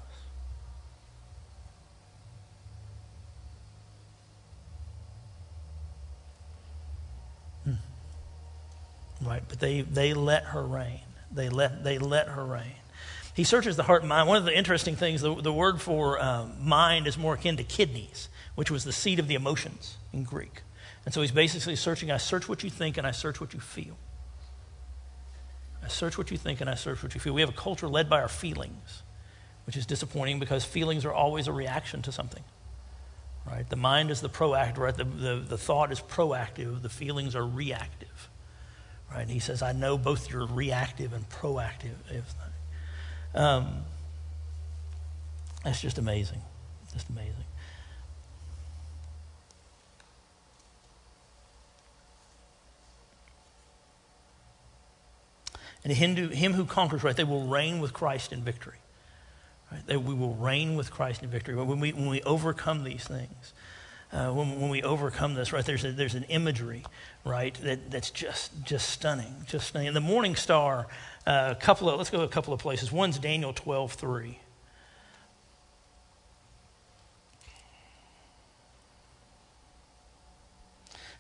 Hmm. 9.21 9.27
Right, 9.27 9.43
but 9.49 9.61
they, 9.61 9.81
they 9.81 10.15
let 10.15 10.45
her 10.45 10.65
reign. 10.65 11.01
They 11.33 11.49
let, 11.49 11.85
they 11.85 11.99
let 11.99 12.29
her 12.29 12.45
reign. 12.45 12.75
He 13.39 13.45
searches 13.45 13.77
the 13.77 13.85
heart 13.85 14.03
and 14.03 14.09
mind. 14.09 14.27
One 14.27 14.37
of 14.37 14.45
the 14.45 14.59
interesting 14.59 14.97
things, 14.97 15.21
the, 15.21 15.33
the 15.33 15.53
word 15.53 15.81
for 15.81 16.21
um, 16.21 16.55
mind 16.61 17.07
is 17.07 17.17
more 17.17 17.35
akin 17.35 17.57
to 17.59 17.63
kidneys, 17.63 18.29
which 18.57 18.69
was 18.69 18.83
the 18.83 18.91
seat 18.91 19.21
of 19.21 19.29
the 19.29 19.37
emotions 19.37 19.97
in 20.13 20.25
Greek. 20.25 20.63
And 21.05 21.15
so 21.15 21.21
he's 21.21 21.31
basically 21.31 21.77
searching 21.77 22.11
I 22.11 22.17
search 22.17 22.49
what 22.49 22.65
you 22.65 22.69
think 22.69 22.99
and 22.99 23.07
I 23.07 23.13
search 23.13 23.41
what 23.41 23.55
you 23.55 23.61
feel. 23.61 23.97
I 25.85 25.87
search 25.87 26.19
what 26.19 26.33
you 26.33 26.37
think 26.37 26.61
and 26.61 26.69
I 26.69 26.75
search 26.75 27.01
what 27.01 27.15
you 27.15 27.21
feel. 27.21 27.33
We 27.33 27.41
have 27.41 27.51
a 27.51 27.53
culture 27.53 27.87
led 27.87 28.11
by 28.11 28.21
our 28.21 28.29
feelings, 28.29 29.05
which 29.67 29.77
is 29.77 29.87
disappointing 29.87 30.41
because 30.41 30.65
feelings 30.65 31.05
are 31.05 31.15
always 31.15 31.47
a 31.47 31.53
reaction 31.53 32.03
to 32.03 32.11
something. 32.11 32.43
Right? 33.47 33.71
The 33.71 33.77
mind 33.77 34.11
is 34.11 34.21
the 34.21 34.29
proactive, 34.29 34.79
right? 34.79 34.97
The, 34.97 35.05
the, 35.05 35.37
the 35.37 35.59
thought 35.59 35.93
is 35.93 36.01
proactive, 36.01 36.83
the 36.83 36.89
feelings 36.89 37.37
are 37.37 37.47
reactive. 37.47 38.31
Right? 39.09 39.23
And 39.23 39.31
he 39.31 39.39
says, 39.39 39.63
I 39.63 39.71
know 39.71 39.97
both 39.97 40.29
your 40.29 40.45
reactive 40.45 41.13
and 41.13 41.29
proactive. 41.29 41.95
Um, 43.35 43.85
that's 45.65 45.81
just 45.81 45.99
amazing. 45.99 46.41
Just 46.93 47.09
amazing. 47.09 47.35
And 55.85 55.93
Hindu, 55.93 56.29
him 56.29 56.53
who 56.53 56.65
conquers, 56.65 57.03
right, 57.03 57.17
they 57.17 57.25
will 57.25 57.47
reign 57.47 57.81
with 57.81 57.93
Christ 57.93 58.33
in 58.33 58.43
victory. 58.43 58.79
Right? 59.71 59.87
They, 59.87 59.97
we 59.97 60.15
will 60.15 60.35
reign 60.35 60.77
with 60.77 60.91
Christ 60.91 61.23
in 61.23 61.31
victory. 61.31 61.55
When 61.55 61.81
we, 61.81 61.93
when 61.93 62.09
we 62.09 62.21
overcome 62.23 62.85
these 62.85 63.05
things, 63.05 63.53
uh, 64.13 64.31
when, 64.31 64.61
when 64.61 64.71
we 64.71 64.83
overcome 64.83 65.35
this, 65.35 65.53
right, 65.53 65.65
there's, 65.65 65.85
a, 65.85 65.93
there's 65.93 66.15
an 66.15 66.25
imagery, 66.25 66.83
right, 67.25 67.55
that, 67.63 67.91
that's 67.91 68.11
just, 68.11 68.65
just 68.65 68.89
stunning, 68.89 69.35
just 69.47 69.69
stunning. 69.69 69.89
And 69.89 69.97
the 69.97 70.01
morning 70.01 70.35
star, 70.35 70.87
uh, 71.29 71.51
a 71.51 71.55
couple 71.55 71.91
of, 71.91 71.99
let's 71.99 72.09
go 72.09 72.23
a 72.23 72.29
couple 72.29 72.55
of 72.55 72.61
places. 72.61 72.91
One's 72.91 73.19
Daniel 73.19 73.53
12, 73.53 73.93
3. 73.93 74.39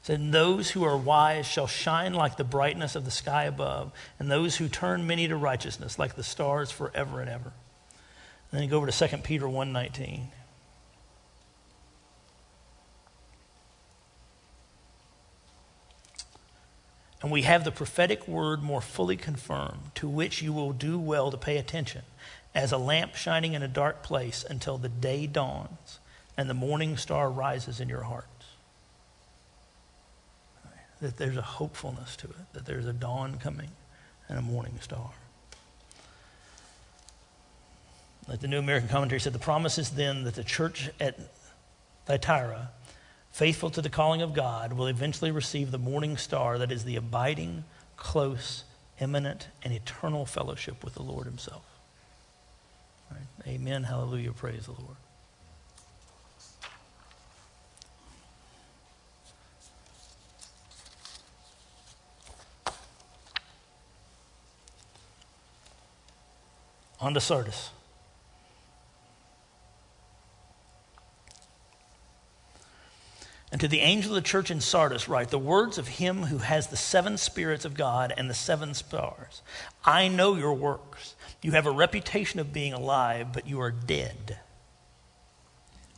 said, 0.01 0.33
Those 0.33 0.71
who 0.71 0.83
are 0.85 0.97
wise 0.97 1.45
shall 1.45 1.67
shine 1.67 2.15
like 2.15 2.39
the 2.39 2.45
brightness 2.45 2.97
of 2.97 3.05
the 3.05 3.11
sky 3.11 3.45
above, 3.45 3.93
and 4.19 4.31
those 4.31 4.57
who 4.57 4.67
turn 4.67 5.07
many 5.07 5.29
to 5.29 5.37
righteousness 5.37 5.99
like 5.99 6.17
the 6.17 6.23
stars 6.23 6.71
forever 6.71 7.21
and 7.21 7.29
ever. 7.29 7.53
And 8.51 8.59
then 8.59 8.63
you 8.63 8.71
go 8.71 8.79
over 8.79 8.91
to 8.91 9.09
2 9.09 9.19
Peter 9.19 9.45
1.19. 9.45 10.29
And 17.21 17.33
we 17.33 17.43
have 17.43 17.65
the 17.65 17.73
prophetic 17.73 18.29
word 18.29 18.63
more 18.63 18.81
fully 18.81 19.17
confirmed, 19.17 19.91
to 19.97 20.09
which 20.09 20.41
you 20.41 20.53
will 20.53 20.73
do 20.73 20.99
well 20.99 21.31
to 21.31 21.37
pay 21.37 21.57
attention, 21.57 22.03
as 22.55 22.71
a 22.71 22.79
lamp 22.79 23.17
shining 23.17 23.55
in 23.55 23.63
a 23.63 23.69
dark 23.69 24.03
place 24.03 24.45
until 24.49 24.79
the 24.79 24.89
day 24.89 25.27
dawns 25.27 25.99
and 26.37 26.49
the 26.49 26.55
morning 26.55 26.97
star 26.97 27.29
rises 27.29 27.81
in 27.81 27.89
your 27.89 28.03
hearts. 28.03 28.27
That 31.01 31.17
there's 31.17 31.37
a 31.37 31.43
hopefulness 31.43 32.17
to 32.17 32.29
it, 32.29 32.53
that 32.53 32.67
there's 32.67 32.87
a 32.87 32.93
dawn 32.93 33.39
coming 33.39 33.71
and 34.29 34.39
a 34.39 34.43
morning 34.43 34.79
star. 34.81 35.11
Like 38.29 38.41
the 38.41 38.49
New 38.49 38.59
American 38.59 38.89
Commentary 38.89 39.21
said, 39.21 39.33
the 39.33 39.39
promise 39.39 39.79
is 39.79 39.91
then 39.91 40.25
that 40.25 40.35
the 40.35 40.45
church 40.45 40.91
at 41.01 41.19
Thyatira 42.07 42.71
faithful 43.31 43.71
to 43.71 43.83
the 43.83 43.89
calling 43.89 44.23
of 44.23 44.35
God, 44.35 44.73
will 44.73 44.87
eventually 44.87 45.31
receive 45.31 45.71
the 45.71 45.79
morning 45.79 46.17
star 46.17 46.59
that 46.59 46.73
is 46.73 46.85
the 46.85 46.97
abiding, 46.97 47.65
close, 47.97 48.65
imminent, 49.01 49.49
and 49.63 49.73
eternal 49.73 50.27
fellowship 50.27 50.85
with 50.85 50.95
the 50.95 51.03
Lord 51.03 51.27
Himself. 51.27 51.65
Right. 53.11 53.21
Amen. 53.47 53.85
Hallelujah. 53.85 54.33
Praise 54.33 54.67
the 54.67 54.73
Lord. 54.73 54.97
On 67.01 67.15
to 67.15 67.21
Sardis. 67.21 67.71
And 73.51 73.61
to 73.61 73.69
the 73.69 73.81
angel 73.81 74.11
of 74.11 74.17
the 74.17 74.29
church 74.29 74.51
in 74.51 74.61
Sardis, 74.61 75.09
write 75.09 75.31
the 75.31 75.39
words 75.39 75.79
of 75.79 75.89
him 75.89 76.25
who 76.25 76.39
has 76.39 76.67
the 76.67 76.77
seven 76.77 77.17
spirits 77.17 77.65
of 77.65 77.75
God 77.75 78.13
and 78.17 78.29
the 78.29 78.35
seven 78.35 78.75
stars. 78.75 79.41
I 79.85 80.09
know 80.09 80.35
your 80.35 80.53
works. 80.53 81.15
You 81.41 81.53
have 81.53 81.67
a 81.67 81.71
reputation 81.71 82.41
of 82.41 82.53
being 82.53 82.75
alive, 82.75 83.33
but 83.33 83.47
you 83.47 83.61
are 83.61 83.71
dead. 83.71 84.39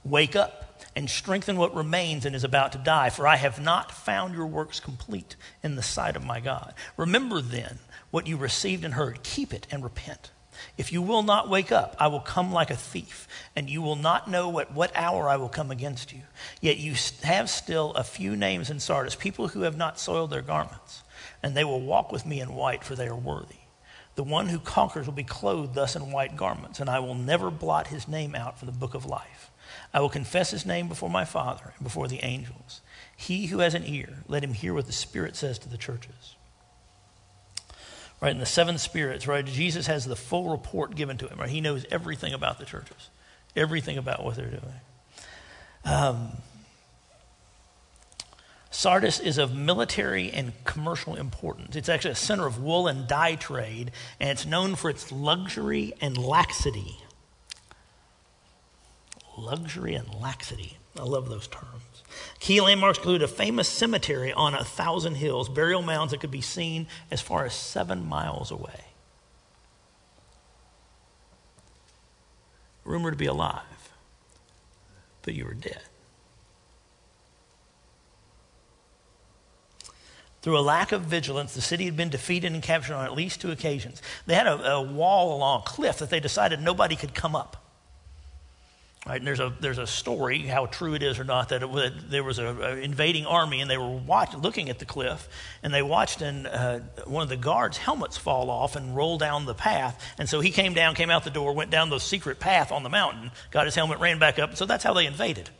Wake 0.04 0.36
up 0.36 0.80
and 0.94 1.10
strengthen 1.10 1.56
what 1.56 1.74
remains 1.74 2.24
and 2.24 2.36
is 2.36 2.44
about 2.44 2.72
to 2.72 2.78
die, 2.78 3.10
for 3.10 3.26
I 3.26 3.36
have 3.36 3.60
not 3.60 3.90
found 3.90 4.34
your 4.34 4.46
works 4.46 4.78
complete 4.78 5.34
in 5.62 5.74
the 5.74 5.82
sight 5.82 6.16
of 6.16 6.24
my 6.24 6.40
God. 6.40 6.74
Remember 6.96 7.40
then 7.40 7.78
what 8.10 8.26
you 8.26 8.36
received 8.36 8.84
and 8.84 8.94
heard, 8.94 9.22
keep 9.22 9.52
it 9.52 9.66
and 9.70 9.82
repent. 9.82 10.30
If 10.76 10.92
you 10.92 11.02
will 11.02 11.22
not 11.22 11.48
wake 11.48 11.72
up, 11.72 11.96
I 11.98 12.06
will 12.08 12.20
come 12.20 12.52
like 12.52 12.70
a 12.70 12.76
thief, 12.76 13.28
and 13.54 13.68
you 13.68 13.82
will 13.82 13.96
not 13.96 14.30
know 14.30 14.58
at 14.58 14.72
what 14.72 14.92
hour 14.94 15.28
I 15.28 15.36
will 15.36 15.48
come 15.48 15.70
against 15.70 16.12
you. 16.12 16.22
Yet 16.60 16.78
you 16.78 16.94
have 17.22 17.50
still 17.50 17.92
a 17.92 18.04
few 18.04 18.36
names 18.36 18.70
in 18.70 18.80
Sardis, 18.80 19.14
people 19.14 19.48
who 19.48 19.62
have 19.62 19.76
not 19.76 19.98
soiled 19.98 20.30
their 20.30 20.42
garments, 20.42 21.02
and 21.42 21.56
they 21.56 21.64
will 21.64 21.80
walk 21.80 22.12
with 22.12 22.26
me 22.26 22.40
in 22.40 22.54
white, 22.54 22.84
for 22.84 22.94
they 22.94 23.08
are 23.08 23.16
worthy. 23.16 23.56
The 24.14 24.24
one 24.24 24.48
who 24.48 24.58
conquers 24.58 25.06
will 25.06 25.14
be 25.14 25.24
clothed 25.24 25.74
thus 25.74 25.96
in 25.96 26.12
white 26.12 26.36
garments, 26.36 26.80
and 26.80 26.90
I 26.90 26.98
will 26.98 27.14
never 27.14 27.50
blot 27.50 27.86
his 27.86 28.08
name 28.08 28.34
out 28.34 28.58
from 28.58 28.66
the 28.66 28.72
book 28.72 28.94
of 28.94 29.06
life. 29.06 29.50
I 29.94 30.00
will 30.00 30.08
confess 30.08 30.50
his 30.50 30.66
name 30.66 30.88
before 30.88 31.10
my 31.10 31.24
Father 31.24 31.74
and 31.76 31.84
before 31.84 32.08
the 32.08 32.24
angels. 32.24 32.80
He 33.16 33.46
who 33.46 33.60
has 33.60 33.74
an 33.74 33.86
ear, 33.86 34.24
let 34.26 34.42
him 34.42 34.54
hear 34.54 34.74
what 34.74 34.86
the 34.86 34.92
Spirit 34.92 35.36
says 35.36 35.58
to 35.60 35.68
the 35.68 35.78
churches 35.78 36.36
right? 38.20 38.30
And 38.30 38.40
the 38.40 38.46
seven 38.46 38.78
spirits, 38.78 39.26
right? 39.26 39.44
Jesus 39.44 39.86
has 39.86 40.04
the 40.04 40.16
full 40.16 40.50
report 40.50 40.94
given 40.94 41.16
to 41.18 41.28
him, 41.28 41.38
right? 41.38 41.48
He 41.48 41.60
knows 41.60 41.86
everything 41.90 42.32
about 42.32 42.58
the 42.58 42.64
churches, 42.64 43.08
everything 43.56 43.98
about 43.98 44.24
what 44.24 44.36
they're 44.36 44.46
doing. 44.46 44.80
Um, 45.84 46.32
Sardis 48.70 49.18
is 49.18 49.36
of 49.36 49.54
military 49.54 50.30
and 50.30 50.52
commercial 50.64 51.16
importance. 51.16 51.74
It's 51.74 51.88
actually 51.88 52.12
a 52.12 52.16
center 52.16 52.46
of 52.46 52.62
wool 52.62 52.86
and 52.86 53.08
dye 53.08 53.34
trade, 53.34 53.90
and 54.20 54.30
it's 54.30 54.46
known 54.46 54.76
for 54.76 54.88
its 54.88 55.10
luxury 55.10 55.92
and 56.00 56.16
laxity. 56.16 56.98
Luxury 59.36 59.94
and 59.94 60.12
laxity. 60.14 60.78
I 60.98 61.02
love 61.02 61.28
those 61.28 61.48
terms. 61.48 61.82
Key 62.38 62.60
landmarks 62.60 62.98
include 62.98 63.22
a 63.22 63.28
famous 63.28 63.68
cemetery 63.68 64.32
on 64.32 64.54
a 64.54 64.64
thousand 64.64 65.16
hills, 65.16 65.48
burial 65.48 65.82
mounds 65.82 66.12
that 66.12 66.20
could 66.20 66.30
be 66.30 66.40
seen 66.40 66.86
as 67.10 67.20
far 67.20 67.44
as 67.44 67.54
seven 67.54 68.06
miles 68.06 68.50
away. 68.50 68.84
Rumored 72.84 73.14
to 73.14 73.18
be 73.18 73.26
alive, 73.26 73.92
but 75.22 75.34
you 75.34 75.44
were 75.44 75.54
dead. 75.54 75.82
Through 80.42 80.58
a 80.58 80.60
lack 80.60 80.92
of 80.92 81.02
vigilance, 81.02 81.54
the 81.54 81.60
city 81.60 81.84
had 81.84 81.96
been 81.96 82.08
defeated 82.08 82.52
and 82.52 82.62
captured 82.62 82.94
on 82.94 83.04
at 83.04 83.14
least 83.14 83.42
two 83.42 83.50
occasions. 83.50 84.00
They 84.24 84.34
had 84.34 84.46
a, 84.46 84.72
a 84.72 84.82
wall 84.82 85.36
along 85.36 85.60
a 85.60 85.64
cliff 85.64 85.98
that 85.98 86.08
they 86.08 86.20
decided 86.20 86.62
nobody 86.62 86.96
could 86.96 87.14
come 87.14 87.36
up. 87.36 87.59
Right, 89.10 89.18
and 89.18 89.26
there's 89.26 89.40
a, 89.40 89.52
there's 89.58 89.78
a 89.78 89.88
story, 89.88 90.38
how 90.42 90.66
true 90.66 90.94
it 90.94 91.02
is 91.02 91.18
or 91.18 91.24
not, 91.24 91.48
that 91.48 91.64
it, 91.64 92.10
there 92.10 92.22
was 92.22 92.38
an 92.38 92.78
invading 92.78 93.26
army 93.26 93.60
and 93.60 93.68
they 93.68 93.76
were 93.76 93.90
watch, 93.90 94.32
looking 94.34 94.70
at 94.70 94.78
the 94.78 94.84
cliff 94.84 95.28
and 95.64 95.74
they 95.74 95.82
watched 95.82 96.22
and 96.22 96.46
uh, 96.46 96.78
one 97.06 97.24
of 97.24 97.28
the 97.28 97.36
guards' 97.36 97.76
helmets 97.76 98.16
fall 98.16 98.50
off 98.50 98.76
and 98.76 98.94
roll 98.94 99.18
down 99.18 99.46
the 99.46 99.54
path. 99.54 100.00
And 100.16 100.28
so 100.28 100.38
he 100.38 100.52
came 100.52 100.74
down, 100.74 100.94
came 100.94 101.10
out 101.10 101.24
the 101.24 101.30
door, 101.30 101.52
went 101.54 101.72
down 101.72 101.90
the 101.90 101.98
secret 101.98 102.38
path 102.38 102.70
on 102.70 102.84
the 102.84 102.88
mountain, 102.88 103.32
got 103.50 103.64
his 103.64 103.74
helmet, 103.74 103.98
ran 103.98 104.20
back 104.20 104.38
up. 104.38 104.54
So 104.54 104.64
that's 104.64 104.84
how 104.84 104.94
they 104.94 105.06
invaded. 105.06 105.50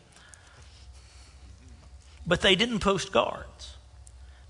But 2.25 2.43
they 2.43 2.55
didn't 2.55 2.79
post 2.79 3.11
guards 3.11 3.75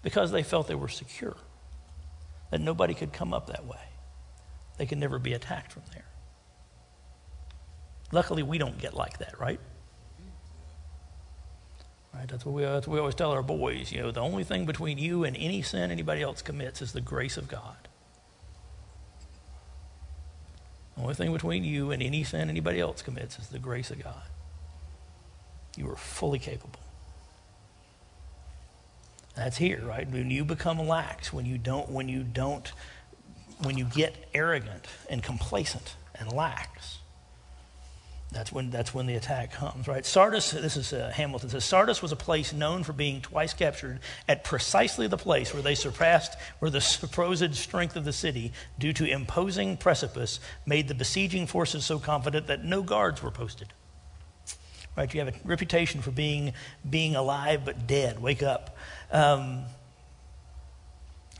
because 0.03 0.31
they 0.31 0.43
felt 0.43 0.69
they 0.69 0.75
were 0.75 0.89
secure, 0.89 1.39
that 2.51 2.61
nobody 2.61 2.93
could 2.93 3.15
come 3.15 3.33
up 3.33 3.47
that 3.47 3.65
way. 3.65 3.81
They 4.77 4.85
could 4.85 4.99
never 4.99 5.19
be 5.19 5.33
attacked 5.33 5.73
from 5.73 5.85
there. 5.95 6.05
Luckily, 8.13 8.43
we 8.43 8.59
don't 8.59 8.79
get 8.79 8.95
like 8.95 9.19
that, 9.19 9.39
right? 9.39 9.61
Right, 12.13 12.27
that's 12.27 12.45
what, 12.45 12.55
we, 12.55 12.63
that's 12.63 12.89
what 12.89 12.95
we 12.95 13.01
always 13.01 13.15
tell 13.15 13.31
our 13.31 13.43
boys. 13.43 13.93
You 13.93 14.01
know, 14.01 14.11
the 14.11 14.21
only 14.21 14.43
thing 14.43 14.67
between 14.67 14.99
you 14.99 15.25
and 15.25 15.37
any 15.37 15.63
sin 15.63 15.91
anybody 15.91 16.23
else 16.23 16.43
commits 16.43 16.83
is 16.83 16.93
the 16.93 17.01
grace 17.01 17.37
of 17.37 17.49
God. 17.49 17.77
The 20.97 21.03
only 21.03 21.15
thing 21.15 21.33
between 21.33 21.65
you 21.65 21.93
and 21.93 22.03
any 22.03 22.25
sin 22.25 22.51
anybody 22.51 22.81
else 22.81 23.01
commits 23.01 23.39
is 23.39 23.49
the 23.49 23.59
grace 23.59 23.91
of 23.91 24.03
God. 24.03 24.23
You 25.77 25.89
are 25.89 25.97
fully 25.97 26.39
capable. 26.39 26.81
That's 29.37 29.57
here, 29.57 29.83
right? 29.87 30.07
When 30.11 30.31
you 30.31 30.45
become 30.45 30.79
lax, 30.87 31.33
when 31.33 31.47
you 31.47 31.57
don't, 31.57 31.89
when 31.91 32.09
you 32.09 32.23
don't, 32.25 32.71
when 33.63 33.79
you 33.79 33.85
get 33.85 34.29
arrogant 34.35 34.87
and 35.09 35.23
complacent 35.23 35.95
and 36.19 36.31
lax, 36.33 37.00
that's 38.33 38.53
when, 38.53 38.70
that's 38.70 38.95
when 38.95 39.07
the 39.07 39.14
attack 39.14 39.53
comes, 39.53 39.89
right? 39.89 40.07
Sardis, 40.07 40.53
this 40.53 40.76
is 40.76 40.93
uh, 40.93 41.11
Hamilton 41.12 41.49
says, 41.49 41.64
Sardis 41.64 42.01
was 42.01 42.12
a 42.12 42.16
place 42.16 42.53
known 42.53 42.85
for 42.85 42.93
being 42.93 43.20
twice 43.20 43.53
captured 43.53 43.99
at 44.28 44.45
precisely 44.45 45.09
the 45.09 45.16
place 45.16 45.53
where 45.53 45.62
they 45.62 45.74
surpassed, 45.74 46.37
where 46.61 46.70
the 46.70 46.81
supposed 46.81 47.55
strength 47.57 47.97
of 47.97 48.05
the 48.05 48.12
city, 48.12 48.53
due 48.78 48.93
to 48.93 49.05
imposing 49.05 49.76
precipice, 49.76 50.39
made 50.64 50.87
the 50.87 50.95
besieging 50.95 51.47
forces 51.47 51.85
so 51.85 51.99
confident 51.99 52.47
that 52.47 52.64
no 52.64 52.83
guards 52.83 53.20
were 53.20 53.33
posted. 53.33 53.72
Right? 54.97 55.12
You 55.12 55.20
have 55.20 55.35
a 55.35 55.39
reputation 55.45 56.01
for 56.01 56.12
being, 56.12 56.53
being 56.89 57.16
alive 57.16 57.64
but 57.64 57.89
dead. 57.89 58.22
Wake 58.22 58.45
up. 58.45 58.76
Um, 59.11 59.64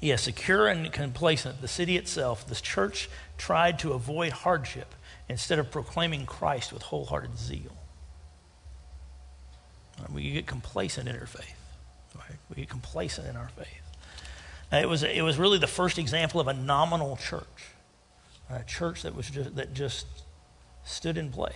yeah, 0.01 0.17
secure 0.17 0.67
and 0.67 0.91
complacent, 0.93 1.61
the 1.61 1.69
city 1.69 1.97
itself, 1.97 2.49
the 2.49 2.55
church 2.55 3.09
tried 3.37 3.79
to 3.81 3.93
avoid 3.93 4.33
hardship 4.33 4.95
instead 5.31 5.61
of 5.61 5.71
proclaiming 5.71 6.27
Christ 6.27 6.73
with 6.73 6.83
wholehearted 6.83 7.39
zeal. 7.39 7.77
We 10.13 10.33
get 10.33 10.47
complacent 10.47 11.09
in 11.09 11.17
our 11.17 11.27
faith. 11.27 11.57
Right? 12.17 12.39
We 12.49 12.57
get 12.57 12.69
complacent 12.69 13.29
in 13.29 13.37
our 13.37 13.49
faith. 13.51 13.69
it 14.73 14.89
was, 14.89 15.05
it 15.05 15.23
was 15.23 15.39
really 15.39 15.59
the 15.59 15.69
first 15.69 15.99
example 15.99 16.41
of 16.41 16.49
a 16.49 16.53
nominal 16.53 17.17
church, 17.17 17.75
a 18.51 18.65
church 18.65 19.03
that, 19.03 19.15
was 19.15 19.31
just, 19.31 19.55
that 19.55 19.73
just 19.73 20.07
stood 20.85 21.17
in 21.17 21.31
place. 21.31 21.55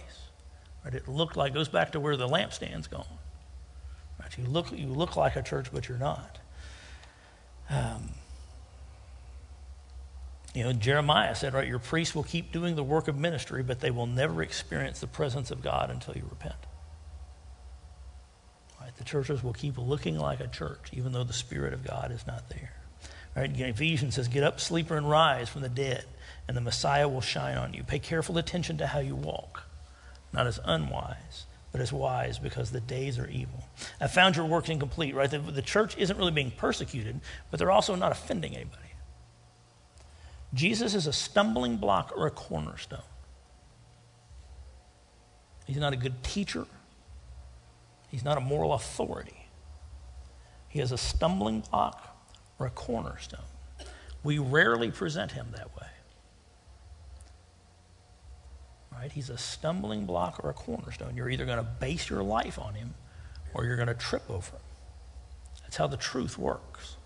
Right? 0.85 0.95
It 0.95 1.09
looked 1.09 1.37
like, 1.37 1.53
goes 1.53 1.69
back 1.69 1.91
to 1.93 2.01
where 2.01 2.17
the 2.17 2.29
lampstand's 2.29 2.87
gone. 2.87 3.19
Right? 4.21 4.39
You, 4.39 4.45
look, 4.45 4.71
you 4.71 4.87
look 4.87 5.17
like 5.17 5.35
a 5.35 5.43
church, 5.43 5.73
but 5.73 5.89
you're 5.89 5.99
not. 5.99 6.39
Um, 7.69 8.11
you 10.55 10.63
know, 10.63 10.73
Jeremiah 10.73 11.35
said, 11.35 11.53
right, 11.53 11.67
your 11.67 11.81
priests 11.81 12.15
will 12.15 12.23
keep 12.23 12.53
doing 12.53 12.77
the 12.77 12.85
work 12.85 13.09
of 13.09 13.19
ministry, 13.19 13.65
but 13.65 13.81
they 13.81 13.91
will 13.91 14.07
never 14.07 14.41
experience 14.41 15.01
the 15.01 15.09
presence 15.09 15.51
of 15.51 15.63
God 15.63 15.91
until 15.91 16.15
you 16.15 16.25
repent. 16.31 16.55
Right, 18.81 18.97
the 18.97 19.05
churches 19.05 19.43
will 19.43 19.53
keep 19.53 19.77
looking 19.77 20.17
like 20.17 20.39
a 20.39 20.47
church, 20.47 20.91
even 20.93 21.13
though 21.13 21.25
the 21.25 21.33
Spirit 21.33 21.73
of 21.73 21.85
God 21.85 22.13
is 22.13 22.25
not 22.25 22.51
there. 22.51 22.73
Right, 23.37 23.51
Ephesians 23.53 24.15
says, 24.15 24.29
Get 24.29 24.45
up, 24.45 24.61
sleeper, 24.61 24.97
and 24.97 25.11
rise 25.11 25.49
from 25.49 25.63
the 25.63 25.69
dead, 25.69 26.05
and 26.47 26.57
the 26.57 26.61
Messiah 26.61 27.09
will 27.09 27.21
shine 27.21 27.57
on 27.57 27.75
you. 27.75 27.83
Pay 27.83 27.99
careful 27.99 28.39
attention 28.39 28.79
to 28.79 28.87
how 28.87 29.01
you 29.01 29.17
walk, 29.17 29.65
not 30.33 30.47
as 30.47 30.61
unwise, 30.65 31.47
but 31.73 31.81
as 31.81 31.93
wise, 31.93 32.39
because 32.39 32.71
the 32.71 32.81
days 32.81 33.19
are 33.19 33.29
evil. 33.29 33.65
I 34.01 34.07
found 34.07 34.37
your 34.37 34.47
work 34.47 34.69
incomplete, 34.69 35.17
right? 35.17 35.29
The, 35.29 35.41
the 35.41 35.63
church 35.63 35.99
isn't 35.99 36.17
really 36.17 36.31
being 36.31 36.53
persecuted, 36.53 37.21
but 37.51 37.59
they're 37.59 37.73
also 37.73 37.97
not 37.97 38.13
offending 38.13 38.55
anybody. 38.55 38.94
Jesus 40.55 40.95
is 40.95 41.07
a 41.07 41.13
stumbling 41.13 41.77
block 41.77 42.13
or 42.17 42.27
a 42.27 42.31
cornerstone. 42.31 43.03
He's 45.67 45.77
not 45.77 45.93
a 45.93 45.97
good 45.97 46.23
teacher. 46.23 46.67
He's 48.11 48.25
not 48.25 48.39
a 48.39 48.41
moral 48.41 48.75
authority. 48.75 49.47
He 50.69 50.81
is 50.81 50.93
a 50.93 50.99
stumbling 50.99 51.61
block 51.61 52.17
or 52.59 52.67
a 52.67 52.71
cornerstone. 52.71 53.41
We 54.23 54.39
rarely 54.39 54.91
present 54.91 55.33
him 55.33 55.49
that 55.57 55.75
way. 55.77 55.89
Right? 58.93 59.11
He's 59.11 59.31
a 59.31 59.39
stumbling 59.39 60.07
block 60.07 60.41
or 60.45 60.51
a 60.51 60.55
cornerstone. 60.55 61.17
You're 61.17 61.31
either 61.31 61.47
going 61.47 61.59
to 61.59 61.65
base 61.65 62.09
your 62.09 62.23
life 62.23 62.59
on 62.59 62.75
him 62.75 62.95
or 63.53 63.65
you're 63.65 63.77
going 63.77 63.89
to 63.89 63.95
trip 63.95 64.23
over 64.31 64.53
them. 64.53 64.61
That's 65.63 65.77
how 65.77 65.89
the 65.89 65.97
truth 65.97 66.39
works. 66.39 66.97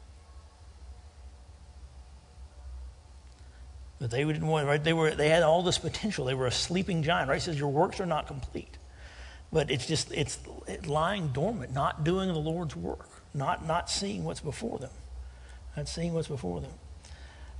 But 4.01 4.11
they 4.11 4.25
didn't 4.25 4.47
want, 4.47 4.67
right? 4.67 4.83
They, 4.83 4.93
were, 4.93 5.11
they 5.11 5.29
had 5.29 5.43
all 5.43 5.63
this 5.63 5.79
potential. 5.79 6.25
They 6.25 6.35
were 6.35 6.47
a 6.47 6.53
sleeping 6.53 7.03
giant, 7.03 7.29
right? 7.29 7.37
He 7.37 7.41
says, 7.41 7.59
Your 7.59 7.71
works 7.71 8.01
are 8.01 8.07
not 8.07 8.27
complete. 8.27 8.79
But 9.53 9.71
it's 9.71 9.87
just, 9.87 10.13
it's 10.13 10.39
lying 10.87 11.29
dormant, 11.29 11.73
not 11.73 12.05
doing 12.05 12.29
the 12.29 12.39
Lord's 12.39 12.77
work, 12.77 13.09
not, 13.33 13.67
not 13.67 13.91
seeing 13.91 14.25
what's 14.25 14.41
before 14.41 14.79
them, 14.79 14.91
not 15.77 15.89
seeing 15.89 16.13
what's 16.13 16.29
before 16.29 16.61
them. 16.61 16.71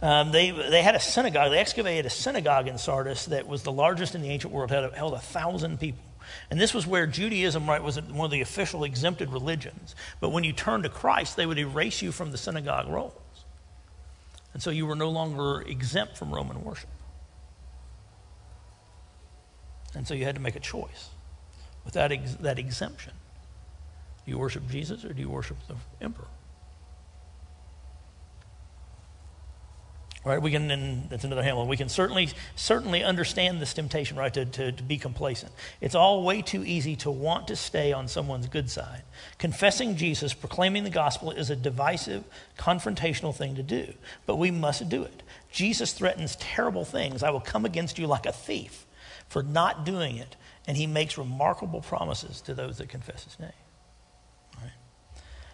Um, 0.01 0.31
they, 0.31 0.51
they 0.51 0.83
had 0.83 0.95
a 0.95 1.01
synagogue, 1.01 1.51
they 1.51 1.59
excavated 1.59 2.07
a 2.07 2.11
synagogue 2.11 2.69
in 2.69 2.79
Sardis 2.79 3.27
that 3.27 3.49
was 3.49 3.63
the 3.63 3.73
largest 3.73 4.15
in 4.15 4.23
the 4.23 4.29
ancient 4.29 4.53
world, 4.53 4.71
held, 4.71 4.93
held 4.95 5.15
a 5.15 5.19
thousand 5.19 5.81
people. 5.81 6.05
And 6.51 6.61
this 6.61 6.75
was 6.75 6.87
where 6.87 7.07
Judaism, 7.07 7.67
right, 7.67 7.83
was 7.83 8.01
one 8.01 8.27
of 8.27 8.31
the 8.31 8.43
official 8.43 8.85
exempted 8.85 9.31
religions. 9.31 9.97
But 10.21 10.29
when 10.29 10.45
you 10.45 10.53
turned 10.53 10.85
to 10.85 10.91
Christ, 10.91 11.37
they 11.37 11.47
would 11.47 11.59
erase 11.59 12.03
you 12.03 12.13
from 12.13 12.31
the 12.31 12.39
synagogue 12.39 12.89
rolls. 12.89 13.15
And 14.59 14.63
so 14.65 14.71
you 14.71 14.87
were 14.87 14.97
no 14.97 15.09
longer 15.09 15.63
exempt 15.63 16.17
from 16.17 16.35
Roman 16.35 16.65
worship. 16.65 16.91
And 19.95 20.05
so 20.05 20.15
you 20.15 20.25
had 20.25 20.35
to 20.35 20.41
make 20.41 20.57
a 20.57 20.61
choice 20.61 21.11
with 21.85 21.95
that, 21.95 22.11
ex- 22.11 22.35
that 22.41 22.59
exemption. 22.59 23.13
Do 24.25 24.33
you 24.33 24.37
worship 24.37 24.69
Jesus 24.69 25.05
or 25.05 25.13
do 25.13 25.23
you 25.23 25.31
worship 25.31 25.59
the 25.69 25.77
emperor? 26.05 26.27
Right, 30.29 30.43
we 30.43 30.51
can, 30.51 30.71
and 30.71 31.09
that's 31.09 31.25
another 31.25 31.43
handle. 31.43 31.67
We 31.67 31.79
can 31.79 31.89
certainly, 31.89 32.29
certainly 32.55 33.03
understand 33.03 33.63
this 33.63 33.73
temptation, 33.73 34.19
right, 34.19 34.33
to, 34.35 34.45
to, 34.45 34.73
to 34.73 34.83
be 34.83 34.99
complacent. 34.99 35.53
It's 35.81 35.95
all 35.95 36.23
way 36.23 36.43
too 36.43 36.63
easy 36.67 36.97
to 36.97 37.11
want 37.11 37.49
to 37.49 37.57
stay 37.57 37.95
on 37.95 38.09
someone's 38.09 38.47
good 38.47 38.69
side. 38.69 39.05
Confessing 39.39 39.97
Jesus, 39.97 40.35
proclaiming 40.35 40.85
the 40.85 40.91
gospel 40.91 41.31
is 41.31 41.49
a 41.49 41.57
divisive, 41.57 42.25
confrontational 42.59 43.35
thing 43.35 43.55
to 43.55 43.63
do, 43.63 43.95
but 44.27 44.37
we 44.37 44.51
must 44.51 44.91
do 44.91 45.03
it. 45.03 45.23
Jesus 45.51 45.95
threatens 45.95 46.37
terrible 46.37 46.85
things. 46.85 47.23
I 47.23 47.31
will 47.31 47.41
come 47.41 47.65
against 47.65 47.99
you 47.99 48.07
like 48.07 48.27
a 48.27 48.33
thief 48.33 48.85
for 49.31 49.43
not 49.43 49.87
doing 49.87 50.19
it, 50.19 50.37
and 50.67 50.77
he 50.77 50.87
makes 50.87 51.17
remarkable 51.17 51.81
promises 51.81 52.43
to 52.43 52.53
those 52.53 52.77
that 52.79 52.91
confess 52.91 53.25
his 53.25 53.41
name. 53.41 53.49
Right? 54.61 54.73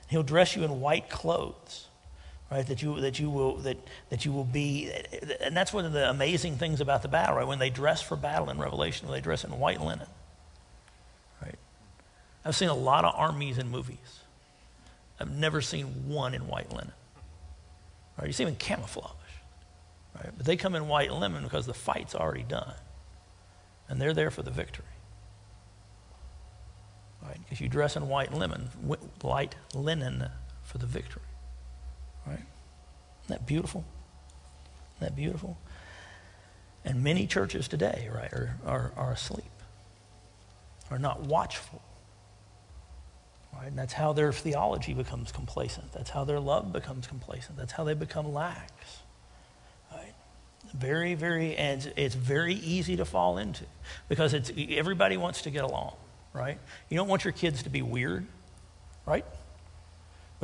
He'll 0.09 0.25
dress 0.25 0.57
you 0.57 0.65
in 0.65 0.81
white 0.81 1.09
clothes 1.09 1.87
right? 2.51 2.67
That 2.67 2.83
you 2.83 3.01
that 3.01 3.19
you 3.19 3.31
will 3.31 3.57
that 3.59 3.77
that 4.11 4.25
you 4.25 4.33
will 4.33 4.45
be, 4.45 4.91
and 5.41 5.57
that's 5.57 5.73
one 5.73 5.85
of 5.85 5.93
the 5.93 6.09
amazing 6.09 6.57
things 6.57 6.81
about 6.81 7.03
the 7.03 7.09
battle, 7.09 7.37
right? 7.37 7.47
When 7.47 7.59
they 7.59 7.71
dress 7.71 8.03
for 8.03 8.17
battle 8.17 8.51
in 8.51 8.59
Revelation, 8.59 9.11
they 9.11 9.21
dress 9.21 9.45
in 9.45 9.59
white 9.59 9.81
linen, 9.81 10.07
right? 11.43 11.59
I've 12.45 12.57
seen 12.57 12.69
a 12.69 12.75
lot 12.75 13.05
of 13.05 13.15
armies 13.17 13.59
in 13.59 13.71
movies. 13.71 14.21
I've 15.19 15.31
never 15.31 15.61
seen 15.61 16.09
one 16.09 16.35
in 16.35 16.47
white 16.49 16.73
linen. 16.73 16.93
Right? 18.19 18.27
You 18.27 18.33
see 18.33 18.45
them 18.45 18.53
in 18.53 18.59
camouflage, 18.59 19.11
right? 20.15 20.31
But 20.37 20.47
they 20.47 20.57
come 20.57 20.75
in 20.75 20.89
white 20.89 21.13
linen 21.13 21.43
because 21.45 21.67
the 21.67 21.75
fight's 21.75 22.15
already 22.15 22.43
done, 22.43 22.75
and 23.89 24.01
they're 24.01 24.15
there 24.15 24.31
for 24.31 24.43
the 24.43 24.51
victory. 24.51 24.85
Right? 27.23 27.39
Because 27.43 27.61
you 27.61 27.69
dress 27.69 27.97
in 27.97 28.09
white 28.09 28.33
linen, 28.33 28.69
white 29.23 29.57
linen 29.75 30.29
for 30.63 30.79
the 30.79 30.87
victory. 30.87 31.23
Isn't 33.25 33.39
that 33.39 33.47
beautiful? 33.47 33.85
Isn't 34.97 35.09
that 35.09 35.17
beautiful? 35.17 35.59
And 36.85 37.03
many 37.03 37.27
churches 37.27 37.69
today, 37.69 38.09
right, 38.15 38.33
are, 38.33 38.57
are, 38.67 38.93
are 38.97 39.13
asleep, 39.13 39.45
are 40.91 40.99
not 40.99 41.21
watchful. 41.21 41.83
Right? 43.55 43.69
And 43.69 43.79
that's 43.79 43.93
how 43.93 44.13
their 44.13 44.33
theology 44.33 44.93
becomes 44.93 45.33
complacent. 45.33 45.93
That's 45.93 46.11
how 46.11 46.25
their 46.25 46.41
love 46.41 46.73
becomes 46.73 47.07
complacent. 47.07 47.57
That's 47.57 47.73
how 47.73 47.85
they 47.85 47.95
become 47.95 48.35
lax. 48.35 48.73
Right? 49.93 50.13
Very, 50.75 51.15
very, 51.15 51.57
and 51.57 51.91
it's 51.97 52.15
very 52.15 52.55
easy 52.55 52.97
to 52.97 53.05
fall 53.05 53.39
into 53.39 53.65
because 54.09 54.35
it's 54.35 54.53
everybody 54.71 55.17
wants 55.17 55.43
to 55.43 55.51
get 55.51 55.65
along, 55.65 55.95
right? 56.33 56.59
You 56.91 56.97
don't 56.97 57.09
want 57.09 57.25
your 57.25 57.33
kids 57.33 57.63
to 57.63 57.71
be 57.71 57.81
weird, 57.81 58.27
right? 59.07 59.25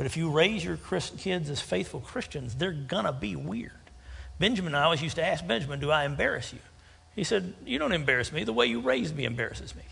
But 0.01 0.07
if 0.07 0.17
you 0.17 0.31
raise 0.31 0.65
your 0.65 0.77
kids 0.77 1.47
as 1.47 1.61
faithful 1.61 1.99
Christians, 1.99 2.55
they're 2.55 2.71
going 2.71 3.05
to 3.05 3.11
be 3.11 3.35
weird. 3.35 3.69
Benjamin, 4.39 4.73
I 4.73 4.81
always 4.81 5.03
used 5.03 5.17
to 5.17 5.23
ask 5.23 5.45
Benjamin, 5.45 5.79
Do 5.79 5.91
I 5.91 6.05
embarrass 6.05 6.51
you? 6.51 6.57
He 7.15 7.23
said, 7.23 7.53
You 7.67 7.77
don't 7.77 7.91
embarrass 7.91 8.31
me. 8.31 8.43
The 8.43 8.51
way 8.51 8.65
you 8.65 8.79
raised 8.79 9.15
me 9.15 9.25
embarrasses 9.25 9.75
me. 9.75 9.83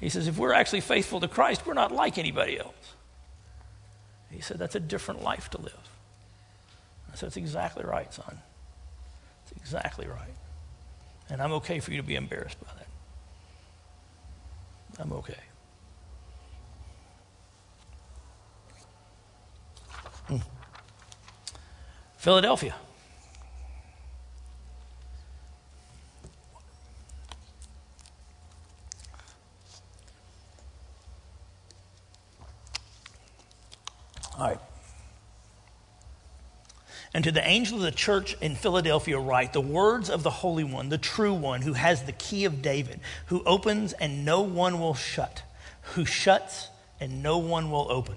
He 0.00 0.10
says, 0.10 0.28
If 0.28 0.36
we're 0.36 0.52
actually 0.52 0.82
faithful 0.82 1.18
to 1.20 1.28
Christ, 1.28 1.64
we're 1.64 1.72
not 1.72 1.92
like 1.92 2.18
anybody 2.18 2.58
else. 2.58 2.74
He 4.30 4.42
said, 4.42 4.58
That's 4.58 4.74
a 4.74 4.80
different 4.80 5.22
life 5.22 5.48
to 5.52 5.58
live. 5.58 5.88
I 7.10 7.16
said, 7.16 7.28
That's 7.28 7.38
exactly 7.38 7.86
right, 7.86 8.12
son. 8.12 8.42
That's 9.46 9.62
exactly 9.62 10.08
right. 10.08 10.36
And 11.30 11.40
I'm 11.40 11.52
okay 11.52 11.80
for 11.80 11.90
you 11.90 11.96
to 12.02 12.06
be 12.06 12.16
embarrassed 12.16 12.60
by 12.60 12.68
that. 12.76 12.88
I'm 15.00 15.12
okay. 15.14 15.38
Philadelphia. 22.16 22.74
All 34.38 34.48
right. 34.48 34.58
And 37.14 37.24
to 37.24 37.32
the 37.32 37.46
angel 37.46 37.78
of 37.78 37.82
the 37.82 37.90
church 37.90 38.36
in 38.42 38.54
Philadelphia, 38.54 39.18
write 39.18 39.52
the 39.52 39.60
words 39.60 40.10
of 40.10 40.22
the 40.22 40.30
Holy 40.30 40.64
One, 40.64 40.90
the 40.90 40.98
true 40.98 41.32
One, 41.32 41.62
who 41.62 41.72
has 41.72 42.02
the 42.02 42.12
key 42.12 42.44
of 42.44 42.60
David, 42.60 43.00
who 43.26 43.42
opens 43.44 43.94
and 43.94 44.24
no 44.24 44.42
one 44.42 44.78
will 44.78 44.94
shut, 44.94 45.42
who 45.94 46.04
shuts 46.04 46.68
and 47.00 47.22
no 47.22 47.38
one 47.38 47.70
will 47.70 47.86
open. 47.90 48.16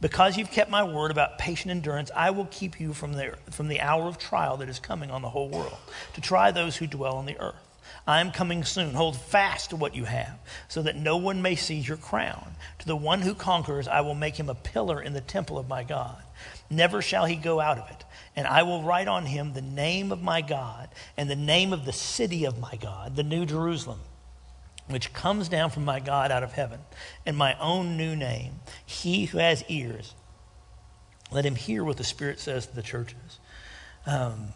Because 0.00 0.38
you've 0.38 0.50
kept 0.50 0.70
my 0.70 0.82
word 0.82 1.10
about 1.10 1.38
patient 1.38 1.70
endurance, 1.70 2.10
I 2.16 2.30
will 2.30 2.46
keep 2.50 2.80
you 2.80 2.94
from 2.94 3.12
the, 3.12 3.34
from 3.50 3.68
the 3.68 3.80
hour 3.80 4.08
of 4.08 4.18
trial 4.18 4.56
that 4.58 4.68
is 4.68 4.78
coming 4.78 5.10
on 5.10 5.20
the 5.20 5.28
whole 5.28 5.48
world, 5.48 5.76
to 6.14 6.20
try 6.20 6.50
those 6.50 6.76
who 6.76 6.86
dwell 6.86 7.16
on 7.16 7.26
the 7.26 7.38
earth. 7.38 7.54
I 8.06 8.20
am 8.20 8.32
coming 8.32 8.64
soon. 8.64 8.94
Hold 8.94 9.16
fast 9.16 9.70
to 9.70 9.76
what 9.76 9.94
you 9.94 10.04
have, 10.04 10.38
so 10.68 10.82
that 10.82 10.96
no 10.96 11.16
one 11.18 11.42
may 11.42 11.54
seize 11.54 11.86
your 11.86 11.96
crown. 11.96 12.52
To 12.78 12.86
the 12.86 12.96
one 12.96 13.20
who 13.20 13.34
conquers, 13.34 13.88
I 13.88 14.00
will 14.00 14.14
make 14.14 14.36
him 14.36 14.48
a 14.48 14.54
pillar 14.54 15.02
in 15.02 15.12
the 15.12 15.20
temple 15.20 15.58
of 15.58 15.68
my 15.68 15.82
God. 15.82 16.22
Never 16.70 17.02
shall 17.02 17.26
he 17.26 17.36
go 17.36 17.60
out 17.60 17.78
of 17.78 17.90
it. 17.90 18.04
And 18.36 18.46
I 18.46 18.62
will 18.62 18.82
write 18.82 19.08
on 19.08 19.26
him 19.26 19.52
the 19.52 19.60
name 19.60 20.12
of 20.12 20.22
my 20.22 20.40
God 20.40 20.88
and 21.16 21.28
the 21.28 21.36
name 21.36 21.72
of 21.72 21.84
the 21.84 21.92
city 21.92 22.46
of 22.46 22.58
my 22.58 22.76
God, 22.76 23.16
the 23.16 23.22
New 23.22 23.44
Jerusalem 23.44 24.00
which 24.90 25.12
comes 25.12 25.48
down 25.48 25.70
from 25.70 25.84
my 25.84 26.00
God 26.00 26.30
out 26.30 26.42
of 26.42 26.52
heaven, 26.52 26.80
and 27.24 27.36
my 27.36 27.56
own 27.58 27.96
new 27.96 28.16
name. 28.16 28.54
He 28.84 29.26
who 29.26 29.38
has 29.38 29.64
ears, 29.68 30.14
let 31.30 31.44
him 31.46 31.54
hear 31.54 31.84
what 31.84 31.96
the 31.96 32.04
Spirit 32.04 32.40
says 32.40 32.66
to 32.66 32.74
the 32.74 32.82
churches. 32.82 33.38
Um, 34.06 34.48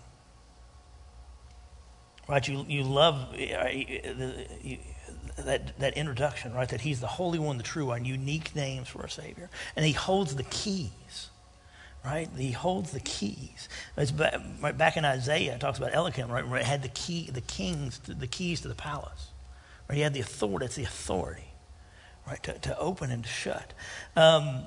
right, 2.29 2.47
you, 2.47 2.65
you 2.69 2.83
love 2.83 3.15
uh, 3.33 3.71
that, 5.45 5.79
that 5.79 5.97
introduction, 5.97 6.53
right? 6.53 6.69
That 6.69 6.81
he's 6.81 7.01
the 7.01 7.07
Holy 7.07 7.39
One, 7.39 7.57
the 7.57 7.63
true 7.63 7.87
one, 7.87 8.05
unique 8.05 8.55
names 8.57 8.89
for 8.89 9.03
our 9.03 9.09
Savior. 9.09 9.51
And 9.77 9.85
he 9.85 9.93
holds 9.93 10.35
the 10.35 10.45
keys, 10.45 11.31
right? 12.05 12.29
He 12.37 12.53
holds 12.53 12.93
the 12.93 13.01
keys. 13.01 13.69
It's 13.97 14.11
back, 14.11 14.41
right 14.61 14.77
back 14.77 14.97
in 14.97 15.05
Isaiah, 15.05 15.55
it 15.55 15.61
talks 15.61 15.79
about 15.79 15.95
Eliakim, 15.95 16.31
right? 16.31 16.47
Where 16.47 16.61
it 16.61 16.67
had 16.67 16.83
the 16.83 16.89
key, 16.89 17.31
the 17.33 17.41
kings, 17.41 17.99
the 17.99 18.27
keys 18.27 18.63
to 18.63 18.69
the 18.69 18.75
palace. 18.75 19.29
Right? 19.89 19.97
He 19.97 20.03
had 20.03 20.15
the 20.15 20.21
authority. 20.21 20.67
It's 20.67 20.77
the 20.77 20.85
authority, 20.85 21.53
right, 22.27 22.43
to, 22.43 22.59
to 22.59 22.79
open 22.79 23.11
and 23.11 23.23
to 23.23 23.29
shut. 23.29 23.73
Um, 24.17 24.63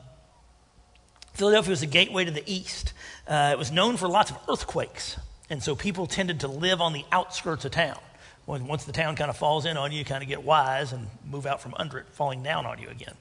Philadelphia 1.34 1.72
was 1.72 1.82
a 1.84 1.88
gateway 1.88 2.26
to 2.26 2.32
the 2.32 2.44
east. 2.52 2.94
Uh, 3.28 3.50
it 3.52 3.58
was 3.58 3.72
known 3.72 3.98
for 3.98 4.08
lots 4.08 4.32
of 4.32 4.38
earthquakes, 4.50 5.18
and 5.50 5.62
so 5.62 5.76
people 5.76 6.08
tended 6.08 6.40
to 6.42 6.48
live 6.48 6.82
on 6.82 6.94
the 6.94 7.06
outskirts 7.12 7.66
of 7.66 7.72
town. 7.72 8.00
Once 8.48 8.86
the 8.86 8.94
town 8.94 9.16
kind 9.18 9.30
of 9.30 9.36
falls 9.36 9.66
in 9.66 9.76
on 9.76 9.92
you, 9.92 10.00
you 10.00 10.06
kind 10.06 10.24
of 10.24 10.30
get 10.30 10.42
wise 10.42 10.94
and 10.94 11.08
move 11.30 11.46
out 11.46 11.62
from 11.62 11.74
under 11.78 11.98
it, 11.98 12.06
falling 12.14 12.42
down 12.42 12.66
on 12.66 12.80
you 12.80 12.88
again. 12.88 13.14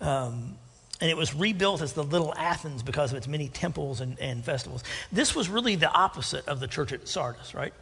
Um, 0.00 0.56
and 1.00 1.10
it 1.10 1.16
was 1.16 1.34
rebuilt 1.34 1.80
as 1.80 1.94
the 1.94 2.04
little 2.04 2.34
Athens 2.36 2.82
because 2.82 3.12
of 3.12 3.16
its 3.16 3.26
many 3.26 3.48
temples 3.48 4.00
and, 4.00 4.18
and 4.20 4.44
festivals. 4.44 4.84
This 5.10 5.34
was 5.34 5.48
really 5.48 5.74
the 5.74 5.90
opposite 5.90 6.46
of 6.46 6.60
the 6.60 6.68
church 6.68 6.92
at 6.92 7.08
Sardis, 7.08 7.54
right? 7.54 7.72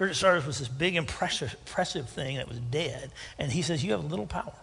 Church 0.00 0.16
Sardis 0.16 0.46
was 0.46 0.58
this 0.58 0.68
big, 0.68 0.96
impressive, 0.96 1.54
impressive 1.66 2.08
thing 2.08 2.38
that 2.38 2.48
was 2.48 2.58
dead, 2.58 3.10
and 3.38 3.52
he 3.52 3.60
says, 3.60 3.84
You 3.84 3.92
have 3.92 4.02
little 4.02 4.24
power. 4.24 4.54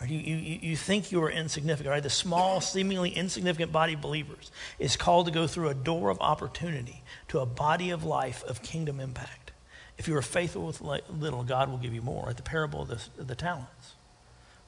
Right? 0.00 0.10
You, 0.10 0.18
you, 0.18 0.58
you 0.60 0.76
think 0.76 1.12
you 1.12 1.22
are 1.22 1.30
insignificant, 1.30 1.88
right? 1.88 2.02
The 2.02 2.10
small, 2.10 2.60
seemingly 2.60 3.10
insignificant 3.10 3.70
body 3.70 3.92
of 3.92 4.00
believers 4.00 4.50
is 4.80 4.96
called 4.96 5.26
to 5.26 5.32
go 5.32 5.46
through 5.46 5.68
a 5.68 5.74
door 5.74 6.10
of 6.10 6.20
opportunity 6.20 7.04
to 7.28 7.38
a 7.38 7.46
body 7.46 7.90
of 7.90 8.02
life 8.02 8.42
of 8.42 8.60
kingdom 8.60 8.98
impact. 8.98 9.52
If 9.98 10.08
you 10.08 10.16
are 10.16 10.22
faithful 10.22 10.66
with 10.66 10.80
little, 10.80 11.44
God 11.44 11.70
will 11.70 11.78
give 11.78 11.94
you 11.94 12.02
more. 12.02 12.26
Right? 12.26 12.36
The 12.36 12.42
parable 12.42 12.82
of 12.82 12.88
the, 12.88 13.00
of 13.20 13.28
the 13.28 13.36
talents. 13.36 13.94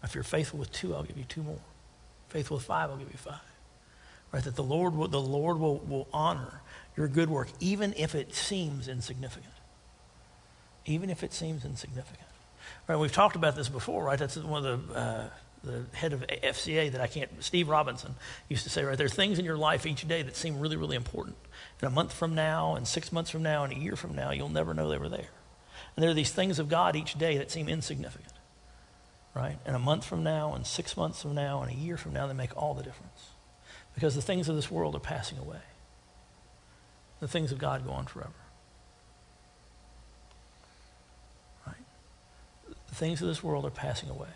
If 0.04 0.14
you're 0.14 0.22
faithful 0.22 0.60
with 0.60 0.70
two, 0.70 0.94
I'll 0.94 1.02
give 1.02 1.18
you 1.18 1.24
two 1.24 1.42
more. 1.42 1.58
Faithful 2.28 2.58
with 2.58 2.66
five, 2.66 2.88
I'll 2.88 2.98
give 2.98 3.10
you 3.10 3.18
five. 3.18 3.40
Right? 4.30 4.44
That 4.44 4.54
the 4.54 4.62
Lord 4.62 4.94
will, 4.94 5.08
the 5.08 5.20
Lord 5.20 5.58
will, 5.58 5.78
will 5.78 6.06
honor 6.12 6.59
your 6.96 7.08
good 7.08 7.30
work, 7.30 7.48
even 7.60 7.94
if 7.96 8.14
it 8.14 8.34
seems 8.34 8.88
insignificant. 8.88 9.52
Even 10.86 11.10
if 11.10 11.22
it 11.22 11.32
seems 11.32 11.64
insignificant. 11.64 12.28
Right? 12.86 12.96
We've 12.96 13.12
talked 13.12 13.36
about 13.36 13.56
this 13.56 13.68
before, 13.68 14.04
right? 14.04 14.18
That's 14.18 14.36
one 14.36 14.64
of 14.64 14.88
the, 14.88 14.94
uh, 14.94 15.28
the 15.62 15.84
head 15.96 16.12
of 16.12 16.26
FCA 16.26 16.92
that 16.92 17.00
I 17.00 17.06
can't, 17.06 17.30
Steve 17.42 17.68
Robinson 17.68 18.14
used 18.48 18.64
to 18.64 18.70
say, 18.70 18.82
right? 18.84 18.96
There 18.96 19.06
are 19.06 19.10
things 19.10 19.38
in 19.38 19.44
your 19.44 19.56
life 19.56 19.86
each 19.86 20.06
day 20.08 20.22
that 20.22 20.36
seem 20.36 20.58
really, 20.58 20.76
really 20.76 20.96
important. 20.96 21.36
And 21.80 21.88
a 21.88 21.90
month 21.90 22.12
from 22.12 22.34
now, 22.34 22.74
and 22.74 22.86
six 22.86 23.12
months 23.12 23.30
from 23.30 23.42
now, 23.42 23.64
and 23.64 23.72
a 23.72 23.76
year 23.76 23.96
from 23.96 24.14
now, 24.14 24.30
you'll 24.30 24.48
never 24.48 24.74
know 24.74 24.88
they 24.88 24.98
were 24.98 25.08
there. 25.08 25.28
And 25.96 26.02
there 26.02 26.10
are 26.10 26.14
these 26.14 26.32
things 26.32 26.58
of 26.58 26.68
God 26.68 26.96
each 26.96 27.18
day 27.18 27.38
that 27.38 27.50
seem 27.50 27.68
insignificant 27.68 28.32
right? 29.34 29.58
And 29.64 29.76
a 29.76 29.78
month 29.78 30.04
from 30.04 30.22
now, 30.22 30.54
and 30.54 30.66
six 30.66 30.96
months 30.96 31.22
from 31.22 31.34
now, 31.34 31.62
and 31.62 31.70
a 31.70 31.74
year 31.74 31.96
from 31.96 32.12
now, 32.12 32.26
they 32.26 32.34
make 32.34 32.56
all 32.56 32.74
the 32.74 32.82
difference. 32.82 33.30
Because 33.94 34.14
the 34.14 34.22
things 34.22 34.48
of 34.48 34.56
this 34.56 34.70
world 34.70 34.94
are 34.94 35.00
passing 35.00 35.38
away. 35.38 35.60
The 37.20 37.28
things 37.28 37.52
of 37.52 37.58
God 37.58 37.84
go 37.86 37.92
on 37.92 38.06
forever. 38.06 38.32
Right? 41.66 41.76
The 42.88 42.94
things 42.94 43.20
of 43.20 43.28
this 43.28 43.42
world 43.42 43.66
are 43.66 43.70
passing 43.70 44.08
away. 44.08 44.28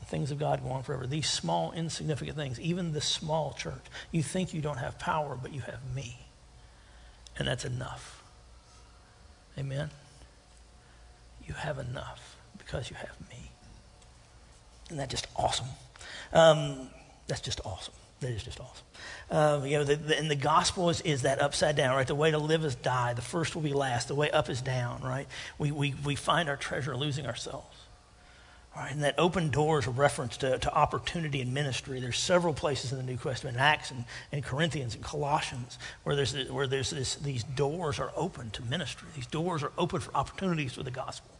The 0.00 0.06
things 0.06 0.30
of 0.30 0.38
God 0.38 0.62
go 0.62 0.70
on 0.70 0.84
forever. 0.84 1.06
These 1.06 1.28
small, 1.28 1.72
insignificant 1.72 2.36
things, 2.36 2.60
even 2.60 2.92
this 2.92 3.04
small 3.04 3.52
church, 3.52 3.84
you 4.12 4.22
think 4.22 4.54
you 4.54 4.60
don't 4.60 4.78
have 4.78 4.98
power, 4.98 5.36
but 5.40 5.52
you 5.52 5.60
have 5.62 5.80
me. 5.94 6.18
And 7.36 7.48
that's 7.48 7.64
enough. 7.64 8.22
Amen? 9.58 9.90
You 11.46 11.54
have 11.54 11.78
enough 11.78 12.36
because 12.58 12.90
you 12.90 12.96
have 12.96 13.16
me. 13.28 13.50
Isn't 14.86 14.98
that 14.98 15.10
just 15.10 15.26
awesome? 15.36 15.68
Um, 16.32 16.90
that's 17.26 17.40
just 17.40 17.60
awesome. 17.64 17.94
That 18.20 18.30
is 18.30 18.42
just 18.42 18.58
awesome. 18.60 18.86
Uh, 19.30 19.64
you 19.64 19.78
know, 19.78 19.84
the, 19.84 19.94
the, 19.94 20.18
and 20.18 20.30
the 20.30 20.36
gospel 20.36 20.90
is, 20.90 21.00
is 21.02 21.22
that 21.22 21.40
upside 21.40 21.76
down, 21.76 21.94
right? 21.94 22.06
The 22.06 22.14
way 22.14 22.32
to 22.32 22.38
live 22.38 22.64
is 22.64 22.74
die. 22.74 23.12
The 23.12 23.22
first 23.22 23.54
will 23.54 23.62
be 23.62 23.72
last. 23.72 24.08
The 24.08 24.14
way 24.14 24.30
up 24.30 24.50
is 24.50 24.60
down, 24.60 25.02
right? 25.02 25.28
We, 25.56 25.70
we, 25.70 25.94
we 26.04 26.16
find 26.16 26.48
our 26.48 26.56
treasure 26.56 26.96
losing 26.96 27.26
ourselves. 27.26 27.76
Right, 28.76 28.92
and 28.92 29.02
that 29.02 29.16
open 29.18 29.50
door 29.50 29.80
is 29.80 29.88
a 29.88 29.90
reference 29.90 30.36
to, 30.36 30.56
to 30.56 30.72
opportunity 30.72 31.40
and 31.40 31.52
ministry. 31.52 31.98
There's 31.98 32.18
several 32.18 32.54
places 32.54 32.92
in 32.92 32.98
the 32.98 33.04
New 33.04 33.16
Testament, 33.16 33.56
Acts 33.56 33.90
and, 33.90 34.04
and 34.30 34.44
Corinthians 34.44 34.94
and 34.94 35.02
Colossians, 35.02 35.78
where 36.04 36.14
there's, 36.14 36.48
where 36.48 36.68
there's 36.68 36.90
this, 36.90 37.16
these 37.16 37.42
doors 37.42 37.98
are 37.98 38.12
open 38.14 38.50
to 38.50 38.62
ministry. 38.62 39.08
These 39.16 39.26
doors 39.26 39.64
are 39.64 39.72
open 39.76 39.98
for 39.98 40.14
opportunities 40.14 40.74
for 40.74 40.84
the 40.84 40.92
gospel, 40.92 41.30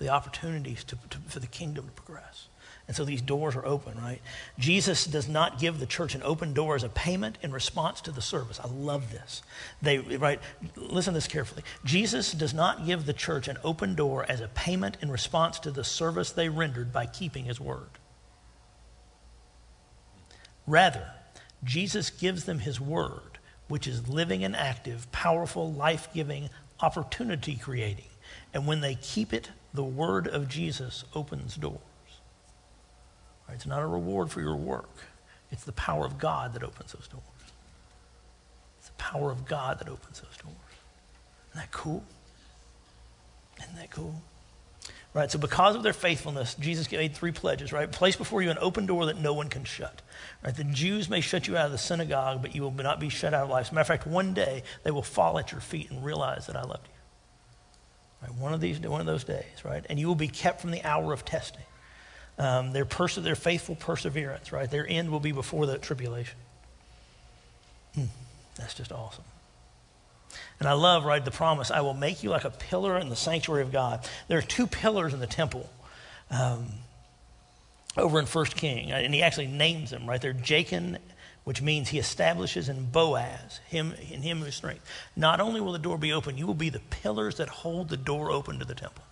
the 0.00 0.08
opportunities 0.08 0.82
to, 0.84 0.98
to, 1.10 1.18
for 1.28 1.38
the 1.38 1.46
kingdom 1.46 1.86
to 1.86 1.92
progress. 1.92 2.48
And 2.88 2.96
so 2.96 3.04
these 3.04 3.20
doors 3.20 3.54
are 3.54 3.66
open, 3.66 4.00
right? 4.00 4.22
Jesus 4.58 5.04
does 5.04 5.28
not 5.28 5.60
give 5.60 5.78
the 5.78 5.84
church 5.84 6.14
an 6.14 6.22
open 6.22 6.54
door 6.54 6.74
as 6.74 6.82
a 6.82 6.88
payment 6.88 7.36
in 7.42 7.52
response 7.52 8.00
to 8.00 8.10
the 8.10 8.22
service. 8.22 8.58
I 8.58 8.66
love 8.66 9.12
this. 9.12 9.42
They, 9.82 9.98
right? 9.98 10.40
Listen 10.74 11.12
to 11.12 11.18
this 11.18 11.28
carefully. 11.28 11.62
Jesus 11.84 12.32
does 12.32 12.54
not 12.54 12.86
give 12.86 13.04
the 13.04 13.12
church 13.12 13.46
an 13.46 13.58
open 13.62 13.94
door 13.94 14.24
as 14.26 14.40
a 14.40 14.48
payment 14.48 14.96
in 15.02 15.10
response 15.10 15.58
to 15.60 15.70
the 15.70 15.84
service 15.84 16.32
they 16.32 16.48
rendered 16.48 16.90
by 16.90 17.04
keeping 17.04 17.44
his 17.44 17.60
word. 17.60 17.90
Rather, 20.66 21.10
Jesus 21.62 22.08
gives 22.08 22.44
them 22.44 22.60
his 22.60 22.80
word, 22.80 23.38
which 23.68 23.86
is 23.86 24.08
living 24.08 24.44
and 24.44 24.56
active, 24.56 25.12
powerful, 25.12 25.70
life 25.70 26.08
giving, 26.14 26.48
opportunity 26.80 27.56
creating. 27.56 28.04
And 28.54 28.66
when 28.66 28.80
they 28.80 28.94
keep 28.94 29.34
it, 29.34 29.50
the 29.74 29.84
word 29.84 30.26
of 30.26 30.48
Jesus 30.48 31.04
opens 31.14 31.56
doors. 31.56 31.80
It's 33.54 33.66
not 33.66 33.82
a 33.82 33.86
reward 33.86 34.30
for 34.30 34.40
your 34.40 34.56
work. 34.56 34.90
It's 35.50 35.64
the 35.64 35.72
power 35.72 36.04
of 36.04 36.18
God 36.18 36.54
that 36.54 36.62
opens 36.62 36.92
those 36.92 37.08
doors. 37.08 37.22
It's 38.78 38.88
the 38.88 38.94
power 38.94 39.30
of 39.30 39.46
God 39.46 39.78
that 39.78 39.88
opens 39.88 40.20
those 40.20 40.36
doors. 40.36 40.56
Isn't 41.50 41.60
that 41.60 41.70
cool? 41.70 42.04
Isn't 43.60 43.76
that 43.76 43.90
cool? 43.90 44.22
Right, 45.14 45.30
so 45.30 45.38
because 45.38 45.74
of 45.74 45.82
their 45.82 45.94
faithfulness, 45.94 46.54
Jesus 46.54 46.90
made 46.92 47.14
three 47.14 47.32
pledges, 47.32 47.72
right? 47.72 47.90
Place 47.90 48.14
before 48.14 48.42
you 48.42 48.50
an 48.50 48.58
open 48.60 48.84
door 48.84 49.06
that 49.06 49.18
no 49.18 49.32
one 49.32 49.48
can 49.48 49.64
shut. 49.64 50.02
Right? 50.44 50.54
The 50.54 50.64
Jews 50.64 51.08
may 51.08 51.22
shut 51.22 51.48
you 51.48 51.56
out 51.56 51.66
of 51.66 51.72
the 51.72 51.78
synagogue, 51.78 52.42
but 52.42 52.54
you 52.54 52.62
will 52.62 52.70
not 52.70 53.00
be 53.00 53.08
shut 53.08 53.32
out 53.32 53.44
of 53.44 53.50
life. 53.50 53.66
As 53.66 53.72
a 53.72 53.74
matter 53.74 53.80
of 53.80 53.86
fact, 53.86 54.06
one 54.06 54.34
day 54.34 54.62
they 54.84 54.90
will 54.90 55.02
fall 55.02 55.38
at 55.38 55.50
your 55.50 55.62
feet 55.62 55.90
and 55.90 56.04
realize 56.04 56.46
that 56.46 56.56
I 56.56 56.62
loved 56.62 56.86
you. 56.86 58.28
Right? 58.28 58.38
One 58.38 58.52
of 58.52 58.60
these, 58.60 58.78
one 58.80 59.00
of 59.00 59.06
those 59.06 59.24
days, 59.24 59.64
right? 59.64 59.84
And 59.88 59.98
you 59.98 60.06
will 60.06 60.14
be 60.14 60.28
kept 60.28 60.60
from 60.60 60.72
the 60.72 60.84
hour 60.84 61.12
of 61.14 61.24
testing 61.24 61.64
um, 62.38 62.72
their, 62.72 62.84
perse- 62.84 63.16
their 63.16 63.34
faithful 63.34 63.74
perseverance, 63.74 64.52
right? 64.52 64.70
Their 64.70 64.86
end 64.88 65.10
will 65.10 65.20
be 65.20 65.32
before 65.32 65.66
the 65.66 65.78
tribulation. 65.78 66.38
Hmm, 67.94 68.04
that's 68.56 68.74
just 68.74 68.92
awesome. 68.92 69.24
And 70.60 70.68
I 70.68 70.72
love, 70.72 71.04
right, 71.04 71.24
the 71.24 71.30
promise 71.30 71.70
I 71.70 71.80
will 71.80 71.94
make 71.94 72.22
you 72.22 72.30
like 72.30 72.44
a 72.44 72.50
pillar 72.50 72.98
in 72.98 73.08
the 73.08 73.16
sanctuary 73.16 73.62
of 73.62 73.72
God. 73.72 74.06
There 74.28 74.38
are 74.38 74.42
two 74.42 74.66
pillars 74.66 75.14
in 75.14 75.20
the 75.20 75.26
temple 75.26 75.70
um, 76.30 76.66
over 77.96 78.18
in 78.18 78.26
First 78.26 78.56
King, 78.56 78.90
and 78.92 79.14
he 79.14 79.22
actually 79.22 79.46
names 79.46 79.90
them, 79.90 80.08
right? 80.08 80.20
They're 80.20 80.34
Jachin, 80.34 80.98
which 81.44 81.62
means 81.62 81.88
he 81.88 81.98
establishes, 81.98 82.68
and 82.68 82.92
Boaz, 82.92 83.60
him 83.68 83.94
in 84.10 84.22
him 84.22 84.40
whose 84.40 84.54
strength. 84.54 84.84
Not 85.16 85.40
only 85.40 85.60
will 85.60 85.72
the 85.72 85.78
door 85.78 85.96
be 85.96 86.12
open, 86.12 86.36
you 86.36 86.46
will 86.46 86.54
be 86.54 86.70
the 86.70 86.80
pillars 86.80 87.36
that 87.36 87.48
hold 87.48 87.88
the 87.88 87.96
door 87.96 88.30
open 88.30 88.58
to 88.58 88.64
the 88.64 88.74
temple. 88.74 89.04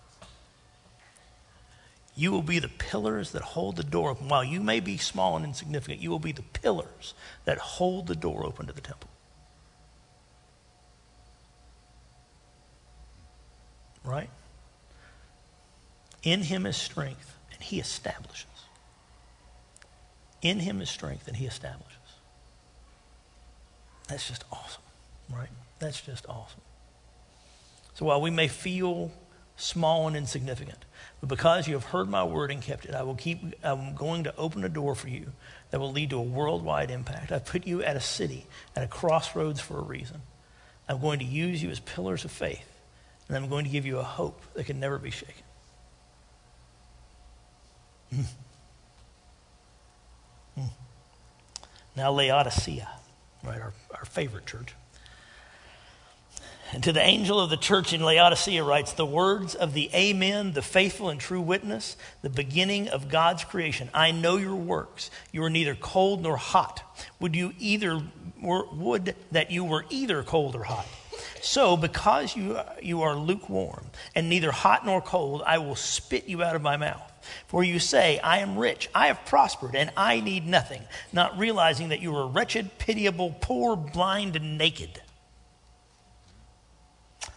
You 2.17 2.31
will 2.31 2.41
be 2.41 2.57
the 2.57 2.67
pillars 2.67 3.31
that 3.33 3.43
hold 3.43 3.75
the 3.75 3.83
door 3.83 4.09
open. 4.09 4.27
While 4.27 4.43
you 4.43 4.59
may 4.59 4.79
be 4.79 4.97
small 4.97 5.37
and 5.37 5.45
insignificant, 5.45 6.01
you 6.01 6.09
will 6.09 6.17
be 6.17 6.31
the 6.31 6.41
pillars 6.41 7.13
that 7.45 7.59
hold 7.59 8.07
the 8.07 8.15
door 8.15 8.43
open 8.43 8.65
to 8.65 8.73
the 8.73 8.81
temple. 8.81 9.11
Right? 14.03 14.31
In 16.23 16.41
him 16.41 16.65
is 16.65 16.75
strength, 16.75 17.35
and 17.53 17.61
he 17.61 17.79
establishes. 17.79 18.47
In 20.41 20.59
him 20.61 20.81
is 20.81 20.89
strength, 20.89 21.27
and 21.27 21.37
he 21.37 21.45
establishes. 21.45 21.93
That's 24.07 24.27
just 24.27 24.43
awesome, 24.51 24.81
right? 25.31 25.49
That's 25.77 26.01
just 26.01 26.25
awesome. 26.27 26.61
So 27.93 28.05
while 28.05 28.21
we 28.21 28.31
may 28.31 28.47
feel 28.47 29.11
small 29.55 30.07
and 30.07 30.15
insignificant, 30.15 30.83
but 31.27 31.35
because 31.35 31.67
you 31.67 31.73
have 31.73 31.85
heard 31.85 32.09
my 32.09 32.23
word 32.23 32.51
and 32.51 32.61
kept 32.61 32.85
it, 32.85 32.95
I 32.95 33.03
will 33.03 33.15
keep, 33.15 33.39
I'm 33.63 33.95
going 33.95 34.23
to 34.25 34.35
open 34.35 34.63
a 34.63 34.69
door 34.69 34.95
for 34.95 35.09
you 35.09 35.31
that 35.71 35.79
will 35.79 35.91
lead 35.91 36.11
to 36.11 36.17
a 36.17 36.21
worldwide 36.21 36.91
impact. 36.91 37.31
I've 37.31 37.45
put 37.45 37.67
you 37.67 37.83
at 37.83 37.95
a 37.95 38.01
city, 38.01 38.45
at 38.75 38.83
a 38.83 38.87
crossroads 38.87 39.59
for 39.59 39.77
a 39.79 39.81
reason. 39.81 40.21
I'm 40.87 41.01
going 41.01 41.19
to 41.19 41.25
use 41.25 41.61
you 41.61 41.69
as 41.69 41.79
pillars 41.79 42.23
of 42.23 42.31
faith, 42.31 42.67
and 43.27 43.35
I'm 43.35 43.49
going 43.49 43.65
to 43.65 43.71
give 43.71 43.85
you 43.85 43.97
a 43.97 44.03
hope 44.03 44.41
that 44.53 44.65
can 44.65 44.79
never 44.79 44.97
be 44.97 45.11
shaken. 45.11 45.43
Mm. 48.13 48.25
Mm. 50.57 50.69
Now, 51.95 52.11
Laodicea, 52.11 52.87
right, 53.43 53.61
our, 53.61 53.73
our 53.93 54.05
favorite 54.05 54.45
church. 54.45 54.73
And 56.73 56.83
to 56.83 56.91
the 56.91 57.01
angel 57.01 57.39
of 57.39 57.49
the 57.49 57.57
church 57.57 57.93
in 57.93 58.01
Laodicea 58.01 58.61
writes, 58.63 58.93
The 58.93 59.05
words 59.05 59.55
of 59.55 59.73
the 59.73 59.89
Amen, 59.93 60.51
the 60.51 60.61
faithful 60.61 61.09
and 61.09 61.19
true 61.19 61.39
witness, 61.39 61.95
the 62.21 62.29
beginning 62.29 62.89
of 62.89 63.09
God's 63.09 63.45
creation. 63.45 63.89
I 63.93 64.11
know 64.11 64.35
your 64.35 64.55
works. 64.55 65.09
You 65.31 65.43
are 65.43 65.49
neither 65.49 65.75
cold 65.75 66.23
nor 66.23 66.35
hot. 66.35 66.83
Would 67.19 67.35
you 67.35 67.53
either 67.59 68.01
would 68.41 69.15
that 69.31 69.49
you 69.49 69.63
were 69.63 69.85
either 69.89 70.23
cold 70.23 70.55
or 70.55 70.63
hot? 70.63 70.85
So, 71.41 71.77
because 71.77 72.35
you, 72.35 72.59
you 72.81 73.03
are 73.03 73.15
lukewarm 73.15 73.85
and 74.13 74.29
neither 74.29 74.51
hot 74.51 74.85
nor 74.85 75.01
cold, 75.01 75.43
I 75.45 75.59
will 75.59 75.75
spit 75.75 76.27
you 76.27 76.43
out 76.43 76.55
of 76.55 76.61
my 76.61 76.77
mouth. 76.77 77.01
For 77.47 77.63
you 77.63 77.79
say, 77.79 78.19
I 78.19 78.39
am 78.39 78.57
rich, 78.57 78.89
I 78.93 79.07
have 79.07 79.25
prospered, 79.25 79.75
and 79.75 79.91
I 79.97 80.19
need 80.19 80.45
nothing, 80.45 80.81
not 81.11 81.37
realizing 81.37 81.89
that 81.89 82.01
you 82.01 82.15
are 82.15 82.27
wretched, 82.27 82.77
pitiable, 82.77 83.35
poor, 83.39 83.75
blind, 83.75 84.35
and 84.35 84.57
naked. 84.57 85.01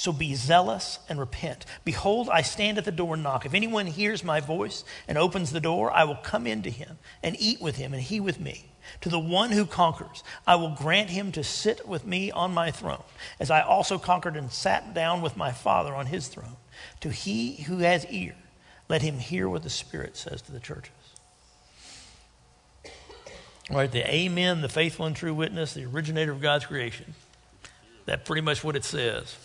So 0.00 0.14
be 0.14 0.34
zealous 0.34 0.98
and 1.10 1.20
repent. 1.20 1.66
Behold, 1.84 2.30
I 2.30 2.40
stand 2.40 2.78
at 2.78 2.86
the 2.86 2.90
door 2.90 3.12
and 3.12 3.22
knock. 3.22 3.44
If 3.44 3.52
anyone 3.52 3.86
hears 3.86 4.24
my 4.24 4.40
voice 4.40 4.82
and 5.06 5.18
opens 5.18 5.52
the 5.52 5.60
door, 5.60 5.90
I 5.90 6.04
will 6.04 6.16
come 6.16 6.46
into 6.46 6.70
him 6.70 6.96
and 7.22 7.36
eat 7.38 7.60
with 7.60 7.76
him, 7.76 7.92
and 7.92 8.02
he 8.02 8.18
with 8.18 8.40
me. 8.40 8.70
To 9.02 9.10
the 9.10 9.18
one 9.18 9.50
who 9.50 9.66
conquers, 9.66 10.24
I 10.46 10.54
will 10.54 10.70
grant 10.70 11.10
him 11.10 11.32
to 11.32 11.44
sit 11.44 11.86
with 11.86 12.06
me 12.06 12.30
on 12.30 12.54
my 12.54 12.70
throne, 12.70 13.02
as 13.38 13.50
I 13.50 13.60
also 13.60 13.98
conquered 13.98 14.36
and 14.38 14.50
sat 14.50 14.94
down 14.94 15.20
with 15.20 15.36
my 15.36 15.52
Father 15.52 15.94
on 15.94 16.06
his 16.06 16.28
throne. 16.28 16.56
To 17.00 17.10
he 17.10 17.56
who 17.64 17.80
has 17.80 18.06
ear, 18.06 18.36
let 18.88 19.02
him 19.02 19.18
hear 19.18 19.50
what 19.50 19.64
the 19.64 19.68
Spirit 19.68 20.16
says 20.16 20.40
to 20.40 20.52
the 20.52 20.60
churches. 20.60 20.94
Right, 23.70 23.92
the 23.92 24.10
Amen, 24.10 24.62
the 24.62 24.70
faithful 24.70 25.04
and 25.04 25.14
true 25.14 25.34
witness, 25.34 25.74
the 25.74 25.84
originator 25.84 26.32
of 26.32 26.40
God's 26.40 26.64
creation. 26.64 27.12
That's 28.06 28.26
pretty 28.26 28.40
much 28.40 28.64
what 28.64 28.76
it 28.76 28.84
says. 28.84 29.36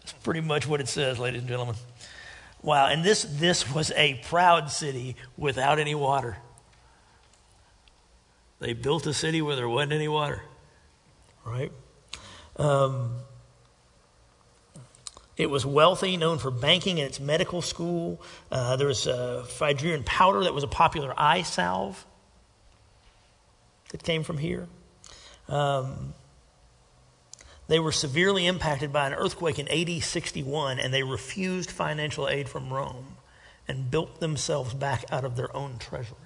That's 0.00 0.12
pretty 0.24 0.40
much 0.40 0.66
what 0.66 0.80
it 0.80 0.88
says, 0.88 1.18
ladies 1.18 1.40
and 1.40 1.48
gentlemen. 1.48 1.76
Wow, 2.62 2.86
and 2.86 3.02
this, 3.02 3.22
this 3.22 3.72
was 3.72 3.90
a 3.92 4.20
proud 4.24 4.70
city 4.70 5.16
without 5.36 5.78
any 5.78 5.94
water. 5.94 6.36
They 8.58 8.74
built 8.74 9.06
a 9.06 9.14
city 9.14 9.40
where 9.40 9.56
there 9.56 9.68
wasn't 9.68 9.92
any 9.92 10.08
water, 10.08 10.42
right? 11.44 11.72
Um, 12.56 13.12
it 15.38 15.48
was 15.48 15.64
wealthy, 15.64 16.18
known 16.18 16.36
for 16.36 16.50
banking 16.50 17.00
and 17.00 17.08
its 17.08 17.18
medical 17.18 17.62
school. 17.62 18.20
Uh, 18.52 18.76
there 18.76 18.88
was 18.88 19.06
a 19.06 19.44
Phrygian 19.44 20.04
powder 20.04 20.44
that 20.44 20.52
was 20.52 20.62
a 20.62 20.68
popular 20.68 21.14
eye 21.16 21.40
salve 21.40 22.04
that 23.90 24.02
came 24.02 24.22
from 24.22 24.36
here. 24.36 24.68
Um, 25.48 26.12
they 27.70 27.78
were 27.78 27.92
severely 27.92 28.46
impacted 28.46 28.92
by 28.92 29.06
an 29.06 29.14
earthquake 29.14 29.60
in 29.60 29.68
AD 29.68 30.02
61, 30.02 30.80
and 30.80 30.92
they 30.92 31.04
refused 31.04 31.70
financial 31.70 32.28
aid 32.28 32.48
from 32.48 32.72
Rome 32.72 33.16
and 33.68 33.90
built 33.90 34.18
themselves 34.18 34.74
back 34.74 35.04
out 35.12 35.24
of 35.24 35.36
their 35.36 35.54
own 35.56 35.78
treasury. 35.78 36.16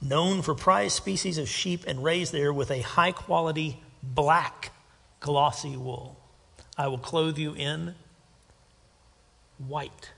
known 0.00 0.42
for 0.42 0.54
prized 0.54 0.94
species 0.94 1.38
of 1.38 1.48
sheep 1.48 1.84
and 1.86 2.04
raised 2.04 2.32
there 2.32 2.52
with 2.52 2.70
a 2.70 2.80
high 2.80 3.12
quality 3.12 3.82
black 4.00 4.70
glossy 5.20 5.76
wool. 5.76 6.16
I 6.76 6.86
will 6.86 6.98
clothe 6.98 7.36
you 7.36 7.52
in 7.54 7.96
white. 9.58 10.12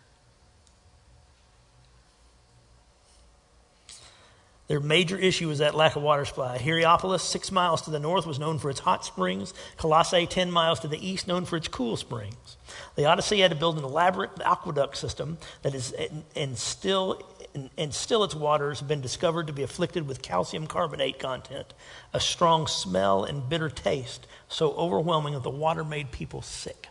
Their 4.70 4.78
major 4.78 5.18
issue 5.18 5.48
was 5.48 5.58
that 5.58 5.74
lack 5.74 5.96
of 5.96 6.02
water 6.04 6.24
supply. 6.24 6.56
Hierapolis, 6.56 7.24
six 7.24 7.50
miles 7.50 7.82
to 7.82 7.90
the 7.90 7.98
north, 7.98 8.24
was 8.24 8.38
known 8.38 8.60
for 8.60 8.70
its 8.70 8.78
hot 8.78 9.04
springs. 9.04 9.52
Colossae, 9.76 10.28
10 10.28 10.48
miles 10.48 10.78
to 10.78 10.86
the 10.86 11.04
east, 11.04 11.26
known 11.26 11.44
for 11.44 11.56
its 11.56 11.66
cool 11.66 11.96
springs. 11.96 12.56
Laodicea 12.96 13.42
had 13.42 13.50
to 13.50 13.56
build 13.56 13.78
an 13.78 13.82
elaborate 13.84 14.30
aqueduct 14.44 14.96
system 14.96 15.38
that 15.62 15.74
is, 15.74 15.92
and 16.36 16.56
still 16.56 17.20
and, 17.52 17.70
and 17.76 17.92
still 17.92 18.22
its 18.22 18.36
waters 18.36 18.78
have 18.78 18.86
been 18.86 19.00
discovered 19.00 19.48
to 19.48 19.52
be 19.52 19.64
afflicted 19.64 20.06
with 20.06 20.22
calcium 20.22 20.68
carbonate 20.68 21.18
content, 21.18 21.74
a 22.14 22.20
strong 22.20 22.68
smell 22.68 23.24
and 23.24 23.48
bitter 23.48 23.70
taste, 23.70 24.28
so 24.48 24.70
overwhelming 24.74 25.34
that 25.34 25.42
the 25.42 25.50
water 25.50 25.82
made 25.82 26.12
people 26.12 26.42
sick. 26.42 26.86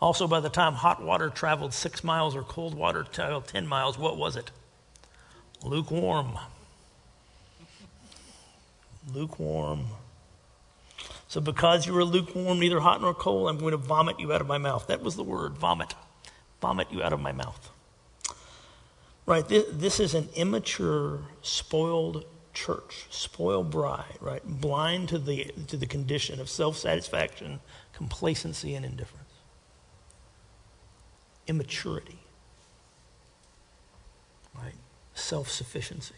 Also, 0.00 0.26
by 0.26 0.40
the 0.40 0.48
time 0.48 0.74
hot 0.74 1.00
water 1.00 1.30
traveled 1.30 1.72
six 1.72 2.02
miles 2.02 2.34
or 2.34 2.42
cold 2.42 2.74
water 2.74 3.04
traveled 3.04 3.46
10 3.46 3.68
miles, 3.68 3.96
what 3.96 4.16
was 4.16 4.34
it? 4.34 4.50
Lukewarm. 5.64 6.38
Lukewarm. 9.12 9.86
So, 11.28 11.40
because 11.40 11.86
you 11.86 11.96
are 11.96 12.04
lukewarm, 12.04 12.58
neither 12.58 12.80
hot 12.80 13.00
nor 13.00 13.14
cold, 13.14 13.48
I'm 13.48 13.58
going 13.58 13.70
to 13.70 13.76
vomit 13.76 14.18
you 14.18 14.32
out 14.32 14.40
of 14.40 14.46
my 14.46 14.58
mouth. 14.58 14.86
That 14.88 15.02
was 15.02 15.16
the 15.16 15.22
word 15.22 15.56
vomit. 15.56 15.94
Vomit 16.60 16.88
you 16.90 17.02
out 17.02 17.12
of 17.12 17.20
my 17.20 17.32
mouth. 17.32 17.70
Right? 19.26 19.46
This, 19.46 19.64
this 19.70 20.00
is 20.00 20.14
an 20.14 20.28
immature, 20.34 21.20
spoiled 21.42 22.24
church, 22.52 23.06
spoiled 23.10 23.70
bride, 23.70 24.18
right? 24.20 24.42
Blind 24.44 25.08
to 25.10 25.18
the, 25.18 25.52
to 25.68 25.76
the 25.76 25.86
condition 25.86 26.40
of 26.40 26.50
self 26.50 26.76
satisfaction, 26.76 27.60
complacency, 27.92 28.74
and 28.74 28.84
indifference. 28.84 29.30
Immaturity? 31.46 32.18
Self 35.20 35.50
sufficiency, 35.50 36.14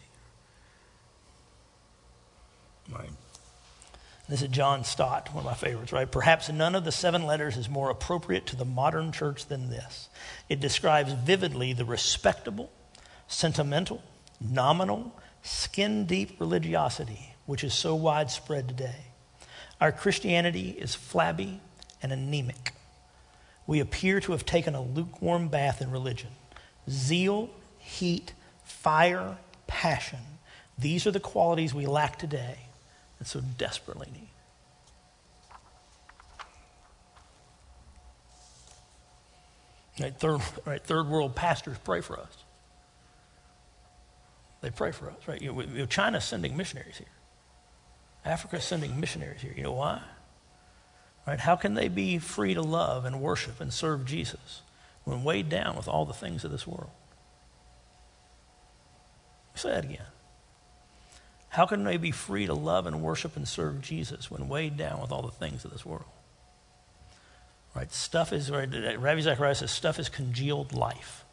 right? 2.91 3.09
This 4.29 4.41
is 4.41 4.47
John 4.47 4.85
Stott, 4.85 5.33
one 5.33 5.45
of 5.45 5.45
my 5.45 5.53
favorites, 5.53 5.91
right? 5.91 6.09
Perhaps 6.09 6.49
none 6.49 6.75
of 6.75 6.85
the 6.85 6.91
seven 6.91 7.25
letters 7.25 7.57
is 7.57 7.69
more 7.69 7.89
appropriate 7.89 8.45
to 8.47 8.55
the 8.55 8.65
modern 8.65 9.11
church 9.11 9.47
than 9.47 9.69
this. 9.69 10.09
It 10.47 10.61
describes 10.61 11.11
vividly 11.11 11.73
the 11.73 11.83
respectable, 11.85 12.71
sentimental, 13.27 14.01
nominal, 14.39 15.13
skin 15.43 16.05
deep 16.05 16.39
religiosity, 16.39 17.35
which 17.45 17.63
is 17.63 17.73
so 17.73 17.95
widespread 17.95 18.69
today. 18.69 19.07
Our 19.81 19.91
Christianity 19.91 20.69
is 20.69 20.95
flabby 20.95 21.59
and 22.01 22.13
anemic. 22.13 22.71
We 23.67 23.81
appear 23.81 24.21
to 24.21 24.31
have 24.31 24.45
taken 24.45 24.73
a 24.73 24.81
lukewarm 24.81 25.49
bath 25.49 25.81
in 25.81 25.91
religion. 25.91 26.29
Zeal, 26.89 27.49
heat, 27.77 28.33
fire, 28.83 29.37
passion. 29.65 30.19
These 30.77 31.07
are 31.07 31.11
the 31.11 31.19
qualities 31.19 31.73
we 31.73 31.85
lack 31.85 32.19
today 32.19 32.57
and 33.17 33.27
so 33.27 33.41
desperately 33.57 34.07
need. 34.13 34.27
Right, 39.99 40.13
third, 40.19 40.41
right, 40.65 40.83
third 40.83 41.07
world 41.07 41.35
pastors 41.35 41.77
pray 41.83 42.01
for 42.01 42.19
us. 42.19 42.35
They 44.61 44.69
pray 44.69 44.91
for 44.91 45.09
us, 45.09 45.27
right? 45.27 45.41
You 45.41 45.53
know, 45.53 45.85
China's 45.85 46.25
sending 46.25 46.57
missionaries 46.57 46.97
here. 46.97 47.07
Africa's 48.25 48.63
sending 48.63 48.99
missionaries 48.99 49.41
here. 49.41 49.53
You 49.55 49.63
know 49.63 49.73
why? 49.73 50.01
Right? 51.27 51.39
How 51.39 51.55
can 51.55 51.73
they 51.73 51.89
be 51.89 52.17
free 52.17 52.53
to 52.53 52.61
love 52.61 53.05
and 53.05 53.21
worship 53.21 53.61
and 53.61 53.71
serve 53.71 54.05
Jesus 54.05 54.61
when 55.03 55.23
weighed 55.23 55.49
down 55.49 55.75
with 55.75 55.87
all 55.87 56.05
the 56.05 56.13
things 56.13 56.43
of 56.43 56.51
this 56.51 56.65
world? 56.65 56.89
Say 59.55 59.69
that 59.69 59.85
again. 59.85 60.05
How 61.49 61.65
can 61.65 61.83
they 61.83 61.97
be 61.97 62.11
free 62.11 62.47
to 62.47 62.53
love 62.53 62.87
and 62.87 63.01
worship 63.01 63.35
and 63.35 63.47
serve 63.47 63.81
Jesus 63.81 64.31
when 64.31 64.49
weighed 64.49 64.75
down 64.75 64.99
with 64.99 65.11
all 65.11 65.21
the 65.21 65.31
things 65.31 65.63
of 65.65 65.71
this 65.71 65.85
world? 65.85 66.05
Right? 67.75 67.91
Stuff 67.91 68.33
is, 68.33 68.49
right, 68.49 68.67
Ravi 68.99 69.21
Zacharias 69.21 69.59
says, 69.59 69.71
stuff 69.71 69.99
is 69.99 70.09
congealed 70.09 70.73
life 70.73 71.23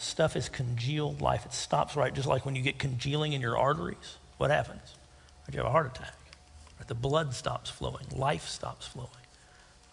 stuff 0.00 0.34
is 0.34 0.48
congealed 0.48 1.20
life. 1.20 1.44
It 1.44 1.52
stops 1.52 1.94
right, 1.94 2.12
just 2.12 2.26
like 2.26 2.46
when 2.46 2.56
you 2.56 2.62
get 2.62 2.78
congealing 2.78 3.32
in 3.32 3.40
your 3.40 3.58
arteries. 3.58 4.16
What 4.38 4.50
happens? 4.50 4.94
You 5.52 5.58
have 5.58 5.66
a 5.66 5.70
heart 5.70 5.86
attack. 5.86 6.14
Right? 6.78 6.88
The 6.88 6.94
blood 6.94 7.34
stops 7.34 7.70
flowing. 7.70 8.06
Life 8.14 8.48
stops 8.48 8.86
flowing. 8.86 9.10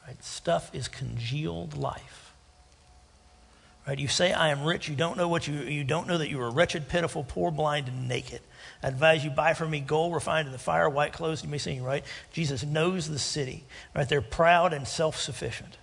Right? 0.07 0.23
Stuff 0.23 0.73
is 0.73 0.87
congealed 0.87 1.75
life. 1.75 2.26
Right? 3.87 3.97
You 3.97 4.09
say, 4.09 4.33
I 4.33 4.49
am 4.49 4.65
rich. 4.65 4.89
You 4.89 4.97
don't 4.97 5.17
know 5.17 5.29
what 5.29 5.47
you, 5.47 5.59
you 5.59 5.85
don't 5.85 6.07
know 6.07 6.17
that 6.17 6.29
you 6.29 6.41
are 6.41 6.51
wretched, 6.51 6.89
pitiful, 6.89 7.23
poor, 7.23 7.51
blind, 7.51 7.87
and 7.87 8.09
naked. 8.09 8.41
I 8.83 8.89
advise 8.89 9.23
you 9.23 9.29
buy 9.29 9.53
from 9.53 9.69
me 9.69 9.79
gold 9.79 10.13
refined 10.13 10.45
in 10.45 10.51
the 10.51 10.59
fire, 10.59 10.89
white 10.89 11.13
clothes 11.13 11.41
you 11.41 11.49
may 11.49 11.57
see, 11.57 11.79
right? 11.79 12.03
Jesus 12.33 12.65
knows 12.65 13.07
the 13.09 13.17
city. 13.17 13.63
Right? 13.95 14.07
They're 14.07 14.21
proud 14.21 14.73
and 14.73 14.85
self-sufficient. 14.85 15.77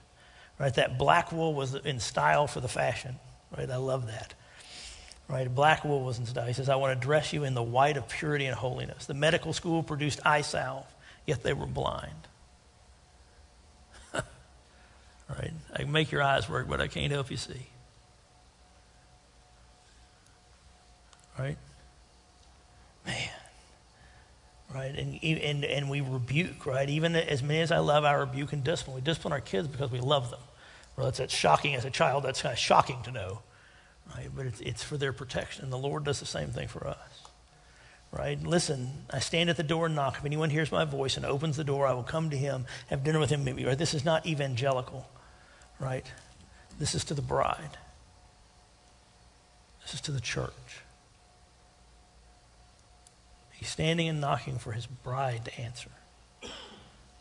Right? 0.58 0.74
That 0.74 0.98
black 0.98 1.32
wool 1.32 1.54
was 1.54 1.74
in 1.74 1.98
style 1.98 2.46
for 2.46 2.60
the 2.60 2.68
fashion. 2.68 3.16
Right? 3.56 3.70
I 3.70 3.76
love 3.76 4.06
that. 4.06 4.34
Right? 5.26 5.52
Black 5.52 5.82
wool 5.82 6.04
was 6.04 6.18
in 6.18 6.26
style. 6.26 6.46
He 6.46 6.52
says, 6.52 6.68
I 6.68 6.76
want 6.76 7.00
to 7.00 7.06
dress 7.06 7.32
you 7.32 7.44
in 7.44 7.54
the 7.54 7.62
white 7.62 7.96
of 7.96 8.06
purity 8.06 8.44
and 8.44 8.54
holiness. 8.54 9.06
The 9.06 9.14
medical 9.14 9.54
school 9.54 9.82
produced 9.82 10.20
eye 10.26 10.42
salve, 10.42 10.86
yet 11.26 11.42
they 11.42 11.54
were 11.54 11.64
blind. 11.64 12.28
right? 14.12 15.52
I 15.72 15.78
can 15.78 15.90
make 15.90 16.12
your 16.12 16.22
eyes 16.22 16.50
work, 16.50 16.68
but 16.68 16.82
I 16.82 16.86
can't 16.86 17.10
help 17.10 17.30
you 17.30 17.38
see. 17.38 17.68
Right? 21.38 21.56
Man. 23.06 23.28
Right? 24.74 24.94
And, 24.96 25.22
and, 25.22 25.64
and 25.64 25.90
we 25.90 26.00
rebuke, 26.00 26.66
right? 26.66 26.88
Even 26.88 27.14
as 27.14 27.42
many 27.42 27.60
as 27.60 27.70
I 27.70 27.78
love, 27.78 28.04
I 28.04 28.12
rebuke 28.14 28.52
and 28.52 28.64
discipline. 28.64 28.96
We 28.96 29.02
discipline 29.02 29.32
our 29.32 29.40
kids 29.40 29.68
because 29.68 29.90
we 29.90 30.00
love 30.00 30.30
them. 30.30 30.40
Well, 30.96 31.06
that's, 31.06 31.18
that's 31.18 31.34
shocking 31.34 31.74
as 31.74 31.84
a 31.84 31.90
child. 31.90 32.24
That's 32.24 32.42
kind 32.42 32.52
of 32.52 32.58
shocking 32.58 33.02
to 33.04 33.12
know, 33.12 33.40
right? 34.16 34.28
But 34.34 34.46
it's, 34.46 34.60
it's 34.60 34.82
for 34.82 34.96
their 34.96 35.12
protection. 35.12 35.64
And 35.64 35.72
the 35.72 35.78
Lord 35.78 36.04
does 36.04 36.20
the 36.20 36.26
same 36.26 36.50
thing 36.50 36.68
for 36.68 36.86
us, 36.86 37.28
right? 38.12 38.40
Listen, 38.42 38.90
I 39.10 39.18
stand 39.18 39.50
at 39.50 39.56
the 39.56 39.62
door 39.64 39.86
and 39.86 39.94
knock. 39.94 40.18
If 40.18 40.24
anyone 40.24 40.50
hears 40.50 40.70
my 40.70 40.84
voice 40.84 41.16
and 41.16 41.26
opens 41.26 41.56
the 41.56 41.64
door, 41.64 41.86
I 41.86 41.94
will 41.94 42.04
come 42.04 42.30
to 42.30 42.36
him, 42.36 42.66
have 42.88 43.02
dinner 43.02 43.18
with 43.18 43.30
him. 43.30 43.44
Right? 43.44 43.78
This 43.78 43.94
is 43.94 44.04
not 44.04 44.26
evangelical, 44.26 45.08
right? 45.80 46.06
This 46.78 46.94
is 46.94 47.04
to 47.04 47.14
the 47.14 47.22
bride. 47.22 47.78
This 49.82 49.94
is 49.94 50.00
to 50.02 50.12
the 50.12 50.20
church. 50.20 50.83
He's 53.64 53.70
standing 53.70 54.08
and 54.08 54.20
knocking 54.20 54.58
for 54.58 54.72
his 54.72 54.84
bride 54.84 55.46
to 55.46 55.58
answer. 55.58 55.88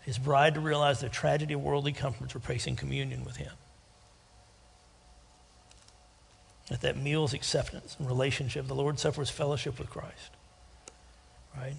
His 0.01 0.17
bride 0.17 0.55
to 0.55 0.59
realize 0.59 0.99
the 0.99 1.07
tragedy 1.07 1.53
of 1.53 1.61
worldly 1.61 1.93
comforts, 1.93 2.35
replacing 2.35 2.75
communion 2.75 3.23
with 3.23 3.37
him. 3.37 3.53
At 6.69 6.81
that 6.81 6.97
meal's 6.97 7.33
acceptance 7.33 7.95
and 7.97 8.09
relationship, 8.09 8.67
the 8.67 8.75
Lord 8.75 8.99
suffers 8.99 9.29
fellowship 9.29 9.79
with 9.79 9.89
Christ. 9.89 10.31
Right? 11.55 11.77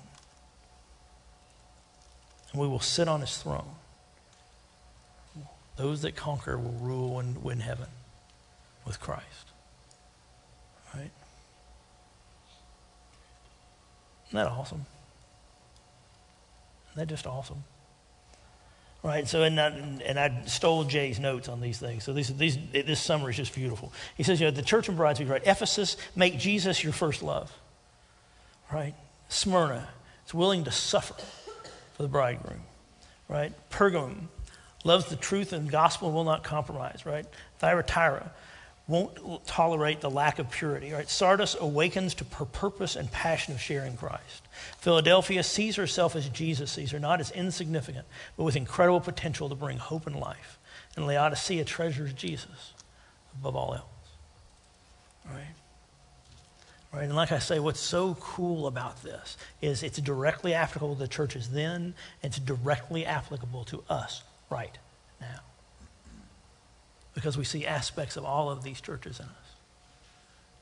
And 2.53 2.59
we 2.63 2.67
will 2.67 2.81
sit 2.81 3.07
on 3.07 3.21
his 3.21 3.37
throne. 3.37 3.75
Those 5.77 6.01
that 6.01 6.17
conquer 6.17 6.57
will 6.57 6.79
rule 6.81 7.21
and 7.21 7.45
win 7.45 7.61
heaven 7.61 7.89
with 8.87 8.99
Christ. 8.99 9.51
Right? 10.95 11.11
Isn't 14.35 14.47
that 14.47 14.51
awesome? 14.51 14.85
Isn't 16.91 16.99
that 16.99 17.07
just 17.07 17.25
awesome? 17.25 17.63
Right, 19.05 19.29
so 19.29 19.45
and 19.45 19.61
I, 19.61 19.69
and 19.69 20.19
I 20.19 20.45
stole 20.47 20.83
Jay's 20.83 21.21
notes 21.21 21.49
on 21.49 21.61
these 21.61 21.79
things. 21.79 22.03
So 22.03 22.13
these, 22.13 22.37
these, 22.37 22.59
this 22.73 23.01
summary 23.01 23.31
is 23.31 23.37
just 23.37 23.55
beautiful. 23.55 23.93
He 24.17 24.25
says, 24.25 24.41
you 24.41 24.49
know, 24.49 24.51
the 24.51 24.63
church 24.63 24.89
and 24.89 24.97
brides, 24.97 25.23
right? 25.23 25.43
Ephesus, 25.47 25.97
make 26.17 26.37
Jesus 26.37 26.83
your 26.83 26.93
first 26.93 27.23
love. 27.23 27.57
Right? 28.73 28.95
Smyrna, 29.29 29.89
it's 30.25 30.35
willing 30.35 30.65
to 30.65 30.73
suffer 30.73 31.15
for 31.93 32.03
the 32.03 32.09
bridegroom. 32.09 32.63
Right? 33.29 33.53
Pergamum, 33.71 34.27
loves 34.83 35.05
the 35.07 35.17
truth 35.17 35.53
and 35.53 35.71
gospel 35.71 36.11
will 36.11 36.25
not 36.25 36.43
compromise. 36.43 37.07
Right? 37.07 37.27
Thyatira, 37.61 38.33
won't 38.87 39.47
tolerate 39.47 40.01
the 40.01 40.11
lack 40.11 40.39
of 40.39 40.51
purity. 40.51 40.93
Right? 40.93 41.09
Sardis 41.09 41.57
awakens 41.59 42.15
to 42.17 42.25
her 42.37 42.45
purpose 42.45 42.97
and 42.97 43.11
passion 43.11 43.55
of 43.55 43.61
sharing 43.61 43.97
Christ. 43.97 44.43
Philadelphia 44.79 45.43
sees 45.43 45.77
herself 45.77 46.15
as 46.15 46.29
Jesus 46.29 46.71
sees 46.71 46.91
her, 46.91 46.99
not 46.99 47.21
as 47.21 47.31
insignificant, 47.31 48.07
but 48.37 48.45
with 48.45 48.57
incredible 48.57 49.01
potential 49.01 49.49
to 49.49 49.55
bring 49.55 49.79
hope 49.79 50.07
and 50.07 50.17
life. 50.17 50.59
And 50.97 51.07
Laodicea 51.07 51.65
treasures 51.65 52.13
Jesus 52.13 52.73
above 53.41 53.57
all 53.57 53.75
else. 53.75 53.85
Right? 55.31 55.55
Right? 56.93 57.05
And 57.05 57.17
like 57.17 57.33
I 57.33 57.39
say, 57.39 57.59
what's 57.59 57.81
so 57.81 58.15
cool 58.21 58.67
about 58.67 59.03
this 59.03 59.37
is 59.63 59.83
it's 59.83 59.99
directly 59.99 60.55
applicable 60.55 60.95
to 60.95 61.01
the 61.01 61.09
churches 61.09 61.49
then, 61.49 61.75
and 61.75 61.95
it's 62.23 62.39
directly 62.39 63.07
applicable 63.07 63.65
to 63.65 63.83
us 63.89 64.23
right 64.51 64.77
now 65.21 65.41
because 67.15 67.39
we 67.39 67.45
see 67.45 67.67
aspects 67.67 68.17
of 68.17 68.25
all 68.25 68.51
of 68.51 68.63
these 68.63 68.81
churches 68.81 69.21
in 69.21 69.27
us. 69.27 69.55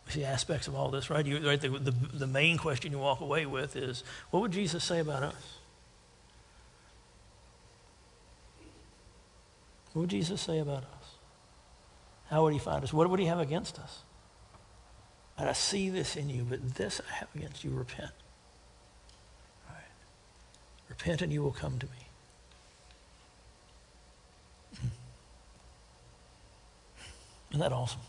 We 0.06 0.12
see 0.12 0.24
aspects 0.24 0.68
of 0.68 0.74
all 0.74 0.90
this, 0.90 1.10
right? 1.10 1.24
You, 1.24 1.46
right 1.46 1.60
the, 1.60 1.68
the, 1.68 1.90
the 1.90 2.26
main 2.26 2.58
question 2.58 2.92
you 2.92 2.98
walk 2.98 3.20
away 3.20 3.46
with 3.46 3.76
is 3.76 4.04
what 4.30 4.40
would 4.40 4.52
Jesus 4.52 4.84
say 4.84 5.00
about 5.00 5.22
us? 5.22 5.58
What 9.92 10.02
would 10.02 10.10
Jesus 10.10 10.40
say 10.40 10.58
about 10.58 10.84
us? 10.84 11.16
How 12.30 12.42
would 12.42 12.52
he 12.52 12.58
find 12.58 12.82
us? 12.82 12.92
What 12.92 13.08
would 13.10 13.20
he 13.20 13.26
have 13.26 13.40
against 13.40 13.78
us? 13.78 14.02
And 15.38 15.48
I 15.48 15.52
see 15.52 15.90
this 15.90 16.16
in 16.16 16.28
you, 16.30 16.44
but 16.48 16.74
this 16.74 17.00
I 17.08 17.14
have 17.14 17.28
against 17.34 17.64
you 17.64 17.70
repent. 17.70 18.12
Repent 20.88 21.22
and 21.22 21.32
you 21.32 21.42
will 21.42 21.52
come 21.52 21.78
to 21.78 21.86
me. 21.86 22.06
Isn't 27.52 27.60
that 27.60 27.72
awesome? 27.72 28.00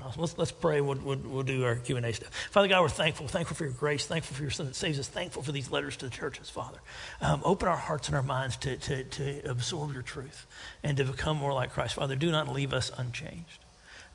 Awesome. 0.00 0.20
Let's, 0.20 0.38
let's 0.38 0.52
pray. 0.52 0.80
We'll, 0.80 0.98
we'll, 0.98 1.18
we'll 1.18 1.42
do 1.42 1.64
our 1.64 1.74
Q&A 1.74 2.12
stuff. 2.12 2.30
Father 2.52 2.68
God, 2.68 2.82
we're 2.82 2.88
thankful. 2.88 3.26
Thankful 3.26 3.56
for 3.56 3.64
your 3.64 3.72
grace. 3.72 4.06
Thankful 4.06 4.36
for 4.36 4.42
your 4.42 4.50
son 4.50 4.66
that 4.66 4.76
saves 4.76 5.00
us. 5.00 5.08
Thankful 5.08 5.42
for 5.42 5.50
these 5.50 5.70
letters 5.70 5.96
to 5.96 6.06
the 6.06 6.10
churches, 6.10 6.48
Father. 6.48 6.78
Um, 7.20 7.42
open 7.44 7.66
our 7.66 7.76
hearts 7.76 8.06
and 8.06 8.16
our 8.16 8.22
minds 8.22 8.56
to, 8.58 8.76
to, 8.76 9.02
to 9.02 9.50
absorb 9.50 9.92
your 9.92 10.02
truth 10.02 10.46
and 10.84 10.96
to 10.96 11.04
become 11.04 11.38
more 11.38 11.52
like 11.52 11.72
Christ. 11.72 11.94
Father, 11.94 12.14
do 12.14 12.30
not 12.30 12.52
leave 12.52 12.72
us 12.72 12.92
unchanged. 12.96 13.64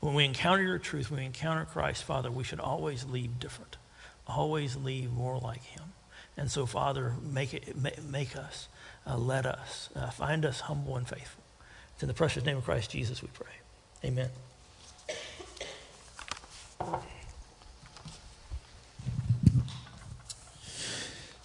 When 0.00 0.14
we 0.14 0.24
encounter 0.24 0.62
your 0.62 0.78
truth, 0.78 1.10
when 1.10 1.20
we 1.20 1.26
encounter 1.26 1.66
Christ, 1.66 2.04
Father, 2.04 2.30
we 2.30 2.44
should 2.44 2.60
always 2.60 3.04
leave 3.04 3.38
different. 3.38 3.76
Always 4.26 4.76
leave 4.76 5.12
more 5.12 5.38
like 5.38 5.62
him. 5.62 5.92
And 6.38 6.50
so, 6.50 6.64
Father, 6.64 7.14
make, 7.22 7.52
it, 7.52 7.76
make 8.02 8.36
us, 8.36 8.68
uh, 9.06 9.16
let 9.16 9.46
us, 9.46 9.90
uh, 9.94 10.10
find 10.10 10.44
us 10.44 10.60
humble 10.60 10.96
and 10.96 11.06
faithful. 11.06 11.42
It's 11.94 12.02
in 12.02 12.08
the 12.08 12.14
precious 12.14 12.44
name 12.44 12.58
of 12.58 12.64
Christ 12.64 12.90
Jesus 12.90 13.22
we 13.22 13.28
pray. 13.32 13.46
Amen. 14.04 14.30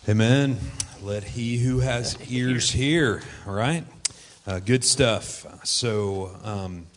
Amen. 0.09 0.57
Let 1.01 1.23
he 1.23 1.57
who 1.57 1.79
has 1.79 2.17
ears 2.29 2.71
hear. 2.71 3.21
All 3.47 3.53
right. 3.53 3.85
Uh, 4.45 4.59
good 4.59 4.83
stuff. 4.83 5.45
So, 5.63 6.35
a 6.43 6.49
um, 6.49 6.87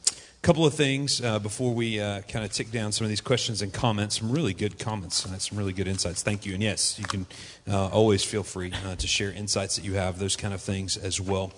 couple 0.44 0.66
of 0.66 0.74
things 0.74 1.22
uh, 1.22 1.38
before 1.38 1.72
we 1.72 2.00
uh, 2.00 2.20
kind 2.22 2.44
of 2.44 2.52
tick 2.52 2.70
down 2.70 2.92
some 2.92 3.04
of 3.04 3.08
these 3.08 3.20
questions 3.20 3.62
and 3.62 3.72
comments. 3.72 4.18
Some 4.18 4.30
really 4.30 4.52
good 4.52 4.78
comments, 4.78 5.24
uh, 5.24 5.38
some 5.38 5.56
really 5.56 5.72
good 5.72 5.88
insights. 5.88 6.22
Thank 6.22 6.44
you. 6.44 6.54
And 6.54 6.62
yes, 6.62 6.98
you 6.98 7.06
can 7.06 7.26
uh, 7.66 7.88
always 7.88 8.22
feel 8.22 8.42
free 8.42 8.72
uh, 8.84 8.96
to 8.96 9.06
share 9.06 9.30
insights 9.30 9.76
that 9.76 9.84
you 9.84 9.94
have, 9.94 10.18
those 10.18 10.36
kind 10.36 10.52
of 10.52 10.60
things 10.60 10.96
as 10.96 11.20
well. 11.20 11.52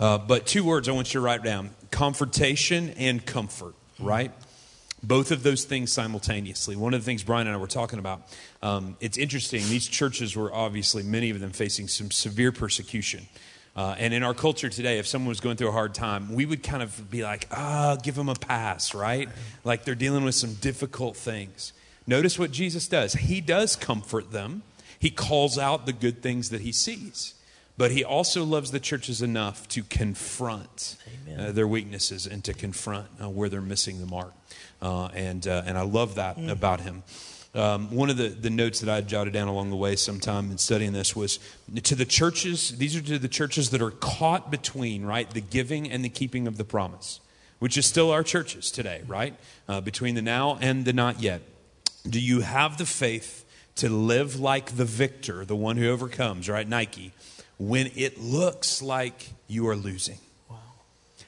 Uh, 0.00 0.18
but 0.18 0.46
two 0.46 0.64
words 0.64 0.88
I 0.88 0.92
want 0.92 1.14
you 1.14 1.20
to 1.20 1.24
write 1.24 1.42
down 1.42 1.70
confrontation 1.90 2.90
and 2.90 3.24
comfort, 3.24 3.74
right? 4.00 4.32
Both 5.02 5.30
of 5.30 5.42
those 5.42 5.64
things 5.64 5.92
simultaneously. 5.92 6.76
One 6.76 6.94
of 6.94 7.00
the 7.00 7.04
things 7.04 7.22
Brian 7.22 7.46
and 7.46 7.54
I 7.54 7.60
were 7.60 7.66
talking 7.66 7.98
about, 7.98 8.22
um, 8.62 8.96
it's 9.00 9.18
interesting. 9.18 9.60
These 9.68 9.86
churches 9.86 10.34
were 10.34 10.52
obviously, 10.52 11.02
many 11.02 11.30
of 11.30 11.40
them, 11.40 11.50
facing 11.50 11.88
some 11.88 12.10
severe 12.10 12.52
persecution. 12.52 13.28
Uh, 13.76 13.94
and 13.98 14.14
in 14.14 14.22
our 14.22 14.34
culture 14.34 14.68
today, 14.68 14.98
if 14.98 15.06
someone 15.06 15.28
was 15.28 15.40
going 15.40 15.56
through 15.56 15.68
a 15.68 15.72
hard 15.72 15.94
time, 15.94 16.32
we 16.32 16.46
would 16.46 16.62
kind 16.62 16.82
of 16.82 17.10
be 17.10 17.22
like, 17.22 17.46
ah, 17.50 17.92
oh, 17.92 18.00
give 18.00 18.14
them 18.14 18.28
a 18.28 18.34
pass, 18.34 18.94
right? 18.94 19.28
Like 19.64 19.84
they're 19.84 19.96
dealing 19.96 20.24
with 20.24 20.36
some 20.36 20.54
difficult 20.54 21.16
things. 21.16 21.72
Notice 22.06 22.38
what 22.38 22.52
Jesus 22.52 22.86
does. 22.86 23.14
He 23.14 23.40
does 23.40 23.76
comfort 23.76 24.30
them, 24.30 24.62
He 24.98 25.10
calls 25.10 25.58
out 25.58 25.86
the 25.86 25.92
good 25.92 26.22
things 26.22 26.50
that 26.50 26.60
He 26.60 26.72
sees. 26.72 27.34
But 27.76 27.90
he 27.90 28.04
also 28.04 28.44
loves 28.44 28.70
the 28.70 28.78
churches 28.78 29.20
enough 29.20 29.66
to 29.68 29.82
confront 29.82 30.96
uh, 31.36 31.50
their 31.50 31.66
weaknesses 31.66 32.26
and 32.26 32.44
to 32.44 32.54
confront 32.54 33.08
uh, 33.20 33.28
where 33.28 33.48
they're 33.48 33.60
missing 33.60 33.98
the 33.98 34.06
mark. 34.06 34.32
Uh, 34.80 35.06
and, 35.06 35.46
uh, 35.46 35.62
and 35.66 35.76
I 35.76 35.82
love 35.82 36.14
that 36.14 36.38
mm. 36.38 36.50
about 36.50 36.80
him. 36.80 37.02
Um, 37.54 37.94
one 37.94 38.10
of 38.10 38.16
the, 38.16 38.28
the 38.28 38.50
notes 38.50 38.80
that 38.80 38.90
I 38.90 39.00
jotted 39.00 39.32
down 39.32 39.46
along 39.46 39.70
the 39.70 39.76
way 39.76 39.94
sometime 39.94 40.50
in 40.50 40.58
studying 40.58 40.92
this 40.92 41.14
was 41.14 41.38
to 41.84 41.94
the 41.94 42.04
churches, 42.04 42.76
these 42.78 42.96
are 42.96 43.00
to 43.02 43.18
the 43.18 43.28
churches 43.28 43.70
that 43.70 43.80
are 43.80 43.92
caught 43.92 44.50
between, 44.50 45.04
right, 45.04 45.28
the 45.30 45.40
giving 45.40 45.90
and 45.90 46.04
the 46.04 46.08
keeping 46.08 46.48
of 46.48 46.56
the 46.56 46.64
promise, 46.64 47.20
which 47.60 47.76
is 47.76 47.86
still 47.86 48.10
our 48.10 48.24
churches 48.24 48.72
today, 48.72 49.02
right? 49.06 49.36
Uh, 49.68 49.80
between 49.80 50.16
the 50.16 50.22
now 50.22 50.58
and 50.60 50.84
the 50.84 50.92
not 50.92 51.20
yet. 51.20 51.42
Do 52.08 52.20
you 52.20 52.40
have 52.40 52.76
the 52.76 52.86
faith 52.86 53.44
to 53.76 53.88
live 53.88 54.38
like 54.38 54.76
the 54.76 54.84
victor, 54.84 55.44
the 55.44 55.56
one 55.56 55.76
who 55.76 55.88
overcomes, 55.88 56.48
right? 56.48 56.68
Nike 56.68 57.12
when 57.58 57.90
it 57.94 58.20
looks 58.20 58.82
like 58.82 59.30
you 59.48 59.68
are 59.68 59.76
losing. 59.76 60.18
Wow. 60.50 60.58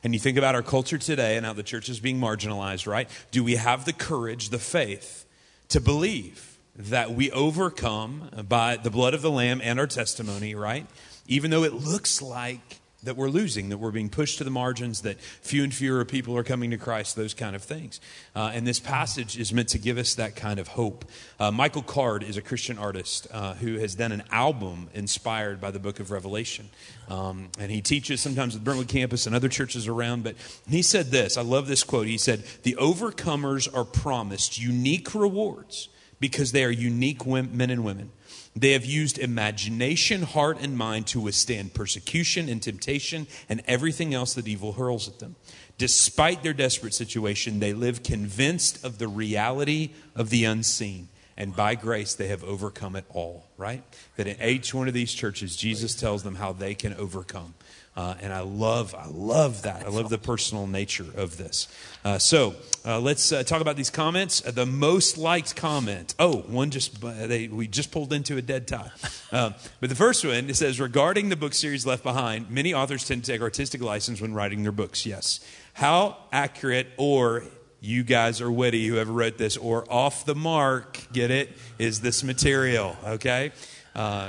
And 0.02 0.14
you 0.14 0.20
think 0.20 0.38
about 0.38 0.54
our 0.54 0.62
culture 0.62 0.98
today 0.98 1.36
and 1.36 1.46
how 1.46 1.52
the 1.52 1.62
church 1.62 1.88
is 1.88 2.00
being 2.00 2.20
marginalized, 2.20 2.86
right? 2.86 3.08
Do 3.30 3.44
we 3.44 3.56
have 3.56 3.84
the 3.84 3.92
courage, 3.92 4.50
the 4.50 4.58
faith 4.58 5.24
to 5.68 5.80
believe 5.80 6.58
that 6.76 7.12
we 7.12 7.30
overcome 7.30 8.30
by 8.48 8.76
the 8.76 8.90
blood 8.90 9.14
of 9.14 9.22
the 9.22 9.30
Lamb 9.30 9.60
and 9.62 9.80
our 9.80 9.86
testimony, 9.86 10.54
right? 10.54 10.86
Even 11.26 11.50
though 11.50 11.64
it 11.64 11.72
looks 11.72 12.20
like 12.20 12.80
that 13.02 13.16
we're 13.16 13.28
losing, 13.28 13.68
that 13.68 13.78
we're 13.78 13.90
being 13.90 14.08
pushed 14.08 14.38
to 14.38 14.44
the 14.44 14.50
margins, 14.50 15.02
that 15.02 15.20
few 15.20 15.62
and 15.62 15.72
fewer 15.72 16.04
people 16.04 16.36
are 16.36 16.42
coming 16.42 16.70
to 16.70 16.78
Christ, 16.78 17.14
those 17.14 17.34
kind 17.34 17.54
of 17.54 17.62
things. 17.62 18.00
Uh, 18.34 18.50
and 18.52 18.66
this 18.66 18.80
passage 18.80 19.38
is 19.38 19.52
meant 19.52 19.68
to 19.68 19.78
give 19.78 19.98
us 19.98 20.14
that 20.14 20.34
kind 20.34 20.58
of 20.58 20.68
hope. 20.68 21.04
Uh, 21.38 21.50
Michael 21.50 21.82
Card 21.82 22.22
is 22.22 22.36
a 22.36 22.42
Christian 22.42 22.78
artist 22.78 23.26
uh, 23.32 23.54
who 23.54 23.78
has 23.78 23.94
done 23.94 24.12
an 24.12 24.22
album 24.30 24.88
inspired 24.94 25.60
by 25.60 25.70
the 25.70 25.78
book 25.78 26.00
of 26.00 26.10
Revelation. 26.10 26.68
Um, 27.08 27.50
and 27.58 27.70
he 27.70 27.80
teaches 27.80 28.20
sometimes 28.20 28.56
at 28.56 28.64
Brentwood 28.64 28.88
campus 28.88 29.26
and 29.26 29.36
other 29.36 29.48
churches 29.48 29.86
around. 29.86 30.24
But 30.24 30.36
he 30.68 30.82
said 30.82 31.06
this 31.06 31.36
I 31.36 31.42
love 31.42 31.68
this 31.68 31.84
quote. 31.84 32.06
He 32.06 32.18
said, 32.18 32.44
The 32.62 32.74
overcomers 32.74 33.72
are 33.72 33.84
promised 33.84 34.58
unique 34.58 35.14
rewards 35.14 35.88
because 36.18 36.52
they 36.52 36.64
are 36.64 36.70
unique 36.70 37.26
men 37.26 37.70
and 37.70 37.84
women. 37.84 38.10
They 38.56 38.72
have 38.72 38.86
used 38.86 39.18
imagination, 39.18 40.22
heart, 40.22 40.58
and 40.60 40.78
mind 40.78 41.06
to 41.08 41.20
withstand 41.20 41.74
persecution 41.74 42.48
and 42.48 42.62
temptation 42.62 43.26
and 43.48 43.62
everything 43.66 44.14
else 44.14 44.32
that 44.34 44.48
evil 44.48 44.72
hurls 44.72 45.06
at 45.06 45.18
them. 45.18 45.36
Despite 45.76 46.42
their 46.42 46.54
desperate 46.54 46.94
situation, 46.94 47.60
they 47.60 47.74
live 47.74 48.02
convinced 48.02 48.82
of 48.82 48.96
the 48.96 49.08
reality 49.08 49.90
of 50.14 50.30
the 50.30 50.46
unseen 50.46 51.08
and 51.36 51.54
by 51.54 51.74
grace 51.74 52.14
they 52.14 52.28
have 52.28 52.42
overcome 52.44 52.96
it 52.96 53.04
all, 53.10 53.44
right? 53.56 53.82
That 54.16 54.26
in 54.26 54.40
each 54.40 54.72
one 54.72 54.88
of 54.88 54.94
these 54.94 55.12
churches, 55.12 55.56
Jesus 55.56 55.94
tells 55.94 56.22
them 56.22 56.36
how 56.36 56.52
they 56.52 56.74
can 56.74 56.94
overcome. 56.94 57.54
Uh, 57.96 58.14
and 58.20 58.30
I 58.30 58.40
love, 58.40 58.94
I 58.94 59.06
love 59.06 59.62
that. 59.62 59.86
I 59.86 59.88
love 59.88 60.10
the 60.10 60.18
personal 60.18 60.66
nature 60.66 61.06
of 61.16 61.38
this. 61.38 61.66
Uh, 62.04 62.18
so 62.18 62.54
uh, 62.84 63.00
let's 63.00 63.32
uh, 63.32 63.42
talk 63.42 63.62
about 63.62 63.76
these 63.76 63.88
comments. 63.88 64.46
Uh, 64.46 64.50
the 64.50 64.66
most 64.66 65.16
liked 65.16 65.56
comment. 65.56 66.14
Oh, 66.18 66.40
one 66.42 66.70
just 66.70 67.00
they 67.00 67.48
we 67.48 67.66
just 67.66 67.90
pulled 67.90 68.12
into 68.12 68.36
a 68.36 68.42
dead 68.42 68.68
tie. 68.68 68.90
Uh, 69.32 69.50
but 69.80 69.88
the 69.88 69.96
first 69.96 70.24
one 70.24 70.48
it 70.48 70.54
says 70.54 70.78
regarding 70.78 71.30
the 71.30 71.36
book 71.36 71.52
series 71.52 71.84
Left 71.84 72.04
Behind, 72.04 72.50
many 72.50 72.72
authors 72.72 73.04
tend 73.04 73.24
to 73.24 73.32
take 73.32 73.40
artistic 73.40 73.80
license 73.80 74.20
when 74.20 74.34
writing 74.34 74.62
their 74.62 74.72
books. 74.72 75.04
Yes, 75.04 75.40
how 75.72 76.16
accurate 76.32 76.86
or 76.96 77.42
you 77.80 78.04
guys 78.04 78.40
are 78.40 78.50
witty, 78.52 78.86
whoever 78.86 79.12
wrote 79.12 79.36
this, 79.36 79.56
or 79.56 79.84
off 79.90 80.24
the 80.24 80.34
mark, 80.34 81.00
get 81.12 81.30
it, 81.30 81.50
is 81.78 82.00
this 82.00 82.22
material, 82.22 82.96
okay? 83.04 83.52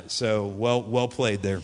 so 0.08 0.48
well, 0.48 0.82
well 0.82 1.08
played 1.08 1.42
there 1.42 1.62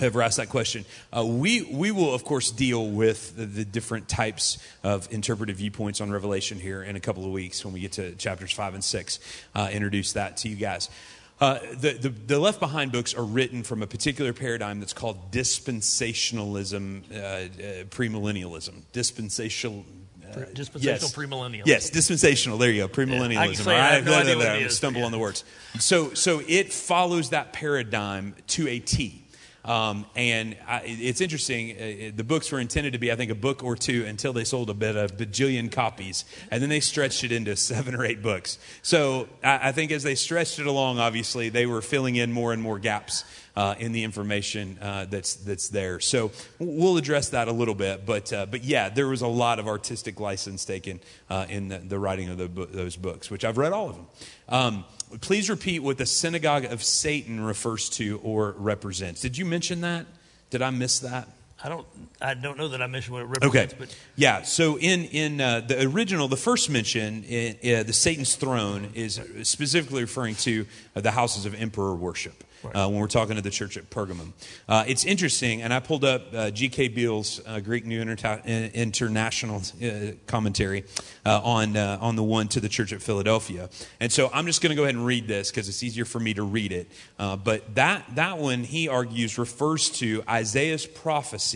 ever 0.00 0.22
asked 0.22 0.36
that 0.36 0.48
question. 0.48 0.84
Uh, 1.12 1.24
we, 1.24 1.62
we 1.62 1.90
will, 1.90 2.12
of 2.12 2.24
course, 2.24 2.50
deal 2.50 2.88
with 2.90 3.36
the, 3.36 3.46
the, 3.46 3.64
different 3.64 4.08
types 4.08 4.58
of 4.82 5.08
interpretive 5.10 5.56
viewpoints 5.56 6.00
on 6.00 6.10
Revelation 6.10 6.58
here 6.58 6.82
in 6.82 6.96
a 6.96 7.00
couple 7.00 7.24
of 7.24 7.30
weeks 7.30 7.64
when 7.64 7.72
we 7.72 7.80
get 7.80 7.92
to 7.92 8.14
chapters 8.16 8.52
5 8.52 8.74
and 8.74 8.84
6. 8.84 9.18
Uh, 9.54 9.68
introduce 9.72 10.12
that 10.12 10.36
to 10.38 10.48
you 10.48 10.56
guys. 10.56 10.90
Uh, 11.38 11.58
the, 11.74 11.92
the, 11.92 12.08
the, 12.08 12.38
Left 12.38 12.60
Behind 12.60 12.90
books 12.90 13.12
are 13.12 13.24
written 13.24 13.62
from 13.62 13.82
a 13.82 13.86
particular 13.86 14.32
paradigm 14.32 14.80
that's 14.80 14.94
called 14.94 15.30
dispensationalism, 15.30 17.02
uh, 17.12 17.16
uh, 17.16 17.84
premillennialism. 17.84 18.82
Dispensational. 18.92 19.84
Uh, 20.24 20.46
dispensational 20.54 20.82
yes. 20.82 21.14
premillennialism. 21.14 21.66
Yes, 21.66 21.90
dispensational. 21.90 22.56
There 22.56 22.70
you 22.70 22.86
go. 22.86 22.88
Premillennialism. 22.88 23.66
Yeah, 23.66 23.86
I, 23.86 23.96
I, 23.96 24.00
no 24.00 24.40
I 24.40 24.66
stumble 24.68 25.04
on 25.04 25.12
the 25.12 25.18
words. 25.18 25.44
So, 25.78 26.14
so 26.14 26.40
it 26.46 26.72
follows 26.72 27.30
that 27.30 27.52
paradigm 27.52 28.34
to 28.48 28.66
a 28.68 28.78
T. 28.78 29.25
Um, 29.66 30.06
and 30.14 30.56
I, 30.66 30.82
it's 30.84 31.20
interesting. 31.20 31.72
Uh, 31.72 32.12
the 32.14 32.24
books 32.24 32.50
were 32.52 32.60
intended 32.60 32.92
to 32.92 32.98
be, 32.98 33.10
I 33.10 33.16
think, 33.16 33.32
a 33.32 33.34
book 33.34 33.64
or 33.64 33.76
two 33.76 34.04
until 34.06 34.32
they 34.32 34.44
sold 34.44 34.70
a 34.70 34.74
bit 34.74 34.96
of 34.96 35.16
bajillion 35.16 35.70
copies, 35.72 36.24
and 36.50 36.62
then 36.62 36.70
they 36.70 36.80
stretched 36.80 37.24
it 37.24 37.32
into 37.32 37.56
seven 37.56 37.94
or 37.94 38.04
eight 38.04 38.22
books. 38.22 38.58
So 38.82 39.28
I, 39.42 39.68
I 39.68 39.72
think 39.72 39.90
as 39.90 40.04
they 40.04 40.14
stretched 40.14 40.60
it 40.60 40.66
along, 40.66 41.00
obviously 41.00 41.48
they 41.48 41.66
were 41.66 41.82
filling 41.82 42.16
in 42.16 42.32
more 42.32 42.52
and 42.52 42.62
more 42.62 42.78
gaps 42.78 43.24
uh, 43.56 43.74
in 43.78 43.92
the 43.92 44.04
information 44.04 44.78
uh, 44.80 45.06
that's 45.08 45.34
that's 45.34 45.68
there. 45.68 45.98
So 45.98 46.30
we'll 46.58 46.98
address 46.98 47.30
that 47.30 47.48
a 47.48 47.52
little 47.52 47.74
bit, 47.74 48.06
but 48.06 48.32
uh, 48.32 48.46
but 48.46 48.62
yeah, 48.62 48.88
there 48.88 49.08
was 49.08 49.22
a 49.22 49.28
lot 49.28 49.58
of 49.58 49.66
artistic 49.66 50.20
license 50.20 50.64
taken 50.64 51.00
uh, 51.30 51.46
in 51.48 51.68
the, 51.68 51.78
the, 51.78 51.98
writing 51.98 52.28
of 52.28 52.38
the, 52.38 52.46
those 52.46 52.96
books, 52.96 53.30
which 53.30 53.44
I've 53.44 53.58
read 53.58 53.72
all 53.72 53.90
of 53.90 53.96
them. 53.96 54.06
Um, 54.48 54.84
please 55.20 55.48
repeat 55.50 55.80
what 55.80 55.98
the 55.98 56.06
synagogue 56.06 56.64
of 56.64 56.82
Satan 56.82 57.40
refers 57.40 57.88
to 57.90 58.20
or 58.22 58.52
represents. 58.52 59.20
Did 59.20 59.38
you 59.38 59.44
mention 59.44 59.80
that? 59.82 60.06
Did 60.50 60.62
I 60.62 60.70
miss 60.70 60.98
that? 61.00 61.28
I 61.62 61.68
don't. 61.68 61.86
I 62.20 62.34
don't 62.34 62.58
know 62.58 62.68
that 62.68 62.82
I 62.82 62.86
mentioned 62.86 63.14
what 63.14 63.22
it 63.22 63.26
represents. 63.26 63.72
Okay. 63.72 63.76
But 63.78 63.96
yeah. 64.14 64.42
So 64.42 64.78
in 64.78 65.04
in 65.06 65.40
uh, 65.40 65.60
the 65.60 65.86
original, 65.86 66.28
the 66.28 66.36
first 66.36 66.68
mention, 66.68 67.24
in, 67.24 67.76
uh, 67.76 67.82
the 67.82 67.94
Satan's 67.94 68.36
throne 68.36 68.90
is 68.94 69.20
specifically 69.42 70.02
referring 70.02 70.34
to 70.36 70.66
uh, 70.94 71.00
the 71.00 71.10
houses 71.10 71.46
of 71.46 71.54
emperor 71.54 71.94
worship 71.94 72.44
uh, 72.74 72.88
when 72.88 73.00
we're 73.00 73.06
talking 73.06 73.36
to 73.36 73.42
the 73.42 73.50
church 73.50 73.76
at 73.76 73.90
Pergamum. 73.90 74.32
Uh, 74.68 74.84
it's 74.86 75.04
interesting, 75.04 75.62
and 75.62 75.72
I 75.72 75.80
pulled 75.80 76.04
up 76.04 76.34
uh, 76.34 76.50
G.K. 76.50 76.88
Beale's 76.88 77.40
uh, 77.46 77.60
Greek 77.60 77.84
New 77.84 78.00
Inter- 78.00 78.42
International 78.44 79.62
uh, 79.82 80.12
commentary 80.26 80.84
uh, 81.24 81.40
on, 81.42 81.76
on 81.76 82.16
the 82.16 82.22
one 82.22 82.48
to 82.48 82.60
the 82.60 82.68
church 82.68 82.92
at 82.92 83.02
Philadelphia. 83.02 83.68
And 84.00 84.10
so 84.10 84.30
I'm 84.32 84.46
just 84.46 84.62
going 84.62 84.70
to 84.70 84.76
go 84.76 84.84
ahead 84.84 84.94
and 84.94 85.06
read 85.06 85.28
this 85.28 85.50
because 85.50 85.68
it's 85.68 85.82
easier 85.82 86.04
for 86.04 86.20
me 86.20 86.34
to 86.34 86.42
read 86.42 86.72
it. 86.72 86.90
but 87.18 87.74
that, 87.74 88.04
that 88.14 88.38
one, 88.38 88.64
he 88.64 88.88
argues, 88.88 89.38
refers 89.38 89.90
to 89.90 90.22
Isaiah's 90.28 90.86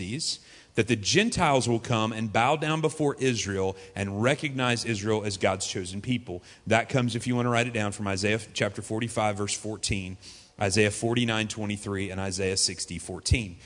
prophecies 0.01 0.39
that 0.75 0.87
the 0.87 0.95
Gentiles 0.95 1.67
will 1.67 1.79
come 1.79 2.13
and 2.13 2.31
bow 2.31 2.55
down 2.55 2.79
before 2.79 3.17
Israel 3.19 3.75
and 3.93 4.23
recognize 4.23 4.85
Israel 4.85 5.25
as 5.25 5.35
God's 5.35 5.67
chosen 5.67 6.01
people. 6.01 6.41
That 6.65 6.87
comes, 6.87 7.13
if 7.13 7.27
you 7.27 7.35
want 7.35 7.45
to 7.45 7.49
write 7.49 7.67
it 7.67 7.73
down, 7.73 7.91
from 7.91 8.07
Isaiah 8.07 8.39
chapter 8.53 8.81
45, 8.81 9.37
verse 9.37 9.53
14. 9.53 10.17
Isaiah 10.61 10.91
49 10.91 11.47
23, 11.49 12.09
and 12.11 12.21
Isaiah 12.21 12.55
60 12.55 12.99
14. 12.99 13.57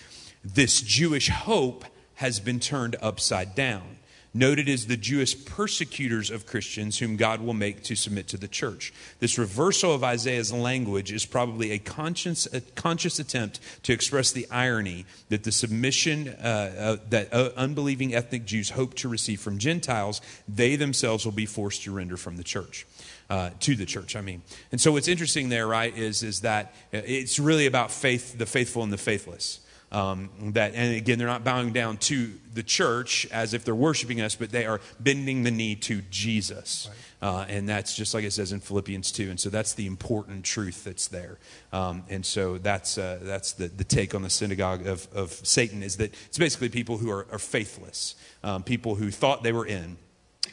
This 0.44 0.82
Jewish 0.82 1.30
hope 1.30 1.86
has 2.16 2.40
been 2.40 2.60
turned 2.60 2.96
upside 3.02 3.54
down. 3.54 3.98
Noted 4.38 4.68
as 4.68 4.88
the 4.88 4.98
Jewish 4.98 5.46
persecutors 5.46 6.30
of 6.30 6.46
Christians 6.46 7.00
whom 7.00 7.16
God 7.16 7.40
will 7.40 7.54
make 7.54 7.84
to 7.84 7.96
submit 7.96 8.28
to 8.28 8.38
the 8.38 8.50
church. 8.50 8.92
This 9.22 9.38
reversal 9.38 9.94
of 9.94 10.04
Isaiah's 10.04 10.52
language 10.52 11.14
is 11.14 11.26
probably 11.26 11.72
a 11.72 11.80
conscious, 11.80 12.46
a 12.54 12.60
conscious 12.60 13.18
attempt 13.18 13.62
to 13.84 13.94
express 13.94 14.34
the 14.34 14.46
irony 14.52 15.06
that 15.30 15.46
the 15.46 15.54
submission 15.54 16.28
uh, 16.28 16.34
uh, 16.78 16.98
that 17.12 17.34
uh, 17.34 17.52
unbelieving 17.56 18.14
ethnic 18.14 18.44
Jews 18.44 18.72
hope 18.72 18.96
to 18.96 19.08
receive 19.08 19.40
from 19.40 19.58
Gentiles, 19.58 20.20
they 20.50 20.76
themselves 20.76 21.24
will 21.24 21.32
be 21.32 21.46
forced 21.46 21.84
to 21.84 21.94
render 21.94 22.18
from 22.18 22.36
the 22.36 22.44
church 22.44 22.86
uh, 23.30 23.52
to 23.62 23.74
the 23.74 23.86
church. 23.86 24.18
I 24.18 24.22
mean, 24.22 24.42
and 24.70 24.82
so 24.82 24.92
what's 24.92 25.08
interesting 25.08 25.48
there, 25.48 25.66
right, 25.66 25.98
is 25.98 26.24
is 26.24 26.42
that 26.42 26.76
it's 26.92 27.40
really 27.40 27.68
about 27.68 27.90
faith, 27.90 28.38
the 28.38 28.46
faithful 28.46 28.84
and 28.84 28.92
the 28.92 28.98
faithless. 28.98 29.62
Um, 29.96 30.30
that 30.52 30.74
and 30.76 30.94
again, 30.94 31.18
they're 31.18 31.26
not 31.26 31.46
bowing 31.46 31.72
down 31.72 31.96
to 31.98 32.34
the 32.54 32.64
church 32.64 33.26
as 33.32 33.54
if 33.54 33.64
they're 33.64 33.74
worshiping 33.74 34.20
us, 34.20 34.36
but 34.36 34.52
they 34.52 34.66
are 34.66 34.82
bending 35.00 35.44
the 35.44 35.52
knee 35.52 35.76
to 35.76 36.02
Jesus. 36.10 36.90
Right. 37.22 37.30
Uh, 37.30 37.46
and 37.48 37.70
that's 37.70 37.96
just 37.96 38.14
like 38.14 38.26
it 38.26 38.34
says 38.34 38.52
in 38.52 38.60
Philippians 38.60 39.14
2. 39.14 39.30
And 39.30 39.40
so 39.40 39.50
that's 39.50 39.74
the 39.74 39.88
important 39.88 40.44
truth 40.44 40.84
that's 40.84 41.08
there. 41.08 41.38
Um, 41.72 42.04
and 42.10 42.26
so 42.26 42.58
that's, 42.58 42.98
uh, 42.98 43.20
that's 43.22 43.54
the, 43.54 43.70
the 43.70 43.86
take 43.86 44.14
on 44.14 44.22
the 44.22 44.30
synagogue 44.30 44.86
of, 44.86 45.08
of 45.14 45.32
Satan 45.32 45.82
is 45.82 45.96
that 45.96 46.14
it's 46.28 46.38
basically 46.38 46.68
people 46.68 46.98
who 46.98 47.10
are, 47.10 47.26
are 47.32 47.40
faithless, 47.40 48.16
um, 48.44 48.64
people 48.64 48.96
who 48.96 49.12
thought 49.12 49.44
they 49.44 49.54
were 49.54 49.66
in, 49.66 49.96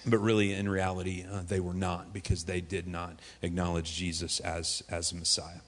but 0.06 0.18
really 0.18 0.52
in 0.52 0.68
reality 0.68 1.24
uh, 1.30 1.42
they 1.46 1.60
were 1.60 1.74
not 1.74 2.12
because 2.12 2.44
they 2.44 2.60
did 2.60 2.88
not 2.88 3.20
acknowledge 3.42 3.94
jesus 3.94 4.40
as, 4.40 4.82
as 4.88 5.14
messiah 5.14 5.60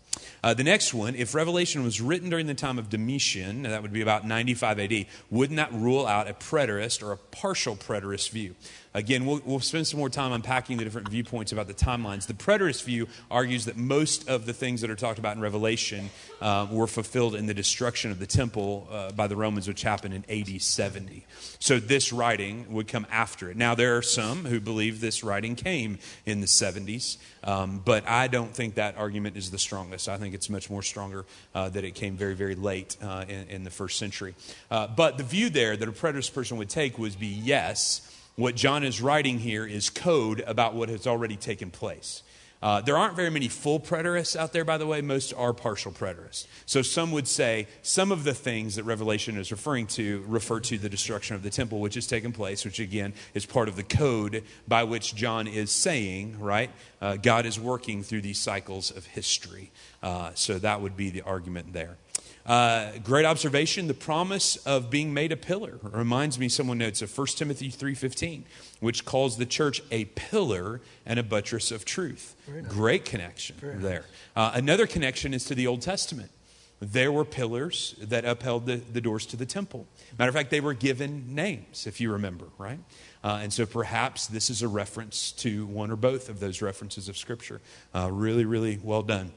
uh, 0.43 0.55
the 0.55 0.65
next 0.65 0.95
one 0.95 1.15
if 1.15 1.35
revelation 1.35 1.83
was 1.85 2.01
written 2.01 2.31
during 2.31 2.47
the 2.47 2.55
time 2.55 2.79
of 2.79 2.89
domitian 2.89 3.63
that 3.63 3.83
would 3.83 3.93
be 3.93 4.01
about 4.01 4.27
95 4.27 4.81
ad 4.81 5.07
wouldn't 5.31 5.57
that 5.57 5.73
rule 5.73 6.07
out 6.07 6.29
a 6.29 6.35
preterist 6.35 7.03
or 7.03 7.13
a 7.13 7.17
partial 7.17 7.77
preterist 7.77 8.31
view 8.31 8.55
Again, 8.97 9.27
we'll, 9.27 9.41
we'll, 9.45 9.59
spend 9.59 9.89
some 9.89 9.99
more 9.99 10.09
time 10.09 10.31
unpacking 10.31 10.77
the 10.77 10.85
different 10.85 11.09
viewpoints 11.09 11.51
about 11.51 11.67
the 11.67 11.75
timelines. 11.75 12.29
The 12.29 12.35
preterist 12.35 12.85
view 12.85 13.09
argues 13.29 13.65
that 13.65 13.77
most 13.77 14.29
of 14.29 14.47
the 14.47 14.53
things 14.53 14.83
that 14.83 14.91
are 14.91 14.95
talked 14.95 15.19
about 15.19 15.35
in 15.35 15.43
Revelation 15.43 16.11
uh, 16.41 16.69
were 16.71 16.87
fulfilled 16.87 17.35
in 17.35 17.47
the 17.47 17.55
destruction 17.55 18.13
of 18.13 18.21
the 18.21 18.27
temple 18.27 18.87
uh, 18.93 19.11
by 19.11 19.27
the 19.27 19.35
Romans, 19.35 19.67
which 19.67 19.83
happened 19.83 20.15
in 20.15 20.25
AD 20.29 20.63
70. 20.63 21.27
So 21.59 21.81
this 21.81 22.13
writing 22.13 22.73
would 22.73 22.87
come 22.87 23.05
after 23.11 23.51
it. 23.51 23.57
Now, 23.57 23.75
there 23.75 23.97
are 23.97 24.03
some 24.03 24.45
who 24.45 24.61
believe 24.61 25.01
this 25.01 25.25
writing 25.25 25.57
came 25.57 25.99
in 26.25 26.41
the 26.41 26.47
70s, 26.47 27.17
um, 27.43 27.83
but 27.85 28.09
I 28.09 28.29
don't 28.29 28.55
think 28.55 28.77
that 28.77 28.97
argument 28.97 29.37
is 29.37 29.51
the 29.51 29.59
strongest. 29.59 30.09
I 30.09 30.19
think 30.19 30.37
it's 30.37 30.49
much 30.49 30.71
more 30.71 30.83
stronger 30.83 31.25
uh, 31.53 31.69
that 31.71 31.83
it 31.83 31.97
came 31.97 32.17
very, 32.17 32.35
very 32.35 32.55
late 32.55 32.97
uh, 33.03 33.25
in, 33.29 33.49
in, 33.49 33.65
the 33.65 33.71
first 33.71 33.99
century. 33.99 34.37
Uh, 34.71 34.87
but 34.87 35.19
the 35.19 35.25
view 35.25 35.51
there 35.51 35.77
that 35.77 35.89
a 35.89 35.93
preterist 35.93 36.33
person 36.33 36.59
would 36.59 36.69
take 36.69 36.97
would 36.97 37.19
be 37.19 37.27
yes 37.27 38.09
what 38.37 38.57
John 38.57 38.85
is 38.85 39.01
writing 39.01 39.39
here 39.39 39.67
is 39.67 39.91
code 39.91 40.43
about 40.47 40.75
what 40.75 40.89
has 40.89 41.07
already 41.07 41.37
taken 41.37 41.71
place. 41.71 42.23
Uh, 42.65 42.81
there 42.81 42.97
aren't 42.97 43.15
very 43.15 43.29
many 43.29 43.47
full 43.47 43.79
preterists 43.79 44.35
out 44.35 44.55
there, 44.55 44.65
by 44.65 44.79
the 44.79 44.87
way. 44.87 45.03
Most 45.03 45.35
are 45.35 45.53
partial 45.53 45.93
preterists. 45.93 46.47
So 46.65 46.81
some 46.81 47.13
would 47.13 47.29
say 47.29 47.69
some 47.83 48.11
of 48.11 48.25
the 48.25 48.33
things 48.33 48.77
that 48.77 48.85
Revelation 48.85 49.37
is 49.37 49.53
referring 49.53 49.87
to 49.89 50.25
refer 50.27 50.61
to 50.61 50.79
the 50.79 50.89
destruction 50.89 51.37
of 51.37 51.43
the 51.43 51.51
temple, 51.51 51.79
which 51.81 51.95
has 51.95 52.07
taken 52.07 52.33
place, 52.33 52.65
which 52.65 52.81
again 52.81 53.13
is 53.35 53.45
part 53.45 53.69
of 53.69 53.77
the 53.77 53.83
code 53.83 54.45
by 54.67 54.85
which 54.85 55.15
John 55.15 55.47
is 55.47 55.71
saying, 55.71 56.41
right? 56.41 56.71
Uh, 57.03 57.17
God 57.17 57.45
is 57.45 57.61
working 57.61 58.03
through 58.03 58.23
these 58.23 58.41
cycles 58.41 58.91
of 58.91 59.05
history. 59.05 59.71
Uh, 60.03 60.31
so 60.35 60.59
that 60.59 60.81
would 60.81 60.97
be 60.97 61.11
the 61.11 61.21
argument 61.21 61.75
there. 61.75 61.99
Uh, 62.47 62.93
great 63.03 63.25
observation. 63.25 63.87
The 63.87 63.95
promise 63.95 64.57
of 64.57 64.91
being 64.91 65.15
made 65.15 65.33
a 65.33 65.37
pillar 65.37 65.79
reminds 65.83 66.39
me. 66.39 66.49
Someone 66.49 66.79
notes 66.79 67.01
of 67.01 67.17
1 67.17 67.27
Timothy 67.29 67.71
three 67.71 67.95
fifteen, 67.95 68.45
which 68.81 69.05
calls 69.05 69.39
the 69.39 69.47
church 69.47 69.83
a 69.91 70.05
pillar 70.07 70.81
and 71.07 71.19
a 71.19 71.23
buttress 71.23 71.71
of 71.71 71.85
truth. 71.85 72.37
Nice. 72.47 72.67
Great 72.67 73.05
connection 73.07 73.57
Very 73.59 73.77
there. 73.77 74.05
Uh, 74.37 74.53
another 74.55 74.87
connection 74.87 75.33
is 75.33 75.45
to 75.47 75.55
the 75.55 75.67
Old 75.67 75.81
Testament. 75.81 76.31
There 76.81 77.11
were 77.11 77.25
pillars 77.25 77.95
that 77.99 78.27
upheld 78.27 78.67
the, 78.67 78.77
the 78.77 79.01
doors 79.01 79.25
to 79.27 79.37
the 79.37 79.47
temple. 79.47 79.87
Matter 80.19 80.29
of 80.29 80.35
fact, 80.35 80.51
they 80.51 80.61
were 80.61 80.75
given 80.75 81.35
names, 81.35 81.87
if 81.87 81.99
you 82.01 82.13
remember, 82.13 82.47
right? 82.59 82.81
Uh, 83.23 83.41
and 83.43 83.53
so 83.53 83.65
perhaps 83.65 84.27
this 84.27 84.51
is 84.51 84.61
a 84.61 84.69
reference 84.69 85.33
to 85.33 85.65
one 85.67 85.91
or 85.91 85.97
both 85.97 86.29
of 86.29 86.41
those 86.41 86.61
references 86.61 87.09
of 87.09 87.17
Scripture. 87.17 87.63
Uh, 87.95 88.11
really, 88.13 88.45
really 88.45 88.79
well 88.83 89.03
done. 89.03 89.33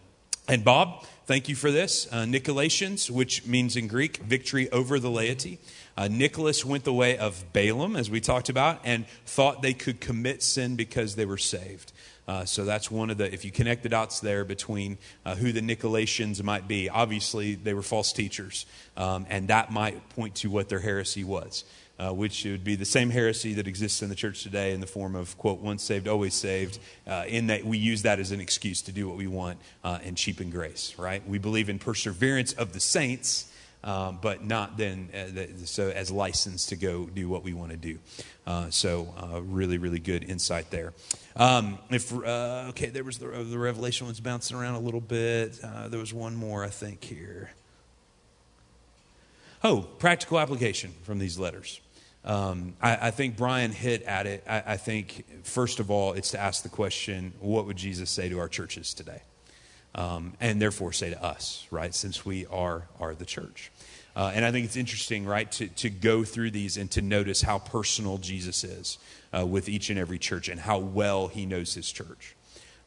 And 0.49 0.63
Bob, 0.63 1.03
thank 1.25 1.49
you 1.49 1.55
for 1.55 1.71
this. 1.71 2.07
Uh, 2.09 2.23
Nicolaitans, 2.23 3.11
which 3.11 3.45
means 3.45 3.75
in 3.75 3.87
Greek, 3.87 4.17
victory 4.17 4.71
over 4.71 4.97
the 4.97 5.11
laity. 5.11 5.59
Uh, 5.97 6.07
Nicholas 6.07 6.63
went 6.63 6.85
the 6.85 6.93
way 6.93 7.17
of 7.17 7.51
Balaam, 7.51 7.97
as 7.97 8.09
we 8.09 8.21
talked 8.21 8.47
about, 8.47 8.79
and 8.85 9.05
thought 9.25 9.61
they 9.61 9.73
could 9.73 9.99
commit 9.99 10.41
sin 10.41 10.77
because 10.77 11.15
they 11.15 11.25
were 11.25 11.37
saved. 11.37 11.91
Uh, 12.29 12.45
so 12.45 12.63
that's 12.63 12.89
one 12.89 13.09
of 13.09 13.17
the, 13.17 13.33
if 13.33 13.43
you 13.43 13.51
connect 13.51 13.83
the 13.83 13.89
dots 13.89 14.21
there 14.21 14.45
between 14.45 14.97
uh, 15.25 15.35
who 15.35 15.51
the 15.51 15.59
Nicolaitans 15.59 16.41
might 16.41 16.65
be, 16.65 16.89
obviously 16.89 17.55
they 17.55 17.73
were 17.73 17.81
false 17.81 18.13
teachers, 18.13 18.65
um, 18.95 19.25
and 19.29 19.49
that 19.49 19.69
might 19.69 20.09
point 20.11 20.35
to 20.35 20.49
what 20.49 20.69
their 20.69 20.79
heresy 20.79 21.25
was. 21.25 21.65
Uh, 21.99 22.13
which 22.13 22.45
would 22.45 22.63
be 22.63 22.75
the 22.75 22.85
same 22.85 23.09
heresy 23.09 23.55
that 23.55 23.67
exists 23.67 24.03
in 24.03 24.09
the 24.09 24.13
church 24.13 24.43
today 24.43 24.71
in 24.71 24.79
the 24.79 24.85
form 24.85 25.15
of, 25.15 25.35
quote, 25.39 25.59
once 25.59 25.81
saved, 25.81 26.07
always 26.07 26.35
saved, 26.35 26.77
uh, 27.07 27.23
in 27.27 27.47
that 27.47 27.65
we 27.65 27.75
use 27.75 28.03
that 28.03 28.19
as 28.19 28.31
an 28.31 28.39
excuse 28.39 28.83
to 28.83 28.91
do 28.91 29.07
what 29.07 29.17
we 29.17 29.25
want 29.25 29.57
uh, 29.83 29.97
and 30.03 30.15
cheapen 30.15 30.51
grace, 30.51 30.93
right? 30.99 31.27
We 31.27 31.39
believe 31.39 31.69
in 31.69 31.79
perseverance 31.79 32.53
of 32.53 32.73
the 32.73 32.79
saints, 32.79 33.51
um, 33.83 34.19
but 34.21 34.45
not 34.45 34.77
then 34.77 35.09
uh, 35.11 35.33
the, 35.33 35.65
so 35.65 35.89
as 35.89 36.11
license 36.11 36.67
to 36.67 36.75
go 36.75 37.05
do 37.05 37.29
what 37.29 37.43
we 37.43 37.53
want 37.53 37.71
to 37.71 37.77
do. 37.77 37.97
Uh, 38.45 38.69
so 38.69 39.13
uh, 39.17 39.41
really, 39.41 39.79
really 39.79 39.99
good 39.99 40.23
insight 40.23 40.69
there. 40.69 40.93
Um, 41.35 41.79
if 41.89 42.13
uh, 42.13 42.67
okay, 42.69 42.89
there 42.89 43.03
was 43.03 43.17
the, 43.17 43.27
the 43.27 43.57
revelation 43.57 44.05
was 44.05 44.19
bouncing 44.19 44.55
around 44.55 44.75
a 44.75 44.79
little 44.79 45.01
bit. 45.01 45.59
Uh, 45.63 45.87
there 45.87 45.99
was 45.99 46.13
one 46.13 46.35
more, 46.35 46.63
I 46.63 46.69
think, 46.69 47.03
here. 47.03 47.49
Oh, 49.63 49.81
practical 49.97 50.39
application 50.39 50.93
from 51.03 51.17
these 51.17 51.39
letters. 51.39 51.81
Um, 52.27 52.73
I, 52.81 53.07
I, 53.07 53.11
think 53.11 53.37
Brian 53.37 53.71
hit 53.71 54.03
at 54.03 54.27
it. 54.27 54.43
I, 54.49 54.73
I, 54.73 54.77
think, 54.77 55.23
first 55.43 55.79
of 55.79 55.89
all, 55.89 56.11
it's 56.11 56.31
to 56.31 56.39
ask 56.39 56.61
the 56.61 56.69
question 56.69 57.31
what 57.39 57.65
would 57.65 57.77
Jesus 57.77 58.09
say 58.09 58.27
to 58.27 58.39
our 58.39 58.49
churches 58.49 58.93
today? 58.93 59.21
Um, 59.95 60.33
and 60.41 60.61
therefore 60.61 60.91
say 60.91 61.09
to 61.09 61.23
us, 61.23 61.65
right, 61.71 61.95
since 61.95 62.25
we 62.25 62.45
are, 62.47 62.89
are 62.99 63.15
the 63.15 63.25
church. 63.25 63.71
Uh, 64.13 64.31
and 64.35 64.43
I 64.43 64.51
think 64.51 64.65
it's 64.65 64.75
interesting, 64.75 65.25
right, 65.25 65.49
to, 65.53 65.67
to 65.67 65.89
go 65.89 66.25
through 66.25 66.51
these 66.51 66.75
and 66.75 66.91
to 66.91 67.01
notice 67.01 67.41
how 67.41 67.59
personal 67.59 68.17
Jesus 68.17 68.65
is 68.65 68.97
uh, 69.31 69.45
with 69.45 69.69
each 69.69 69.89
and 69.89 69.97
every 69.97 70.19
church 70.19 70.49
and 70.49 70.59
how 70.59 70.79
well 70.79 71.29
he 71.29 71.45
knows 71.45 71.75
his 71.75 71.89
church. 71.89 72.35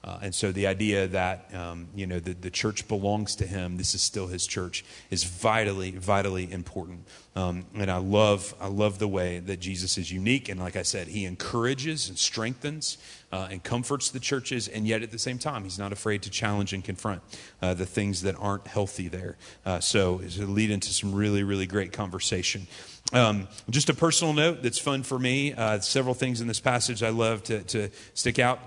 Uh, 0.02 0.18
and 0.22 0.35
so 0.35 0.51
the 0.51 0.66
idea 0.66 1.06
that 1.09 1.55
um, 1.55 1.89
you 1.94 2.06
know 2.06 2.18
the, 2.18 2.32
the 2.32 2.51
church 2.51 2.89
belongs 2.89 3.36
to 3.36 3.47
him, 3.47 3.77
this 3.77 3.94
is 3.94 4.02
still 4.02 4.28
his 4.28 4.47
church, 4.47 4.85
is 5.10 5.24
vitally, 5.24 5.90
vitally 5.90 6.51
important. 6.51 7.06
Um, 7.36 7.66
and 7.74 7.90
I 7.90 7.98
love, 7.98 8.55
I 8.60 8.66
love 8.66 8.98
the 8.98 9.06
way 9.06 9.39
that 9.39 9.60
Jesus 9.60 9.97
is 9.98 10.10
unique. 10.10 10.48
And 10.48 10.59
like 10.59 10.74
I 10.74 10.82
said, 10.82 11.09
he 11.09 11.24
encourages 11.24 12.09
and 12.09 12.18
strengthens 12.18 12.98
uh, 13.31 13.48
and 13.51 13.62
comforts 13.62 14.10
the 14.10 14.18
churches, 14.18 14.68
and 14.68 14.86
yet 14.86 15.02
at 15.02 15.10
the 15.10 15.18
same 15.18 15.39
time, 15.39 15.64
he's 15.64 15.78
not 15.78 15.93
afraid 15.93 16.22
to 16.22 16.31
challenge 16.31 16.72
and 16.72 16.82
confront 16.82 17.22
uh, 17.62 17.74
the 17.74 17.86
things 17.86 18.22
that 18.22 18.35
aren't 18.39 18.66
healthy 18.66 19.06
there. 19.06 19.36
Uh, 19.64 19.81
so 19.81 20.20
it'll 20.20 20.47
lead 20.47 20.70
into 20.70 20.89
some 20.89 21.14
really, 21.14 21.44
really 21.44 21.66
great 21.66 21.93
conversation. 21.93 22.66
Um, 23.12 23.48
just 23.68 23.89
a 23.89 23.94
personal 23.94 24.32
note 24.32 24.62
that's 24.62 24.78
fun 24.78 25.02
for 25.02 25.18
me. 25.18 25.52
Uh, 25.52 25.78
several 25.81 26.14
things 26.14 26.40
in 26.40 26.48
this 26.48 26.60
passage 26.60 27.02
I 27.02 27.10
love 27.10 27.43
to, 27.44 27.62
to 27.64 27.90
stick 28.14 28.39
out. 28.39 28.60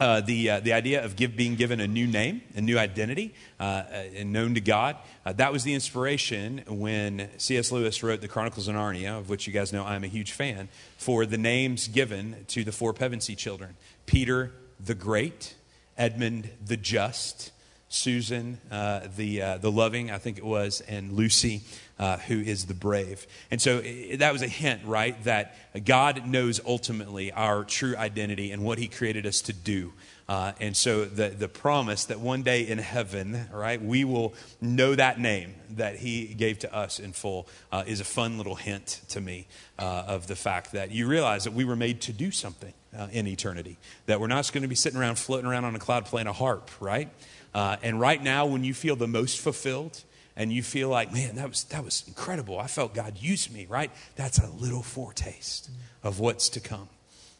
Uh, 0.00 0.20
the, 0.20 0.48
uh, 0.48 0.60
the 0.60 0.72
idea 0.72 1.04
of 1.04 1.16
give, 1.16 1.34
being 1.34 1.56
given 1.56 1.80
a 1.80 1.86
new 1.88 2.06
name, 2.06 2.40
a 2.54 2.60
new 2.60 2.78
identity, 2.78 3.34
uh, 3.58 3.62
uh 3.62 4.04
and 4.14 4.32
known 4.32 4.54
to 4.54 4.60
God. 4.60 4.96
Uh, 5.26 5.32
that 5.32 5.52
was 5.52 5.64
the 5.64 5.74
inspiration 5.74 6.62
when 6.68 7.28
C.S. 7.36 7.72
Lewis 7.72 8.00
wrote 8.00 8.20
the 8.20 8.28
Chronicles 8.28 8.68
of 8.68 8.76
Narnia, 8.76 9.18
of 9.18 9.28
which 9.28 9.48
you 9.48 9.52
guys 9.52 9.72
know 9.72 9.84
I'm 9.84 10.04
a 10.04 10.08
huge 10.08 10.30
fan, 10.30 10.68
for 10.98 11.26
the 11.26 11.36
names 11.36 11.88
given 11.88 12.44
to 12.46 12.62
the 12.62 12.70
four 12.70 12.94
Pevensey 12.94 13.34
children 13.36 13.74
Peter 14.06 14.52
the 14.78 14.94
Great, 14.94 15.56
Edmund 15.96 16.50
the 16.64 16.76
Just, 16.76 17.50
Susan 17.88 18.58
uh, 18.70 19.00
the, 19.16 19.58
the 19.60 19.70
Loving, 19.70 20.10
I 20.10 20.18
think 20.18 20.38
it 20.38 20.44
was, 20.44 20.80
and 20.82 21.12
Lucy 21.12 21.62
uh, 21.98 22.18
who 22.18 22.40
is 22.40 22.66
the 22.66 22.74
brave. 22.74 23.26
And 23.50 23.60
so 23.60 23.80
that 23.80 24.32
was 24.32 24.42
a 24.42 24.48
hint, 24.48 24.82
right? 24.84 25.22
That 25.24 25.56
God 25.84 26.26
knows 26.26 26.60
ultimately 26.64 27.32
our 27.32 27.64
true 27.64 27.96
identity 27.96 28.52
and 28.52 28.62
what 28.62 28.78
He 28.78 28.88
created 28.88 29.26
us 29.26 29.40
to 29.42 29.52
do. 29.52 29.92
Uh, 30.28 30.52
and 30.60 30.76
so 30.76 31.06
the, 31.06 31.30
the 31.30 31.48
promise 31.48 32.04
that 32.04 32.20
one 32.20 32.42
day 32.42 32.60
in 32.66 32.76
heaven, 32.76 33.48
right, 33.50 33.82
we 33.82 34.04
will 34.04 34.34
know 34.60 34.94
that 34.94 35.18
name 35.18 35.54
that 35.70 35.96
he 35.96 36.26
gave 36.26 36.58
to 36.58 36.74
us 36.74 36.98
in 36.98 37.12
full 37.12 37.48
uh, 37.72 37.82
is 37.86 38.00
a 38.00 38.04
fun 38.04 38.36
little 38.36 38.54
hint 38.54 39.00
to 39.08 39.22
me 39.22 39.46
uh, 39.78 40.04
of 40.06 40.26
the 40.26 40.36
fact 40.36 40.72
that 40.72 40.90
you 40.90 41.06
realize 41.06 41.44
that 41.44 41.54
we 41.54 41.64
were 41.64 41.76
made 41.76 42.02
to 42.02 42.12
do 42.12 42.30
something 42.30 42.74
uh, 42.96 43.08
in 43.10 43.26
eternity, 43.26 43.78
that 44.04 44.20
we're 44.20 44.26
not 44.26 44.36
just 44.36 44.52
going 44.52 44.62
to 44.62 44.68
be 44.68 44.74
sitting 44.74 45.00
around 45.00 45.18
floating 45.18 45.46
around 45.46 45.64
on 45.64 45.74
a 45.74 45.78
cloud 45.78 46.04
playing 46.04 46.26
a 46.26 46.32
harp, 46.32 46.70
right? 46.78 47.08
Uh, 47.54 47.76
and 47.82 48.00
right 48.00 48.22
now, 48.22 48.46
when 48.46 48.64
you 48.64 48.74
feel 48.74 48.96
the 48.96 49.08
most 49.08 49.38
fulfilled, 49.40 50.02
and 50.38 50.52
you 50.52 50.62
feel 50.62 50.88
like, 50.88 51.12
man, 51.12 51.34
that 51.34 51.48
was, 51.48 51.64
that 51.64 51.84
was 51.84 52.04
incredible. 52.06 52.60
I 52.60 52.68
felt 52.68 52.94
God 52.94 53.18
used 53.18 53.52
me, 53.52 53.66
right? 53.68 53.90
That's 54.14 54.38
a 54.38 54.46
little 54.46 54.84
foretaste 54.84 55.68
of 56.04 56.20
what's 56.20 56.48
to 56.50 56.60
come. 56.60 56.88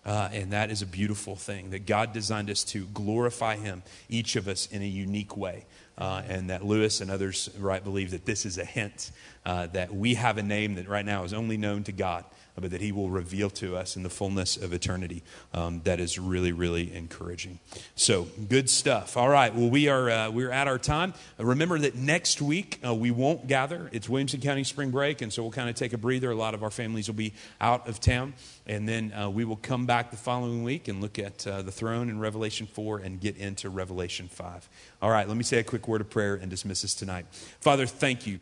Uh, 0.05 0.29
and 0.33 0.53
that 0.53 0.71
is 0.71 0.83
a 0.83 0.87
beautiful 0.87 1.37
thing 1.37 1.71
that 1.71 1.87
God 1.87 2.13
designed 2.13 2.51
us 2.51 2.65
to 2.65 2.87
glorify 2.87 3.55
Him, 3.57 3.85
each 4.09 4.35
of 4.35 4.49
us 4.49 4.67
in 4.67 4.83
a 4.83 4.87
unique 4.87 5.37
way. 5.37 5.65
Uh, 5.97 6.23
and 6.29 6.51
that 6.51 6.65
Lewis 6.65 7.01
and 7.01 7.11
others, 7.11 7.51
right, 7.59 7.83
believe 7.83 8.11
that 8.11 8.25
this 8.25 8.47
is 8.47 8.59
a 8.59 8.65
hint 8.65 9.13
uh, 9.47 9.67
that 9.69 9.95
we 9.95 10.15
have 10.15 10.39
a 10.39 10.43
name 10.43 10.75
that 10.75 10.89
right 10.89 11.05
now 11.05 11.25
is 11.25 11.33
only 11.33 11.57
known 11.57 11.85
to 11.85 11.93
God 11.93 12.25
but 12.61 12.71
that 12.71 12.81
He 12.81 12.93
will 12.93 13.11
reveal 13.11 13.51
to 13.51 13.77
us 13.77 13.97
in 13.97 14.03
the 14.03 14.11
fullness 14.11 14.57
of 14.57 14.73
eternity. 14.73 15.23
Um, 15.53 15.81
that 15.85 16.01
is 16.01 16.19
really, 16.19 16.53
really 16.53 16.95
encouraging. 16.95 17.59
So, 17.95 18.29
good 18.49 18.69
stuff. 18.71 19.17
All 19.17 19.29
right. 19.29 19.55
Well, 19.55 19.71
we 19.71 19.89
are 19.89 20.11
uh, 20.11 20.31
we're 20.31 20.51
at 20.51 20.69
our 20.69 20.79
time. 20.79 21.15
Uh, 21.39 21.45
remember 21.45 21.79
that 21.79 21.95
next 21.95 22.41
week 22.41 22.79
uh, 22.85 22.95
we 22.95 23.11
won't 23.11 23.47
gather. 23.47 23.89
It's 23.93 24.09
Williamson 24.09 24.41
County 24.41 24.65
spring 24.65 24.91
break, 24.91 25.23
and 25.23 25.33
so 25.33 25.43
we'll 25.43 25.53
kind 25.53 25.69
of 25.69 25.75
take 25.75 25.93
a 25.93 25.99
breather. 25.99 26.31
A 26.31 26.35
lot 26.35 26.55
of 26.55 26.63
our 26.63 26.71
families 26.71 27.09
will 27.09 27.15
be 27.15 27.33
out 27.61 27.89
of 27.89 28.01
town, 28.01 28.35
and 28.67 28.89
then 28.89 29.13
uh, 29.13 29.31
we 29.31 29.45
will 29.45 29.57
come 29.57 29.87
back 29.87 30.11
the 30.11 30.17
following 30.17 30.63
week 30.65 30.89
and 30.89 31.01
look 31.01 31.19
at 31.19 31.47
uh, 31.47 31.63
the 31.63 31.73
throne 31.73 32.09
in 32.09 32.19
Revelation 32.19 32.67
four 32.67 32.99
and 32.99 33.21
get 33.21 33.37
into 33.37 33.71
Revelation 33.71 34.29
five. 34.29 34.69
All 35.01 35.11
right. 35.11 35.27
Let 35.29 35.37
me 35.37 35.45
say 35.45 35.59
a 35.59 35.65
quick 35.65 35.89
word 35.89 36.01
of 36.01 36.11
prayer 36.11 36.35
and 36.35 36.51
dismiss 36.51 36.85
us 36.85 36.95
tonight. 36.95 37.27
Father, 37.61 37.87
thank 37.87 38.27
you. 38.27 38.41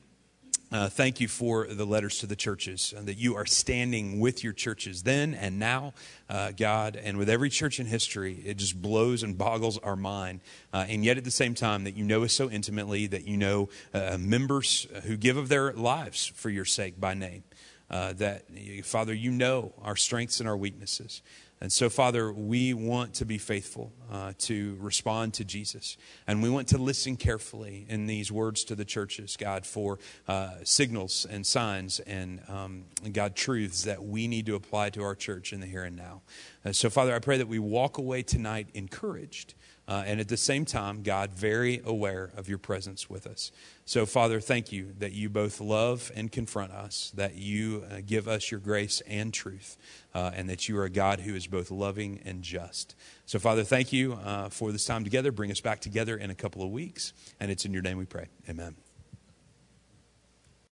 Uh, 0.76 0.90
thank 0.90 1.20
you 1.20 1.26
for 1.26 1.66
the 1.68 1.86
letters 1.86 2.18
to 2.18 2.26
the 2.26 2.36
churches 2.36 2.92
and 2.94 3.08
that 3.08 3.16
you 3.16 3.34
are 3.34 3.46
standing 3.46 4.20
with 4.20 4.44
your 4.44 4.52
churches 4.52 5.04
then 5.04 5.32
and 5.32 5.58
now, 5.58 5.94
uh, 6.28 6.52
God, 6.54 6.96
and 6.96 7.16
with 7.16 7.30
every 7.30 7.48
church 7.48 7.80
in 7.80 7.86
history. 7.86 8.42
It 8.44 8.58
just 8.58 8.82
blows 8.82 9.22
and 9.22 9.38
boggles 9.38 9.78
our 9.78 9.96
mind. 9.96 10.40
Uh, 10.74 10.84
and 10.86 11.02
yet, 11.02 11.16
at 11.16 11.24
the 11.24 11.30
same 11.30 11.54
time, 11.54 11.84
that 11.84 11.96
you 11.96 12.04
know 12.04 12.24
us 12.24 12.34
so 12.34 12.50
intimately, 12.50 13.06
that 13.06 13.26
you 13.26 13.38
know 13.38 13.70
uh, 13.94 14.18
members 14.20 14.86
who 15.04 15.16
give 15.16 15.38
of 15.38 15.48
their 15.48 15.72
lives 15.72 16.26
for 16.26 16.50
your 16.50 16.66
sake 16.66 17.00
by 17.00 17.14
name. 17.14 17.42
Uh, 17.88 18.12
that, 18.12 18.44
Father, 18.84 19.14
you 19.14 19.30
know 19.30 19.72
our 19.80 19.96
strengths 19.96 20.40
and 20.40 20.48
our 20.48 20.58
weaknesses. 20.58 21.22
And 21.60 21.72
so, 21.72 21.88
Father, 21.88 22.30
we 22.30 22.74
want 22.74 23.14
to 23.14 23.24
be 23.24 23.38
faithful 23.38 23.90
uh, 24.12 24.34
to 24.40 24.76
respond 24.78 25.32
to 25.34 25.44
Jesus. 25.44 25.96
And 26.26 26.42
we 26.42 26.50
want 26.50 26.68
to 26.68 26.78
listen 26.78 27.16
carefully 27.16 27.86
in 27.88 28.06
these 28.06 28.30
words 28.30 28.62
to 28.64 28.74
the 28.74 28.84
churches, 28.84 29.38
God, 29.38 29.64
for 29.64 29.98
uh, 30.28 30.50
signals 30.64 31.26
and 31.28 31.46
signs 31.46 31.98
and, 32.00 32.42
um, 32.48 32.84
God, 33.10 33.34
truths 33.34 33.84
that 33.84 34.04
we 34.04 34.28
need 34.28 34.44
to 34.46 34.54
apply 34.54 34.90
to 34.90 35.02
our 35.02 35.14
church 35.14 35.54
in 35.54 35.60
the 35.60 35.66
here 35.66 35.84
and 35.84 35.96
now. 35.96 36.20
Uh, 36.62 36.72
so, 36.72 36.90
Father, 36.90 37.14
I 37.14 37.20
pray 37.20 37.38
that 37.38 37.48
we 37.48 37.58
walk 37.58 37.96
away 37.96 38.22
tonight 38.22 38.68
encouraged. 38.74 39.54
Uh, 39.88 40.02
and 40.06 40.20
at 40.20 40.28
the 40.28 40.36
same 40.36 40.64
time, 40.64 41.02
God, 41.02 41.30
very 41.30 41.80
aware 41.84 42.32
of 42.36 42.48
your 42.48 42.58
presence 42.58 43.08
with 43.08 43.26
us. 43.26 43.52
So, 43.84 44.04
Father, 44.04 44.40
thank 44.40 44.72
you 44.72 44.92
that 44.98 45.12
you 45.12 45.28
both 45.28 45.60
love 45.60 46.10
and 46.16 46.30
confront 46.32 46.72
us, 46.72 47.12
that 47.14 47.36
you 47.36 47.84
uh, 47.90 48.00
give 48.04 48.26
us 48.26 48.50
your 48.50 48.58
grace 48.58 49.00
and 49.06 49.32
truth, 49.32 49.76
uh, 50.12 50.32
and 50.34 50.50
that 50.50 50.68
you 50.68 50.76
are 50.78 50.84
a 50.84 50.90
God 50.90 51.20
who 51.20 51.34
is 51.34 51.46
both 51.46 51.70
loving 51.70 52.20
and 52.24 52.42
just. 52.42 52.96
So, 53.26 53.38
Father, 53.38 53.62
thank 53.62 53.92
you 53.92 54.14
uh, 54.14 54.48
for 54.48 54.72
this 54.72 54.84
time 54.84 55.04
together. 55.04 55.30
Bring 55.30 55.52
us 55.52 55.60
back 55.60 55.80
together 55.80 56.16
in 56.16 56.30
a 56.30 56.34
couple 56.34 56.62
of 56.62 56.70
weeks. 56.70 57.12
And 57.38 57.50
it's 57.50 57.64
in 57.64 57.72
your 57.72 57.82
name 57.82 57.98
we 57.98 58.06
pray. 58.06 58.26
Amen. 58.48 58.85